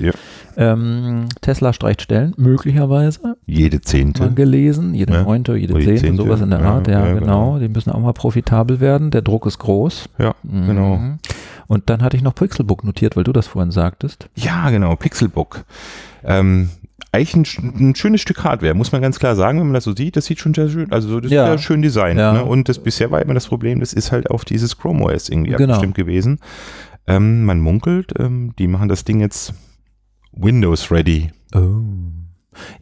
Ja. 0.00 0.12
Ähm, 0.56 1.26
Tesla 1.40 1.72
streicht 1.72 2.02
Stellen, 2.02 2.32
möglicherweise, 2.36 3.36
jede 3.46 3.80
Zehnte. 3.80 4.30
gelesen, 4.30 4.94
jede 4.94 5.12
Ja. 5.14 5.22
neunte, 5.24 5.56
jede 5.56 5.72
Oder 5.74 5.80
die 5.80 5.86
zehnte, 5.86 6.02
zehnte, 6.02 6.22
sowas 6.22 6.40
in 6.40 6.50
der 6.50 6.60
ja, 6.60 6.66
Art, 6.66 6.86
ja, 6.88 7.06
ja, 7.06 7.14
genau. 7.14 7.20
genau. 7.54 7.58
Die 7.58 7.68
müssen 7.68 7.90
auch 7.90 8.00
mal 8.00 8.12
profitabel 8.12 8.80
werden, 8.80 9.10
der 9.10 9.22
Druck 9.22 9.46
ist 9.46 9.58
groß. 9.58 10.08
Ja, 10.18 10.34
Mhm. 10.44 10.66
genau. 10.66 11.00
Und 11.66 11.88
dann 11.90 12.02
hatte 12.02 12.16
ich 12.16 12.22
noch 12.22 12.34
Pixelbook 12.34 12.84
notiert, 12.84 13.16
weil 13.16 13.24
du 13.24 13.32
das 13.32 13.46
vorhin 13.46 13.70
sagtest. 13.70 14.28
Ja, 14.34 14.68
genau, 14.70 14.94
Pixelbook. 14.96 15.64
Ähm, 16.22 16.68
eigentlich 17.12 17.58
ein, 17.58 17.90
ein 17.90 17.94
schönes 17.94 18.20
Stück 18.20 18.44
Hardware, 18.44 18.74
muss 18.74 18.92
man 18.92 19.02
ganz 19.02 19.18
klar 19.18 19.36
sagen, 19.36 19.58
wenn 19.58 19.66
man 19.66 19.74
das 19.74 19.84
so 19.84 19.94
sieht, 19.94 20.16
das 20.16 20.26
sieht 20.26 20.38
schon 20.38 20.54
sehr 20.54 20.68
schön, 20.68 20.90
also 20.92 21.20
das 21.20 21.30
Ja. 21.30 21.44
ist 21.44 21.50
ja 21.50 21.58
schön 21.58 21.82
designt. 21.82 22.18
Ja. 22.18 22.32
Ne? 22.32 22.44
Und 22.44 22.68
das 22.68 22.78
bisher 22.78 23.10
war 23.10 23.20
immer 23.22 23.34
das 23.34 23.46
Problem, 23.46 23.80
das 23.80 23.92
ist 23.92 24.12
halt 24.12 24.30
auf 24.30 24.44
dieses 24.44 24.78
Chrome 24.78 25.04
OS 25.04 25.28
irgendwie 25.28 25.52
Genau. 25.52 25.74
abgestimmt 25.74 25.94
gewesen. 25.96 26.38
Ähm, 27.06 27.44
man 27.44 27.60
munkelt, 27.60 28.12
ähm, 28.18 28.54
die 28.58 28.66
machen 28.66 28.88
das 28.88 29.04
Ding 29.04 29.20
jetzt 29.20 29.54
Windows 30.32 30.90
ready. 30.90 31.30
Oh. 31.54 31.60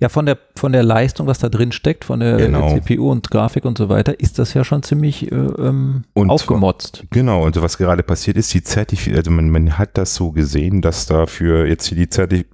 Ja, 0.00 0.10
von 0.10 0.26
der, 0.26 0.38
von 0.56 0.72
der 0.72 0.82
Leistung, 0.82 1.26
was 1.26 1.38
da 1.38 1.48
drin 1.48 1.72
steckt, 1.72 2.04
von 2.04 2.20
der 2.20 2.36
Genau. 2.36 2.68
CPU 2.74 3.10
und 3.10 3.30
Grafik 3.30 3.64
und 3.64 3.78
so 3.78 3.88
weiter, 3.88 4.20
ist 4.20 4.38
das 4.38 4.52
ja 4.54 4.64
schon 4.64 4.82
ziemlich 4.82 5.32
äh, 5.32 5.34
ähm, 5.34 6.04
Und 6.12 6.28
aufgemotzt. 6.30 7.04
Genau, 7.10 7.44
und 7.44 7.54
so 7.54 7.62
was 7.62 7.78
gerade 7.78 8.02
passiert 8.02 8.36
ist, 8.36 8.52
die 8.52 8.62
Zertif 8.62 9.08
also 9.14 9.30
man, 9.30 9.48
man 9.48 9.78
hat 9.78 9.96
das 9.96 10.14
so 10.14 10.30
gesehen, 10.32 10.82
dass 10.82 11.06
dafür 11.06 11.66
jetzt 11.66 11.86
hier 11.86 11.96
die 11.96 12.08
Zertif 12.10 12.44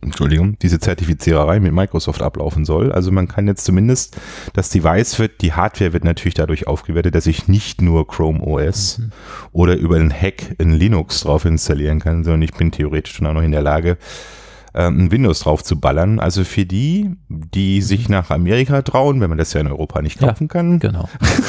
Entschuldigung, 0.00 0.56
diese 0.60 0.78
Zertifiziererei 0.78 1.58
mit 1.58 1.72
Microsoft 1.72 2.22
ablaufen 2.22 2.64
soll. 2.64 2.92
Also 2.92 3.10
man 3.10 3.26
kann 3.26 3.48
jetzt 3.48 3.64
zumindest, 3.64 4.16
das 4.52 4.70
Device 4.70 5.18
wird, 5.18 5.42
die 5.42 5.52
Hardware 5.54 5.92
wird 5.92 6.04
natürlich 6.04 6.34
dadurch 6.34 6.66
aufgewertet, 6.68 7.16
dass 7.16 7.26
ich 7.26 7.48
nicht 7.48 7.82
nur 7.82 8.06
Chrome 8.06 8.40
OS 8.40 8.98
Mhm. 8.98 9.10
oder 9.52 9.76
über 9.76 9.96
einen 9.96 10.12
Hack 10.12 10.54
in 10.58 10.70
Linux 10.70 11.20
drauf 11.22 11.44
installieren 11.44 11.98
kann, 11.98 12.22
sondern 12.22 12.42
ich 12.42 12.54
bin 12.54 12.70
theoretisch 12.70 13.14
schon 13.16 13.26
auch 13.26 13.32
noch 13.34 13.42
in 13.42 13.50
der 13.52 13.62
Lage, 13.62 13.98
ähm, 14.74 15.06
ein 15.06 15.10
Windows 15.10 15.40
drauf 15.40 15.64
zu 15.64 15.80
ballern. 15.80 16.20
Also 16.20 16.44
für 16.44 16.64
die, 16.64 17.10
die 17.28 17.82
sich 17.82 18.08
nach 18.08 18.30
Amerika 18.30 18.82
trauen, 18.82 19.20
wenn 19.20 19.30
man 19.30 19.38
das 19.38 19.52
ja 19.52 19.60
in 19.60 19.66
Europa 19.66 20.00
nicht 20.00 20.20
Mhm. 20.20 20.26
Ja. 20.26 20.32
kaufen 20.32 20.46
kann 20.48 20.78
Genau. 20.78 21.08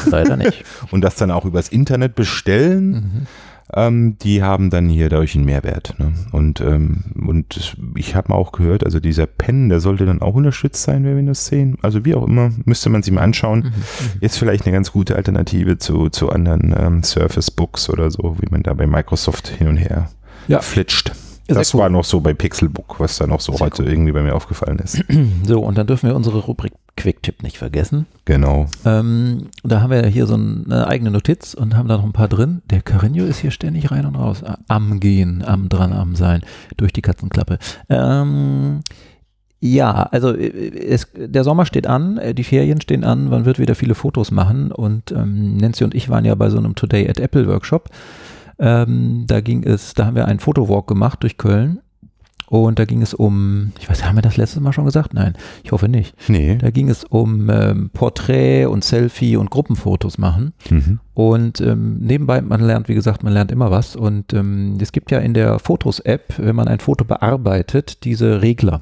Leider 0.09 0.37
nicht. 0.37 0.63
und 0.91 1.01
das 1.01 1.15
dann 1.15 1.29
auch 1.29 1.45
übers 1.45 1.69
Internet 1.69 2.15
bestellen, 2.15 2.89
Mhm. 2.91 3.27
Ähm, 3.73 4.17
die 4.19 4.41
haben 4.43 4.69
dann 4.69 4.89
hier 4.89 5.09
dadurch 5.09 5.35
einen 5.35 5.45
Mehrwert. 5.45 5.95
Ne? 5.99 6.13
Und, 6.31 6.59
ähm, 6.61 7.03
und 7.27 7.75
ich 7.95 8.15
habe 8.15 8.29
mal 8.29 8.35
auch 8.35 8.51
gehört, 8.51 8.83
also 8.83 8.99
dieser 8.99 9.25
Pen, 9.25 9.69
der 9.69 9.79
sollte 9.79 10.05
dann 10.05 10.21
auch 10.21 10.33
unterstützt 10.35 10.83
sein 10.83 11.03
bei 11.03 11.15
Windows 11.15 11.45
10. 11.45 11.77
Also 11.81 12.03
wie 12.05 12.15
auch 12.15 12.25
immer, 12.27 12.51
müsste 12.65 12.89
man 12.89 13.03
sich 13.03 13.13
mal 13.13 13.21
anschauen. 13.21 13.59
Mhm. 13.65 13.73
Ist 14.21 14.37
vielleicht 14.37 14.65
eine 14.65 14.73
ganz 14.73 14.91
gute 14.91 15.15
Alternative 15.15 15.77
zu, 15.77 16.09
zu 16.09 16.29
anderen 16.29 16.73
ähm, 16.77 17.03
Surface 17.03 17.51
Books 17.51 17.89
oder 17.89 18.09
so, 18.11 18.35
wie 18.39 18.47
man 18.51 18.63
da 18.63 18.73
bei 18.73 18.87
Microsoft 18.87 19.47
hin 19.49 19.67
und 19.67 19.77
her 19.77 20.09
Ja. 20.47 20.61
flitscht. 20.61 21.11
Sehr 21.47 21.55
das 21.55 21.73
cool. 21.73 21.81
war 21.81 21.89
noch 21.89 22.03
so 22.03 22.19
bei 22.21 22.33
Pixelbook, 22.35 22.99
was 22.99 23.17
da 23.17 23.25
noch 23.25 23.39
so 23.41 23.53
Sehr 23.53 23.65
heute 23.65 23.83
irgendwie 23.83 24.11
bei 24.11 24.21
mir 24.21 24.35
aufgefallen 24.35 24.77
ist. 24.79 25.03
So, 25.45 25.61
und 25.61 25.77
dann 25.77 25.87
dürfen 25.87 26.07
wir 26.07 26.15
unsere 26.15 26.39
Rubrik 26.39 26.73
Quicktip 26.99 27.43
nicht 27.43 27.57
vergessen. 27.57 28.05
genau. 28.25 28.67
Ähm, 28.85 29.47
da 29.63 29.81
haben 29.81 29.91
wir 29.91 30.05
hier 30.07 30.27
so 30.27 30.35
eine 30.35 30.85
eigene 30.87 31.11
Notiz 31.11 31.53
und 31.53 31.75
haben 31.75 31.87
da 31.87 31.95
noch 31.97 32.03
ein 32.03 32.11
paar 32.11 32.27
drin. 32.27 32.61
Der 32.69 32.81
Carino 32.81 33.23
ist 33.23 33.39
hier 33.39 33.51
ständig 33.51 33.89
rein 33.89 34.05
und 34.05 34.15
raus. 34.15 34.43
Am 34.67 34.99
Gehen, 34.99 35.43
am 35.45 35.69
dran, 35.69 35.93
am 35.93 36.15
Sein. 36.15 36.41
Durch 36.75 36.91
die 36.91 37.01
Katzenklappe. 37.01 37.57
Ähm, 37.87 38.81
ja, 39.61 40.03
also 40.11 40.35
äh, 40.35 40.47
es, 40.47 41.07
der 41.15 41.45
Sommer 41.45 41.65
steht 41.65 41.87
an, 41.87 42.17
äh, 42.17 42.33
die 42.33 42.43
Ferien 42.43 42.81
stehen 42.81 43.05
an, 43.05 43.29
man 43.29 43.45
wird 43.45 43.59
wieder 43.59 43.75
viele 43.75 43.95
Fotos 43.95 44.31
machen 44.31 44.71
und 44.73 45.11
ähm, 45.11 45.55
Nancy 45.55 45.85
und 45.85 45.95
ich 45.95 46.09
waren 46.09 46.25
ja 46.25 46.35
bei 46.35 46.49
so 46.49 46.57
einem 46.57 46.75
Today 46.75 47.09
at 47.09 47.19
Apple 47.19 47.47
Workshop. 47.47 47.89
Ähm, 48.59 49.23
da 49.25 49.39
ging 49.39 49.63
es, 49.63 49.93
da 49.93 50.05
haben 50.05 50.15
wir 50.15 50.27
einen 50.27 50.39
Fotowalk 50.39 50.87
gemacht 50.87 51.23
durch 51.23 51.37
Köln 51.37 51.79
und 52.49 52.79
da 52.79 52.85
ging 52.85 53.01
es 53.01 53.13
um, 53.13 53.71
ich 53.79 53.89
weiß, 53.89 54.03
haben 54.03 54.17
wir 54.17 54.21
das 54.23 54.35
letztes 54.37 54.59
Mal 54.59 54.73
schon 54.73 54.85
gesagt? 54.85 55.13
Nein, 55.13 55.33
ich 55.63 55.71
hoffe 55.71 55.87
nicht. 55.87 56.15
Nee. 56.27 56.57
Da 56.57 56.71
ging 56.71 56.89
es 56.89 57.03
um 57.03 57.49
ähm, 57.49 57.91
Porträt 57.93 58.65
und 58.65 58.83
Selfie 58.83 59.37
und 59.37 59.51
Gruppenfotos 59.51 60.17
machen. 60.17 60.53
Mhm. 60.69 60.99
Und 61.13 61.61
ähm, 61.61 61.99
nebenbei, 61.99 62.41
man 62.41 62.61
lernt, 62.61 62.89
wie 62.89 62.95
gesagt, 62.95 63.23
man 63.23 63.33
lernt 63.33 63.51
immer 63.51 63.69
was. 63.69 63.95
Und 63.95 64.33
ähm, 64.33 64.77
es 64.81 64.91
gibt 64.91 65.11
ja 65.11 65.19
in 65.19 65.33
der 65.33 65.59
Fotos-App, 65.59 66.33
wenn 66.37 66.55
man 66.55 66.67
ein 66.67 66.79
Foto 66.79 67.05
bearbeitet, 67.05 68.03
diese 68.03 68.41
Regler. 68.41 68.81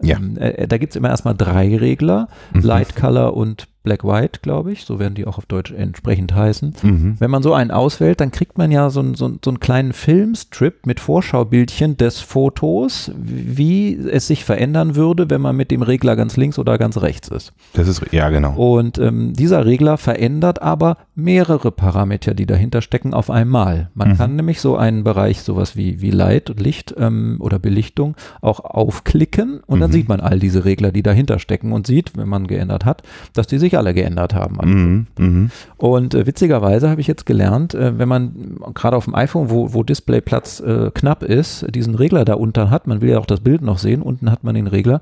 Ja. 0.00 0.16
Ähm, 0.16 0.36
äh, 0.38 0.68
da 0.68 0.78
gibt 0.78 0.92
es 0.92 0.96
immer 0.96 1.08
erstmal 1.08 1.34
drei 1.34 1.76
Regler, 1.76 2.28
Mhm. 2.52 2.60
Light 2.60 2.94
Color 2.94 3.36
und 3.36 3.66
Black 3.88 4.04
White, 4.04 4.40
glaube 4.42 4.70
ich. 4.72 4.84
So 4.84 4.98
werden 4.98 5.14
die 5.14 5.26
auch 5.26 5.38
auf 5.38 5.46
Deutsch 5.46 5.72
entsprechend 5.72 6.34
heißen. 6.34 6.74
Mhm. 6.82 7.16
Wenn 7.18 7.30
man 7.30 7.42
so 7.42 7.54
einen 7.54 7.70
auswählt, 7.70 8.20
dann 8.20 8.30
kriegt 8.32 8.58
man 8.58 8.70
ja 8.70 8.90
so, 8.90 9.00
einen- 9.00 9.14
so, 9.14 9.30
so 9.42 9.50
einen 9.50 9.60
kleinen 9.60 9.94
Filmstrip 9.94 10.84
mit 10.84 11.00
Vorschaubildchen 11.00 11.96
des 11.96 12.20
Fotos, 12.20 13.10
wie 13.16 13.94
es 13.94 14.26
sich 14.26 14.44
verändern 14.44 14.94
würde, 14.94 15.30
wenn 15.30 15.40
man 15.40 15.56
mit 15.56 15.70
dem 15.70 15.80
Regler 15.80 16.16
ganz 16.16 16.36
links 16.36 16.58
oder 16.58 16.76
ganz 16.76 17.00
rechts 17.00 17.28
ist. 17.28 17.54
Das 17.72 17.88
ist, 17.88 18.02
ja 18.12 18.28
genau. 18.28 18.54
Und 18.56 18.98
ähm, 18.98 19.32
dieser 19.32 19.64
Regler 19.64 19.96
verändert 19.96 20.60
aber 20.60 20.98
mehrere 21.14 21.70
Parameter, 21.70 22.34
die 22.34 22.44
dahinter 22.44 22.82
stecken, 22.82 23.14
auf 23.14 23.30
einmal. 23.30 23.88
Man 23.94 24.10
Mhm. 24.10 24.16
kann 24.18 24.36
nämlich 24.36 24.60
so 24.60 24.76
einen 24.76 25.02
Bereich, 25.02 25.40
sowas 25.42 25.76
wie, 25.76 26.02
wie 26.02 26.10
Light 26.10 26.50
und 26.50 26.60
Licht 26.60 26.94
ähm, 26.98 27.36
oder 27.40 27.58
Belichtung, 27.58 28.16
auch 28.42 28.60
aufklicken 28.60 29.60
und 29.66 29.80
dann 29.80 29.88
Mhm. 29.90 29.94
sieht 29.94 30.08
man 30.08 30.20
all 30.20 30.38
diese 30.38 30.64
Regler, 30.66 30.92
die 30.92 31.02
dahinter 31.02 31.38
stecken 31.38 31.72
und 31.72 31.86
sieht, 31.86 32.16
wenn 32.18 32.28
man 32.28 32.46
geändert 32.48 32.84
hat, 32.84 33.02
dass 33.32 33.46
die 33.46 33.58
sich 33.58 33.77
alle 33.78 33.94
geändert 33.94 34.34
haben. 34.34 34.58
Mhm. 34.62 35.06
Mhm. 35.18 35.50
Und 35.78 36.14
äh, 36.14 36.26
witzigerweise 36.26 36.90
habe 36.90 37.00
ich 37.00 37.06
jetzt 37.06 37.24
gelernt, 37.24 37.74
äh, 37.74 37.98
wenn 37.98 38.08
man 38.08 38.58
gerade 38.74 38.96
auf 38.96 39.04
dem 39.06 39.14
iPhone, 39.14 39.48
wo, 39.48 39.72
wo 39.72 39.82
Displayplatz 39.82 40.60
äh, 40.60 40.90
knapp 40.92 41.22
ist, 41.22 41.66
diesen 41.74 41.94
Regler 41.94 42.24
da 42.24 42.34
unten 42.34 42.70
hat, 42.70 42.86
man 42.86 43.00
will 43.00 43.10
ja 43.10 43.18
auch 43.18 43.26
das 43.26 43.40
Bild 43.40 43.62
noch 43.62 43.78
sehen, 43.78 44.02
unten 44.02 44.30
hat 44.30 44.44
man 44.44 44.54
den 44.54 44.66
Regler, 44.66 45.00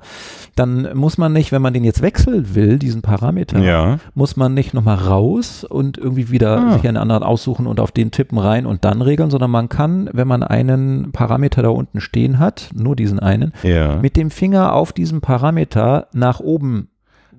dann 0.55 0.87
muss 0.95 1.17
man 1.17 1.33
nicht, 1.33 1.51
wenn 1.51 1.61
man 1.61 1.73
den 1.73 1.83
jetzt 1.83 2.01
wechseln 2.01 2.55
will, 2.55 2.77
diesen 2.79 3.01
Parameter, 3.01 3.59
Ja. 3.59 3.99
muss 4.13 4.37
man 4.37 4.53
nicht 4.53 4.73
nochmal 4.73 4.95
raus 4.97 5.63
und 5.63 5.97
irgendwie 5.97 6.29
wieder 6.31 6.57
Ah. 6.59 6.73
sich 6.73 6.87
einen 6.87 6.97
anderen 6.97 7.23
aussuchen 7.23 7.67
und 7.67 7.79
auf 7.79 7.91
den 7.91 8.11
tippen 8.11 8.37
rein 8.37 8.65
und 8.65 8.85
dann 8.85 9.01
regeln, 9.01 9.29
sondern 9.29 9.51
man 9.51 9.69
kann, 9.69 10.09
wenn 10.13 10.27
man 10.27 10.43
einen 10.43 11.11
Parameter 11.11 11.61
da 11.61 11.69
unten 11.69 11.99
stehen 12.01 12.39
hat, 12.39 12.69
nur 12.75 12.95
diesen 12.95 13.19
einen, 13.19 13.53
Ja. 13.63 13.97
mit 14.01 14.15
dem 14.15 14.29
Finger 14.29 14.73
auf 14.73 14.93
diesen 14.93 15.21
Parameter 15.21 16.07
nach 16.13 16.39
oben 16.39 16.89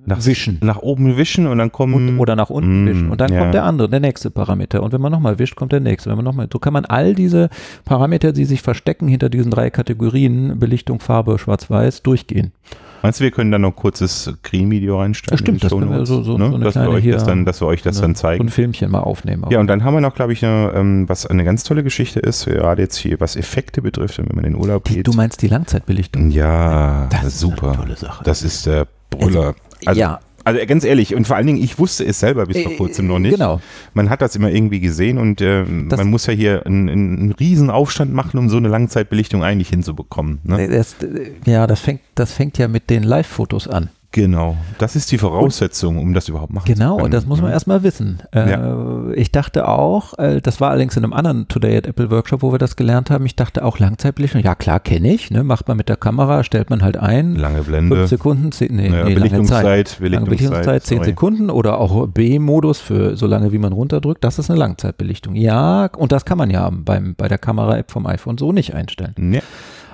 nach, 0.09 0.26
wischen. 0.26 0.59
Nach 0.62 0.78
oben 0.78 1.16
wischen 1.16 1.46
und 1.46 1.59
dann 1.59 1.70
kommen. 1.70 1.94
und, 1.94 2.18
oder 2.18 2.34
nach 2.36 2.50
unten 2.50 2.84
Mm, 2.84 2.86
wischen. 2.88 3.11
Und 3.11 3.20
dann 3.20 3.32
ja. 3.32 3.40
kommt 3.40 3.54
der 3.54 3.64
andere, 3.64 3.88
der 3.88 4.00
nächste 4.00 4.30
Parameter. 4.30 4.82
Und 4.82 4.92
wenn 4.92 5.00
man 5.00 5.12
nochmal 5.12 5.38
wischt, 5.38 5.54
kommt 5.56 5.72
der 5.72 5.80
nächste. 5.80 6.11
Wenn 6.11 6.16
man 6.16 6.24
noch 6.24 6.34
mal, 6.34 6.48
so 6.52 6.59
kann 6.59 6.72
man 6.72 6.84
all 6.84 7.14
diese 7.14 7.48
Parameter, 7.84 8.32
die 8.32 8.44
sich 8.44 8.62
verstecken 8.62 9.06
hinter 9.09 9.28
diesen 9.28 9.50
drei 9.50 9.70
Kategorien, 9.70 10.59
Belichtung, 10.59 11.00
Farbe, 11.00 11.38
Schwarz-Weiß, 11.38 12.02
durchgehen. 12.02 12.52
Meinst 13.00 13.20
du, 13.20 13.24
wir 13.24 13.30
können 13.30 13.52
da 13.52 13.61
noch 13.61 13.68
ein 13.68 13.76
kurzes 13.76 14.24
Screen-Video 14.24 14.98
reinstellen? 14.98 15.38
Ja, 15.38 15.40
stimmt, 15.44 15.62
das 15.62 15.70
können 15.72 15.88
wir 15.88 16.04
so- 16.04 16.24
so- 16.24 16.36
ne? 16.36 16.48
so 16.48 16.54
eine 16.56 16.64
dass, 16.64 16.74
wir 16.74 16.82
kleine 16.82 16.88
euch 16.96 17.04
das 17.04 17.22
hier- 17.22 17.26
dann, 17.28 17.44
dass 17.44 17.61
wir 17.62 17.66
euch 17.68 17.82
das 17.82 17.94
Ne? 17.96 18.02
dann 18.02 18.14
So 18.16 18.20
zeigen. 18.22 18.44
ein 18.46 18.48
Filmchen 18.48 18.90
mal 18.90 18.98
aufnehmen. 18.98 19.44
Ja, 19.50 19.61
und 19.61 19.68
dann 19.68 19.84
haben 19.84 19.94
wir 19.94 20.00
noch, 20.00 20.16
glaube 20.16 20.32
ich, 20.32 20.44
eine, 20.44 20.72
ähm, 20.74 21.09
was 21.09 21.24
eine 21.24 21.44
ganz 21.44 21.62
tolle 21.62 21.84
Geschichte 21.84 22.18
ist, 22.18 22.46
gerade 22.46 22.82
jetzt 22.82 22.96
hier, 22.96 23.20
was 23.20 23.36
Effekte 23.36 23.82
betrifft, 23.82 24.18
wenn 24.18 24.26
man 24.34 24.44
in 24.44 24.54
den 24.54 24.61
Urlaub 24.61 24.82
die, 24.84 24.94
geht. 24.96 25.06
du 25.06 25.12
meinst 25.12 25.42
die 25.42 25.46
Langzeitbelichtung? 25.48 26.30
ja, 26.32 27.06
Das 27.11 27.22
ist 27.24 27.38
super. 27.38 27.68
eine 27.68 27.76
tolle 27.76 27.96
Sache. 27.96 28.24
Das 28.24 28.42
ist 28.42 28.66
der 28.66 28.88
Brüller. 29.11 29.40
Also, 29.40 29.54
ja, 29.83 30.20
Also 30.45 30.64
ganz 30.66 30.85
ehrlich, 30.85 31.14
und 31.14 31.26
vor 31.26 31.37
allen 31.37 31.47
Dingen, 31.47 31.62
ich 31.62 31.79
wusste 31.79 32.05
es 32.07 32.20
selber 32.20 32.47
bis 32.47 32.62
vor 32.62 32.72
Äh, 32.72 32.76
kurzem 32.76 33.07
noch 33.07 33.18
nicht. 33.18 33.35
Genau. 33.35 33.61
Man 33.93 34.09
hat 34.09 34.22
das 34.22 34.35
immer 34.35 34.51
irgendwie 34.51 34.81
gesehen 34.81 35.18
und 35.18 35.41
äh, 35.41 35.64
man 35.64 36.09
muss 36.09 36.26
ja 36.26 36.33
hier 36.33 36.64
einen, 36.64 36.89
einen 36.89 37.33
riesen 37.33 37.68
Aufstand 37.70 38.14
machen, 38.14 38.39
um 38.39 38.49
so 38.49 38.57
eine 38.57 38.68
Langzeitbelichtung 38.68 39.43
eigentlich 39.45 39.68
hinzubekommen. 39.68 40.39
Ne? 40.45 40.68
Das, 40.68 40.97
ja, 41.45 41.66
das 41.66 41.81
fängt, 41.81 42.01
das 42.14 42.33
fängt 42.33 42.57
ja 42.57 42.66
mit 42.68 42.89
den 42.89 43.03
Live-Fotos 43.03 43.68
an. 43.68 43.91
Genau. 44.11 44.56
Das 44.78 44.96
ist 44.96 45.12
die 45.12 45.18
Voraussetzung, 45.18 45.98
um 45.98 46.14
das 46.14 46.28
überhaupt 46.30 46.50
machen 46.52 46.66
zu 46.66 46.72
Genau, 46.72 46.94
können. 46.96 47.04
und 47.04 47.14
das 47.14 47.26
muss 47.26 47.40
man 47.40 47.48
ne? 47.48 47.52
erstmal 47.54 47.82
wissen. 47.82 48.20
Äh, 48.34 49.12
Ich 49.20 49.32
dachte 49.32 49.68
auch, 49.68 50.18
äh, 50.18 50.40
das 50.40 50.61
war 50.62 50.70
allerdings 50.70 50.96
in 50.96 51.04
einem 51.04 51.12
anderen 51.12 51.46
Today 51.48 51.76
at 51.76 51.86
Apple 51.86 52.11
Workshop, 52.11 52.40
wo 52.42 52.50
wir 52.50 52.59
das 52.59 52.76
gelernt 52.76 53.11
haben, 53.11 53.26
ich 53.26 53.36
dachte 53.36 53.62
auch 53.64 53.78
Langzeitbelichtung, 53.78 54.40
ja 54.42 54.54
klar, 54.54 54.80
kenne 54.80 55.12
ich, 55.12 55.30
ne? 55.30 55.44
macht 55.44 55.68
man 55.68 55.76
mit 55.76 55.90
der 55.90 55.96
Kamera, 55.96 56.42
stellt 56.42 56.70
man 56.70 56.82
halt 56.82 56.96
ein, 56.96 57.34
Lange 57.36 57.56
fünf 57.56 57.68
Blende. 57.68 58.06
Sekunden, 58.06 58.50
zehn, 58.50 58.74
nee, 58.76 58.86
Ja, 58.88 58.90
nee, 58.90 58.96
Zeit. 59.04 59.14
Belichtungszeit, 59.14 59.64
Lange 60.00 60.24
Belichtungszeit, 60.24 60.24
Belichtungszeit, 60.24 60.82
10 60.84 60.96
sorry. 60.98 61.11
Sekunden 61.11 61.50
oder 61.50 61.78
auch 61.78 62.06
B-Modus 62.09 62.80
für 62.80 63.14
so 63.14 63.26
lange, 63.26 63.52
wie 63.52 63.59
man 63.59 63.72
runterdrückt, 63.74 64.24
das 64.24 64.38
ist 64.38 64.48
eine 64.50 64.59
Langzeitbelichtung. 64.59 65.34
Ja, 65.34 65.90
und 65.96 66.12
das 66.12 66.24
kann 66.24 66.38
man 66.38 66.48
ja 66.48 66.70
beim, 66.72 67.14
bei 67.14 67.28
der 67.28 67.38
Kamera-App 67.38 67.90
vom 67.90 68.06
iPhone 68.06 68.38
so 68.38 68.52
nicht 68.52 68.74
einstellen. 68.74 69.14
Ja. 69.34 69.40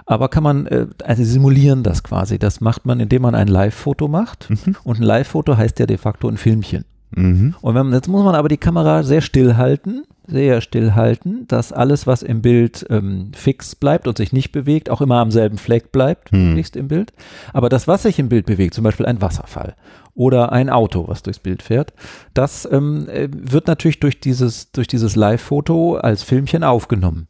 Aber 0.07 0.29
kann 0.29 0.43
man, 0.43 0.67
äh, 0.67 0.87
also 1.05 1.25
simulieren 1.25 1.83
das 1.83 2.03
quasi. 2.03 2.39
Das 2.39 2.61
macht 2.61 2.85
man, 2.87 3.01
indem 3.01 3.23
man 3.23 3.35
ein 3.35 3.49
Live-Foto 3.49 4.07
macht. 4.09 4.51
Mhm. 4.51 4.77
Und 4.85 5.01
ein 5.01 5.03
Live-Foto 5.03 5.57
heißt 5.57 5.79
ja 5.79 5.87
de 5.87 5.97
facto 5.97 6.29
ein 6.29 6.37
Filmchen. 6.37 6.85
Mhm. 7.17 7.55
Und 7.61 7.75
wenn, 7.75 7.87
man- 7.87 7.95
jetzt 7.95 8.09
muss 8.09 8.25
man 8.25 8.35
aber 8.35 8.49
die 8.49 8.57
Kamera 8.59 9.03
sehr 9.03 9.21
still 9.23 9.57
halten, 9.57 10.03
sehr 10.27 10.61
still 10.63 10.95
halten, 10.95 11.47
dass 11.49 11.71
alles, 11.73 12.07
was 12.07 12.23
im 12.23 12.41
Bild 12.43 12.87
ähm, 12.91 13.31
fix 13.35 13.75
bleibt 13.77 14.09
und 14.09 14.17
sich 14.17 14.33
nicht 14.33 14.53
bewegt, 14.53 14.89
auch 14.91 15.01
immer 15.03 15.17
am 15.21 15.31
selben 15.31 15.59
Fleck 15.59 15.93
bleibt, 15.93 16.31
Hm. 16.33 16.49
möglichst 16.49 16.77
im 16.77 16.89
Bild. 16.89 17.13
Aber 17.53 17.69
das, 17.69 17.87
was 17.89 18.03
sich 18.03 18.19
im 18.19 18.29
Bild 18.29 18.47
bewegt, 18.47 18.75
zum 18.75 18.85
Beispiel 18.85 19.07
ein 19.07 19.21
Wasserfall 19.23 19.75
oder 20.15 20.51
ein 20.53 20.71
Auto, 20.71 21.09
was 21.09 21.23
durchs 21.23 21.41
Bild 21.41 21.63
fährt, 21.63 21.93
das 22.35 22.67
ähm, 22.71 23.07
äh, 23.09 23.29
wird 23.31 23.67
natürlich 23.69 24.01
durch 24.01 24.19
dieses, 24.21 24.73
durch 24.73 24.87
dieses 24.89 25.15
Live-Foto 25.15 25.97
als 25.97 26.23
Filmchen 26.23 26.65
aufgenommen. 26.65 27.29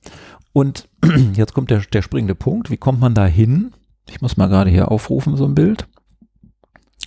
Und 0.54 0.88
jetzt 1.34 1.52
kommt 1.52 1.70
der, 1.70 1.80
der 1.80 2.00
springende 2.00 2.34
Punkt. 2.34 2.70
Wie 2.70 2.78
kommt 2.78 3.00
man 3.00 3.12
da 3.12 3.26
hin? 3.26 3.72
Ich 4.08 4.22
muss 4.22 4.38
mal 4.38 4.46
gerade 4.46 4.70
hier 4.70 4.90
aufrufen, 4.90 5.36
so 5.36 5.44
ein 5.44 5.54
Bild. 5.54 5.86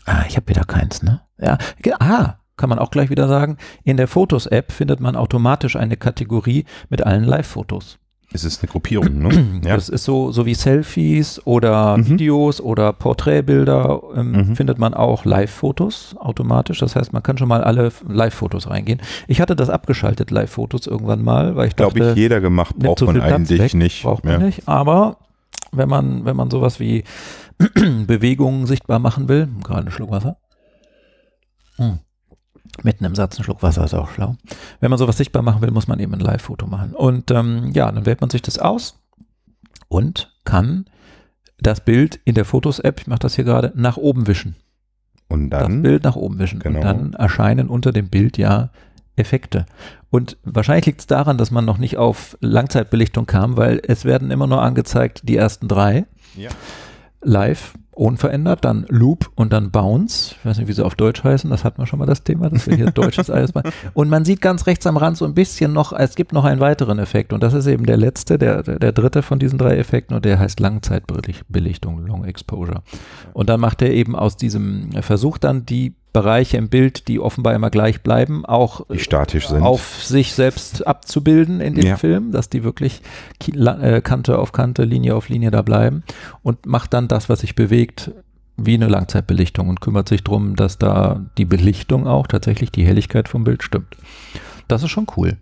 Ah, 0.05 0.25
ich 0.27 0.35
habe 0.35 0.49
wieder 0.49 0.65
keins, 0.65 1.01
ne? 1.01 1.21
Ja, 1.39 1.57
ah, 1.99 2.35
kann 2.57 2.69
man 2.69 2.77
auch 2.77 2.91
gleich 2.91 3.09
wieder 3.09 3.27
sagen. 3.27 3.57
In 3.83 3.97
der 3.97 4.07
Fotos-App 4.07 4.71
findet 4.71 4.99
man 4.99 5.15
automatisch 5.15 5.75
eine 5.77 5.95
Kategorie 5.95 6.65
mit 6.89 7.05
allen 7.05 7.23
Live-Fotos. 7.23 7.99
Es 8.33 8.43
ist 8.43 8.61
eine 8.61 8.69
Gruppierung, 8.69 9.19
ne? 9.19 9.29
ja. 9.65 9.75
Das 9.75 9.87
ist 9.87 10.03
so, 10.03 10.31
so 10.31 10.45
wie 10.45 10.53
Selfies 10.53 11.41
oder 11.45 11.97
Mhm. 11.97 12.09
Videos 12.09 12.59
oder 12.59 12.91
Porträtbilder, 12.93 14.01
ähm, 14.15 14.31
Mhm. 14.31 14.55
findet 14.55 14.77
man 14.79 14.93
auch 14.93 15.23
Live-Fotos 15.23 16.15
automatisch. 16.19 16.79
Das 16.79 16.95
heißt, 16.95 17.13
man 17.13 17.23
kann 17.23 17.37
schon 17.37 17.47
mal 17.47 17.63
alle 17.63 17.91
Live-Fotos 18.07 18.69
reingehen. 18.69 19.01
Ich 19.27 19.39
hatte 19.39 19.55
das 19.55 19.69
abgeschaltet, 19.69 20.29
Live-Fotos 20.31 20.87
irgendwann 20.87 21.23
mal, 21.23 21.55
weil 21.55 21.69
ich 21.69 21.75
dachte, 21.75 21.93
Glaube 21.95 22.11
ich, 22.11 22.17
jeder 22.17 22.41
gemacht, 22.41 22.75
braucht 22.77 22.99
so 22.99 23.05
man 23.05 23.21
eigentlich 23.21 23.59
weg, 23.59 23.73
nicht. 23.73 24.03
Braucht 24.03 24.25
man 24.25 24.33
ja. 24.41 24.45
nicht. 24.45 24.67
Aber 24.67 25.17
wenn 25.71 25.87
man, 25.89 26.25
wenn 26.25 26.35
man 26.35 26.51
sowas 26.51 26.79
wie 26.81 27.05
Bewegungen 28.07 28.65
sichtbar 28.65 28.99
machen 28.99 29.29
will, 29.29 29.47
gerade 29.63 29.81
einen 29.81 29.91
Schluck 29.91 30.11
Wasser. 30.11 30.37
Hm. 31.77 31.99
Mitten 32.83 33.05
im 33.05 33.15
Satz 33.15 33.37
ein 33.37 33.43
Schluck 33.43 33.63
Wasser 33.63 33.83
ist 33.83 33.93
auch 33.93 34.09
schlau. 34.09 34.35
Wenn 34.79 34.89
man 34.89 34.99
sowas 34.99 35.17
sichtbar 35.17 35.41
machen 35.41 35.61
will, 35.61 35.71
muss 35.71 35.87
man 35.87 35.99
eben 35.99 36.13
ein 36.13 36.19
Live-Foto 36.19 36.67
machen. 36.67 36.93
Und 36.93 37.31
ähm, 37.31 37.71
ja, 37.73 37.91
dann 37.91 38.05
wählt 38.05 38.21
man 38.21 38.29
sich 38.29 38.41
das 38.41 38.59
aus 38.59 38.99
und 39.87 40.33
kann 40.43 40.85
das 41.59 41.81
Bild 41.81 42.19
in 42.23 42.35
der 42.35 42.45
Fotos-App, 42.45 43.01
ich 43.01 43.07
mache 43.07 43.19
das 43.19 43.35
hier 43.35 43.45
gerade, 43.45 43.71
nach 43.75 43.97
oben 43.97 44.27
wischen. 44.27 44.55
Und 45.27 45.49
das 45.49 45.63
dann, 45.63 45.81
Bild 45.81 46.03
nach 46.03 46.15
oben 46.15 46.39
wischen. 46.39 46.59
Genau. 46.59 46.79
Und 46.79 46.85
dann 46.85 47.13
erscheinen 47.13 47.67
unter 47.67 47.91
dem 47.91 48.09
Bild 48.09 48.37
ja 48.37 48.69
Effekte. 49.15 49.65
Und 50.09 50.37
wahrscheinlich 50.43 50.85
liegt 50.85 51.01
es 51.01 51.07
daran, 51.07 51.37
dass 51.37 51.51
man 51.51 51.65
noch 51.65 51.79
nicht 51.79 51.97
auf 51.97 52.37
Langzeitbelichtung 52.39 53.25
kam, 53.25 53.57
weil 53.57 53.81
es 53.85 54.05
werden 54.05 54.31
immer 54.31 54.47
nur 54.47 54.61
angezeigt 54.61 55.21
die 55.27 55.35
ersten 55.35 55.67
drei. 55.67 56.05
Ja. 56.35 56.49
Live, 57.21 57.73
unverändert, 57.97 58.63
dann 58.63 58.85
Loop 58.89 59.31
und 59.35 59.53
dann 59.53 59.71
Bounce. 59.71 60.35
Ich 60.37 60.45
weiß 60.45 60.57
nicht, 60.57 60.67
wie 60.67 60.73
sie 60.73 60.85
auf 60.85 60.95
Deutsch 60.95 61.23
heißen, 61.23 61.49
das 61.49 61.63
hatten 61.63 61.81
wir 61.81 61.87
schon 61.87 61.99
mal 61.99 62.05
das 62.05 62.23
Thema, 62.23 62.49
dass 62.49 62.67
wir 62.67 62.75
hier 62.75 62.91
deutsches 62.91 63.29
alles 63.29 63.53
machen. 63.53 63.71
Und 63.93 64.09
man 64.09 64.25
sieht 64.25 64.41
ganz 64.41 64.67
rechts 64.67 64.85
am 64.87 64.97
Rand 64.97 65.17
so 65.17 65.25
ein 65.25 65.33
bisschen 65.33 65.73
noch, 65.73 65.93
es 65.93 66.15
gibt 66.15 66.33
noch 66.33 66.45
einen 66.45 66.59
weiteren 66.59 66.99
Effekt 66.99 67.33
und 67.33 67.41
das 67.43 67.53
ist 67.53 67.67
eben 67.67 67.85
der 67.85 67.97
letzte, 67.97 68.37
der, 68.37 68.63
der, 68.63 68.79
der 68.79 68.91
dritte 68.91 69.21
von 69.21 69.39
diesen 69.39 69.57
drei 69.57 69.77
Effekten 69.77 70.15
und 70.15 70.25
der 70.25 70.39
heißt 70.39 70.59
Langzeitbelichtung, 70.59 72.05
Long 72.05 72.25
Exposure. 72.25 72.81
Und 73.33 73.49
dann 73.49 73.59
macht 73.59 73.81
er 73.81 73.91
eben 73.91 74.15
aus 74.15 74.37
diesem 74.37 74.91
Versuch 75.01 75.37
dann 75.37 75.65
die 75.65 75.95
Bereiche 76.21 76.57
im 76.57 76.69
Bild, 76.69 77.07
die 77.07 77.19
offenbar 77.19 77.53
immer 77.53 77.69
gleich 77.69 78.01
bleiben, 78.01 78.43
auch 78.43 78.85
statisch 78.95 79.47
sind. 79.49 79.61
auf 79.61 80.03
sich 80.03 80.33
selbst 80.33 80.87
abzubilden 80.87 81.61
in 81.61 81.75
dem 81.75 81.85
Ja. 81.85 81.97
Film, 81.97 82.31
dass 82.31 82.49
die 82.49 82.63
wirklich 82.63 83.01
äh, 83.53 84.01
Kante 84.01 84.39
auf 84.39 84.51
Kante, 84.51 84.83
Linie 84.83 85.15
auf 85.15 85.29
Linie 85.29 85.51
da 85.51 85.61
bleiben 85.61 86.01
und 86.41 86.65
macht 86.65 86.93
dann 86.93 87.07
das, 87.07 87.29
was 87.29 87.41
sich 87.41 87.53
bewegt, 87.53 88.09
wie 88.57 88.73
eine 88.73 88.87
Langzeitbelichtung 88.87 89.69
und 89.69 89.79
kümmert 89.79 90.09
sich 90.09 90.23
darum, 90.23 90.55
dass 90.55 90.79
da 90.79 91.23
die 91.37 91.45
Belichtung 91.45 92.07
auch 92.07 92.25
tatsächlich 92.25 92.71
die 92.71 92.83
Helligkeit 92.83 93.29
vom 93.29 93.43
Bild 93.43 93.61
stimmt. 93.61 93.95
Das 94.67 94.81
ist 94.81 94.89
schon 94.89 95.05
cool. 95.17 95.37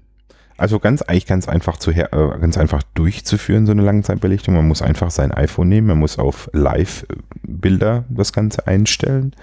Also 0.57 0.79
ganz 0.79 1.01
eigentlich 1.01 1.25
ganz 1.25 1.47
einfach 1.47 1.77
zu 1.77 1.91
her, 1.93 2.13
äh, 2.13 2.39
ganz 2.39 2.57
einfach 2.57 2.83
durchzuführen, 2.95 3.65
so 3.65 3.71
eine 3.71 3.81
Langzeitbelichtung. 3.83 4.55
Man 4.55 4.67
muss 4.67 4.81
einfach 4.81 5.11
sein 5.11 5.31
iPhone 5.31 5.69
nehmen, 5.69 5.87
man 5.87 5.99
muss 5.99 6.19
auf 6.19 6.49
Live-Bilder 6.53 8.03
das 8.09 8.33
Ganze 8.33 8.67
einstellen. 8.67 9.33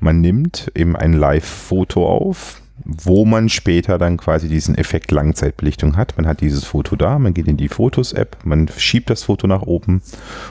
Man 0.00 0.20
nimmt 0.20 0.70
eben 0.74 0.96
ein 0.96 1.12
Live-Foto 1.12 2.06
auf, 2.06 2.62
wo 2.84 3.24
man 3.24 3.48
später 3.48 3.98
dann 3.98 4.16
quasi 4.16 4.48
diesen 4.48 4.76
Effekt 4.76 5.10
Langzeitbelichtung 5.10 5.96
hat. 5.96 6.16
Man 6.16 6.26
hat 6.26 6.40
dieses 6.40 6.64
Foto 6.64 6.96
da, 6.96 7.18
man 7.18 7.34
geht 7.34 7.48
in 7.48 7.56
die 7.56 7.68
Fotos-App, 7.68 8.38
man 8.44 8.68
schiebt 8.76 9.10
das 9.10 9.24
Foto 9.24 9.46
nach 9.46 9.62
oben 9.62 10.02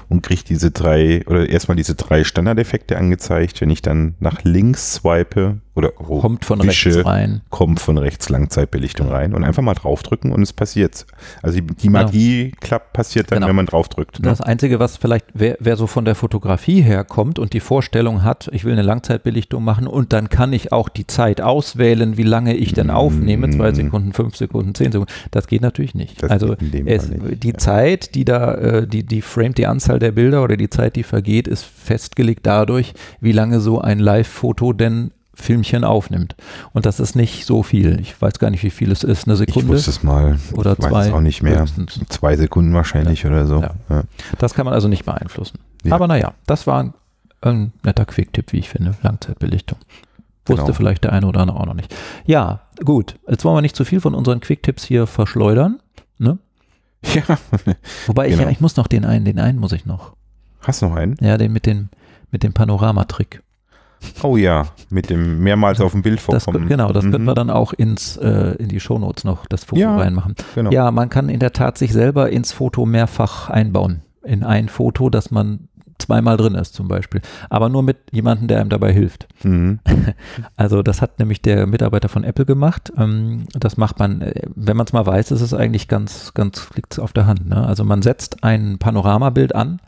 und 0.10 0.24
kriegt 0.24 0.50
diese 0.50 0.72
drei 0.72 1.26
oder 1.28 1.48
erstmal 1.48 1.78
diese 1.78 1.96
drei 1.96 2.24
Standardeffekte 2.24 2.98
angezeigt. 2.98 3.62
Wenn 3.62 3.70
ich 3.70 3.82
dann 3.82 4.16
nach 4.20 4.44
links 4.44 4.96
swipe 4.96 5.60
oder 5.78 5.94
oh, 6.00 6.20
Kommt 6.20 6.44
von 6.44 6.62
wische, 6.64 6.90
rechts 6.90 7.06
rein. 7.06 7.42
kommt 7.52 7.80
von 7.80 7.98
rechts 7.98 8.30
Langzeitbelichtung 8.30 9.10
rein 9.10 9.34
und 9.36 9.44
einfach 9.44 9.62
mal 9.62 9.76
draufdrücken 9.76 10.32
und 10.32 10.42
es 10.42 10.52
passiert. 10.52 11.06
Also 11.44 11.60
die, 11.62 11.68
die 11.68 11.90
Magie 11.90 12.52
klappt, 12.60 12.94
passiert 12.94 13.32
dann, 13.32 13.38
Genau. 13.38 13.48
wenn 13.50 13.56
man 13.56 13.68
draufdrückt. 13.68 14.20
Ne? 14.20 14.28
Das 14.30 14.42
Einzige, 14.42 14.80
was 14.80 14.98
vielleicht, 14.98 15.26
wer, 15.36 15.56
wer 15.60 15.78
so 15.78 15.86
von 15.86 16.04
der 16.04 16.16
Fotografie 16.16 16.82
herkommt 16.82 17.38
und 17.38 17.54
die 17.54 17.60
Vorstellung 17.60 18.24
hat, 18.24 18.50
ich 18.52 18.66
will 18.66 18.74
eine 18.74 18.82
Langzeitbelichtung 18.82 19.64
machen 19.64 19.86
und 19.86 20.12
dann 20.14 20.30
kann 20.30 20.52
ich 20.52 20.72
auch 20.72 20.90
die 20.90 21.06
Zeit 21.06 21.42
auswählen, 21.42 22.18
wie 22.18 22.24
lange 22.24 22.56
ich 22.56 22.74
denn 22.74 22.90
aufnehme, 22.90 23.50
zwei 23.52 23.72
Mm. 23.72 23.76
Sekunden, 23.76 24.14
fünf 24.14 24.36
Sekunden, 24.36 24.74
zehn 24.74 24.92
Sekunden, 24.92 25.14
das 25.30 25.46
geht 25.46 25.62
natürlich 25.62 25.94
nicht. 25.94 26.24
Das 26.24 26.32
also 26.32 26.56
es, 26.86 27.10
nicht, 27.10 27.44
die 27.44 27.50
ja. 27.50 27.58
Zeit, 27.58 28.16
die 28.16 28.26
da, 28.26 28.56
äh, 28.56 28.88
die, 28.88 29.04
die 29.04 29.22
framed, 29.22 29.60
die 29.60 29.68
Anzahl 29.68 30.00
der 30.00 30.12
Bilder 30.12 30.44
oder 30.44 30.58
die 30.58 30.70
Zeit, 30.72 30.96
die 30.96 31.04
vergeht, 31.04 31.48
ist 31.48 31.64
festgelegt 31.66 32.48
dadurch, 32.48 32.94
wie 33.22 33.32
lange 33.32 33.60
so 33.60 33.80
ein 33.80 34.00
Live-Foto 34.00 34.74
denn 34.74 35.12
Filmchen 35.40 35.84
aufnimmt. 35.84 36.36
Und 36.74 36.86
das 36.88 37.00
ist 37.00 37.16
nicht 37.16 37.46
so 37.46 37.62
viel. 37.64 38.00
Ich 38.00 38.20
weiß 38.20 38.40
gar 38.40 38.50
nicht, 38.50 38.64
wie 38.64 38.70
viel 38.72 38.92
es 38.92 39.04
ist. 39.04 39.26
Eine 39.28 39.34
Ich 39.36 39.40
Sekunde 39.40 39.68
wusste 39.70 39.92
es 39.92 40.02
mal. 40.04 40.40
oder 40.54 40.74
ich 40.74 40.80
weiß 40.80 40.90
zwei. 40.90 41.08
es 41.08 41.14
auch 41.14 41.22
nicht 41.22 41.44
mehr. 41.44 41.62
höchstens. 41.62 42.00
Zwei 42.10 42.36
Sekunden 42.36 42.74
wahrscheinlich 42.74 43.26
oder 43.26 43.46
so. 43.46 43.62
Ja. 43.62 43.72
Ja. 43.90 44.04
Das 44.40 44.54
kann 44.56 44.66
man 44.66 44.74
also 44.74 44.88
nicht 44.88 45.06
beeinflussen. 45.06 45.60
Ja. 45.84 45.94
Aber 45.94 46.08
naja, 46.08 46.34
das 46.48 46.66
war 46.66 46.82
ein, 46.84 46.94
ein 47.42 47.72
netter 47.84 48.06
Quick-Tipp, 48.06 48.52
wie 48.52 48.58
ich 48.60 48.70
finde. 48.70 48.96
Langzeitbelichtung. 49.04 49.78
Wusste 50.48 50.64
Genau. 50.64 50.74
vielleicht 50.76 51.04
der 51.04 51.14
eine 51.14 51.28
oder 51.28 51.42
andere 51.42 51.60
auch 51.60 51.66
noch 51.66 51.74
nicht. 51.76 51.94
Ja, 52.26 52.62
gut. 52.84 53.16
Jetzt 53.30 53.46
wollen 53.46 53.56
wir 53.58 53.62
nicht 53.62 53.76
zu 53.76 53.86
viel 53.86 54.02
von 54.02 54.16
unseren 54.16 54.40
Quick-Tipps 54.40 54.84
hier 54.86 55.06
verschleudern. 55.06 55.80
Ne? 56.18 56.40
ja. 57.04 57.38
Wobei 58.08 58.26
ich, 58.28 58.32
Genau. 58.34 58.46
ja, 58.46 58.50
ich 58.50 58.60
muss 58.60 58.76
noch 58.76 58.88
den 58.88 59.06
einen, 59.06 59.24
den 59.26 59.40
einen 59.40 59.60
muss 59.60 59.72
ich 59.72 59.86
noch. 59.86 60.14
Hast 60.62 60.82
du 60.82 60.88
noch 60.88 60.96
einen? 60.96 61.16
Ja, 61.22 61.38
den 61.38 61.54
mit, 61.54 61.66
den, 61.68 61.90
mit 62.32 62.42
dem 62.44 62.54
Panoramatrick. 62.54 63.44
Oh 64.24 64.38
ja, 64.38 64.68
mit 64.90 65.10
dem 65.10 65.40
mehrmals 65.40 65.82
auf 65.82 65.92
dem 65.92 66.02
Bild 66.02 66.22
Das, 66.28 66.44
vorkommen. 66.46 66.68
genau, 66.68 66.92
das 66.94 67.04
können 67.04 67.24
Mhm. 67.24 67.28
wir 67.28 67.36
dann 67.36 67.50
auch 67.50 67.74
ins, 67.74 68.18
äh, 68.18 68.56
in 68.60 68.68
die 68.70 68.80
Shownotes 68.80 69.24
noch 69.24 69.46
das 69.48 69.64
Foto 69.64 69.82
Ja, 69.82 69.98
reinmachen. 69.98 70.36
Genau. 70.56 70.72
Ja, 70.72 70.92
man 70.92 71.10
kann 71.10 71.30
in 71.30 71.40
der 71.40 71.54
Tat 71.54 71.78
sich 71.78 71.94
selber 71.94 72.30
ins 72.30 72.52
Foto 72.52 72.86
mehrfach 72.86 73.50
einbauen. 73.50 74.02
In 74.24 74.44
ein 74.44 74.70
Foto, 74.70 75.10
das 75.10 75.32
man 75.32 75.68
zweimal 76.00 76.38
drin 76.38 76.54
ist 76.54 76.76
zum 76.76 76.88
Beispiel. 76.88 77.22
Aber 77.50 77.70
nur 77.70 77.82
mit 77.82 77.98
jemandem, 78.12 78.48
der 78.48 78.60
einem 78.62 78.70
dabei 78.70 78.94
hilft. 78.94 79.28
Mhm. 79.44 79.80
Also 80.56 80.84
das 80.84 81.02
hat 81.02 81.18
nämlich 81.20 81.42
der 81.42 81.66
Mitarbeiter 81.68 82.08
von 82.10 82.24
Apple 82.24 82.46
gemacht. 82.46 82.92
Ähm, 82.98 83.46
das 83.54 83.78
macht 83.78 83.98
man, 84.00 84.22
äh, 84.22 84.42
wenn 84.56 84.78
man 84.78 84.86
es 84.86 84.94
mal 84.94 85.06
weiß, 85.06 85.32
ist 85.32 85.42
es 85.42 85.54
eigentlich 85.54 85.88
ganz, 85.88 86.34
ganz, 86.36 86.70
liegt 86.76 87.00
auf 87.00 87.14
der 87.14 87.26
Hand. 87.26 87.48
Ne? 87.50 87.66
Also 87.66 87.84
man 87.84 88.02
setzt 88.04 88.44
ein 88.44 88.78
Panoramabild 88.78 89.56
an 89.56 89.80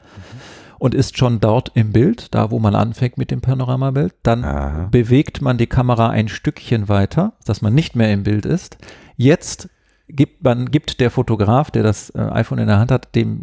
und 0.79 0.95
ist 0.95 1.17
schon 1.17 1.39
dort 1.39 1.71
im 1.75 1.91
Bild, 1.91 2.33
da 2.33 2.49
wo 2.49 2.59
man 2.59 2.73
anfängt 2.73 3.17
mit 3.17 3.29
dem 3.29 3.41
Panoramabild. 3.41 4.15
Dann 4.23 4.43
Aha. 4.43 4.87
bewegt 4.89 5.41
man 5.41 5.57
die 5.57 5.67
Kamera 5.67 6.09
ein 6.09 6.27
Stückchen 6.27 6.89
weiter, 6.89 7.33
dass 7.45 7.61
man 7.61 7.75
nicht 7.75 7.95
mehr 7.95 8.11
im 8.11 8.23
Bild 8.23 8.45
ist. 8.45 8.77
Jetzt 9.15 9.69
gibt 10.09 10.43
man 10.43 10.71
gibt 10.71 10.99
der 10.99 11.11
Fotograf, 11.11 11.71
der 11.71 11.83
das 11.83 12.09
äh, 12.11 12.19
iPhone 12.19 12.59
in 12.59 12.67
der 12.67 12.79
Hand 12.79 12.91
hat, 12.91 13.15
dem 13.15 13.41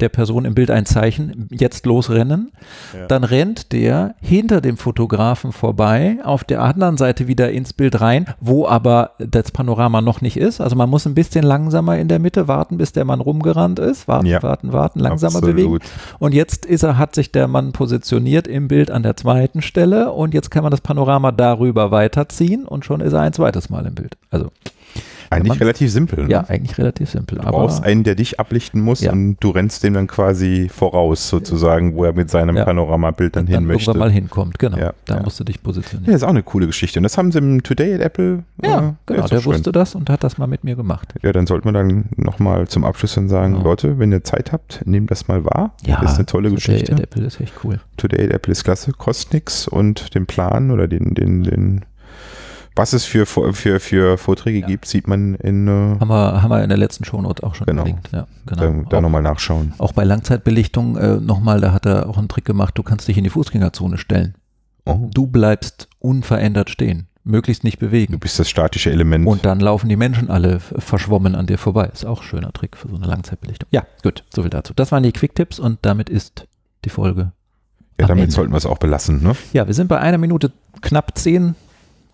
der 0.00 0.08
Person 0.08 0.44
im 0.44 0.54
Bild 0.54 0.70
ein 0.70 0.86
Zeichen, 0.86 1.48
jetzt 1.50 1.86
losrennen. 1.86 2.52
Ja. 2.94 3.06
Dann 3.06 3.24
rennt 3.24 3.72
der 3.72 4.14
hinter 4.20 4.60
dem 4.60 4.76
Fotografen 4.76 5.52
vorbei, 5.52 6.18
auf 6.24 6.44
der 6.44 6.62
anderen 6.62 6.96
Seite 6.96 7.28
wieder 7.28 7.50
ins 7.50 7.72
Bild 7.72 8.00
rein, 8.00 8.26
wo 8.40 8.66
aber 8.66 9.12
das 9.18 9.52
Panorama 9.52 10.00
noch 10.00 10.20
nicht 10.20 10.36
ist. 10.36 10.60
Also 10.60 10.76
man 10.76 10.90
muss 10.90 11.06
ein 11.06 11.14
bisschen 11.14 11.44
langsamer 11.44 11.98
in 11.98 12.08
der 12.08 12.18
Mitte 12.18 12.48
warten, 12.48 12.78
bis 12.78 12.92
der 12.92 13.04
Mann 13.04 13.20
rumgerannt 13.20 13.78
ist. 13.78 14.08
Warten, 14.08 14.26
ja. 14.26 14.42
warten, 14.42 14.72
warten, 14.72 14.98
langsamer 15.00 15.36
Absolut. 15.36 15.56
bewegen. 15.56 15.78
Und 16.18 16.34
jetzt 16.34 16.66
ist 16.66 16.82
er, 16.82 16.98
hat 16.98 17.14
sich 17.14 17.32
der 17.32 17.48
Mann 17.48 17.72
positioniert 17.72 18.46
im 18.46 18.68
Bild 18.68 18.90
an 18.90 19.02
der 19.02 19.16
zweiten 19.16 19.62
Stelle 19.62 20.12
und 20.12 20.34
jetzt 20.34 20.50
kann 20.50 20.62
man 20.62 20.70
das 20.70 20.80
Panorama 20.80 21.32
darüber 21.32 21.90
weiterziehen 21.90 22.64
und 22.64 22.84
schon 22.84 23.00
ist 23.00 23.12
er 23.12 23.20
ein 23.20 23.32
zweites 23.32 23.70
Mal 23.70 23.86
im 23.86 23.94
Bild. 23.94 24.16
Also 24.30 24.50
eigentlich 25.30 25.60
relativ 25.60 25.90
simpel. 25.92 26.24
Ne? 26.24 26.30
Ja, 26.30 26.44
eigentlich 26.48 26.78
relativ 26.78 27.10
simpel. 27.10 27.38
Du 27.38 27.44
brauchst 27.44 27.82
einen, 27.82 28.04
der 28.04 28.14
dich 28.14 28.40
ablichten 28.40 28.80
muss 28.80 29.00
ja. 29.00 29.12
und 29.12 29.36
du 29.40 29.50
rennst 29.50 29.82
dem 29.84 29.94
dann 29.94 30.06
quasi 30.06 30.68
voraus, 30.72 31.28
sozusagen, 31.28 31.94
wo 31.94 32.04
er 32.04 32.12
mit 32.12 32.30
seinem 32.30 32.56
ja. 32.56 32.64
Panoramabild 32.64 33.36
dann, 33.36 33.46
dann 33.46 33.54
hin 33.54 33.66
möchte. 33.66 33.90
Irgendwann 33.90 34.08
mal 34.08 34.12
hinkommt, 34.12 34.58
genau. 34.58 34.78
Ja, 34.78 34.92
da 35.06 35.22
musst 35.22 35.38
du 35.40 35.44
dich 35.44 35.62
positionieren. 35.62 36.10
Ja, 36.10 36.16
ist 36.16 36.22
auch 36.22 36.28
eine 36.28 36.42
coole 36.42 36.66
Geschichte. 36.66 36.98
Und 36.98 37.02
das 37.04 37.18
haben 37.18 37.32
sie 37.32 37.38
im 37.38 37.62
Today 37.62 37.94
at 37.94 38.00
Apple. 38.00 38.44
Ja, 38.62 38.78
äh, 38.78 38.92
genau. 39.06 39.26
Der 39.26 39.40
schön. 39.40 39.52
wusste 39.52 39.72
das 39.72 39.94
und 39.94 40.10
hat 40.10 40.24
das 40.24 40.38
mal 40.38 40.46
mit 40.46 40.64
mir 40.64 40.76
gemacht. 40.76 41.14
Ja, 41.22 41.32
dann 41.32 41.46
sollten 41.46 41.66
wir 41.68 41.72
dann 41.72 42.06
nochmal 42.16 42.68
zum 42.68 42.84
Abschluss 42.84 43.14
dann 43.14 43.28
sagen, 43.28 43.62
Leute, 43.62 43.98
wenn 43.98 44.12
ihr 44.12 44.24
Zeit 44.24 44.52
habt, 44.52 44.82
nehmt 44.86 45.10
das 45.10 45.28
mal 45.28 45.44
wahr. 45.44 45.72
Ja, 45.84 46.00
das 46.00 46.12
ist 46.12 46.18
eine 46.18 46.26
tolle 46.26 46.48
Today 46.48 46.54
Geschichte. 46.56 46.86
Today 46.86 47.02
at 47.02 47.08
Apple 47.10 47.26
ist 47.26 47.40
echt 47.40 47.52
cool. 47.64 47.80
Today 47.96 48.26
at 48.26 48.32
Apple 48.32 48.52
ist 48.52 48.64
klasse, 48.64 48.92
kostet 48.92 49.34
nichts 49.34 49.68
und 49.68 50.14
den 50.14 50.26
Plan 50.26 50.70
oder 50.70 50.88
den, 50.88 51.14
den, 51.14 51.42
den 51.42 51.84
was 52.78 52.92
es 52.92 53.04
für, 53.04 53.26
für, 53.26 53.80
für 53.80 54.16
Vorträge 54.16 54.60
ja. 54.60 54.66
gibt, 54.66 54.86
sieht 54.86 55.08
man 55.08 55.34
in. 55.34 55.66
Äh, 55.66 55.70
haben, 56.00 56.08
wir, 56.08 56.42
haben 56.42 56.50
wir 56.50 56.62
in 56.62 56.68
der 56.68 56.78
letzten 56.78 57.04
Shownote 57.04 57.42
auch 57.42 57.54
schon 57.54 57.66
genau. 57.66 57.82
verlinkt. 57.82 58.10
Ja, 58.12 58.26
genau. 58.46 58.82
Da, 58.84 58.88
da 58.88 59.00
nochmal 59.00 59.22
nachschauen. 59.22 59.74
Auch 59.78 59.92
bei 59.92 60.04
Langzeitbelichtung 60.04 60.96
äh, 60.96 61.16
nochmal, 61.16 61.60
da 61.60 61.72
hat 61.72 61.84
er 61.84 62.08
auch 62.08 62.16
einen 62.16 62.28
Trick 62.28 62.44
gemacht, 62.44 62.78
du 62.78 62.82
kannst 62.82 63.08
dich 63.08 63.18
in 63.18 63.24
die 63.24 63.30
Fußgängerzone 63.30 63.98
stellen. 63.98 64.34
Oh. 64.86 65.10
Du 65.12 65.26
bleibst 65.26 65.88
unverändert 65.98 66.70
stehen. 66.70 67.08
Möglichst 67.24 67.62
nicht 67.62 67.78
bewegen. 67.78 68.14
Du 68.14 68.18
bist 68.18 68.38
das 68.38 68.48
statische 68.48 68.90
Element. 68.90 69.26
Und 69.26 69.44
dann 69.44 69.60
laufen 69.60 69.90
die 69.90 69.96
Menschen 69.96 70.30
alle 70.30 70.60
verschwommen 70.60 71.34
an 71.34 71.46
dir 71.46 71.58
vorbei. 71.58 71.90
Ist 71.92 72.06
auch 72.06 72.22
ein 72.22 72.26
schöner 72.26 72.52
Trick 72.54 72.74
für 72.74 72.88
so 72.88 72.96
eine 72.96 73.06
Langzeitbelichtung. 73.06 73.68
Ja, 73.70 73.82
gut, 74.02 74.24
soviel 74.34 74.48
dazu. 74.48 74.72
Das 74.72 74.92
waren 74.92 75.02
die 75.02 75.12
Quick-Tipps 75.12 75.58
und 75.58 75.80
damit 75.82 76.08
ist 76.08 76.46
die 76.86 76.90
Folge. 76.90 77.32
Ja, 78.00 78.06
damit 78.06 78.24
Ende. 78.24 78.34
sollten 78.34 78.52
wir 78.52 78.56
es 78.56 78.64
auch 78.64 78.78
belassen, 78.78 79.22
ne? 79.22 79.34
Ja, 79.52 79.66
wir 79.66 79.74
sind 79.74 79.88
bei 79.88 79.98
einer 79.98 80.16
Minute 80.16 80.52
knapp 80.80 81.18
zehn 81.18 81.54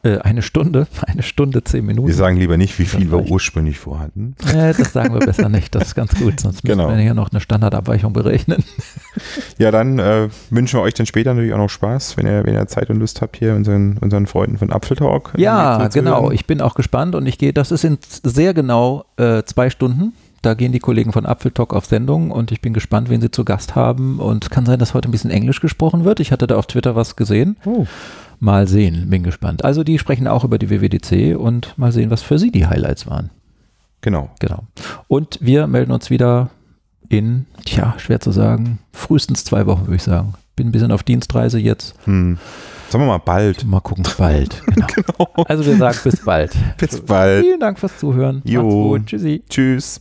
äh, 0.05 0.19
eine 0.19 0.43
Stunde, 0.43 0.87
eine 1.07 1.23
Stunde, 1.23 1.65
zehn 1.65 1.85
Minuten. 1.87 2.07
Wir 2.07 2.15
sagen 2.15 2.37
lieber 2.37 2.57
nicht, 2.57 2.79
wie 2.79 2.85
viel 2.85 3.11
wir 3.11 3.31
ursprünglich 3.31 3.79
vorhatten. 3.79 4.37
Äh, 4.47 4.75
das 4.75 4.93
sagen 4.93 5.15
wir 5.15 5.21
besser 5.21 5.49
nicht, 5.49 5.75
das 5.75 5.89
ist 5.89 5.95
ganz 5.95 6.15
gut, 6.15 6.41
sonst 6.41 6.63
genau. 6.63 6.85
müssen 6.85 6.99
wir 6.99 7.05
hier 7.05 7.15
noch 7.15 7.31
eine 7.31 7.41
Standardabweichung 7.41 8.13
berechnen. 8.13 8.63
Ja, 9.59 9.71
dann 9.71 10.01
äh, 10.01 10.29
wünschen 10.51 10.81
wir 10.81 10.83
euch 10.83 10.95
dann 10.95 11.07
später 11.07 11.33
natürlich 11.33 11.55
auch 11.55 11.59
noch 11.59 11.71
Spaß, 11.71 12.17
wenn 12.17 12.27
ihr, 12.27 12.45
wenn 12.45 12.55
ihr 12.55 12.67
Zeit 12.67 12.91
und 12.91 12.99
Lust 12.99 13.23
habt, 13.23 13.37
hier 13.37 13.55
unseren, 13.55 13.99
unseren 13.99 14.27
Freunden 14.27 14.59
von 14.59 14.73
Apfeltalk. 14.73 15.33
Ja, 15.37 15.87
genau, 15.87 16.33
ich 16.33 16.47
bin 16.47 16.61
auch 16.61 16.75
gespannt 16.75 17.15
und 17.15 17.25
ich 17.27 17.39
gehe, 17.39 17.53
das 17.53 17.71
ist 17.71 17.85
in 17.85 17.99
sehr 18.25 18.53
genau 18.53 19.05
äh, 19.17 19.45
zwei 19.45 19.71
Stunden. 19.71 20.13
Da 20.45 20.53
gehen 20.53 20.73
die 20.73 20.79
Kollegen 20.79 21.13
von 21.13 21.25
Apfeltalk 21.25 21.73
auf 21.73 21.87
Sendung 21.87 22.31
und 22.31 22.53
ich 22.53 22.61
bin 22.61 22.75
gespannt, 22.75 23.09
wen 23.09 23.23
sie 23.23 23.31
zu 23.31 23.45
Gast 23.45 23.77
haben. 23.77 24.19
Und 24.19 24.45
es 24.45 24.51
kann 24.51 24.67
sein, 24.67 24.79
dass 24.79 24.93
heute 24.93 25.09
ein 25.09 25.13
bisschen 25.13 25.31
Englisch 25.31 25.61
gesprochen 25.63 26.05
wird. 26.05 26.21
Ich 26.21 26.33
hatte 26.33 26.47
da 26.47 26.57
auf 26.57 26.67
Twitter 26.67 26.95
was 26.95 27.17
gesehen. 27.17 27.57
Oh. 27.65 27.87
Mal 28.41 28.67
sehen, 28.69 29.09
bin 29.11 29.23
gespannt. 29.23 29.65
Also 29.65 29.85
die 29.85 29.99
sprechen 29.99 30.27
auch 30.27 30.45
über 30.45 30.59
die 30.59 30.71
WWDC 30.71 31.37
und 31.39 31.77
mal 31.79 31.93
sehen, 31.93 32.11
was 32.11 32.23
für 32.23 32.39
sie 32.39 32.51
die 32.51 32.67
Highlights 32.67 33.07
waren. 33.07 33.31
Genau. 34.01 34.31
Genau. 34.39 34.65
Und 35.09 35.39
wir 35.41 35.67
melden 35.67 35.93
uns 35.93 36.11
wieder 36.11 36.51
in, 37.09 37.47
tja, 37.65 37.95
schwer 37.99 38.21
zu 38.21 38.33
sagen, 38.33 38.79
frühestens 38.93 39.45
zwei 39.45 39.67
Wochen, 39.67 39.87
würde 39.87 39.97
ich 39.97 40.03
sagen. 40.03 40.35
Bin 40.57 40.69
ein 40.69 40.73
bisschen 40.73 40.93
auf 40.93 41.03
Dienstreise 41.03 41.59
jetzt. 41.59 41.95
Hm. 42.05 42.39
Sagen 42.89 43.05
wir 43.05 43.09
mal 43.09 43.19
bald. 43.19 43.65
Mal 43.65 43.81
gucken, 43.81 44.05
bald. 44.19 44.63
Genau. 44.75 44.87
genau. 44.87 45.45
Also 45.49 45.65
wir 45.67 45.77
sagen 45.77 45.99
bis 46.05 46.25
bald. 46.25 46.53
bis 46.77 47.01
bald. 47.01 47.45
Vielen 47.45 47.61
Dank 47.61 47.79
fürs 47.79 47.99
Zuhören. 47.99 48.43
Jo. 48.45 48.63
Macht's 48.63 48.75
gut. 48.75 49.07
Tschüssi. 49.07 49.43
Tschüss. 49.49 50.01